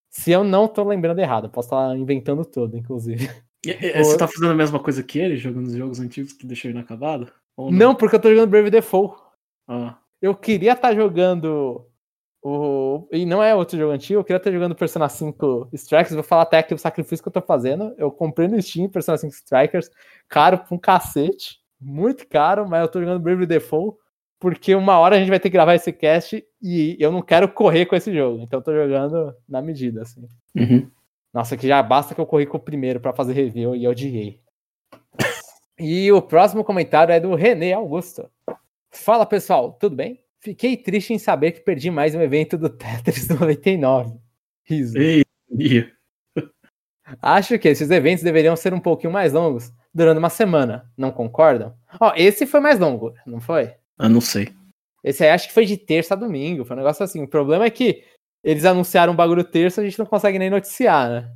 Se 0.09 0.33
eu 0.33 0.43
não 0.43 0.67
tô 0.67 0.83
lembrando 0.83 1.21
errado, 1.21 1.49
posso 1.49 1.69
estar 1.69 1.97
inventando 1.97 2.45
tudo, 2.45 2.77
inclusive. 2.77 3.31
E- 3.65 3.71
e- 3.71 4.03
Você 4.03 4.17
tá 4.17 4.27
fazendo 4.27 4.51
a 4.53 4.55
mesma 4.57 4.81
coisa 4.81 5.03
que 5.03 5.19
ele, 5.19 5.37
jogando 5.37 5.67
os 5.67 5.75
jogos 5.75 6.01
antigos 6.01 6.33
que 6.33 6.47
deixou 6.47 6.71
inacabado? 6.71 7.31
Ou 7.57 7.71
Não, 7.71 7.95
porque 7.95 8.17
eu 8.17 8.21
tô 8.21 8.31
jogando 8.31 8.49
Brave 8.51 8.71
Default. 8.71 9.21
Ah, 9.69 9.99
Eu 10.21 10.35
queria 10.35 10.73
estar 10.73 10.95
jogando 10.95 11.87
O... 12.43 13.07
E 13.13 13.27
não 13.27 13.43
é 13.43 13.55
outro 13.55 13.77
jogo 13.77 13.93
antigo, 13.93 14.21
eu 14.21 14.25
queria 14.25 14.39
estar 14.39 14.51
jogando 14.51 14.75
Persona 14.75 15.09
5 15.09 15.69
Strikers, 15.73 16.15
vou 16.15 16.23
falar 16.23 16.43
até 16.43 16.59
aqui 16.59 16.73
o 16.73 16.79
sacrifício 16.79 17.23
que 17.23 17.29
eu 17.29 17.33
tô 17.33 17.43
fazendo. 17.43 17.95
Eu 17.99 18.11
comprei 18.11 18.49
no 18.49 18.61
Steam 18.61 18.89
Persona 18.89 19.19
5 19.19 19.33
Strikers, 19.35 19.91
caro 20.29 20.59
pra 20.59 20.75
um 20.75 20.79
cacete, 20.79 21.61
muito 21.81 22.27
caro, 22.27 22.69
mas 22.69 22.81
eu 22.83 22.89
tô 22.89 23.01
jogando 23.01 23.21
Brave 23.21 23.45
Default, 23.47 23.99
porque 24.39 24.75
uma 24.75 24.99
hora 24.99 25.17
a 25.17 25.19
gente 25.19 25.29
vai 25.29 25.39
ter 25.39 25.51
que 25.51 25.55
gravar 25.55 25.75
esse 25.75 25.93
cast 25.93 26.43
e 26.63 26.97
eu 26.99 27.13
não 27.13 27.21
quero 27.21 27.47
correr 27.49 27.85
com 27.85 27.95
esse 27.95 28.15
jogo, 28.15 28.43
então 28.43 28.61
eu 28.61 28.65
tô 28.65 28.75
jogando 28.75 29.35
na 29.47 29.61
medida, 29.61 30.03
assim. 30.03 30.27
Uhum. 30.57 30.91
Nossa, 31.33 31.57
que 31.57 31.69
já 31.69 31.83
basta 31.83 32.15
que 32.15 32.21
eu 32.21 32.27
corri 32.27 32.47
com 32.47 32.57
o 32.57 32.61
primeiro 32.61 33.01
para 33.01 33.13
fazer 33.13 33.35
review 33.35 33.77
e 33.77 33.85
eu 33.85 33.91
odiei. 33.91 34.41
E 35.79 36.11
o 36.11 36.21
próximo 36.21 36.65
comentário 36.65 37.13
é 37.13 37.21
do 37.21 37.35
René 37.35 37.73
Augusto. 37.73 38.29
Fala 38.91 39.25
pessoal, 39.25 39.73
tudo 39.79 39.95
bem? 39.95 40.21
Fiquei 40.43 40.75
triste 40.75 41.13
em 41.13 41.19
saber 41.19 41.53
que 41.53 41.61
perdi 41.61 41.91
mais 41.91 42.15
um 42.15 42.23
evento 42.23 42.57
do 42.57 42.71
Tetris 42.71 43.29
99. 43.29 44.19
Riso. 44.65 44.97
Ei, 44.99 45.23
Acho 47.21 47.59
que 47.59 47.69
esses 47.69 47.91
eventos 47.91 48.25
deveriam 48.25 48.57
ser 48.57 48.73
um 48.73 48.81
pouquinho 48.81 49.13
mais 49.13 49.33
longos, 49.33 49.71
durando 49.93 50.19
uma 50.19 50.31
semana. 50.31 50.91
Não 50.97 51.11
concordam? 51.11 51.75
Ó, 52.01 52.13
esse 52.17 52.47
foi 52.47 52.61
mais 52.61 52.79
longo, 52.79 53.13
não 53.27 53.41
foi? 53.41 53.75
Ah, 53.99 54.09
não 54.09 54.21
sei. 54.21 54.49
Esse 55.05 55.25
aí 55.25 55.31
acho 55.31 55.49
que 55.49 55.55
foi 55.55 55.67
de 55.67 55.77
terça 55.77 56.15
a 56.15 56.17
domingo. 56.17 56.65
Foi 56.65 56.75
um 56.75 56.79
negócio 56.79 57.05
assim. 57.05 57.23
O 57.23 57.29
problema 57.29 57.65
é 57.67 57.71
que 57.71 58.05
eles 58.43 58.65
anunciaram 58.65 59.13
um 59.13 59.17
bagulho 59.17 59.45
terça, 59.45 59.83
a 59.83 59.85
gente 59.85 59.99
não 59.99 60.07
consegue 60.07 60.39
nem 60.39 60.49
noticiar, 60.49 61.11
né? 61.11 61.33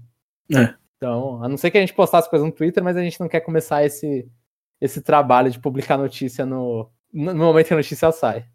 É. 0.55 0.75
Então, 0.97 1.43
a 1.43 1.49
não 1.49 1.59
ser 1.59 1.71
que 1.71 1.77
a 1.77 1.81
gente 1.81 1.93
postasse 1.93 2.31
coisas 2.31 2.47
no 2.47 2.55
Twitter, 2.55 2.83
mas 2.83 2.97
a 2.97 3.03
gente 3.03 3.21
não 3.21 3.29
quer 3.29 3.41
começar 3.41 3.85
esse, 3.85 4.27
esse 4.81 5.03
trabalho 5.03 5.51
de 5.51 5.59
publicar 5.59 5.99
notícia 5.99 6.47
no, 6.47 6.91
no 7.13 7.35
momento 7.35 7.67
que 7.67 7.75
a 7.75 7.77
notícia 7.77 8.11
sai. 8.11 8.47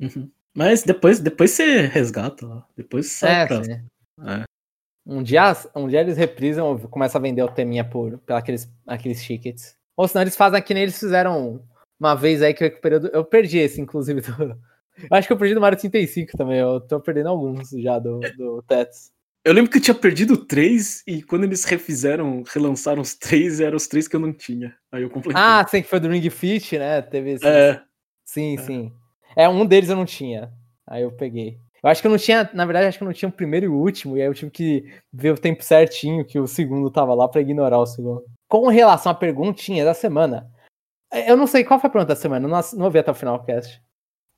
Uhum. 0.00 0.30
Mas 0.54 0.82
depois, 0.82 1.18
depois 1.20 1.50
você 1.52 1.82
resgata 1.86 2.46
lá. 2.46 2.66
Depois 2.76 3.10
sai 3.10 3.42
É, 3.42 3.46
pra... 3.46 3.62
É. 4.40 4.44
Um 5.04 5.22
dia, 5.22 5.52
um 5.74 5.88
dia 5.88 6.00
eles 6.00 6.16
reprisam 6.16 6.66
ou 6.68 6.78
começam 6.78 7.18
a 7.18 7.22
vender 7.22 7.42
o 7.42 7.48
teminha 7.48 7.84
por, 7.84 8.18
por 8.18 8.34
aqueles, 8.34 8.70
aqueles 8.86 9.22
tickets. 9.24 9.74
Ou 9.96 10.06
senão 10.06 10.22
eles 10.22 10.36
fazem 10.36 10.62
que 10.62 10.72
nem 10.74 10.84
eles 10.84 10.98
fizeram 10.98 11.62
uma 11.98 12.14
vez 12.14 12.40
aí 12.42 12.54
que 12.54 12.62
eu 12.62 12.68
recuperei. 12.68 12.98
do- 13.00 13.08
Eu 13.08 13.24
perdi 13.24 13.58
esse, 13.58 13.80
inclusive. 13.80 14.20
Do, 14.20 14.28
eu 14.98 15.08
acho 15.16 15.26
que 15.26 15.32
eu 15.32 15.36
perdi 15.38 15.54
do 15.54 15.60
Mario 15.60 15.78
35 15.78 16.36
também. 16.36 16.58
Eu 16.58 16.80
tô 16.80 17.00
perdendo 17.00 17.30
alguns 17.30 17.70
já 17.70 17.98
do, 17.98 18.20
do 18.36 18.62
Tetris. 18.62 19.10
Eu 19.44 19.52
lembro 19.54 19.72
que 19.72 19.78
eu 19.78 19.82
tinha 19.82 19.94
perdido 19.94 20.36
três 20.36 21.02
e 21.04 21.20
quando 21.20 21.42
eles 21.42 21.64
refizeram, 21.64 22.44
relançaram 22.46 23.02
os 23.02 23.12
três, 23.16 23.60
eram 23.60 23.76
os 23.76 23.88
três 23.88 24.06
que 24.06 24.14
eu 24.14 24.20
não 24.20 24.32
tinha. 24.32 24.76
Aí 24.92 25.02
eu 25.02 25.10
completei. 25.10 25.42
Ah, 25.42 25.66
sim, 25.68 25.82
que 25.82 25.88
foi 25.88 25.98
do 25.98 26.08
Ring 26.08 26.30
Fit, 26.30 26.78
né? 26.78 27.02
Teve 27.02 27.32
esse. 27.32 27.44
é. 27.46 27.82
Sim, 28.24 28.56
sim. 28.58 28.92
É, 29.36 29.48
um 29.48 29.66
deles 29.66 29.90
eu 29.90 29.96
não 29.96 30.04
tinha. 30.04 30.52
Aí 30.86 31.02
eu 31.02 31.12
peguei. 31.12 31.58
Eu 31.82 31.90
acho 31.90 32.00
que 32.00 32.06
eu 32.06 32.10
não 32.10 32.18
tinha, 32.18 32.48
na 32.54 32.64
verdade, 32.64 32.86
acho 32.86 32.98
que 32.98 33.02
eu 33.02 33.06
não 33.06 33.12
tinha 33.12 33.28
o 33.28 33.32
primeiro 33.32 33.66
e 33.66 33.68
o 33.68 33.74
último, 33.74 34.16
e 34.16 34.20
aí 34.20 34.28
eu 34.28 34.34
tive 34.34 34.52
que 34.52 34.84
ver 35.12 35.32
o 35.32 35.38
tempo 35.38 35.64
certinho 35.64 36.24
que 36.24 36.38
o 36.38 36.46
segundo 36.46 36.90
tava 36.90 37.12
lá 37.12 37.28
pra 37.28 37.40
ignorar 37.40 37.78
o 37.78 37.86
segundo. 37.86 38.24
Com 38.48 38.68
relação 38.68 39.10
à 39.10 39.14
perguntinha 39.14 39.84
da 39.84 39.92
semana, 39.92 40.48
eu 41.26 41.36
não 41.36 41.46
sei 41.46 41.64
qual 41.64 41.80
foi 41.80 41.88
a 41.88 41.92
pergunta 41.92 42.14
da 42.14 42.20
semana, 42.20 42.46
não, 42.46 42.60
não 42.74 42.84
ouvi 42.84 43.00
até 43.00 43.10
o 43.10 43.14
final 43.14 43.38
do 43.38 43.44
cast. 43.44 43.82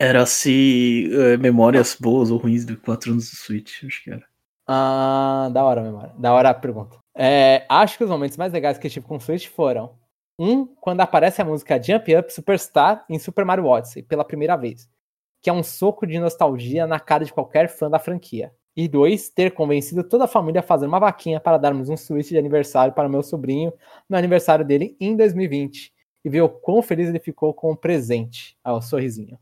Era 0.01 0.25
se 0.25 1.11
é, 1.13 1.37
memórias 1.37 1.97
boas 2.01 2.31
ou 2.31 2.39
ruins 2.39 2.65
de 2.65 2.77
quatro 2.77 3.13
anos 3.13 3.31
do 3.31 3.37
Switch, 3.37 3.85
acho 3.85 4.03
que 4.03 4.11
era. 4.11 4.25
Ah, 4.67 5.51
da 5.53 5.63
hora 5.63 5.83
a 5.83 5.85
memória. 5.85 6.13
Da 6.19 6.33
hora 6.33 6.51
a 6.51 6.55
pergunta. 6.55 6.97
É, 7.15 7.65
acho 7.69 7.99
que 7.99 8.05
os 8.05 8.11
momentos 8.11 8.37
mais 8.37 8.53
legais 8.53 8.79
que 8.79 8.87
eu 8.87 8.91
tive 8.91 9.07
com 9.07 9.17
o 9.17 9.21
Switch 9.21 9.47
foram: 9.49 9.97
um, 10.39 10.67
quando 10.67 11.01
aparece 11.01 11.41
a 11.41 11.45
música 11.45 11.81
Jump 11.83 12.17
Up 12.17 12.33
Superstar 12.33 13.05
em 13.09 13.19
Super 13.19 13.45
Mario 13.45 13.67
Odyssey 13.67 14.03
pela 14.03 14.25
primeira 14.25 14.57
vez, 14.57 14.89
que 15.41 15.49
é 15.49 15.53
um 15.53 15.63
soco 15.63 16.07
de 16.07 16.19
nostalgia 16.19 16.87
na 16.87 16.99
cara 16.99 17.25
de 17.25 17.33
qualquer 17.33 17.69
fã 17.69 17.89
da 17.89 17.99
franquia. 17.99 18.53
E 18.77 18.89
dois, 18.89 19.29
ter 19.29 19.53
convencido 19.53 20.03
toda 20.03 20.25
a 20.25 20.29
família 20.29 20.59
a 20.59 20.63
fazer 20.63 20.87
uma 20.87 20.99
vaquinha 20.99 21.39
para 21.39 21.59
darmos 21.59 21.89
um 21.89 21.97
Switch 21.97 22.31
de 22.31 22.39
aniversário 22.39 22.93
para 22.93 23.09
meu 23.09 23.23
sobrinho 23.23 23.73
no 24.09 24.17
aniversário 24.17 24.65
dele 24.65 24.97
em 24.99 25.17
2020. 25.17 25.93
E 26.25 26.29
ver 26.29 26.41
o 26.41 26.49
quão 26.49 26.83
feliz 26.83 27.09
ele 27.09 27.21
ficou 27.21 27.55
com 27.55 27.71
o 27.71 27.77
presente. 27.77 28.57
Ah, 28.65 28.73
o 28.73 28.83
sorrisinho. 28.83 29.39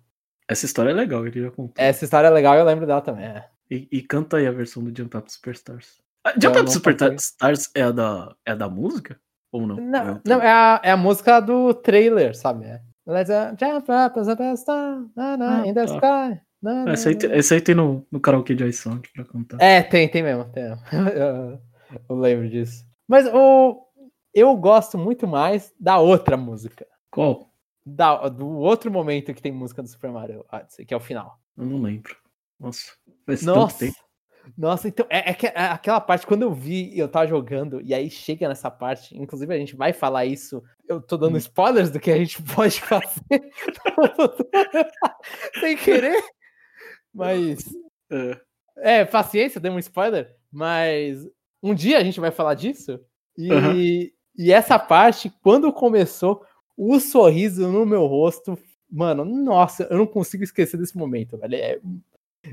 Essa 0.46 0.66
história 0.66 0.90
é 0.90 0.92
legal, 0.92 1.26
ele 1.26 1.40
já 1.40 1.50
contou. 1.50 1.72
Essa 1.78 2.04
história 2.04 2.26
é 2.26 2.30
legal, 2.30 2.56
eu 2.56 2.64
lembro 2.64 2.86
dela 2.86 3.00
também. 3.00 3.24
é. 3.24 3.48
E, 3.70 3.88
e 3.90 4.02
canta 4.02 4.36
aí 4.36 4.46
a 4.46 4.52
versão 4.52 4.84
do 4.84 4.94
Jump 4.94 5.16
Up 5.16 5.32
Superstars. 5.32 6.02
Ah, 6.22 6.34
Jump 6.38 6.58
Up 6.58 6.70
Superstars 6.70 7.70
é 7.74 7.80
a 7.80 7.90
da, 7.90 8.36
é 8.44 8.52
a 8.52 8.54
da 8.54 8.68
música? 8.68 9.18
Ou 9.52 9.66
não? 9.66 9.76
Não, 9.76 10.14
outra? 10.14 10.22
não 10.26 10.42
é, 10.42 10.50
a, 10.50 10.80
é 10.82 10.90
a 10.90 10.96
música 10.96 11.38
do 11.38 11.74
trailer, 11.74 12.34
sabe? 12.34 12.64
É. 12.64 12.80
Let's 13.06 13.30
uh, 13.30 13.54
jump 13.58 13.90
up 13.90 14.18
as 14.18 14.28
a 14.28 14.56
star, 14.56 15.04
na, 15.14 15.36
na, 15.36 15.62
Ah, 15.62 15.66
in 15.66 15.74
the 15.74 15.84
tá. 15.86 15.94
sky. 15.94 16.40
na, 16.62 16.84
na, 16.84 16.92
Essa 16.92 17.08
aí, 17.10 17.18
essa 17.30 17.54
aí 17.54 17.60
tem 17.60 17.74
no, 17.74 18.06
no 18.10 18.20
karaokê 18.20 18.54
de 18.54 18.64
iSound 18.64 19.08
pra 19.12 19.24
cantar. 19.24 19.60
É, 19.60 19.82
tem, 19.82 20.08
tem 20.08 20.22
mesmo. 20.22 20.44
Tem 20.52 20.64
mesmo. 20.64 20.80
eu, 21.10 21.58
eu 22.08 22.16
lembro 22.16 22.48
disso. 22.48 22.84
Mas 23.06 23.26
o, 23.26 23.86
eu 24.32 24.56
gosto 24.56 24.96
muito 24.96 25.26
mais 25.26 25.72
da 25.78 25.98
outra 25.98 26.36
música. 26.36 26.86
Qual? 27.10 27.52
Da, 27.84 28.28
do 28.28 28.48
outro 28.48 28.90
momento 28.90 29.34
que 29.34 29.42
tem 29.42 29.52
música 29.52 29.82
do 29.82 29.88
Super 29.88 30.10
Mario 30.12 30.44
Odyssey, 30.50 30.86
que 30.86 30.94
é 30.94 30.96
o 30.96 31.00
final. 31.00 31.38
Eu 31.58 31.66
não 31.66 31.82
lembro. 31.82 32.16
Nossa, 32.58 32.92
faz 33.26 33.40
tanto 33.40 33.58
Nossa! 33.58 33.78
tempo. 33.80 33.96
Nossa, 34.56 34.88
então, 34.88 35.06
é, 35.08 35.30
é 35.30 35.34
que- 35.34 35.46
é 35.46 35.52
aquela 35.56 36.00
parte, 36.00 36.26
quando 36.26 36.42
eu 36.42 36.52
vi 36.52 36.90
e 36.94 36.98
eu 36.98 37.08
tava 37.08 37.26
jogando, 37.26 37.80
e 37.80 37.94
aí 37.94 38.10
chega 38.10 38.48
nessa 38.48 38.70
parte, 38.70 39.16
inclusive 39.16 39.54
a 39.54 39.58
gente 39.58 39.74
vai 39.76 39.92
falar 39.92 40.24
isso, 40.26 40.62
eu 40.88 41.00
tô 41.00 41.16
dando 41.16 41.34
Hum. 41.34 41.38
spoilers 41.38 41.90
do 41.90 42.00
que 42.00 42.10
a 42.10 42.16
gente 42.16 42.42
pode 42.70 42.80
fazer 42.80 43.22
sem 45.60 45.76
querer, 45.76 46.22
mas, 47.14 47.64
É, 48.10 48.40
é, 49.00 49.04
paciência, 49.04 49.60
dei 49.60 49.70
um 49.70 49.78
spoiler, 49.78 50.34
mas 50.50 51.26
um 51.62 51.74
dia 51.74 51.98
a 51.98 52.04
gente 52.04 52.20
vai 52.20 52.30
falar 52.30 52.54
disso, 52.54 53.00
e, 53.36 53.52
Aham. 53.52 53.74
e 54.36 54.52
essa 54.52 54.78
parte, 54.78 55.30
quando 55.42 55.72
começou, 55.72 56.44
o 56.76 56.98
sorriso 57.00 57.68
no 57.70 57.86
meu 57.86 58.06
rosto, 58.06 58.58
mano, 58.90 59.24
nossa, 59.24 59.86
eu 59.90 59.98
não 59.98 60.06
consigo 60.06 60.42
esquecer 60.44 60.76
desse 60.76 60.96
momento, 60.96 61.38
velho, 61.38 61.54
é- 61.54 61.80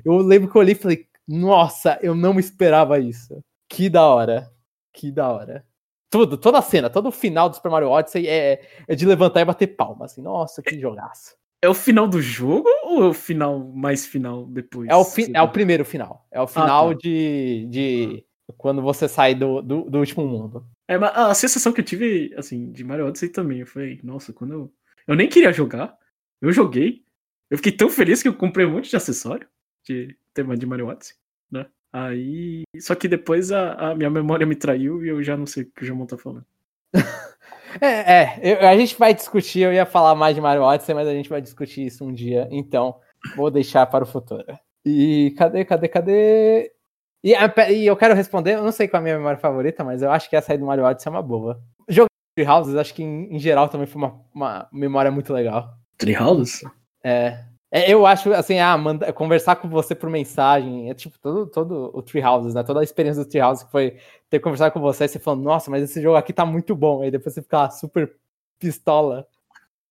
eu 0.05 0.17
lembro 0.17 0.49
que 0.49 0.55
eu 0.55 0.61
olhei 0.61 0.73
e 0.73 0.77
falei, 0.77 1.07
nossa, 1.29 1.99
eu 2.01 2.15
não 2.15 2.39
esperava 2.39 2.97
isso. 2.99 3.43
Que 3.69 3.87
da 3.87 4.07
hora. 4.07 4.51
Que 4.91 5.11
da 5.11 5.31
hora. 5.31 5.63
Tudo, 6.09 6.35
toda 6.37 6.57
a 6.57 6.61
cena, 6.63 6.89
todo 6.89 7.09
o 7.09 7.11
final 7.11 7.47
do 7.47 7.55
Super 7.55 7.69
Mario 7.69 7.89
Odyssey 7.89 8.27
é, 8.27 8.67
é 8.87 8.95
de 8.95 9.05
levantar 9.05 9.41
e 9.41 9.45
bater 9.45 9.67
palma, 9.67 10.05
assim. 10.05 10.23
Nossa, 10.23 10.63
que 10.63 10.79
jogaço. 10.79 11.35
é 11.61 11.69
o 11.69 11.73
final 11.73 12.07
do 12.07 12.19
jogo 12.19 12.67
ou 12.83 13.03
é 13.03 13.07
o 13.09 13.13
final 13.13 13.59
mais 13.59 14.07
final 14.07 14.47
depois? 14.47 14.89
É 14.89 14.95
o, 14.95 15.05
fi- 15.05 15.31
é 15.31 15.41
o 15.41 15.51
primeiro 15.51 15.85
final. 15.85 16.25
É 16.31 16.41
o 16.41 16.47
final 16.47 16.89
tá. 16.89 16.99
de, 17.03 17.67
de 17.69 18.25
quando 18.57 18.81
você 18.81 19.07
sai 19.07 19.35
do, 19.35 19.61
do, 19.61 19.83
do 19.83 19.99
último 19.99 20.25
mundo. 20.25 20.65
É, 20.87 20.97
mas 20.97 21.15
a 21.15 21.33
sensação 21.35 21.71
que 21.71 21.81
eu 21.81 21.85
tive, 21.85 22.33
assim, 22.35 22.71
de 22.71 22.83
Mario 22.83 23.05
Odyssey 23.05 23.29
também, 23.29 23.59
eu 23.59 23.67
falei, 23.67 23.99
nossa, 24.03 24.33
quando 24.33 24.53
eu... 24.53 24.73
Eu 25.07 25.15
nem 25.15 25.29
queria 25.29 25.53
jogar, 25.53 25.95
eu 26.41 26.51
joguei, 26.51 27.03
eu 27.49 27.57
fiquei 27.57 27.71
tão 27.71 27.89
feliz 27.89 28.21
que 28.21 28.27
eu 28.27 28.33
comprei 28.33 28.65
um 28.65 28.71
monte 28.71 28.89
de 28.89 28.95
acessório 28.95 29.47
de 29.89 30.15
tema 30.33 30.55
de 30.55 30.65
Mario 30.65 30.87
Odyssey, 30.87 31.15
né? 31.51 31.65
Aí... 31.91 32.63
Só 32.79 32.93
que 32.93 33.07
depois 33.07 33.51
a, 33.51 33.73
a 33.91 33.95
minha 33.95 34.09
memória 34.09 34.45
me 34.45 34.55
traiu 34.55 35.03
e 35.03 35.09
eu 35.09 35.23
já 35.23 35.35
não 35.35 35.45
sei 35.45 35.63
o 35.63 35.71
que 35.71 35.83
o 35.83 35.85
Jamon 35.85 36.05
tá 36.05 36.17
falando. 36.17 36.45
É, 37.79 38.23
é 38.23 38.39
eu- 38.41 38.67
a 38.67 38.75
gente 38.75 38.97
vai 38.97 39.13
discutir, 39.13 39.59
eu 39.59 39.71
ia 39.71 39.85
falar 39.85 40.15
mais 40.15 40.33
de 40.33 40.41
Mario 40.41 40.63
Odyssey, 40.63 40.95
mas 40.95 41.07
a 41.07 41.13
gente 41.13 41.29
vai 41.29 41.39
discutir 41.39 41.85
isso 41.85 42.03
um 42.03 42.11
dia, 42.11 42.47
então 42.49 42.99
vou 43.35 43.51
deixar 43.51 43.85
para 43.85 44.03
o 44.03 44.07
futuro. 44.07 44.43
E 44.83 45.35
cadê, 45.37 45.63
cadê, 45.63 45.87
cadê? 45.87 46.71
E, 47.23 47.35
e 47.71 47.85
eu 47.85 47.95
quero 47.95 48.15
responder, 48.15 48.55
eu 48.55 48.63
não 48.63 48.71
sei 48.71 48.87
qual 48.87 48.97
é 48.97 49.01
a 49.01 49.03
minha 49.03 49.17
memória 49.17 49.37
favorita, 49.37 49.83
mas 49.83 50.01
eu 50.01 50.09
acho 50.09 50.27
que 50.27 50.35
essa 50.35 50.51
aí 50.51 50.57
do 50.57 50.65
Mario 50.65 50.83
Odyssey 50.83 51.09
é 51.11 51.15
uma 51.15 51.21
boa. 51.21 51.61
Jogar 51.87 52.07
Tree 52.35 52.47
Houses, 52.47 52.75
acho 52.75 52.91
que 52.95 53.03
em, 53.03 53.35
em 53.35 53.37
geral 53.39 53.69
também 53.69 53.85
foi 53.85 54.01
uma, 54.01 54.19
uma 54.33 54.67
memória 54.73 55.11
muito 55.11 55.31
legal. 55.31 55.77
Treehouse? 55.95 56.65
É, 57.03 57.43
é, 57.71 57.91
eu 57.93 58.05
acho, 58.05 58.33
assim, 58.33 58.59
ah, 58.59 58.77
manda- 58.77 59.11
conversar 59.13 59.55
com 59.57 59.69
você 59.69 59.93
por 59.93 60.09
mensagem, 60.09 60.89
é 60.89 60.93
tipo 60.93 61.17
todo, 61.19 61.45
todo 61.47 61.91
o 61.93 62.01
Tree 62.01 62.23
Houses, 62.23 62.53
né? 62.53 62.63
Toda 62.63 62.79
a 62.79 62.83
experiência 62.83 63.23
do 63.23 63.29
Tree 63.29 63.41
House 63.41 63.63
que 63.63 63.71
foi 63.71 63.97
ter 64.29 64.39
conversado 64.39 64.71
com 64.73 64.79
você, 64.79 65.07
você 65.07 65.19
falando, 65.19 65.43
nossa, 65.43 65.69
mas 65.69 65.83
esse 65.83 66.01
jogo 66.01 66.17
aqui 66.17 66.33
tá 66.33 66.45
muito 66.45 66.75
bom. 66.75 67.01
Aí 67.03 67.11
depois 67.11 67.33
você 67.33 67.41
fica 67.41 67.69
super 67.69 68.15
pistola 68.59 69.27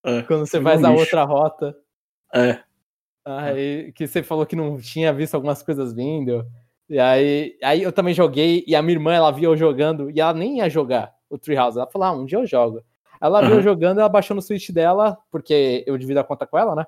É, 0.05 0.23
quando 0.23 0.47
você 0.47 0.61
faz 0.61 0.83
um 0.83 0.87
a 0.87 0.91
lixo. 0.91 1.03
outra 1.03 1.25
rota. 1.25 1.77
é. 2.35 2.61
Aí 3.25 3.93
que 3.93 4.07
você 4.07 4.23
falou 4.23 4.47
que 4.47 4.57
não 4.57 4.79
tinha 4.79 5.13
visto 5.13 5.35
algumas 5.35 5.63
coisas 5.63 5.93
vindo. 5.93 6.47
E 6.89 6.99
aí, 6.99 7.59
aí 7.63 7.83
eu 7.83 7.93
também 7.93 8.15
joguei, 8.15 8.65
e 8.67 8.75
a 8.75 8.81
minha 8.81 8.95
irmã, 8.97 9.13
ela 9.13 9.31
viu 9.31 9.51
eu 9.51 9.57
jogando, 9.57 10.11
e 10.11 10.19
ela 10.21 10.33
nem 10.33 10.59
ia 10.59 10.71
jogar 10.71 11.13
o 11.29 11.37
Treehouse. 11.37 11.77
Ela 11.79 11.87
falou, 11.91 12.09
ah, 12.09 12.13
um 12.13 12.25
dia 12.25 12.39
eu 12.39 12.47
jogo. 12.47 12.83
Ela 13.21 13.43
viu 13.43 13.57
eu 13.57 13.63
jogando, 13.63 13.99
ela 14.01 14.09
baixou 14.09 14.35
no 14.35 14.41
Switch 14.41 14.71
dela, 14.71 15.19
porque 15.31 15.85
eu 15.87 15.99
divido 15.99 16.19
a 16.21 16.25
conta 16.25 16.47
com 16.47 16.57
ela, 16.57 16.75
né? 16.75 16.87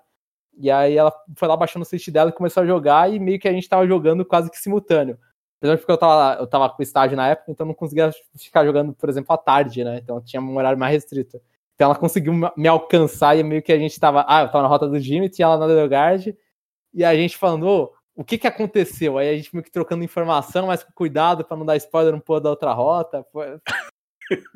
E 0.60 0.70
aí 0.70 0.96
ela 0.96 1.12
foi 1.36 1.48
lá, 1.48 1.56
baixou 1.56 1.78
no 1.78 1.84
Switch 1.84 2.08
dela 2.08 2.30
e 2.30 2.34
começou 2.34 2.62
a 2.62 2.66
jogar, 2.66 3.12
e 3.12 3.18
meio 3.18 3.38
que 3.40 3.48
a 3.48 3.52
gente 3.52 3.68
tava 3.68 3.86
jogando 3.86 4.24
quase 4.24 4.50
que 4.50 4.58
simultâneo. 4.58 5.18
Apesar 5.58 5.74
de 5.74 5.80
porque 5.80 5.92
eu 5.92 5.98
tava, 5.98 6.40
eu 6.40 6.46
tava 6.46 6.70
com 6.70 6.82
estágio 6.82 7.16
na 7.16 7.28
época, 7.28 7.50
então 7.50 7.64
eu 7.64 7.68
não 7.68 7.74
conseguia 7.74 8.10
ficar 8.36 8.64
jogando, 8.64 8.92
por 8.92 9.08
exemplo, 9.08 9.32
à 9.34 9.38
tarde, 9.38 9.84
né? 9.84 9.98
Então 10.02 10.20
tinha 10.20 10.40
um 10.40 10.56
horário 10.56 10.78
mais 10.78 10.92
restrito. 10.92 11.40
Então 11.74 11.86
ela 11.86 11.94
conseguiu 11.94 12.32
me- 12.56 12.68
alcançar 12.68 13.36
e 13.38 13.42
meio 13.42 13.62
que 13.62 13.72
a 13.72 13.78
gente 13.78 13.98
tava. 13.98 14.24
Ah, 14.28 14.42
eu 14.42 14.48
tava 14.48 14.62
na 14.62 14.68
rota 14.68 14.88
do 14.88 14.98
Jimmy, 14.98 15.28
tinha 15.28 15.46
ela 15.46 15.58
na 15.58 15.66
Delgard, 15.66 16.36
e 16.92 17.04
a 17.04 17.14
gente 17.14 17.36
falando, 17.36 17.66
ô, 17.66 17.92
o 18.14 18.24
que 18.24 18.36
que 18.38 18.46
aconteceu? 18.46 19.16
Aí 19.18 19.28
a 19.30 19.36
gente 19.36 19.54
meio 19.54 19.64
que 19.64 19.70
trocando 19.70 20.04
informação, 20.04 20.66
mas 20.66 20.82
com 20.82 20.92
cuidado 20.92 21.44
para 21.44 21.56
não 21.56 21.64
dar 21.64 21.76
spoiler 21.76 22.14
um 22.14 22.20
pouco 22.20 22.40
da 22.42 22.50
outra 22.50 22.72
rota. 22.72 23.24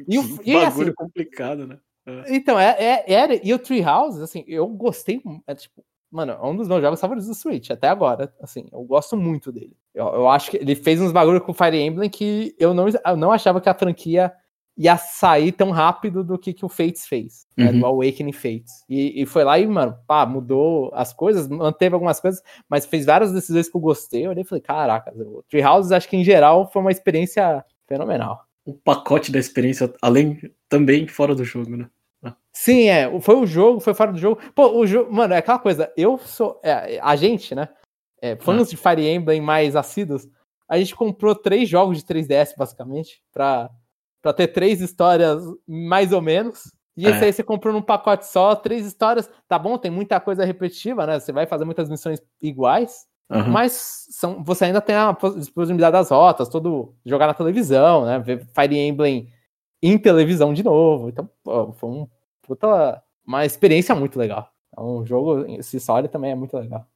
E 0.06 0.16
o 0.18 0.40
e, 0.44 0.54
bagulho 0.54 0.88
assim, 0.88 0.94
complicado, 0.94 1.66
né? 1.66 1.78
É. 2.06 2.36
Então, 2.36 2.58
é, 2.58 2.76
é, 2.78 3.12
era. 3.12 3.34
E 3.44 3.52
o 3.52 3.58
Treehouse, 3.58 4.22
assim, 4.22 4.44
eu 4.46 4.68
gostei. 4.68 5.20
É, 5.46 5.54
tipo, 5.54 5.84
mano, 6.14 6.32
é 6.32 6.46
um 6.46 6.56
dos 6.56 6.68
meus 6.68 6.80
jogos 6.80 7.00
favoritos 7.00 7.26
do 7.26 7.34
Switch, 7.34 7.70
até 7.70 7.88
agora. 7.88 8.32
Assim, 8.40 8.66
eu 8.72 8.82
gosto 8.84 9.16
muito 9.16 9.50
dele. 9.50 9.76
Eu, 9.92 10.06
eu 10.06 10.28
acho 10.28 10.48
que 10.48 10.56
ele 10.56 10.76
fez 10.76 11.00
uns 11.00 11.10
bagulho 11.10 11.40
com 11.40 11.50
o 11.50 11.54
Fire 11.54 11.76
Emblem 11.76 12.08
que 12.08 12.54
eu 12.56 12.72
não, 12.72 12.86
eu 12.88 13.16
não 13.16 13.32
achava 13.32 13.60
que 13.60 13.68
a 13.68 13.74
franquia 13.74 14.32
ia 14.76 14.96
sair 14.96 15.50
tão 15.50 15.70
rápido 15.70 16.22
do 16.22 16.38
que, 16.38 16.52
que 16.52 16.64
o 16.64 16.68
Fates 16.68 17.06
fez, 17.06 17.46
né, 17.56 17.70
uhum. 17.70 17.80
do 17.80 17.86
Awakening 17.86 18.32
Fates. 18.32 18.84
E, 18.88 19.22
e, 19.22 19.26
foi 19.26 19.42
lá 19.42 19.58
e, 19.58 19.66
mano, 19.66 19.96
pá, 20.06 20.24
mudou 20.24 20.90
as 20.94 21.12
coisas, 21.12 21.48
manteve 21.48 21.94
algumas 21.94 22.20
coisas, 22.20 22.40
mas 22.68 22.86
fez 22.86 23.04
várias 23.04 23.32
decisões 23.32 23.68
que 23.68 23.76
eu 23.76 23.80
gostei. 23.80 24.26
Eu 24.26 24.30
olhei 24.30 24.42
e 24.42 24.46
falei, 24.46 24.62
caraca, 24.62 25.12
o 25.16 25.42
Treehouse 25.48 25.92
acho 25.92 26.08
que 26.08 26.16
em 26.16 26.24
geral 26.24 26.70
foi 26.70 26.80
uma 26.80 26.92
experiência 26.92 27.64
fenomenal. 27.88 28.44
O 28.64 28.72
pacote 28.72 29.32
da 29.32 29.38
experiência, 29.38 29.92
além 30.00 30.40
também 30.68 31.06
fora 31.08 31.34
do 31.34 31.44
jogo, 31.44 31.76
né? 31.76 31.88
Sim, 32.54 32.88
é. 32.88 33.20
Foi 33.20 33.34
o 33.34 33.46
jogo, 33.46 33.80
foi 33.80 33.94
fora 33.94 34.12
do 34.12 34.18
jogo. 34.18 34.40
Pô, 34.54 34.78
o 34.78 34.86
jogo, 34.86 35.12
mano, 35.12 35.34
é 35.34 35.38
aquela 35.38 35.58
coisa. 35.58 35.92
Eu 35.96 36.18
sou. 36.18 36.60
É, 36.62 37.00
a 37.02 37.16
gente, 37.16 37.54
né? 37.54 37.68
É, 38.22 38.36
fãs 38.36 38.68
ah. 38.68 38.70
de 38.70 38.76
Fire 38.76 39.06
Emblem 39.06 39.40
mais 39.40 39.76
assíduos, 39.76 40.26
a 40.68 40.78
gente 40.78 40.94
comprou 40.94 41.34
três 41.34 41.68
jogos 41.68 41.98
de 41.98 42.04
3DS, 42.04 42.54
basicamente, 42.56 43.22
pra 43.32 43.70
para 44.24 44.32
ter 44.32 44.48
três 44.48 44.80
histórias 44.80 45.42
mais 45.68 46.10
ou 46.10 46.22
menos. 46.22 46.72
E 46.96 47.06
esse 47.06 47.22
é. 47.22 47.26
aí 47.26 47.32
você 47.32 47.42
comprou 47.42 47.74
num 47.74 47.82
pacote 47.82 48.26
só, 48.26 48.56
três 48.56 48.86
histórias, 48.86 49.28
tá 49.46 49.58
bom, 49.58 49.76
tem 49.76 49.90
muita 49.90 50.18
coisa 50.18 50.46
repetitiva, 50.46 51.06
né? 51.06 51.20
Você 51.20 51.30
vai 51.30 51.44
fazer 51.44 51.66
muitas 51.66 51.90
missões 51.90 52.22
iguais, 52.40 53.04
uhum. 53.30 53.50
mas 53.50 54.06
são, 54.12 54.42
você 54.42 54.64
ainda 54.64 54.80
tem 54.80 54.94
a 54.94 55.14
disponibilidade 55.36 55.92
das 55.92 56.10
rotas, 56.10 56.48
todo 56.48 56.94
jogar 57.04 57.26
na 57.26 57.34
televisão, 57.34 58.06
né? 58.06 58.18
Ver 58.18 58.46
Fire 58.46 58.78
Emblem 58.78 59.30
em 59.82 59.98
televisão 59.98 60.54
de 60.54 60.62
novo. 60.62 61.10
Então, 61.10 61.28
pô, 61.42 61.72
foi 61.74 61.90
um 61.90 62.08
puta, 62.46 63.02
uma 63.26 63.44
experiência 63.44 63.94
muito 63.94 64.18
legal. 64.18 64.50
É 64.76 64.80
um 64.80 65.04
jogo, 65.04 65.46
esse 65.58 65.76
história 65.76 66.08
também 66.08 66.32
é 66.32 66.34
muito 66.34 66.56
legal. 66.56 66.86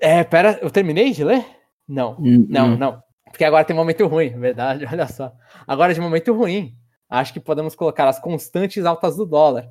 É, 0.00 0.24
pera, 0.24 0.58
eu 0.62 0.70
terminei 0.70 1.12
de 1.12 1.24
ler? 1.24 1.44
Não, 1.86 2.16
uhum. 2.18 2.46
não, 2.48 2.76
não. 2.76 3.02
Porque 3.26 3.44
agora 3.44 3.64
tem 3.64 3.74
momento 3.74 4.06
ruim, 4.06 4.30
verdade, 4.38 4.84
olha 4.90 5.06
só. 5.06 5.32
Agora 5.66 5.94
de 5.94 6.00
momento 6.00 6.32
ruim, 6.32 6.74
acho 7.08 7.32
que 7.32 7.40
podemos 7.40 7.74
colocar 7.74 8.08
as 8.08 8.18
constantes 8.18 8.84
altas 8.84 9.16
do 9.16 9.26
dólar, 9.26 9.68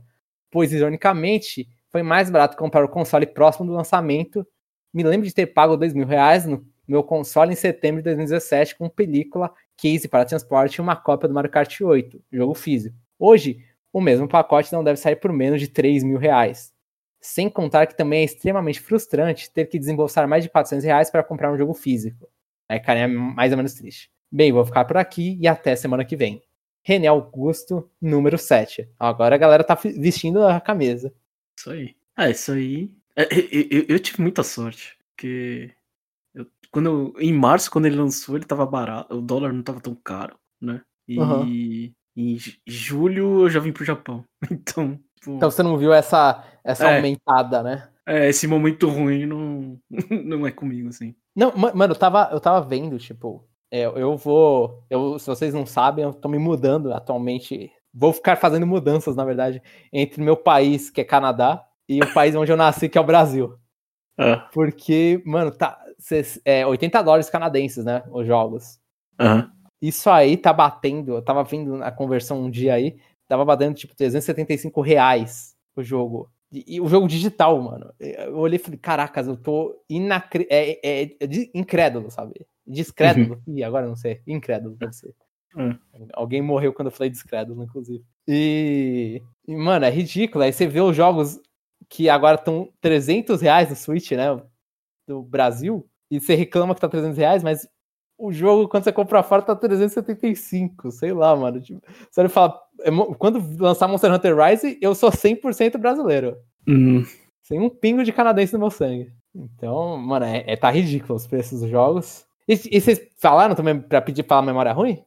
pois 0.49 0.71
ironicamente 0.73 1.67
foi 1.89 2.03
mais 2.03 2.29
barato 2.29 2.57
comprar 2.57 2.83
o 2.83 2.89
console 2.89 3.25
próximo 3.25 3.65
do 3.65 3.73
lançamento. 3.73 4.45
Me 4.93 5.03
lembro 5.03 5.27
de 5.27 5.33
ter 5.33 5.47
pago 5.47 5.77
dois 5.77 5.93
mil 5.93 6.07
reais 6.07 6.45
no 6.45 6.65
meu 6.87 7.03
console 7.03 7.53
em 7.53 7.55
setembro 7.55 8.01
de 8.01 8.05
2017 8.05 8.77
com 8.77 8.89
película, 8.89 9.51
case 9.77 10.07
para 10.07 10.25
transporte 10.25 10.75
e 10.75 10.81
uma 10.81 10.95
cópia 10.95 11.27
do 11.27 11.33
Mario 11.33 11.49
Kart 11.49 11.79
8, 11.81 12.21
jogo 12.31 12.53
físico. 12.53 12.95
Hoje, 13.17 13.63
o 13.93 14.01
mesmo 14.01 14.27
pacote 14.27 14.71
não 14.73 14.83
deve 14.83 14.99
sair 14.99 15.15
por 15.15 15.31
menos 15.31 15.59
de 15.59 15.67
3 15.67 16.03
mil 16.03 16.17
reais. 16.17 16.73
Sem 17.19 17.49
contar 17.49 17.85
que 17.85 17.95
também 17.95 18.21
é 18.21 18.25
extremamente 18.25 18.79
frustrante 18.79 19.51
ter 19.51 19.65
que 19.67 19.77
desembolsar 19.77 20.27
mais 20.27 20.43
de 20.43 20.49
400 20.49 20.83
reais 20.85 21.09
para 21.09 21.23
comprar 21.23 21.51
um 21.51 21.57
jogo 21.57 21.73
físico. 21.73 22.27
Aí, 22.67 22.79
cara, 22.79 22.99
é 22.99 23.07
mais 23.07 23.51
ou 23.51 23.57
menos 23.57 23.73
triste. 23.73 24.09
Bem, 24.31 24.51
vou 24.51 24.65
ficar 24.65 24.85
por 24.85 24.97
aqui 24.97 25.37
e 25.39 25.47
até 25.47 25.75
semana 25.75 26.05
que 26.05 26.15
vem. 26.15 26.41
René 26.83 27.07
Augusto, 27.07 27.89
número 28.01 28.37
7. 28.37 28.89
Agora 28.99 29.35
a 29.35 29.37
galera 29.37 29.63
tá 29.63 29.75
vestindo 29.75 30.43
a 30.43 30.59
camisa. 30.59 31.13
Isso 31.57 31.69
aí. 31.69 31.95
Ah, 32.15 32.29
isso 32.29 32.51
aí. 32.51 32.91
É, 33.15 33.27
eu, 33.31 33.67
eu, 33.69 33.85
eu 33.89 33.99
tive 33.99 34.21
muita 34.21 34.41
sorte. 34.41 34.97
Porque. 35.09 35.71
Eu, 36.33 36.47
quando 36.71 36.89
eu, 36.89 37.21
em 37.21 37.33
março, 37.33 37.69
quando 37.69 37.85
ele 37.85 37.97
lançou, 37.97 38.35
ele 38.35 38.45
tava 38.45 38.65
barato. 38.65 39.15
O 39.15 39.21
dólar 39.21 39.53
não 39.53 39.61
tava 39.61 39.79
tão 39.79 39.93
caro, 39.93 40.39
né? 40.59 40.81
E 41.07 41.19
uhum. 41.19 41.93
Em 42.15 42.37
julho 42.67 43.43
eu 43.43 43.49
já 43.49 43.59
vim 43.59 43.71
pro 43.71 43.85
Japão. 43.85 44.23
Então. 44.51 44.99
Pô... 45.23 45.35
Então 45.35 45.51
você 45.51 45.61
não 45.61 45.77
viu 45.77 45.93
essa, 45.93 46.43
essa 46.63 46.89
é, 46.89 46.97
aumentada, 46.97 47.61
né? 47.61 47.87
É, 48.07 48.27
esse 48.27 48.47
momento 48.47 48.89
ruim 48.89 49.27
não, 49.27 49.79
não 50.25 50.47
é 50.47 50.51
comigo, 50.51 50.89
assim. 50.89 51.15
Não, 51.35 51.55
mano, 51.55 51.93
eu 51.93 51.97
tava, 51.97 52.29
eu 52.31 52.39
tava 52.39 52.67
vendo, 52.67 52.97
tipo, 52.97 53.47
é, 53.71 53.85
eu 53.85 54.17
vou. 54.17 54.83
Eu, 54.89 55.17
se 55.17 55.27
vocês 55.27 55.53
não 55.53 55.65
sabem, 55.65 56.03
eu 56.03 56.13
tô 56.13 56.27
me 56.27 56.37
mudando 56.37 56.93
atualmente. 56.93 57.71
Vou 57.93 58.11
ficar 58.11 58.35
fazendo 58.35 58.65
mudanças, 58.65 59.15
na 59.15 59.23
verdade, 59.23 59.61
entre 59.91 60.21
meu 60.21 60.35
país, 60.35 60.89
que 60.89 61.01
é 61.01 61.03
Canadá, 61.03 61.63
e 61.87 62.01
o 62.01 62.13
país 62.13 62.35
onde 62.35 62.51
eu 62.51 62.57
nasci, 62.57 62.89
que 62.89 62.97
é 62.97 63.01
o 63.01 63.05
Brasil. 63.05 63.57
É. 64.17 64.37
Porque, 64.53 65.21
mano, 65.25 65.51
tá. 65.51 65.77
Cês, 65.99 66.41
é 66.43 66.65
80 66.65 67.01
dólares 67.03 67.29
canadenses, 67.29 67.85
né? 67.85 68.03
Os 68.11 68.25
jogos. 68.25 68.79
Uhum. 69.19 69.47
Isso 69.81 70.09
aí 70.09 70.37
tá 70.37 70.53
batendo. 70.53 71.15
Eu 71.15 71.21
tava 71.21 71.43
vendo 71.43 71.81
a 71.83 71.91
conversão 71.91 72.43
um 72.43 72.49
dia 72.49 72.75
aí, 72.75 72.97
tava 73.27 73.43
batendo 73.43 73.75
tipo 73.75 73.95
375 73.95 74.81
reais 74.81 75.55
o 75.75 75.81
jogo. 75.81 76.29
E, 76.51 76.75
e, 76.75 76.81
o 76.81 76.87
jogo 76.87 77.07
digital, 77.07 77.59
mano. 77.61 77.91
Eu 77.99 78.37
olhei 78.37 78.57
e 78.57 78.61
falei, 78.61 78.77
caracas, 78.77 79.27
eu 79.27 79.37
tô 79.37 79.81
inacre... 79.89 80.45
é, 80.49 80.71
é, 80.85 81.03
é, 81.03 81.27
incrédulo, 81.53 82.11
sabe? 82.11 82.45
Descrédulo. 82.67 83.41
Uhum. 83.47 83.57
Ih, 83.57 83.63
agora 83.63 83.87
não 83.87 83.95
sei. 83.95 84.21
Incrédulo, 84.27 84.75
deve 84.75 84.93
ser. 84.93 85.15
Uhum. 85.55 85.77
Alguém 86.13 86.41
morreu 86.41 86.73
quando 86.73 86.87
eu 86.87 86.91
falei 86.91 87.09
descrédulo, 87.09 87.63
inclusive. 87.63 88.03
E, 88.27 89.21
e, 89.47 89.55
mano, 89.55 89.85
é 89.85 89.89
ridículo. 89.89 90.43
Aí 90.43 90.51
você 90.51 90.67
vê 90.67 90.81
os 90.81 90.95
jogos 90.95 91.39
que 91.89 92.09
agora 92.09 92.35
estão 92.35 92.71
300 92.81 93.41
reais 93.41 93.69
no 93.69 93.75
Switch, 93.75 94.11
né? 94.11 94.27
Do 95.07 95.21
Brasil. 95.21 95.87
E 96.09 96.19
você 96.19 96.35
reclama 96.35 96.75
que 96.75 96.81
tá 96.81 96.89
300 96.89 97.17
reais, 97.17 97.43
mas 97.43 97.67
o 98.21 98.31
jogo, 98.31 98.67
quando 98.67 98.83
você 98.83 98.91
compra 98.91 99.23
fora, 99.23 99.41
tá 99.41 99.55
375. 99.55 100.91
Sei 100.91 101.11
lá, 101.11 101.35
mano. 101.35 101.59
Tipo, 101.59 101.81
você 102.09 102.29
fala, 102.29 102.59
é 102.81 102.91
quando 103.17 103.43
lançar 103.59 103.87
Monster 103.87 104.13
Hunter 104.13 104.37
Rise, 104.37 104.77
eu 104.81 104.93
sou 104.93 105.09
100% 105.09 105.77
brasileiro. 105.77 106.37
Uhum. 106.67 107.03
Sem 107.41 107.59
um 107.59 107.69
pingo 107.69 108.03
de 108.03 108.13
canadense 108.13 108.53
no 108.53 108.59
meu 108.59 108.69
sangue. 108.69 109.11
Então, 109.33 109.97
mano, 109.97 110.25
é, 110.25 110.43
é 110.45 110.55
tá 110.55 110.69
ridículo 110.69 111.15
os 111.15 111.25
preços 111.25 111.61
dos 111.61 111.69
jogos. 111.69 112.25
E, 112.47 112.53
e 112.77 112.79
vocês 112.79 113.01
falaram 113.17 113.55
também 113.55 113.79
pra 113.79 114.01
pedir 114.01 114.23
falar 114.23 114.43
memória 114.43 114.71
ruim? 114.71 115.03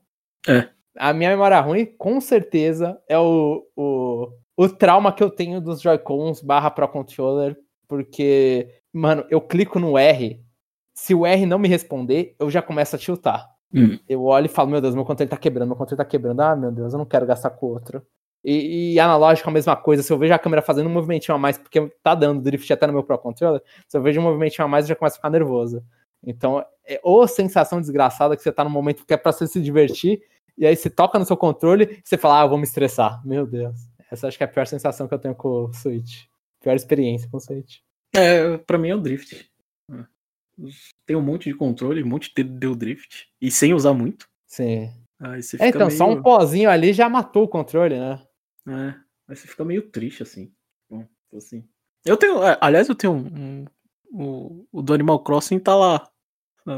É. 0.48 0.68
A 0.96 1.12
minha 1.12 1.30
memória 1.30 1.60
ruim, 1.60 1.86
com 1.86 2.20
certeza, 2.20 3.00
é 3.08 3.18
o, 3.18 3.66
o, 3.76 4.28
o 4.56 4.68
trauma 4.68 5.12
que 5.12 5.22
eu 5.22 5.30
tenho 5.30 5.60
dos 5.60 5.80
Joy-Cons 5.80 6.42
barra 6.42 6.70
Pro 6.70 6.88
Controller, 6.88 7.56
porque, 7.88 8.68
mano, 8.92 9.24
eu 9.30 9.40
clico 9.40 9.78
no 9.78 9.98
R, 9.98 10.43
se 10.94 11.14
o 11.14 11.26
R 11.26 11.44
não 11.44 11.58
me 11.58 11.68
responder, 11.68 12.36
eu 12.38 12.48
já 12.48 12.62
começo 12.62 12.94
a 12.94 12.98
tiltar. 12.98 13.52
Hum. 13.74 13.98
Eu 14.08 14.22
olho 14.22 14.46
e 14.46 14.48
falo, 14.48 14.70
meu 14.70 14.80
Deus, 14.80 14.94
meu 14.94 15.04
controle 15.04 15.28
tá 15.28 15.36
quebrando, 15.36 15.68
meu 15.68 15.76
controle 15.76 15.98
tá 15.98 16.04
quebrando. 16.04 16.40
Ah, 16.40 16.54
meu 16.54 16.70
Deus, 16.70 16.92
eu 16.92 16.98
não 16.98 17.04
quero 17.04 17.26
gastar 17.26 17.50
com 17.50 17.66
outro. 17.66 18.00
E, 18.44 18.92
e 18.92 19.00
analógico 19.00 19.48
a 19.48 19.52
mesma 19.52 19.74
coisa. 19.74 20.02
Se 20.02 20.12
eu 20.12 20.18
vejo 20.18 20.32
a 20.32 20.38
câmera 20.38 20.62
fazendo 20.62 20.86
um 20.86 20.92
movimentinho 20.92 21.34
a 21.34 21.38
mais, 21.38 21.58
porque 21.58 21.90
tá 22.02 22.14
dando 22.14 22.40
drift 22.40 22.72
até 22.72 22.86
no 22.86 22.92
meu 22.92 23.02
Pro 23.02 23.18
Controller, 23.18 23.60
se 23.88 23.98
eu 23.98 24.02
vejo 24.02 24.20
um 24.20 24.24
movimentinho 24.24 24.64
a 24.64 24.68
mais, 24.68 24.84
eu 24.84 24.90
já 24.90 24.94
começo 24.94 25.16
a 25.16 25.18
ficar 25.18 25.30
nervoso. 25.30 25.82
Então, 26.24 26.64
é 26.86 27.00
ou 27.02 27.26
sensação 27.26 27.80
desgraçada 27.80 28.36
que 28.36 28.42
você 28.42 28.52
tá 28.52 28.62
no 28.62 28.70
momento 28.70 29.04
que 29.04 29.12
é 29.12 29.16
pra 29.16 29.32
você 29.32 29.46
se 29.46 29.60
divertir, 29.60 30.22
e 30.56 30.64
aí 30.64 30.76
você 30.76 30.88
toca 30.88 31.18
no 31.18 31.24
seu 31.24 31.36
controle 31.36 31.84
e 31.84 32.00
você 32.04 32.16
fala, 32.16 32.40
ah, 32.40 32.44
eu 32.44 32.48
vou 32.48 32.58
me 32.58 32.64
estressar. 32.64 33.20
Meu 33.26 33.44
Deus. 33.44 33.74
Essa 34.10 34.28
acho 34.28 34.38
que 34.38 34.44
é 34.44 34.46
a 34.46 34.50
pior 34.50 34.66
sensação 34.66 35.08
que 35.08 35.14
eu 35.14 35.18
tenho 35.18 35.34
com 35.34 35.64
o 35.64 35.72
Switch. 35.72 36.26
Pior 36.62 36.76
experiência 36.76 37.28
com 37.28 37.38
o 37.38 37.40
Switch. 37.40 37.78
É, 38.14 38.56
pra 38.58 38.78
mim 38.78 38.90
é 38.90 38.94
o 38.94 39.00
drift 39.00 39.52
tem 41.06 41.16
um 41.16 41.22
monte 41.22 41.48
de 41.50 41.56
controle, 41.56 42.02
um 42.02 42.08
monte 42.08 42.32
de 42.34 42.42
deu 42.42 42.74
drift. 42.74 43.28
E 43.40 43.50
sem 43.50 43.74
usar 43.74 43.92
muito. 43.92 44.28
Sim. 44.46 44.90
Aí 45.20 45.40
é, 45.58 45.68
então, 45.68 45.86
meio... 45.86 45.98
só 45.98 46.08
um 46.08 46.22
pozinho 46.22 46.68
ali 46.68 46.92
já 46.92 47.08
matou 47.08 47.44
o 47.44 47.48
controle, 47.48 47.98
né? 47.98 48.20
É. 48.68 48.94
Aí 49.28 49.36
você 49.36 49.46
fica 49.46 49.64
meio 49.64 49.90
triste, 49.90 50.22
assim. 50.22 50.52
Bom, 50.88 51.06
assim. 51.34 51.66
Eu 52.04 52.16
tenho. 52.16 52.42
É, 52.42 52.58
aliás, 52.60 52.88
eu 52.88 52.94
tenho 52.94 53.14
um. 53.14 53.26
um 53.26 53.64
o, 54.12 54.66
o 54.70 54.82
do 54.82 54.94
Animal 54.94 55.22
Crossing 55.24 55.58
tá 55.58 55.74
lá. 55.74 56.08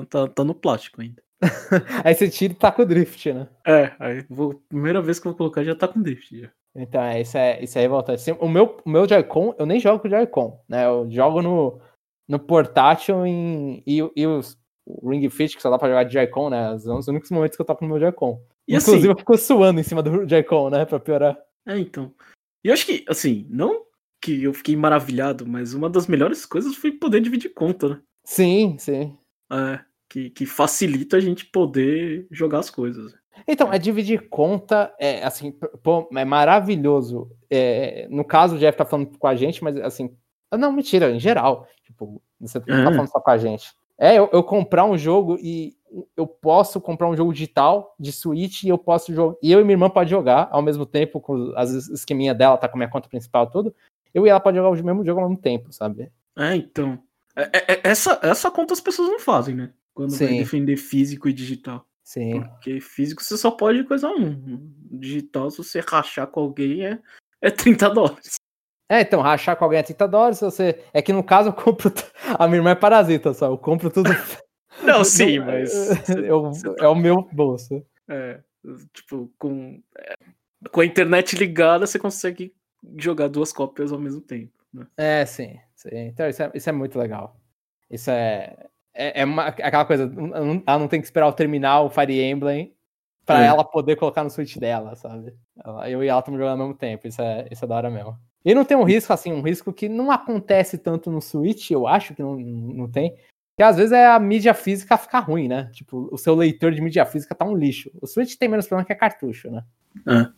Tá, 0.09 0.27
tá 0.29 0.43
no 0.43 0.55
plástico 0.55 1.01
ainda. 1.01 1.23
aí 2.03 2.15
você 2.15 2.29
tira 2.29 2.53
e 2.53 2.57
tá 2.57 2.73
com 2.73 2.83
o 2.83 2.87
drift, 2.87 3.33
né? 3.33 3.49
É, 3.65 3.93
aí 3.99 4.25
vou, 4.29 4.55
primeira 4.69 5.03
vez 5.03 5.21
que 5.21 5.27
eu 5.27 5.33
vou 5.33 5.37
colocar 5.37 5.63
já 5.63 5.75
tá 5.75 5.87
com 5.87 6.03
drift. 6.03 6.41
Já. 6.41 6.51
Então, 6.75 7.03
é, 7.03 7.21
isso 7.21 7.39
é, 7.39 7.63
isso 7.63 7.79
é 7.79 7.83
revoltante. 7.83 8.31
O 8.33 8.49
meu, 8.49 8.79
o 8.85 8.91
meu 8.91 9.09
Joy-Con, 9.09 9.55
eu 9.59 9.65
nem 9.65 9.81
jogo 9.81 10.01
com 10.01 10.09
o 10.09 10.11
Joy-Con, 10.11 10.61
né? 10.69 10.87
Eu 10.87 11.11
jogo 11.11 11.41
no, 11.41 11.81
no 12.29 12.39
portátil 12.39 13.25
em, 13.27 13.83
e, 13.87 13.99
e 14.17 14.27
os, 14.27 14.59
o 14.85 15.11
Ring 15.11 15.29
Fit, 15.29 15.57
que 15.57 15.63
só 15.63 15.71
dá 15.71 15.79
pra 15.79 15.89
jogar 15.89 16.05
de 16.05 16.15
Joy-Con, 16.15 16.51
né? 16.51 16.79
São 16.79 16.99
os 16.99 17.09
únicos 17.09 17.31
momentos 17.31 17.57
que 17.57 17.63
eu 17.63 17.67
toco 17.67 17.85
no 17.85 17.91
meu 17.91 18.01
Joy-Con. 18.01 18.41
Inclusive, 18.69 18.99
assim, 18.99 19.09
eu 19.09 19.17
fico 19.17 19.37
suando 19.37 19.81
em 19.81 19.85
cima 19.85 20.03
do 20.03 20.27
Joy-Con, 20.29 20.71
né? 20.71 20.85
Pra 20.85 21.01
piorar. 21.01 21.39
É, 21.67 21.79
então. 21.79 22.13
E 22.65 22.69
eu 22.69 22.75
acho 22.75 22.87
que, 22.87 23.05
assim, 23.09 23.47
não 23.49 23.87
que 24.21 24.43
eu 24.43 24.53
fiquei 24.53 24.75
maravilhado, 24.75 25.47
mas 25.47 25.75
uma 25.75 25.89
das 25.89 26.07
melhores 26.07 26.45
coisas 26.45 26.75
foi 26.75 26.91
poder 26.91 27.21
dividir 27.21 27.51
conta, 27.51 27.89
né? 27.89 28.01
Sim, 28.25 28.77
sim. 28.79 29.17
É, 29.53 29.79
que, 30.11 30.31
que 30.31 30.47
facilita 30.47 31.17
a 31.17 31.21
gente 31.21 31.45
poder 31.47 32.27
jogar 32.31 32.59
as 32.61 32.71
coisas. 32.71 33.15
Então, 33.47 33.73
é 33.73 33.79
dividir 33.79 34.29
conta, 34.29 34.93
é 34.99 35.23
assim, 35.23 35.53
pô, 35.83 36.09
é 36.13 36.25
maravilhoso. 36.25 37.31
É, 37.51 38.09
no 38.11 38.25
caso, 38.25 38.57
o 38.57 38.59
Jeff 38.59 38.77
tá 38.77 38.85
falando 38.85 39.17
com 39.17 39.27
a 39.27 39.37
gente, 39.37 39.63
mas 39.63 39.77
assim, 39.77 40.17
não, 40.53 40.73
mentira, 40.73 41.11
em 41.11 41.21
geral. 41.21 41.67
Tipo, 41.85 42.23
você 42.41 42.59
não 42.67 42.85
tá 42.85 42.91
falando 42.91 43.11
só 43.11 43.21
com 43.21 43.31
a 43.31 43.39
gente. 43.39 43.75
É, 43.99 44.19
eu, 44.19 44.29
eu, 44.33 44.43
comprar 44.43 44.85
um 44.85 44.99
jogo 44.99 45.39
e 45.41 45.75
eu 46.17 46.27
posso 46.27 46.81
comprar 46.81 47.09
um 47.09 47.17
jogo 47.17 47.33
digital 47.33 47.95
de 47.99 48.13
Switch 48.13 48.63
e 48.63 48.69
eu 48.69 48.77
posso 48.77 49.13
jogar. 49.15 49.37
E 49.43 49.51
eu 49.51 49.61
e 49.61 49.65
minha 49.65 49.75
irmã 49.75 49.89
pode 49.89 50.11
jogar 50.11 50.49
ao 50.53 50.61
mesmo 50.61 50.85
tempo, 50.85 51.21
com 51.21 51.53
as 51.57 51.71
esqueminha 51.89 52.35
dela, 52.35 52.59
tá 52.59 52.69
com 52.69 52.77
a 52.77 52.81
minha 52.81 52.91
conta 52.91 53.09
principal 53.09 53.47
tudo. 53.49 53.75
Eu 54.13 54.27
e 54.27 54.31
ela 54.31 54.41
pode 54.41 54.57
jogar 54.57 54.69
o 54.69 54.85
mesmo 54.85 55.05
jogo 55.05 55.21
ao 55.21 55.29
mesmo 55.29 55.41
tempo, 55.41 55.73
sabe? 55.73 56.11
É, 56.37 56.57
então. 56.57 56.99
É, 57.35 57.43
é, 57.43 57.73
é 57.73 57.81
essa, 57.85 58.19
essa 58.23 58.51
conta 58.51 58.75
as 58.75 58.81
pessoas 58.81 59.09
não 59.09 59.19
fazem, 59.19 59.55
né? 59.55 59.73
Quando 59.95 60.11
Sim. 60.11 60.27
vai 60.27 60.39
defender 60.39 60.77
físico 60.77 61.29
e 61.29 61.33
digital. 61.33 61.87
Sim. 62.05 62.41
Porque 62.41 62.81
físico 62.81 63.23
você 63.23 63.37
só 63.37 63.51
pode 63.51 63.83
coisa 63.85 64.09
um. 64.09 64.71
Digital, 64.91 65.51
se 65.51 65.59
você 65.59 65.81
rachar 65.81 66.27
com 66.27 66.41
alguém, 66.41 66.85
é, 66.85 66.99
é 67.41 67.51
30 67.51 67.91
dólares. 67.91 68.37
É, 68.89 69.01
então, 69.01 69.21
rachar 69.21 69.57
com 69.57 69.65
alguém 69.65 69.81
é 69.81 69.83
30 69.83 70.07
dólares, 70.07 70.41
você. 70.41 70.83
É 70.93 71.03
que 71.03 71.13
no 71.13 71.25
caso 71.25 71.49
eu 71.49 71.53
compro. 71.53 71.93
A 72.39 72.47
minha 72.47 72.59
irmã 72.59 72.71
é 72.71 72.75
parasita 72.75 73.35
só, 73.35 73.47
eu 73.47 73.59
compro 73.59 73.91
tudo. 73.91 74.11
Não, 74.83 75.03
sim, 75.05 75.41
mas. 75.41 76.09
Eu, 76.09 76.53
tá... 76.53 76.85
É 76.85 76.89
o 76.89 76.95
meu 76.95 77.29
bolso. 77.33 77.85
É, 78.09 78.41
tipo, 78.93 79.33
com, 79.39 79.83
é, 79.99 80.15
com 80.71 80.81
a 80.81 80.87
internet 80.87 81.37
ligada, 81.37 81.87
você 81.87 81.99
consegue 81.99 82.55
jogar 82.97 83.29
duas 83.29 83.53
cópias 83.53 83.93
ao 83.93 83.99
mesmo 83.99 84.21
tempo. 84.21 84.53
Né? 84.73 84.87
É, 84.97 85.27
sim, 85.27 85.59
sim. 85.75 85.89
Então, 85.93 86.29
isso 86.29 86.43
é, 86.43 86.51
isso 86.55 86.69
é 86.69 86.73
muito 86.73 86.99
legal. 86.99 87.37
Isso 87.91 88.11
é. 88.11 88.57
É, 88.95 89.23
é 89.23 89.25
uma, 89.25 89.49
aquela 89.49 89.85
coisa, 89.85 90.11
ela 90.65 90.79
não 90.79 90.89
tem 90.89 91.01
que 91.01 91.07
esperar 91.07 91.29
o 91.29 91.33
terminal 91.33 91.87
o 91.87 91.91
Fire 91.91 92.19
Emblem 92.19 92.75
pra 93.27 93.43
é. 93.43 93.47
ela 93.47 93.63
poder 93.63 93.97
colocar 93.97 94.25
no 94.25 94.31
Switch 94.31 94.57
dela, 94.57 94.95
sabe? 94.95 95.35
Eu 95.87 96.03
e 96.03 96.09
ela 96.09 96.21
estamos 96.21 96.41
jogando 96.41 96.61
ao 96.61 96.67
mesmo 96.69 96.79
tempo, 96.79 97.07
isso 97.07 97.21
é, 97.21 97.47
isso 97.51 97.65
é 97.65 97.69
da 97.69 97.75
hora 97.75 97.91
mesmo. 97.91 98.17
E 98.47 98.55
não 98.55 98.65
tem 98.65 98.77
um 98.77 98.85
risco, 98.85 99.13
assim, 99.13 99.33
um 99.33 99.43
risco 99.43 99.73
que 99.73 99.89
não 99.89 100.09
acontece 100.09 100.79
tanto 100.79 101.11
no 101.11 101.21
Switch, 101.21 101.73
eu 101.73 101.85
acho 101.85 102.15
que 102.15 102.23
não, 102.23 102.37
não 102.37 102.89
tem, 102.89 103.17
que 103.57 103.63
às 103.63 103.77
vezes 103.77 103.91
é 103.91 104.07
a 104.07 104.21
mídia 104.21 104.55
física 104.55 104.97
ficar 104.97 105.19
ruim, 105.19 105.49
né? 105.49 105.69
Tipo, 105.73 106.09
o 106.13 106.17
seu 106.17 106.33
leitor 106.37 106.71
de 106.71 106.81
mídia 106.81 107.05
física 107.05 107.35
tá 107.35 107.45
um 107.45 107.57
lixo. 107.57 107.91
O 108.01 108.07
Switch 108.07 108.37
tem 108.37 108.49
menos 108.49 108.69
problema 108.69 108.87
que 108.87 108.93
é 108.93 108.97
cartucho, 108.97 109.51
né? 109.51 109.65
É. 110.07 110.33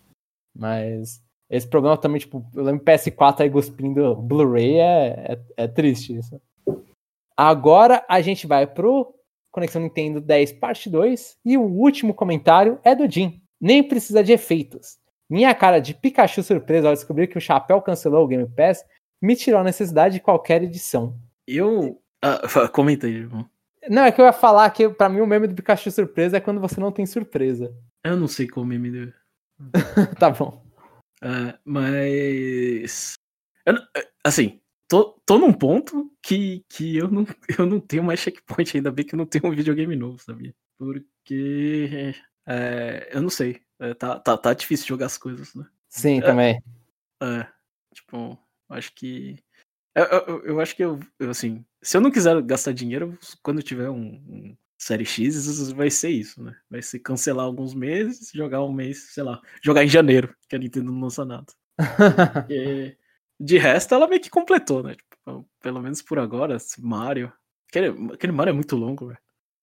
Mas 0.56 1.22
esse 1.50 1.68
problema 1.68 1.98
também, 1.98 2.18
tipo, 2.18 2.42
eu 2.54 2.62
lembro 2.62 2.82
PS4 2.82 3.42
aí 3.42 3.50
cuspindo 3.50 4.16
Blu-ray, 4.16 4.78
é, 4.78 5.32
é, 5.32 5.40
é, 5.58 5.68
triste 5.68 6.16
isso. 6.16 6.40
Agora 7.36 8.02
a 8.08 8.22
gente 8.22 8.46
vai 8.46 8.66
pro 8.66 9.14
Conexão 9.50 9.82
Nintendo 9.82 10.18
10 10.18 10.52
Parte 10.54 10.88
2 10.88 11.36
e 11.44 11.58
o 11.58 11.62
último 11.62 12.14
comentário 12.14 12.80
é 12.82 12.94
do 12.94 13.10
Jim. 13.10 13.42
Nem 13.60 13.86
precisa 13.86 14.24
de 14.24 14.32
efeitos. 14.32 14.98
Minha 15.28 15.54
cara 15.54 15.78
de 15.78 15.94
Pikachu 15.94 16.42
surpresa 16.42 16.88
ao 16.88 16.94
descobrir 16.94 17.26
que 17.26 17.36
o 17.36 17.40
Chapéu 17.40 17.82
cancelou 17.82 18.24
o 18.24 18.28
Game 18.28 18.48
Pass 18.48 18.84
me 19.20 19.36
tirou 19.36 19.60
a 19.60 19.64
necessidade 19.64 20.14
de 20.14 20.20
qualquer 20.20 20.62
edição. 20.62 21.18
Eu. 21.46 22.00
Ah, 22.22 22.68
comenta 22.72 23.06
aí, 23.06 23.14
irmão. 23.14 23.48
Não, 23.88 24.02
é 24.04 24.12
que 24.12 24.20
eu 24.20 24.24
ia 24.24 24.32
falar 24.32 24.70
que 24.70 24.88
pra 24.88 25.08
mim 25.08 25.20
o 25.20 25.26
meme 25.26 25.46
do 25.46 25.54
Pikachu 25.54 25.90
surpresa 25.90 26.36
é 26.36 26.40
quando 26.40 26.60
você 26.60 26.80
não 26.80 26.92
tem 26.92 27.06
surpresa. 27.06 27.74
Eu 28.04 28.16
não 28.16 28.28
sei 28.28 28.48
qual 28.48 28.64
meme 28.64 28.90
deu. 28.90 29.12
tá 30.18 30.30
bom. 30.30 30.64
Uh, 31.22 31.58
mas. 31.64 33.14
Eu, 33.66 33.74
assim, 34.24 34.60
tô, 34.88 35.20
tô 35.26 35.38
num 35.38 35.52
ponto 35.52 36.10
que, 36.22 36.64
que 36.68 36.96
eu, 36.96 37.08
não, 37.08 37.26
eu 37.58 37.66
não 37.66 37.80
tenho 37.80 38.04
mais 38.04 38.20
checkpoint, 38.20 38.76
ainda 38.76 38.90
bem 38.90 39.04
que 39.04 39.14
eu 39.14 39.18
não 39.18 39.26
tenho 39.26 39.46
um 39.46 39.54
videogame 39.54 39.96
novo, 39.96 40.18
sabia? 40.18 40.54
Porque. 40.78 42.14
É, 42.46 43.10
eu 43.12 43.20
não 43.20 43.30
sei. 43.30 43.60
É, 43.80 43.94
tá, 43.94 44.18
tá, 44.18 44.36
tá 44.36 44.54
difícil 44.54 44.86
jogar 44.86 45.06
as 45.06 45.18
coisas, 45.18 45.54
né? 45.54 45.64
Sim, 45.88 46.18
é, 46.18 46.22
também. 46.22 46.62
É, 47.22 47.46
tipo, 47.94 48.38
acho 48.68 48.92
que. 48.94 49.38
Eu, 49.94 50.04
eu, 50.04 50.44
eu 50.44 50.60
acho 50.60 50.76
que 50.76 50.84
eu, 50.84 51.00
eu, 51.18 51.30
assim, 51.30 51.64
se 51.82 51.96
eu 51.96 52.00
não 52.00 52.10
quiser 52.10 52.40
gastar 52.42 52.72
dinheiro, 52.72 53.18
quando 53.42 53.62
tiver 53.62 53.90
um, 53.90 54.22
um 54.28 54.56
Série 54.78 55.04
X, 55.04 55.72
vai 55.72 55.90
ser 55.90 56.10
isso, 56.10 56.42
né? 56.42 56.56
Vai 56.70 56.82
ser 56.82 57.00
cancelar 57.00 57.44
alguns 57.44 57.74
meses, 57.74 58.30
jogar 58.32 58.62
um 58.62 58.72
mês, 58.72 59.12
sei 59.12 59.24
lá, 59.24 59.40
jogar 59.62 59.84
em 59.84 59.88
janeiro, 59.88 60.34
que 60.48 60.54
a 60.54 60.58
Nintendo 60.58 60.92
não 60.92 61.00
lança 61.00 61.24
nada. 61.24 61.46
e, 62.48 62.96
de 63.40 63.58
resto, 63.58 63.94
ela 63.94 64.06
meio 64.06 64.20
que 64.20 64.30
completou, 64.30 64.82
né? 64.82 64.94
Tipo, 64.94 65.48
pelo 65.60 65.80
menos 65.80 66.00
por 66.00 66.18
agora, 66.18 66.56
Mario. 66.78 67.32
Aquele, 67.68 68.12
aquele 68.12 68.32
Mario 68.32 68.50
é 68.50 68.54
muito 68.54 68.76
longo, 68.76 69.08
velho. 69.08 69.18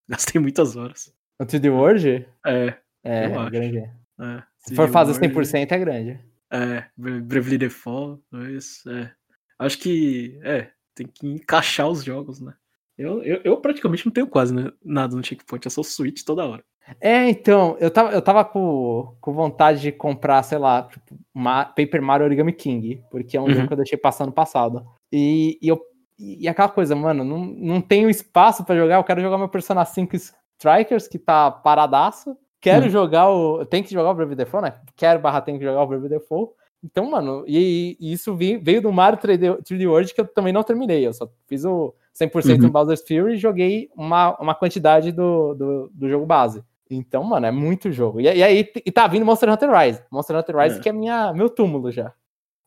Gastei 0.07 0.39
muitas 0.39 0.75
horas. 0.75 1.13
O 1.39 1.45
3D 1.45 1.71
World? 1.71 2.27
É. 2.45 2.77
É, 3.03 3.25
é 3.25 3.49
grande. 3.49 3.89
É, 4.19 4.43
Se 4.57 4.75
for 4.75 4.89
fazer 4.89 5.13
100% 5.13 5.71
é 5.71 5.77
grande. 5.77 6.19
É, 6.51 6.85
Bravely 6.97 7.57
Default, 7.57 8.21
isso, 8.55 8.89
é. 8.89 9.11
Acho 9.59 9.79
que, 9.79 10.39
é, 10.43 10.69
tem 10.93 11.07
que 11.07 11.27
encaixar 11.27 11.89
os 11.89 12.03
jogos, 12.03 12.39
né? 12.39 12.53
Eu, 12.97 13.21
eu, 13.23 13.41
eu 13.43 13.57
praticamente 13.57 14.05
não 14.05 14.13
tenho 14.13 14.27
quase 14.27 14.53
né, 14.53 14.71
nada 14.83 15.15
no 15.15 15.23
checkpoint, 15.23 15.67
é 15.67 15.69
só 15.69 15.83
Switch 15.83 16.23
toda 16.23 16.45
hora. 16.45 16.63
É, 17.01 17.27
então, 17.29 17.75
eu 17.79 17.89
tava, 17.89 18.11
eu 18.11 18.21
tava 18.21 18.45
com, 18.45 19.15
com 19.19 19.33
vontade 19.33 19.81
de 19.81 19.91
comprar, 19.91 20.43
sei 20.43 20.57
lá, 20.57 20.83
tipo, 20.83 21.17
Paper 21.33 22.01
Mario 22.01 22.25
Origami 22.25 22.53
King, 22.53 23.03
porque 23.09 23.35
é 23.35 23.41
um 23.41 23.45
uhum. 23.45 23.49
jogo 23.49 23.67
que 23.67 23.73
eu 23.73 23.77
deixei 23.77 23.97
passar 23.97 24.25
no 24.25 24.31
passado. 24.31 24.85
E, 25.11 25.57
e, 25.61 25.67
eu, 25.67 25.81
e 26.17 26.47
aquela 26.47 26.69
coisa, 26.69 26.95
mano, 26.95 27.23
não, 27.23 27.43
não 27.43 27.81
tenho 27.81 28.09
espaço 28.09 28.63
para 28.63 28.75
jogar, 28.75 28.97
eu 28.97 29.03
quero 29.03 29.21
jogar 29.21 29.37
meu 29.37 29.49
Persona 29.49 29.83
5 29.83 30.15
Strikers, 30.15 31.07
que 31.07 31.17
tá 31.17 31.49
paradaço, 31.49 32.37
Quero 32.65 32.87
hum. 32.87 32.89
jogar 32.89 33.29
o. 33.29 33.63
Tem 33.63 33.83
que 33.83 33.93
jogar 33.93 34.09
o 34.09 34.15
Brave 34.15 34.33
Default, 34.33 34.67
né? 34.67 34.75
Quero 34.95 35.19
barra 35.19 35.39
tem 35.39 35.59
que 35.59 35.63
jogar 35.63 35.83
o 35.83 35.85
Brave 35.85 36.09
Default. 36.09 36.51
Então, 36.83 37.07
mano, 37.07 37.43
e, 37.47 37.95
e 37.99 38.11
isso 38.11 38.35
veio 38.35 38.81
do 38.81 38.91
Mario 38.91 39.19
3D, 39.19 39.61
3D 39.61 39.87
World 39.87 40.11
que 40.11 40.19
eu 40.21 40.25
também 40.25 40.51
não 40.51 40.63
terminei. 40.63 41.05
Eu 41.05 41.13
só 41.13 41.31
fiz 41.47 41.63
o 41.63 41.93
100% 42.19 42.55
uhum. 42.55 42.57
no 42.63 42.71
Bowser's 42.71 43.03
Fury 43.07 43.35
e 43.35 43.37
joguei 43.37 43.91
uma, 43.95 44.35
uma 44.39 44.55
quantidade 44.55 45.11
do, 45.11 45.53
do, 45.53 45.91
do 45.93 46.09
jogo 46.09 46.25
base. 46.25 46.63
Então, 46.89 47.23
mano, 47.23 47.45
é 47.45 47.51
muito 47.51 47.91
jogo. 47.91 48.19
E, 48.19 48.23
e 48.23 48.41
aí 48.41 48.67
e 48.83 48.91
tá 48.91 49.05
vindo 49.05 49.23
Monster 49.27 49.51
Hunter 49.51 49.69
Rise. 49.69 50.03
Monster 50.11 50.35
Hunter 50.35 50.57
Rise 50.57 50.77
é. 50.77 50.81
que 50.81 50.89
é 50.89 50.91
minha, 50.91 51.33
meu 51.33 51.51
túmulo 51.51 51.91
já. 51.91 52.11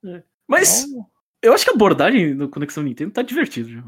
É. 0.05 0.23
Mas 0.47 0.85
então... 0.85 1.07
eu 1.43 1.53
acho 1.53 1.65
que 1.65 1.71
a 1.73 1.75
abordagem 1.75 2.37
do 2.37 2.49
Conexão 2.49 2.85
Nintendo 2.85 3.11
tá 3.11 3.23
divertido, 3.23 3.69
já. 3.69 3.83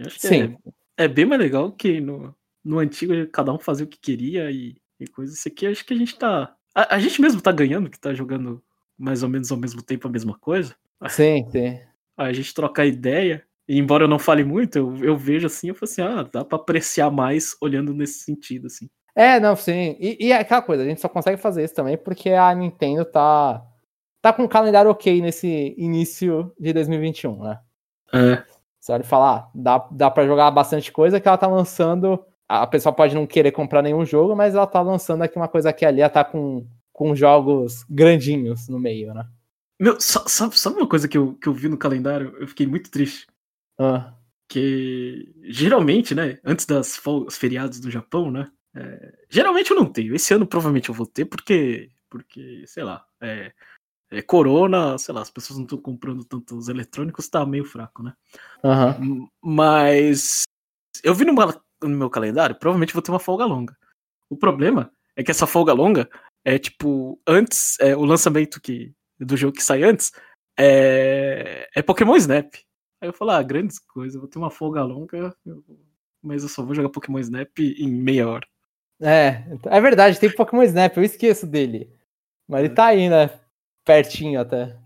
É. 0.00 0.02
Que 0.02 0.20
Sim. 0.20 0.58
É, 0.96 1.04
é 1.04 1.08
bem 1.08 1.26
mais 1.26 1.40
legal 1.40 1.70
que 1.70 2.00
no, 2.00 2.34
no 2.64 2.78
antigo 2.78 3.12
cada 3.28 3.52
um 3.52 3.58
fazia 3.58 3.84
o 3.84 3.88
que 3.88 3.98
queria 3.98 4.50
e, 4.50 4.76
e 4.98 5.06
coisa. 5.06 5.32
Isso 5.32 5.48
aqui 5.48 5.66
acho 5.66 5.84
que 5.84 5.94
a 5.94 5.96
gente 5.96 6.16
tá. 6.16 6.54
A, 6.74 6.96
a, 6.96 6.98
gente 6.98 7.20
mesmo 7.20 7.40
tá 7.40 7.52
ganhando, 7.52 7.90
que 7.90 7.98
tá 7.98 8.12
jogando 8.12 8.62
mais 8.96 9.22
ou 9.22 9.28
menos 9.28 9.50
ao 9.50 9.58
mesmo 9.58 9.82
tempo 9.82 10.08
a 10.08 10.10
mesma 10.10 10.38
coisa. 10.38 10.74
Sim, 11.08 11.48
sim. 11.50 11.78
A 12.16 12.32
gente 12.32 12.54
trocar 12.54 12.86
ideia. 12.86 13.44
E 13.68 13.78
embora 13.78 14.04
eu 14.04 14.08
não 14.08 14.18
fale 14.18 14.42
muito, 14.42 14.76
eu, 14.78 14.96
eu 15.04 15.16
vejo 15.16 15.46
assim, 15.46 15.68
eu 15.68 15.74
falo 15.74 15.90
assim, 15.90 16.00
ah, 16.00 16.22
dá 16.22 16.42
pra 16.42 16.56
apreciar 16.56 17.10
mais 17.10 17.54
olhando 17.60 17.92
nesse 17.92 18.20
sentido, 18.20 18.66
assim. 18.66 18.88
É, 19.14 19.38
não, 19.38 19.54
sim. 19.54 19.96
E, 20.00 20.16
e 20.26 20.32
é 20.32 20.36
aquela 20.38 20.62
coisa, 20.62 20.82
a 20.82 20.86
gente 20.86 21.00
só 21.00 21.08
consegue 21.08 21.36
fazer 21.36 21.64
isso 21.64 21.74
também 21.74 21.98
porque 21.98 22.30
a 22.30 22.54
Nintendo 22.54 23.04
tá, 23.04 23.62
tá 24.22 24.32
com 24.32 24.44
um 24.44 24.48
calendário 24.48 24.90
ok 24.90 25.20
nesse 25.20 25.74
início 25.76 26.50
de 26.58 26.72
2021, 26.72 27.42
né? 27.42 27.58
É. 28.14 28.42
Você 28.80 28.92
olha 28.92 29.02
e 29.02 29.06
fala, 29.06 29.36
ah, 29.36 29.50
dá, 29.54 29.88
dá 29.90 30.10
pra 30.10 30.26
jogar 30.26 30.50
bastante 30.50 30.90
coisa 30.90 31.20
que 31.20 31.28
ela 31.28 31.36
tá 31.36 31.46
lançando 31.46 32.24
a 32.48 32.66
pessoa 32.66 32.94
pode 32.94 33.14
não 33.14 33.26
querer 33.26 33.52
comprar 33.52 33.82
nenhum 33.82 34.04
jogo, 34.06 34.34
mas 34.34 34.54
ela 34.54 34.66
tá 34.66 34.80
lançando 34.80 35.22
aqui 35.22 35.36
uma 35.36 35.48
coisa 35.48 35.68
aqui 35.68 35.84
ali, 35.84 36.00
ela 36.00 36.08
tá 36.08 36.24
com, 36.24 36.66
com 36.92 37.14
jogos 37.14 37.84
grandinhos 37.88 38.68
no 38.68 38.78
meio, 38.80 39.12
né? 39.12 39.28
Meu, 39.78 40.00
sabe, 40.00 40.58
sabe 40.58 40.76
uma 40.76 40.88
coisa 40.88 41.06
que 41.06 41.16
eu, 41.16 41.34
que 41.34 41.46
eu 41.46 41.52
vi 41.52 41.68
no 41.68 41.76
calendário? 41.76 42.34
Eu 42.40 42.48
fiquei 42.48 42.66
muito 42.66 42.90
triste. 42.90 43.26
Ah. 43.78 44.14
Que 44.48 45.32
geralmente, 45.42 46.14
né, 46.14 46.38
antes 46.42 46.64
das 46.64 46.96
folgas, 46.96 47.36
feriados 47.36 47.78
do 47.78 47.90
Japão, 47.90 48.30
né, 48.30 48.50
é, 48.74 49.14
geralmente 49.28 49.70
eu 49.70 49.76
não 49.76 49.86
tenho. 49.86 50.14
Esse 50.14 50.32
ano 50.32 50.46
provavelmente 50.46 50.88
eu 50.88 50.94
vou 50.94 51.06
ter, 51.06 51.26
porque, 51.26 51.90
porque 52.08 52.64
sei 52.66 52.82
lá, 52.82 53.04
é, 53.20 53.52
é 54.10 54.22
corona, 54.22 54.96
sei 54.96 55.14
lá, 55.14 55.20
as 55.20 55.30
pessoas 55.30 55.58
não 55.58 55.64
estão 55.64 55.78
comprando 55.78 56.24
tantos 56.24 56.68
eletrônicos, 56.68 57.28
tá 57.28 57.44
meio 57.44 57.64
fraco, 57.64 58.02
né? 58.02 58.14
Uhum. 58.64 59.28
Mas 59.42 60.42
eu 61.04 61.14
vi 61.14 61.24
numa 61.24 61.60
no 61.82 61.96
meu 61.96 62.10
calendário, 62.10 62.58
provavelmente 62.58 62.92
vou 62.92 63.02
ter 63.02 63.10
uma 63.10 63.20
folga 63.20 63.44
longa. 63.44 63.76
O 64.30 64.36
problema 64.36 64.90
é 65.16 65.22
que 65.22 65.30
essa 65.30 65.46
folga 65.46 65.72
longa 65.72 66.08
é 66.44 66.58
tipo, 66.58 67.20
antes, 67.26 67.78
é, 67.80 67.96
o 67.96 68.04
lançamento 68.04 68.60
que, 68.60 68.94
do 69.18 69.36
jogo 69.36 69.56
que 69.56 69.62
sai 69.62 69.82
antes 69.82 70.12
é, 70.58 71.68
é 71.74 71.82
Pokémon 71.82 72.16
Snap. 72.16 72.54
Aí 73.00 73.08
eu 73.08 73.12
falo, 73.12 73.30
ah, 73.32 73.42
grandes 73.42 73.78
coisas, 73.78 74.18
vou 74.18 74.28
ter 74.28 74.38
uma 74.38 74.50
folga 74.50 74.82
longa, 74.82 75.34
mas 76.22 76.42
eu 76.42 76.48
só 76.48 76.62
vou 76.64 76.74
jogar 76.74 76.88
Pokémon 76.88 77.18
Snap 77.20 77.58
em 77.58 77.88
meia 77.88 78.28
hora. 78.28 78.46
É, 79.00 79.44
é 79.66 79.80
verdade, 79.80 80.18
tem 80.18 80.30
Pokémon 80.30 80.62
Snap, 80.64 80.96
eu 80.96 81.04
esqueço 81.04 81.46
dele. 81.46 81.92
Mas 82.48 82.60
ele 82.60 82.72
é. 82.72 82.74
tá 82.74 82.86
aí, 82.86 83.08
né? 83.08 83.30
Pertinho 83.84 84.40
até. 84.40 84.76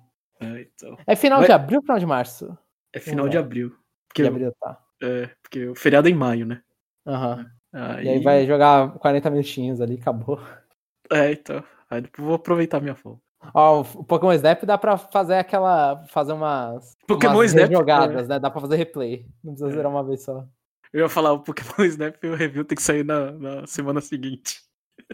É, 0.41 0.61
então. 0.61 0.99
é 1.07 1.17
final 1.17 1.39
mas... 1.39 1.47
de 1.47 1.53
abril 1.53 1.79
ou 1.79 1.83
final 1.83 1.99
de 1.99 2.07
março? 2.07 2.59
É 2.93 3.01
final 3.01 3.29
de 3.29 3.39
abril. 3.39 3.75
Porque 4.09 4.23
de 4.23 4.29
abril, 4.29 4.53
tá. 4.61 4.79
É, 5.03 5.31
porque 5.43 5.69
o 5.69 5.75
feriado 5.75 6.09
é 6.09 6.11
em 6.11 6.15
maio, 6.15 6.45
né? 6.45 6.63
Aham. 7.07 7.47
Aí... 7.73 8.05
E 8.05 8.09
aí 8.09 8.23
vai 8.23 8.47
jogar 8.47 8.93
40 8.99 9.31
minutinhos 9.31 9.81
ali, 9.81 9.95
acabou. 9.95 10.41
É, 11.11 11.33
então. 11.33 11.63
Aí 11.91 12.01
depois 12.01 12.27
vou 12.27 12.37
aproveitar 12.37 12.81
minha 12.81 12.95
folga. 12.95 13.21
Ó, 13.55 13.81
o 13.81 14.05
Pokémon 14.05 14.33
Snap 14.33 14.63
dá 14.65 14.79
pra 14.79 14.97
fazer 14.97 15.35
aquela. 15.35 16.05
fazer 16.09 16.33
umas. 16.33 16.97
Pokémon 17.07 17.35
umas 17.35 17.53
Snap. 17.53 17.73
jogadas, 17.73 18.27
é. 18.27 18.29
né? 18.29 18.39
Dá 18.39 18.51
pra 18.51 18.61
fazer 18.61 18.77
replay. 18.77 19.27
Não 19.43 19.53
precisa 19.53 19.71
é. 19.71 19.77
zerar 19.77 19.91
uma 19.91 20.05
vez 20.05 20.23
só. 20.23 20.47
Eu 20.93 21.01
ia 21.01 21.09
falar, 21.09 21.33
o 21.33 21.41
Pokémon 21.41 21.85
Snap 21.87 22.17
o 22.25 22.35
review 22.35 22.65
tem 22.65 22.77
que 22.77 22.83
sair 22.83 23.05
na, 23.05 23.33
na 23.33 23.67
semana 23.67 24.01
seguinte. 24.01 24.61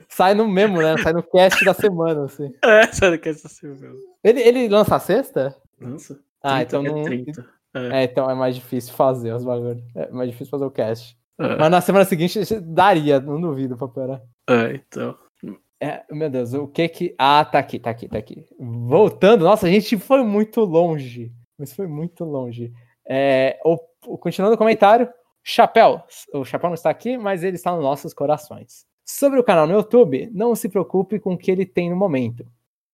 Sai 0.09 0.35
no 0.35 0.47
mesmo, 0.47 0.83
né? 0.83 0.97
Sai 0.99 1.13
no 1.13 1.23
cast 1.23 1.65
da 1.65 1.73
semana, 1.73 2.25
assim. 2.25 2.53
É, 2.63 2.87
sai 2.93 3.11
no 3.11 3.19
cast 3.19 3.43
da 3.43 3.49
semana. 3.49 3.97
Ele, 4.23 4.41
ele 4.41 4.69
lança 4.69 4.97
a 4.97 5.01
sexta? 5.01 5.57
Lança. 5.81 6.21
Ah, 6.43 6.59
30, 6.59 6.63
então 6.63 6.87
é 6.87 6.91
não. 6.91 7.03
30. 7.05 7.47
É, 7.75 8.05
então 8.05 8.31
é 8.31 8.35
mais 8.35 8.55
difícil 8.55 8.93
fazer 8.95 9.33
os 9.33 9.45
bagulhos. 9.45 9.83
É 9.95 10.11
mais 10.11 10.31
difícil 10.31 10.51
fazer 10.51 10.65
o 10.65 10.71
cast. 10.71 11.18
É, 11.39 11.57
Mas 11.57 11.71
na 11.71 11.81
semana 11.81 12.05
seguinte 12.05 12.39
daria, 12.61 13.21
não 13.21 13.41
duvido 13.41 13.77
pra 13.77 13.89
piorar. 13.89 14.23
é, 14.49 14.75
então. 14.75 15.17
É, 15.81 16.03
meu 16.11 16.29
Deus, 16.29 16.53
o 16.55 16.67
que 16.67 16.89
que. 16.89 17.15
Ah, 17.17 17.45
tá 17.45 17.61
aqui, 17.61 17.79
tá 17.79 17.91
aqui, 17.91 18.09
tá 18.09 18.19
aqui. 18.19 18.45
Voltando, 18.59 19.45
nossa, 19.45 19.67
a 19.69 19.71
gente 19.71 19.97
foi 19.97 20.25
muito 20.25 20.61
longe. 20.63 21.33
Mas 21.57 21.73
foi 21.73 21.87
muito 21.87 22.25
longe. 22.25 22.73
É, 23.09 23.59
o, 23.65 23.79
o- 24.07 24.19
continuando 24.19 24.55
o 24.57 24.59
comentário, 24.59 25.09
Chapéu. 25.45 26.03
O 26.35 26.45
Chapéu 26.45 26.71
não 26.71 26.75
está 26.75 26.91
aqui, 26.91 27.17
mas 27.17 27.45
ele 27.45 27.55
está 27.55 27.71
nos 27.73 27.83
nossos 27.83 28.13
corações. 28.13 28.85
Sobre 29.07 29.39
o 29.39 29.45
canal 29.45 29.67
no 29.69 29.73
YouTube, 29.75 30.29
não 30.35 30.53
se 30.57 30.69
preocupe 30.69 31.21
com 31.21 31.35
o 31.35 31.39
que 31.39 31.51
ele 31.51 31.65
tem 31.65 31.89
no 31.89 31.97
momento. 31.97 32.45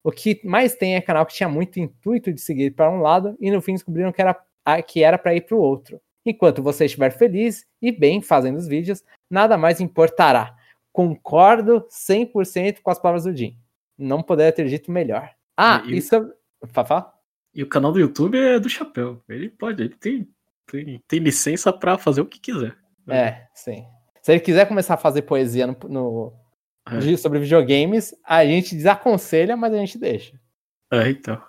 O 0.04 0.12
que 0.12 0.38
mais 0.44 0.76
tem 0.76 0.94
é 0.94 1.00
canal 1.00 1.24
que 1.24 1.32
tinha 1.34 1.48
muito 1.48 1.80
intuito 1.80 2.32
de 2.34 2.40
seguir 2.40 2.72
para 2.72 2.90
um 2.90 3.00
lado 3.00 3.34
e 3.40 3.50
no 3.50 3.62
fim 3.62 3.72
descobriram 3.72 4.12
que 4.12 4.20
era 4.20 4.38
que 4.86 5.02
era 5.02 5.16
para 5.18 5.34
ir 5.34 5.40
para 5.40 5.56
o 5.56 5.60
outro. 5.60 5.98
Enquanto 6.24 6.62
você 6.62 6.86
estiver 6.86 7.10
feliz 7.10 7.66
e 7.82 7.92
bem 7.92 8.22
fazendo 8.22 8.56
os 8.56 8.66
vídeos, 8.66 9.02
nada 9.30 9.56
mais 9.58 9.80
importará. 9.80 10.56
Concordo 10.92 11.86
100% 11.90 12.80
com 12.82 12.90
as 12.90 12.98
palavras 12.98 13.24
do 13.24 13.36
Jim. 13.36 13.58
Não 13.98 14.22
poderia 14.22 14.52
ter 14.52 14.66
dito 14.68 14.90
melhor. 14.90 15.30
Ah, 15.56 15.82
E- 15.86 15.96
isso. 15.98 16.32
Fafá? 16.68 17.12
E 17.54 17.62
o 17.62 17.68
canal 17.68 17.92
do 17.92 18.00
YouTube 18.00 18.38
é 18.38 18.58
do 18.58 18.68
Chapéu. 18.68 19.22
Ele 19.28 19.48
pode, 19.48 19.82
ele 19.82 19.94
tem, 19.94 20.28
tem, 20.66 21.02
tem 21.06 21.18
licença 21.20 21.72
pra 21.72 21.98
fazer 21.98 22.20
o 22.20 22.26
que 22.26 22.40
quiser. 22.40 22.76
É, 23.08 23.46
sim. 23.54 23.84
Se 24.22 24.32
ele 24.32 24.40
quiser 24.40 24.66
começar 24.66 24.94
a 24.94 24.96
fazer 24.98 25.22
poesia 25.22 25.66
no, 25.66 25.76
no- 25.88 26.32
É. 26.88 27.16
sobre 27.16 27.38
videogames, 27.38 28.14
a 28.24 28.44
gente 28.46 28.74
desaconselha, 28.74 29.56
mas 29.56 29.72
a 29.74 29.76
gente 29.76 29.98
deixa. 29.98 30.40
É, 30.90 31.10
então. 31.10 31.40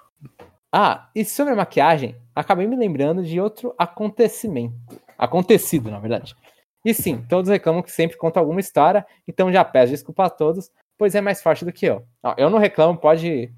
Ah, 0.78 1.10
e 1.16 1.24
sobre 1.24 1.54
a 1.54 1.56
maquiagem, 1.56 2.18
acabei 2.36 2.68
me 2.68 2.76
lembrando 2.76 3.24
de 3.24 3.40
outro 3.40 3.74
acontecimento. 3.78 4.76
Acontecido, 5.18 5.90
na 5.90 6.00
verdade. 6.00 6.36
E 6.84 6.94
sim, 6.94 7.26
todos 7.30 7.50
reclamam 7.50 7.82
que 7.82 7.90
sempre 7.90 8.18
conta 8.18 8.42
alguma 8.42 8.60
história, 8.60 9.08
então 9.26 9.50
já 9.50 9.64
peço 9.64 9.94
desculpa 9.94 10.26
a 10.26 10.30
todos, 10.30 10.70
pois 10.98 11.16
é 11.16 11.22
mais 11.22 11.42
forte 11.42 11.64
do 11.64 11.72
que 11.72 11.86
eu. 11.86 12.06
Não, 12.22 12.36
eu 12.38 12.50
não 12.50 12.60
reclamo, 12.60 12.98
pode 12.98 13.56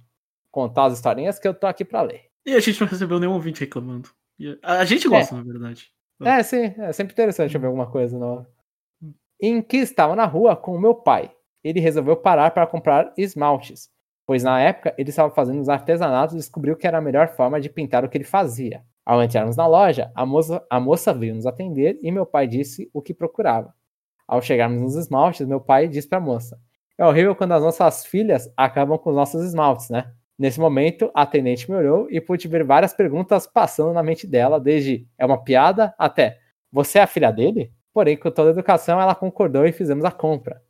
contar 0.52 0.85
as 0.85 0.94
historinhas 0.94 1.39
que 1.39 1.48
eu 1.48 1.56
tô 1.56 1.65
aqui 1.65 1.84
pra 1.84 2.03
ler. 2.03 2.26
E 2.45 2.53
a 2.53 2.60
gente 2.60 2.80
não 2.80 2.88
recebeu 2.88 3.19
nenhum 3.19 3.34
ouvinte 3.34 3.61
reclamando. 3.61 4.10
A 4.61 4.85
gente 4.85 5.10
gosta, 5.10 5.35
na 5.35 5.41
verdade. 5.41 5.91
É, 6.23 6.44
sim, 6.44 6.72
é 6.77 6.94
sempre 6.94 7.14
interessante 7.14 7.57
ver 7.57 7.65
alguma 7.65 7.89
coisa 7.89 8.15
nova. 8.15 8.48
Em 9.41 9.60
que 9.60 9.77
estava 9.77 10.15
na 10.15 10.26
rua 10.26 10.56
com 10.56 10.76
o 10.76 10.80
meu 10.80 10.94
pai. 10.94 11.31
Ele 11.64 11.80
resolveu 11.80 12.15
parar 12.15 12.52
para 12.52 12.68
comprar 12.68 13.11
esmaltes, 13.18 13.89
pois 14.28 14.44
na 14.44 14.62
época 14.62 14.94
ele 14.98 15.10
estava 15.10 15.34
fazendo 15.34 15.62
os 15.62 15.70
artesanatos 15.70 16.36
e 16.36 16.38
descobriu 16.38 16.76
que 16.76 16.86
era 16.86 16.99
a 16.99 17.02
melhor 17.02 17.30
forma 17.30 17.60
de 17.60 17.70
pintar 17.70 18.06
o 18.06 18.10
que 18.10 18.18
ele 18.18 18.24
fazia. 18.24 18.84
Ao 19.04 19.24
entrarmos 19.24 19.56
na 19.56 19.66
loja, 19.66 20.12
a 20.14 20.26
moça, 20.26 20.64
a 20.70 20.80
moça 20.80 21.14
veio 21.14 21.34
nos 21.34 21.45
atender 21.48 21.98
e 22.04 22.12
meu 22.12 22.26
pai 22.26 22.45
disse 22.45 22.91
o 22.94 23.02
que 23.02 23.14
procurava. 23.14 23.74
Ao 24.28 24.41
chegarmos 24.41 24.82
nos 24.82 24.95
esmaltes, 24.95 25.48
meu 25.48 25.62
pai 25.62 25.88
disse 25.88 26.08
para 26.08 26.18
a 26.18 26.22
moça: 26.22 26.60
É 26.98 27.06
horrível 27.06 27.34
quando 27.34 27.54
as 27.54 27.64
nossas 27.64 28.06
filhas 28.06 28.54
acabam 28.56 28.98
com 28.99 29.10
os 29.10 29.16
nossos 29.16 29.41
esmaltes, 29.44 29.90
né? 29.90 30.12
Nesse 30.38 30.60
momento, 30.60 31.10
a 31.16 31.24
atendente 31.24 31.72
me 31.72 31.76
olhou 31.76 32.08
e 32.12 32.22
pude 32.22 32.48
ver 32.48 32.64
várias 32.64 32.94
perguntas 32.94 33.48
passando 33.48 33.94
na 33.94 34.04
mente 34.04 34.28
dela, 34.28 34.60
desde 34.60 35.08
é 35.18 35.26
uma 35.26 35.44
piada 35.44 35.95
até 35.98 36.38
você 36.72 36.99
é 36.99 37.02
a 37.02 37.08
filha 37.08 37.32
dele? 37.32 37.72
Porém, 37.94 38.18
com 38.18 38.30
toda 38.30 38.49
a 38.49 38.52
educação, 38.52 39.02
ela 39.02 39.16
concordou 39.16 39.66
e 39.66 39.72
fizemos 39.72 40.06
a 40.06 40.12
compra. 40.12 40.62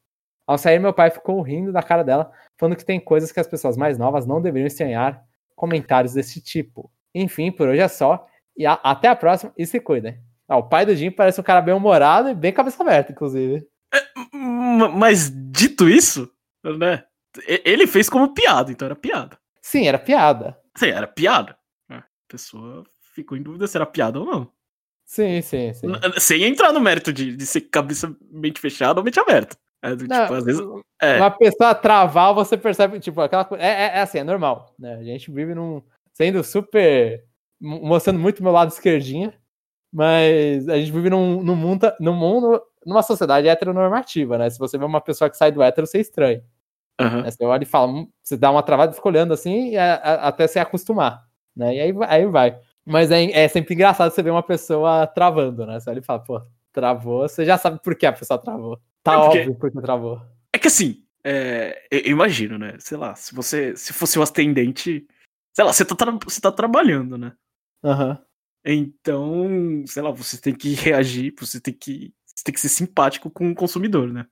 Ao 0.46 0.58
sair, 0.58 0.80
meu 0.80 0.94
pai 0.94 1.10
ficou 1.10 1.42
rindo 1.42 1.74
da 1.74 1.84
cara 1.84 2.04
dela, 2.04 2.32
falando 2.58 2.76
que 2.76 2.86
tem 2.86 3.00
coisas 3.00 3.32
que 3.32 3.40
as 3.40 3.48
pessoas 3.48 3.78
mais 3.78 3.98
novas 3.98 4.26
não 4.26 4.42
deveriam 4.42 4.68
estranhar 4.68 5.24
comentários 5.56 6.14
desse 6.14 6.42
tipo. 6.42 6.92
Enfim, 7.14 7.52
por 7.52 7.68
hoje 7.70 7.82
é 7.82 7.88
só. 7.88 8.28
E 8.58 8.66
a- 8.66 8.80
até 8.84 9.08
a 9.08 9.16
próxima 9.16 9.54
e 9.58 9.66
se 9.66 9.80
cuidem. 9.80 10.20
Ah, 10.48 10.58
o 10.58 10.64
pai 10.70 10.86
do 10.86 10.96
Jim 10.96 11.12
parece 11.12 11.40
um 11.40 11.44
cara 11.44 11.62
bem 11.62 11.74
humorado 11.74 12.30
e 12.30 12.34
bem 12.36 12.52
cabeça 12.54 12.82
aberta, 12.82 13.12
inclusive. 13.12 13.66
M- 14.34 14.88
Mas 14.90 15.32
dito 15.52 15.90
isso, 15.90 16.32
né? 16.80 17.04
Ele 17.48 17.86
fez 17.86 18.10
como 18.10 18.34
piada, 18.34 18.72
então 18.72 18.86
era 18.86 18.96
piada. 18.96 19.38
Sim, 19.62 19.88
era 19.88 20.00
piada. 20.00 20.58
Sim, 20.78 20.88
era 20.88 21.06
piada. 21.08 21.58
A 21.90 22.04
pessoa 22.28 22.84
ficou 23.14 23.38
em 23.38 23.44
dúvida 23.44 23.68
se 23.68 23.78
era 23.78 23.86
piada 23.86 24.20
ou 24.20 24.26
não. 24.26 24.52
Sim, 25.06 25.42
sim, 25.42 25.74
sim. 25.74 25.88
Sem 26.20 26.44
entrar 26.44 26.72
no 26.74 26.80
mérito 26.82 27.14
de, 27.14 27.36
de 27.36 27.46
ser 27.46 27.62
cabeça 27.62 28.16
mente 28.32 28.60
fechada 28.60 29.00
ou 29.00 29.04
mente 29.06 29.20
aberta. 29.20 29.56
É 29.82 29.96
do 29.96 30.08
Não, 30.08 30.22
tipo, 30.24 30.34
às 30.34 30.44
vezes. 30.46 30.62
É, 31.02 31.18
Uma 31.18 31.32
pessoa 31.32 31.76
travar, 31.76 32.34
você 32.34 32.58
percebe, 32.58 33.00
tipo, 33.00 33.22
aquela 33.22 33.46
coisa. 33.46 33.64
É, 33.64 33.68
é- 33.68 33.98
é 33.98 34.02
assim, 34.02 34.20
é 34.20 34.24
normal, 34.24 34.74
né? 34.80 34.96
A 34.96 35.04
gente 35.04 35.32
vive 35.32 35.54
num. 35.54 35.82
sendo 36.14 36.44
super. 36.44 37.24
mo- 37.62 37.82
mostrando 37.82 38.20
muito 38.20 38.42
meu 38.44 38.52
lado 38.52 38.70
esquerdinha, 38.72 39.34
mas 39.94 40.68
a 40.70 40.78
gente 40.78 40.92
vive 40.92 41.10
num, 41.10 41.42
num, 41.44 41.56
mundo, 41.56 41.92
num 42.00 42.14
mundo. 42.14 42.62
numa 42.86 43.04
sociedade 43.04 43.48
heteronormativa, 43.50 44.38
né? 44.38 44.50
Se 44.50 44.58
você 44.60 44.78
vê 44.78 44.86
uma 44.86 45.02
pessoa 45.02 45.30
que 45.30 45.36
sai 45.38 45.52
do 45.52 45.62
hétero, 45.62 45.86
você 45.88 46.00
estranha. 46.00 46.42
aham. 47.00 47.24
Né? 47.24 47.32
Você 47.32 47.46
olha 47.46 47.64
e 47.64 47.66
fala, 47.66 47.88
hum, 47.92 48.10
você 48.24 48.38
dá 48.38 48.50
uma 48.52 48.64
travada 48.64 48.92
e 48.94 48.96
fica 48.96 49.08
olhando 49.10 49.34
assim, 49.34 49.72
e 49.72 49.78
a- 49.78 49.96
a- 49.96 50.28
até 50.30 50.48
se 50.48 50.60
acostumar, 50.60 51.24
né? 51.56 51.76
E 51.76 51.82
aí, 51.82 51.92
vai- 51.94 52.10
aí 52.10 52.26
vai. 52.28 52.60
Mas 52.86 53.12
é, 53.12 53.26
é 53.32 53.48
sempre 53.50 53.74
engraçado 53.76 54.12
você 54.12 54.24
ver 54.24 54.32
uma 54.32 54.44
pessoa 54.44 55.06
travando, 55.08 55.66
né? 55.66 55.80
Você 55.80 55.90
olha 55.90 56.00
e 56.00 56.04
fala, 56.04 56.20
pô, 56.24 56.42
travou, 56.74 57.28
você 57.28 57.46
já 57.46 57.58
sabe 57.58 57.80
por 57.84 57.96
que 57.96 58.06
a 58.06 58.14
pessoa 58.14 58.40
travou. 58.40 58.80
Tá 59.08 59.14
É 59.14 59.16
porque- 59.26 59.38
óbvio 59.40 59.56
por 59.56 59.72
que 59.72 59.82
travou. 59.82 60.22
É 60.52 60.60
que 60.60 60.68
assim, 60.68 61.06
é, 61.24 61.88
eu 61.90 62.12
imagino, 62.12 62.58
né? 62.58 62.76
Sei 62.80 62.98
lá, 62.98 63.16
se 63.16 63.34
você 63.34 63.76
se 63.76 63.94
fosse 63.94 64.20
um 64.20 64.22
atendente, 64.22 65.08
sei 65.54 65.64
lá, 65.66 65.72
você 65.72 65.86
tá, 65.86 65.96
tra- 65.96 66.12
você 66.24 66.42
tá 66.42 66.52
trabalhando, 66.52 67.18
né? 67.18 67.34
Aham. 67.84 68.20
Então, 68.66 69.84
sei 69.86 70.02
lá, 70.04 70.12
você 70.12 70.40
tem 70.40 70.54
que 70.54 70.74
reagir, 70.74 71.34
você 71.40 71.60
tem 71.62 71.74
que, 71.74 72.14
você 72.26 72.44
tem 72.44 72.54
que 72.54 72.60
ser 72.60 72.68
simpático 72.70 73.30
com 73.30 73.50
o 73.50 73.56
consumidor, 73.56 74.12
né? 74.12 74.26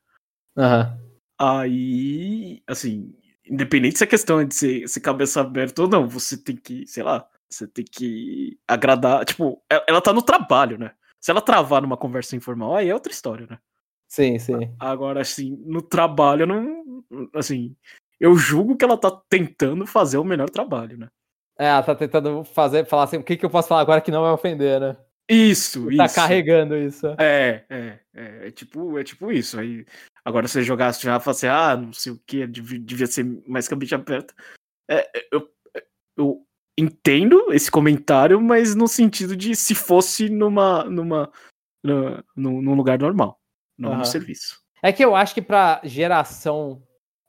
Aham. 0.57 0.99
Aí, 1.39 2.61
assim, 2.67 3.13
independente 3.49 3.97
se 3.97 4.03
a 4.03 4.07
questão 4.07 4.39
é 4.39 4.45
de 4.45 4.53
ser, 4.55 4.87
ser 4.89 4.99
cabeça 4.99 5.41
aberta 5.41 5.81
ou 5.83 5.87
não, 5.87 6.07
você 6.07 6.37
tem 6.37 6.55
que, 6.55 6.85
sei 6.87 7.03
lá, 7.03 7.25
você 7.49 7.65
tem 7.67 7.85
que 7.85 8.57
agradar. 8.67 9.23
Tipo, 9.25 9.63
ela, 9.69 9.85
ela 9.87 10.01
tá 10.01 10.11
no 10.11 10.21
trabalho, 10.21 10.77
né? 10.77 10.91
Se 11.21 11.31
ela 11.31 11.41
travar 11.41 11.81
numa 11.81 11.97
conversa 11.97 12.35
informal, 12.35 12.75
aí 12.75 12.89
é 12.89 12.93
outra 12.93 13.11
história, 13.11 13.47
né? 13.49 13.57
Sim, 14.07 14.37
sim. 14.39 14.73
Agora, 14.79 15.21
assim, 15.21 15.57
no 15.65 15.81
trabalho, 15.81 16.43
eu 16.43 16.47
não. 16.47 17.03
Assim, 17.33 17.75
eu 18.19 18.35
julgo 18.35 18.75
que 18.77 18.85
ela 18.85 18.97
tá 18.97 19.11
tentando 19.29 19.85
fazer 19.85 20.17
o 20.17 20.23
melhor 20.23 20.49
trabalho, 20.49 20.97
né? 20.97 21.09
É, 21.57 21.67
ela 21.67 21.83
tá 21.83 21.95
tentando 21.95 22.43
fazer, 22.43 22.85
falar 22.85 23.03
assim, 23.03 23.17
o 23.17 23.23
que, 23.23 23.37
que 23.37 23.45
eu 23.45 23.49
posso 23.49 23.67
falar 23.67 23.81
agora 23.81 24.01
que 24.01 24.11
não 24.11 24.21
vai 24.21 24.31
ofender, 24.31 24.79
né? 24.79 24.97
Isso, 25.29 25.87
Tá 25.95 26.05
isso. 26.05 26.15
carregando 26.15 26.75
isso. 26.77 27.07
É, 27.19 27.65
é, 27.69 27.99
é, 28.13 28.47
é 28.47 28.51
tipo, 28.51 28.97
é 28.99 29.03
tipo 29.03 29.31
isso. 29.31 29.59
Aí, 29.59 29.85
agora 30.23 30.47
você 30.47 30.61
jogasse 30.61 31.01
já 31.03 31.17
e 31.17 31.19
falar 31.19 31.31
assim, 31.31 31.47
ah, 31.47 31.75
não 31.77 31.93
sei 31.93 32.11
o 32.11 32.19
que, 32.25 32.45
devia, 32.45 33.07
ser 33.07 33.23
mais 33.47 33.67
cabeça 33.67 33.95
aberta. 33.95 34.33
É, 34.89 35.09
eu, 35.31 35.49
eu 36.17 36.45
entendo 36.77 37.51
esse 37.53 37.71
comentário, 37.71 38.39
mas 38.41 38.75
no 38.75 38.87
sentido 38.87 39.35
de 39.35 39.55
se 39.55 39.73
fosse 39.73 40.29
numa, 40.29 40.83
numa, 40.83 41.31
numa- 41.83 42.23
num, 42.35 42.61
num 42.61 42.75
lugar 42.75 42.99
normal, 42.99 43.39
não 43.77 43.89
Aham. 43.91 43.99
no 43.99 44.05
serviço. 44.05 44.59
É 44.81 44.91
que 44.91 45.03
eu 45.03 45.15
acho 45.15 45.33
que 45.33 45.41
pra 45.41 45.81
geração. 45.83 46.81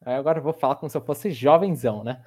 Agora 0.04 0.38
eu 0.38 0.42
vou 0.42 0.52
falar 0.52 0.76
como 0.76 0.90
se 0.90 0.96
eu 0.96 1.00
fosse 1.00 1.30
jovenzão, 1.30 2.04
né? 2.04 2.22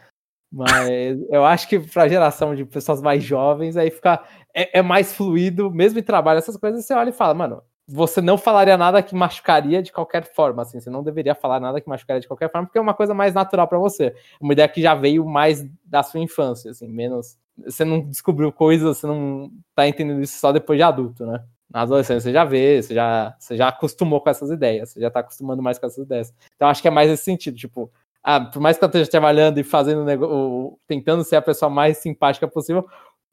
Mas 0.52 1.20
eu 1.30 1.46
acho 1.46 1.68
que 1.68 1.80
pra 1.80 2.08
geração 2.08 2.56
de 2.56 2.66
pessoas 2.66 3.02
mais 3.02 3.24
jovens, 3.24 3.78
aí 3.78 3.91
fica. 3.91 4.24
É, 4.54 4.80
é 4.80 4.82
mais 4.82 5.14
fluido, 5.14 5.70
mesmo 5.72 6.00
em 6.00 6.04
trabalho, 6.04 6.40
essas 6.40 6.58
coisas, 6.58 6.84
você 6.84 6.94
olha 6.94 7.10
e 7.10 7.14
fala, 7.14 7.34
mano, 7.36 7.62
você 7.88 8.22
não 8.22 8.38
falaria 8.38 8.78
nada 8.78 9.02
que 9.02 9.16
machucaria 9.16 9.82
de 9.82 9.91
qualquer 9.91 10.24
forma, 10.34 10.62
assim, 10.62 10.80
você 10.80 10.90
não 10.90 11.04
deveria 11.04 11.34
falar 11.34 11.60
nada 11.60 11.82
que 11.82 11.90
machucaria 11.90 12.20
de 12.20 12.28
qualquer 12.28 12.52
forma, 12.52 12.68
porque 12.68 12.78
é 12.78 12.82
uma 12.82 12.94
coisa 12.94 13.14
mais 13.14 13.34
natural 13.34 13.68
pra 13.68 13.80
você. 13.80 14.16
Uma 14.40 14.54
ideia 14.54 14.68
que 14.68 14.82
já 14.82 14.94
veio 14.94 15.26
mais 15.26 15.66
da 15.84 16.04
sua 16.04 16.20
infância, 16.20 16.72
assim, 16.72 16.88
menos. 16.88 17.38
Você 17.66 17.84
não 17.84 18.02
descobriu 18.02 18.52
coisas, 18.52 18.98
você 18.98 19.08
não 19.08 19.52
tá 19.76 19.88
entendendo 19.88 20.22
isso 20.22 20.40
só 20.40 20.52
depois 20.52 20.78
de 20.78 20.84
adulto, 20.84 21.26
né? 21.26 21.44
Na 21.70 21.82
adolescência 21.82 22.22
você 22.22 22.34
já 22.34 22.44
vê, 22.46 22.82
você 22.82 22.94
já, 22.96 23.36
você 23.40 23.56
já 23.56 23.68
acostumou 23.68 24.20
com 24.22 24.30
essas 24.30 24.50
ideias, 24.50 24.90
você 24.90 25.00
já 25.00 25.12
tá 25.12 25.20
acostumando 25.20 25.62
mais 25.62 25.78
com 25.78 25.86
essas 25.86 26.04
ideias. 26.04 26.34
Então 26.56 26.68
acho 26.68 26.82
que 26.82 26.88
é 26.88 26.91
mais 26.91 27.10
esse 27.12 27.24
sentido, 27.24 27.56
tipo, 27.58 27.91
ah, 28.24 28.41
por 28.41 28.60
mais 28.62 28.78
que 28.78 28.84
eu 28.84 28.88
esteja 28.88 29.10
trabalhando 29.10 29.60
e 29.60 29.64
fazendo 29.64 30.04
negócio, 30.04 30.80
tentando 30.88 31.24
ser 31.24 31.36
a 31.36 31.41
pessoa 31.41 31.70
mais 31.70 31.98
simpática 32.00 32.48
possível, 32.48 32.88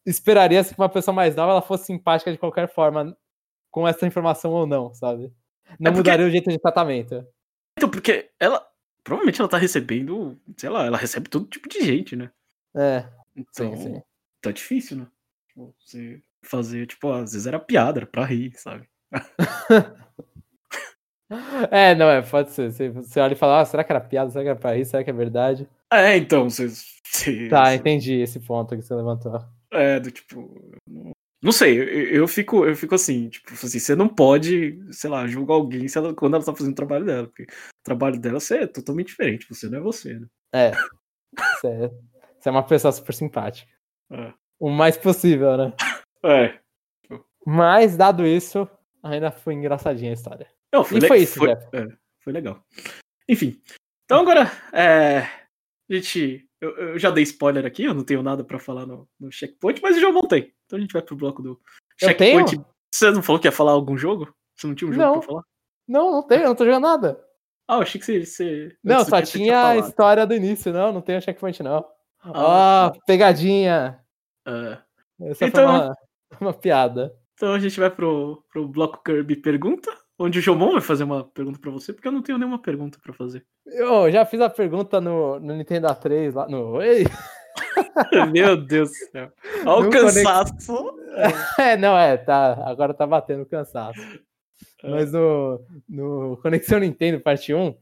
esperaria-se 0.04 0.74
que 0.74 0.80
uma 0.80 0.88
pessoa 0.88 1.14
mais 1.14 1.34
nova 1.34 1.52
ela 1.52 1.62
fosse 1.62 1.86
simpática 1.86 2.30
de 2.30 2.38
qualquer 2.38 2.68
forma, 2.68 3.16
com 3.70 3.86
essa 3.88 4.06
informação 4.06 4.52
ou 4.52 4.66
não, 4.66 4.92
sabe? 4.94 5.32
Não 5.80 5.90
É 5.90 5.94
porque- 5.94 5.96
mudaria 5.96 6.26
o 6.26 6.30
jeito 6.30 6.50
de 6.50 6.58
tratamento. 6.58 7.26
Então, 7.76 7.90
porque 7.90 8.30
ela. 8.38 8.66
Provavelmente 9.04 9.40
ela 9.40 9.48
tá 9.48 9.56
recebendo, 9.58 10.36
sei 10.56 10.68
lá, 10.68 10.84
ela 10.84 10.96
recebe 10.98 11.28
todo 11.28 11.46
tipo 11.46 11.68
de 11.68 11.80
gente, 11.80 12.16
né? 12.16 12.30
É, 12.74 13.04
Então, 13.36 13.76
sim, 13.76 13.94
sim. 13.94 14.02
tá 14.40 14.50
difícil, 14.50 14.96
né? 14.96 15.06
Tipo, 15.48 15.72
Você 15.78 16.20
fazer, 16.48 16.86
tipo, 16.86 17.10
às 17.12 17.32
vezes 17.32 17.46
era 17.46 17.58
piada, 17.58 18.00
era 18.00 18.06
pra 18.06 18.24
rir, 18.24 18.52
sabe? 18.56 18.88
É, 21.72 21.92
não, 21.94 22.08
é, 22.08 22.22
pode 22.22 22.52
ser. 22.52 22.70
Você, 22.70 22.88
você 22.88 23.18
olha 23.18 23.32
e 23.32 23.36
fala, 23.36 23.60
ah, 23.60 23.64
será 23.64 23.82
que 23.82 23.90
era 23.90 24.00
piada? 24.00 24.30
Será 24.30 24.44
que 24.44 24.50
era 24.50 24.58
pra 24.58 24.78
isso? 24.78 24.92
Será 24.92 25.02
que 25.02 25.10
é 25.10 25.12
verdade? 25.12 25.68
É, 25.92 26.16
então, 26.16 26.48
você. 26.48 26.68
Tá, 27.48 27.74
entendi 27.74 28.14
esse 28.20 28.38
ponto 28.38 28.76
que 28.76 28.82
você 28.82 28.94
levantou. 28.94 29.42
É, 29.72 29.98
do 29.98 30.10
tipo. 30.10 30.48
Não 31.42 31.52
sei, 31.52 31.78
eu, 31.78 32.08
eu, 32.22 32.28
fico, 32.28 32.64
eu 32.64 32.74
fico 32.74 32.94
assim, 32.94 33.28
tipo, 33.28 33.52
assim, 33.52 33.78
você 33.78 33.94
não 33.94 34.08
pode, 34.08 34.80
sei 34.90 35.10
lá, 35.10 35.26
julgar 35.26 35.54
alguém 35.54 35.86
ela, 35.94 36.14
quando 36.14 36.34
ela 36.34 36.44
tá 36.44 36.52
fazendo 36.52 36.72
o 36.72 36.76
trabalho 36.76 37.04
dela, 37.04 37.26
porque 37.26 37.42
o 37.42 37.84
trabalho 37.84 38.18
dela 38.18 38.38
é 38.50 38.66
totalmente 38.66 39.08
diferente, 39.08 39.46
você 39.48 39.68
não 39.68 39.78
é 39.78 39.80
você, 39.80 40.18
né? 40.18 40.26
É. 40.52 40.72
Você 41.54 41.68
é, 41.68 41.90
você 42.38 42.48
é 42.48 42.50
uma 42.50 42.66
pessoa 42.66 42.90
super 42.90 43.12
simpática. 43.12 43.70
É. 44.10 44.32
O 44.58 44.70
mais 44.70 44.96
possível, 44.96 45.56
né? 45.56 45.72
É. 46.24 46.58
Mas, 47.44 47.96
dado 47.96 48.26
isso, 48.26 48.68
ainda 49.02 49.30
foi 49.30 49.54
engraçadinha 49.54 50.10
a 50.10 50.14
história. 50.14 50.48
Não, 50.72 50.84
foi, 50.84 50.98
e 50.98 51.06
foi 51.06 51.18
isso, 51.18 51.38
foi, 51.38 51.50
é, 51.50 51.86
foi 52.20 52.32
legal. 52.32 52.62
Enfim. 53.28 53.60
Então 54.04 54.20
agora, 54.20 54.50
é, 54.72 55.18
a 55.18 55.94
gente. 55.94 56.48
Eu, 56.60 56.76
eu, 56.76 56.98
já 56.98 57.10
dei 57.10 57.22
spoiler 57.22 57.66
aqui, 57.66 57.84
eu 57.84 57.94
não 57.94 58.02
tenho 58.02 58.22
nada 58.22 58.42
para 58.42 58.58
falar 58.58 58.86
no, 58.86 59.08
no 59.20 59.30
checkpoint, 59.30 59.80
mas 59.82 59.96
eu 59.96 60.02
já 60.02 60.10
voltei. 60.10 60.54
Então 60.64 60.78
a 60.78 60.80
gente 60.80 60.92
vai 60.92 61.02
pro 61.02 61.16
bloco 61.16 61.42
do 61.42 61.60
checkpoint. 61.98 62.60
Você 62.92 63.10
não 63.10 63.22
falou 63.22 63.40
que 63.40 63.46
ia 63.46 63.52
falar 63.52 63.72
algum 63.72 63.96
jogo? 63.96 64.34
Você 64.56 64.66
não 64.66 64.74
tinha 64.74 64.88
um 64.88 64.92
jogo 64.92 65.04
não. 65.04 65.18
pra 65.18 65.22
falar? 65.22 65.42
Não, 65.86 66.12
não 66.12 66.22
tenho, 66.22 66.42
eu 66.42 66.48
não 66.48 66.54
tô 66.54 66.64
jogando 66.64 66.82
nada. 66.82 67.24
Ah, 67.68 67.76
eu 67.76 67.82
achei 67.82 68.00
que 68.00 68.06
você. 68.06 68.24
você 68.24 68.76
não, 68.82 69.04
só 69.04 69.20
tinha 69.22 69.68
a 69.68 69.76
história 69.76 70.26
do 70.26 70.34
início, 70.34 70.72
não, 70.72 70.92
não 70.92 71.00
tem 71.00 71.16
o 71.16 71.20
checkpoint, 71.20 71.62
não. 71.62 71.84
Ah, 72.22 72.92
oh, 72.92 73.00
pegadinha! 73.06 74.00
Uh, 74.46 74.78
então, 75.40 75.64
uma, 75.64 75.96
uma 76.40 76.52
piada. 76.52 77.14
Então 77.34 77.52
a 77.52 77.58
gente 77.58 77.78
vai 77.78 77.90
pro, 77.90 78.42
pro 78.50 78.66
bloco 78.66 79.02
Kirby 79.04 79.36
Pergunta 79.36 79.90
onde 80.18 80.38
o 80.38 80.42
Jomon 80.42 80.72
vai 80.72 80.80
fazer 80.80 81.04
uma 81.04 81.24
pergunta 81.24 81.58
para 81.58 81.70
você, 81.70 81.92
porque 81.92 82.08
eu 82.08 82.12
não 82.12 82.22
tenho 82.22 82.38
nenhuma 82.38 82.58
pergunta 82.58 82.98
para 83.02 83.12
fazer. 83.12 83.44
Eu 83.66 84.10
já 84.10 84.24
fiz 84.24 84.40
a 84.40 84.48
pergunta 84.48 85.00
no, 85.00 85.38
no 85.38 85.54
Nintendo 85.54 85.94
3 85.94 86.34
lá 86.34 86.48
no. 86.48 86.82
Ei! 86.82 87.04
Meu 88.32 88.56
Deus 88.56 88.90
do 88.90 88.94
céu. 89.10 89.32
Olha 89.64 89.88
o 89.88 89.90
cansaço. 89.90 90.96
É, 91.58 91.78
não, 91.78 91.96
é, 91.96 92.14
tá. 92.18 92.62
Agora 92.66 92.92
tá 92.92 93.06
batendo 93.06 93.44
o 93.44 93.46
cansaço. 93.46 93.98
É. 94.82 94.90
Mas 94.90 95.10
no, 95.10 95.64
no 95.88 96.38
Conexão 96.42 96.78
Nintendo 96.78 97.18
Parte 97.18 97.54
1, 97.54 97.74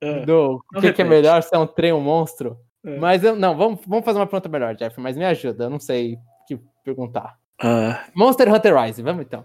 é. 0.00 0.24
do 0.24 0.64
o 0.74 0.80
que, 0.80 0.90
que, 0.90 1.02
é 1.02 1.04
melhor 1.04 1.42
se 1.42 1.54
é 1.54 1.58
um 1.58 1.66
trem 1.66 1.92
ou 1.92 2.00
um 2.00 2.02
monstro. 2.02 2.58
É. 2.82 2.96
Mas 2.96 3.22
eu. 3.22 3.36
Não, 3.36 3.54
vamos, 3.54 3.80
vamos 3.86 4.02
fazer 4.02 4.18
uma 4.18 4.26
pergunta 4.26 4.48
melhor, 4.48 4.74
Jeff, 4.76 4.98
mas 4.98 5.14
me 5.14 5.26
ajuda, 5.26 5.64
eu 5.64 5.70
não 5.70 5.78
sei 5.78 6.14
o 6.14 6.46
que 6.48 6.58
perguntar. 6.82 7.36
Uh... 7.62 7.94
Monster 8.14 8.52
Hunter 8.52 8.76
Rise, 8.76 9.02
vamos 9.02 9.22
então. 9.22 9.44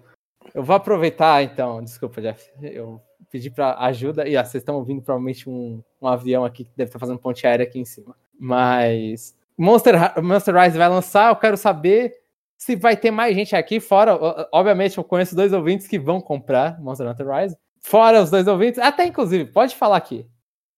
Eu 0.53 0.63
vou 0.63 0.75
aproveitar, 0.75 1.43
então, 1.43 1.83
desculpa, 1.83 2.21
Jeff. 2.21 2.49
Eu 2.61 3.01
pedi 3.31 3.49
para 3.49 3.77
ajuda. 3.79 4.27
E 4.27 4.37
ah, 4.37 4.45
vocês 4.45 4.61
estão 4.61 4.75
ouvindo 4.75 5.01
provavelmente 5.01 5.49
um, 5.49 5.83
um 6.01 6.07
avião 6.07 6.45
aqui 6.45 6.63
que 6.63 6.71
deve 6.75 6.89
estar 6.89 6.99
fazendo 6.99 7.19
ponte 7.19 7.45
aérea 7.45 7.65
aqui 7.65 7.79
em 7.79 7.85
cima. 7.85 8.15
Mas 8.39 9.35
Monster, 9.57 9.95
Monster 10.21 10.55
Rise 10.55 10.77
vai 10.77 10.89
lançar, 10.89 11.31
eu 11.31 11.35
quero 11.35 11.57
saber 11.57 12.13
se 12.57 12.75
vai 12.75 12.95
ter 12.95 13.11
mais 13.11 13.35
gente 13.35 13.55
aqui, 13.55 13.79
fora, 13.79 14.17
obviamente, 14.51 14.97
eu 14.97 15.03
conheço 15.03 15.35
dois 15.35 15.51
ouvintes 15.53 15.87
que 15.87 15.99
vão 15.99 16.21
comprar 16.21 16.79
Monster 16.81 17.07
Hunter 17.07 17.27
Rise. 17.27 17.57
Fora 17.81 18.21
os 18.21 18.31
dois 18.31 18.47
ouvintes, 18.47 18.79
até 18.79 19.05
inclusive, 19.05 19.51
pode 19.51 19.75
falar 19.75 19.97
aqui. 19.97 20.25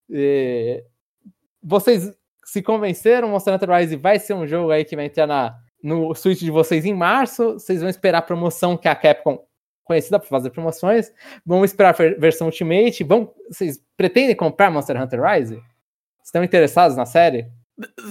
E, 0.09 0.84
vocês 1.64 2.14
se 2.43 2.61
convenceram, 2.61 3.30
Monster 3.30 3.53
Hunter 3.53 3.69
Rise 3.72 3.95
vai 3.95 4.19
ser 4.19 4.34
um 4.34 4.47
jogo 4.47 4.72
aí 4.72 4.84
que 4.84 4.95
vai 4.95 5.05
entrar 5.05 5.27
na, 5.27 5.55
no 5.82 6.14
Switch 6.16 6.40
de 6.40 6.52
vocês 6.52 6.86
em 6.86 6.94
março. 6.94 7.54
Vocês 7.54 7.82
vão 7.82 7.90
esperar 7.90 8.20
a 8.20 8.22
promoção 8.22 8.78
que 8.78 8.88
a 8.88 8.95
Capcom 8.95 9.45
conhecida 9.88 10.20
por 10.20 10.28
fazer 10.28 10.49
promoções. 10.49 11.12
Vamos 11.45 11.72
esperar 11.72 11.90
a 11.90 12.20
versão 12.20 12.48
Ultimate. 12.48 13.04
Vão, 13.04 13.34
vocês 13.49 13.82
pretendem 13.95 14.36
comprar 14.36 14.70
Monster 14.70 15.02
Hunter 15.02 15.22
Rise? 15.24 15.62
Estão 16.24 16.44
interessados 16.44 16.98
na 16.98 17.06
série? 17.06 17.49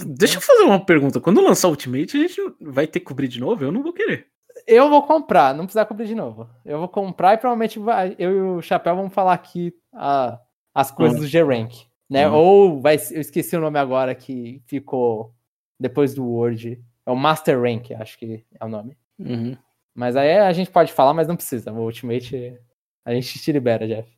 Deixa 0.07 0.39
eu 0.39 0.41
fazer 0.41 0.63
uma 0.63 0.85
pergunta. 0.85 1.21
Quando 1.21 1.43
lançar 1.43 1.69
Ultimate, 1.69 2.17
a 2.17 2.21
gente 2.21 2.41
vai 2.61 2.87
ter 2.87 3.01
que 3.01 3.07
cobrir 3.07 3.29
de 3.29 3.39
novo? 3.39 3.63
Eu 3.63 3.71
não 3.71 3.83
vou 3.83 3.93
querer. 3.93 4.27
Eu 4.67 4.89
vou 4.89 5.03
comprar, 5.03 5.55
não 5.55 5.65
precisa 5.65 5.85
cobrir 5.85 6.07
de 6.07 6.15
novo. 6.15 6.49
Eu 6.65 6.79
vou 6.79 6.89
comprar 6.89 7.35
e 7.35 7.39
provavelmente 7.39 7.79
vai, 7.79 8.17
eu 8.19 8.31
e 8.31 8.41
o 8.41 8.63
Chapéu 8.63 8.97
vamos 8.97 9.13
falar 9.13 9.35
aqui 9.35 9.75
a, 9.93 10.41
as 10.75 10.91
coisas 10.91 11.17
uhum. 11.17 11.23
do 11.23 11.29
G-Rank. 11.29 11.75
Né? 12.09 12.27
Uhum. 12.27 12.35
Ou 12.35 12.81
vai, 12.81 12.97
eu 13.11 13.21
esqueci 13.21 13.57
o 13.57 13.61
nome 13.61 13.79
agora 13.79 14.15
que 14.15 14.63
ficou 14.67 15.35
depois 15.79 16.15
do 16.15 16.25
Word. 16.25 16.81
É 17.07 17.11
o 17.11 17.17
Master 17.17 17.61
Rank, 17.61 17.93
acho 17.93 18.19
que 18.19 18.45
é 18.59 18.65
o 18.65 18.69
nome. 18.69 18.97
Uhum. 19.19 19.57
Mas 19.95 20.17
aí 20.17 20.39
a 20.39 20.53
gente 20.53 20.71
pode 20.71 20.93
falar, 20.93 21.15
mas 21.15 21.29
não 21.29 21.37
precisa. 21.37 21.73
O 21.73 21.85
Ultimate 21.85 22.59
a 23.05 23.15
gente 23.15 23.39
te 23.39 23.53
libera, 23.53 23.87
Jeff. 23.87 24.11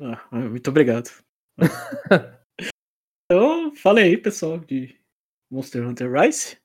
Ah, 0.00 0.20
muito 0.32 0.68
obrigado. 0.68 1.08
então, 3.30 3.74
falei 3.76 4.04
aí, 4.04 4.18
pessoal, 4.18 4.58
de 4.58 4.98
Monster 5.50 5.86
Hunter 5.86 6.12
Rise. 6.12 6.58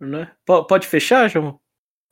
Né? 0.00 0.34
Pode 0.46 0.86
fechar, 0.86 1.28
João? 1.28 1.60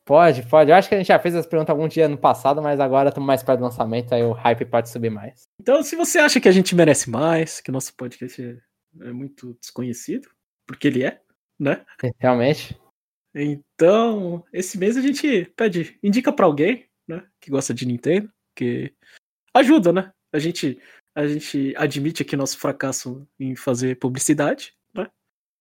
Pode, 0.04 0.42
pode. 0.48 0.70
Eu 0.70 0.76
acho 0.76 0.88
que 0.88 0.94
a 0.94 0.98
gente 0.98 1.08
já 1.08 1.18
fez 1.18 1.34
essa 1.34 1.48
pergunta 1.48 1.72
algum 1.72 1.88
dia 1.88 2.08
no 2.08 2.16
passado, 2.16 2.62
mas 2.62 2.80
agora 2.80 3.08
estamos 3.08 3.26
mais 3.26 3.42
perto 3.42 3.58
do 3.58 3.64
lançamento, 3.64 4.14
aí 4.14 4.22
o 4.22 4.32
hype 4.32 4.64
pode 4.66 4.88
subir 4.88 5.10
mais. 5.10 5.42
Então, 5.60 5.82
se 5.82 5.96
você 5.96 6.18
acha 6.18 6.40
que 6.40 6.48
a 6.48 6.52
gente 6.52 6.74
merece 6.74 7.10
mais, 7.10 7.60
que 7.60 7.70
o 7.70 7.72
nosso 7.72 7.94
podcast 7.94 8.42
é, 8.42 9.08
é 9.08 9.12
muito 9.12 9.54
desconhecido, 9.60 10.28
porque 10.66 10.88
ele 10.88 11.04
é, 11.04 11.20
né? 11.58 11.84
Realmente. 12.18 12.78
Então, 13.40 14.44
esse 14.52 14.76
mês 14.76 14.96
a 14.96 15.00
gente 15.00 15.44
pede, 15.56 15.98
indica 16.02 16.32
para 16.32 16.44
alguém, 16.44 16.86
né, 17.06 17.24
que 17.40 17.50
gosta 17.50 17.72
de 17.72 17.86
Nintendo, 17.86 18.30
que 18.54 18.92
ajuda, 19.54 19.92
né? 19.92 20.12
A 20.32 20.38
gente 20.38 20.78
a 21.14 21.26
gente 21.26 21.74
admite 21.76 22.22
aqui 22.22 22.36
nosso 22.36 22.58
fracasso 22.58 23.26
em 23.40 23.56
fazer 23.56 23.98
publicidade, 23.98 24.72
né? 24.94 25.08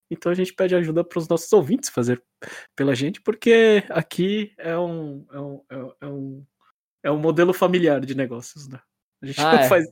Então 0.09 0.31
a 0.31 0.35
gente 0.35 0.53
pede 0.53 0.75
ajuda 0.75 1.03
para 1.03 1.17
os 1.17 1.27
nossos 1.27 1.51
ouvintes 1.51 1.89
fazer 1.89 2.21
pela 2.75 2.93
gente, 2.93 3.21
porque 3.21 3.83
aqui 3.89 4.53
é 4.57 4.77
um, 4.77 5.25
é 5.31 5.39
um, 5.39 5.61
é 6.01 6.05
um, 6.05 6.45
é 7.03 7.11
um 7.11 7.17
modelo 7.17 7.53
familiar 7.53 8.01
de 8.01 8.15
negócios, 8.15 8.67
né? 8.67 8.79
A 9.21 9.25
gente, 9.25 9.41
ah, 9.41 9.53
não 9.53 9.59
é. 9.59 9.67
faz, 9.67 9.85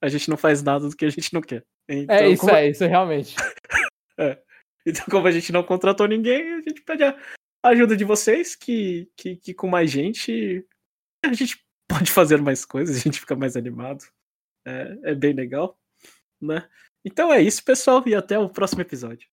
a 0.00 0.08
gente 0.08 0.30
não 0.30 0.36
faz 0.36 0.62
nada 0.62 0.88
do 0.88 0.96
que 0.96 1.04
a 1.04 1.10
gente 1.10 1.32
não 1.34 1.42
quer. 1.42 1.62
Então, 1.88 2.16
é 2.16 2.28
isso, 2.28 2.40
como... 2.40 2.52
é 2.54 2.68
isso, 2.70 2.86
realmente. 2.86 3.36
é. 4.18 4.41
Então, 4.84 5.04
como 5.10 5.26
a 5.26 5.30
gente 5.30 5.52
não 5.52 5.62
contratou 5.62 6.08
ninguém, 6.08 6.54
a 6.54 6.60
gente 6.60 6.82
pede 6.82 7.04
a 7.04 7.16
ajuda 7.62 7.96
de 7.96 8.04
vocês, 8.04 8.56
que, 8.56 9.08
que, 9.16 9.36
que 9.36 9.54
com 9.54 9.68
mais 9.68 9.90
gente 9.90 10.66
a 11.24 11.32
gente 11.32 11.64
pode 11.88 12.10
fazer 12.10 12.40
mais 12.40 12.64
coisas, 12.64 12.96
a 12.96 13.00
gente 13.00 13.20
fica 13.20 13.36
mais 13.36 13.56
animado. 13.56 14.04
É, 14.66 14.98
é 15.04 15.14
bem 15.14 15.32
legal, 15.32 15.78
né? 16.40 16.68
Então 17.04 17.32
é 17.32 17.40
isso, 17.40 17.64
pessoal, 17.64 18.02
e 18.06 18.14
até 18.14 18.38
o 18.38 18.48
próximo 18.48 18.82
episódio. 18.82 19.28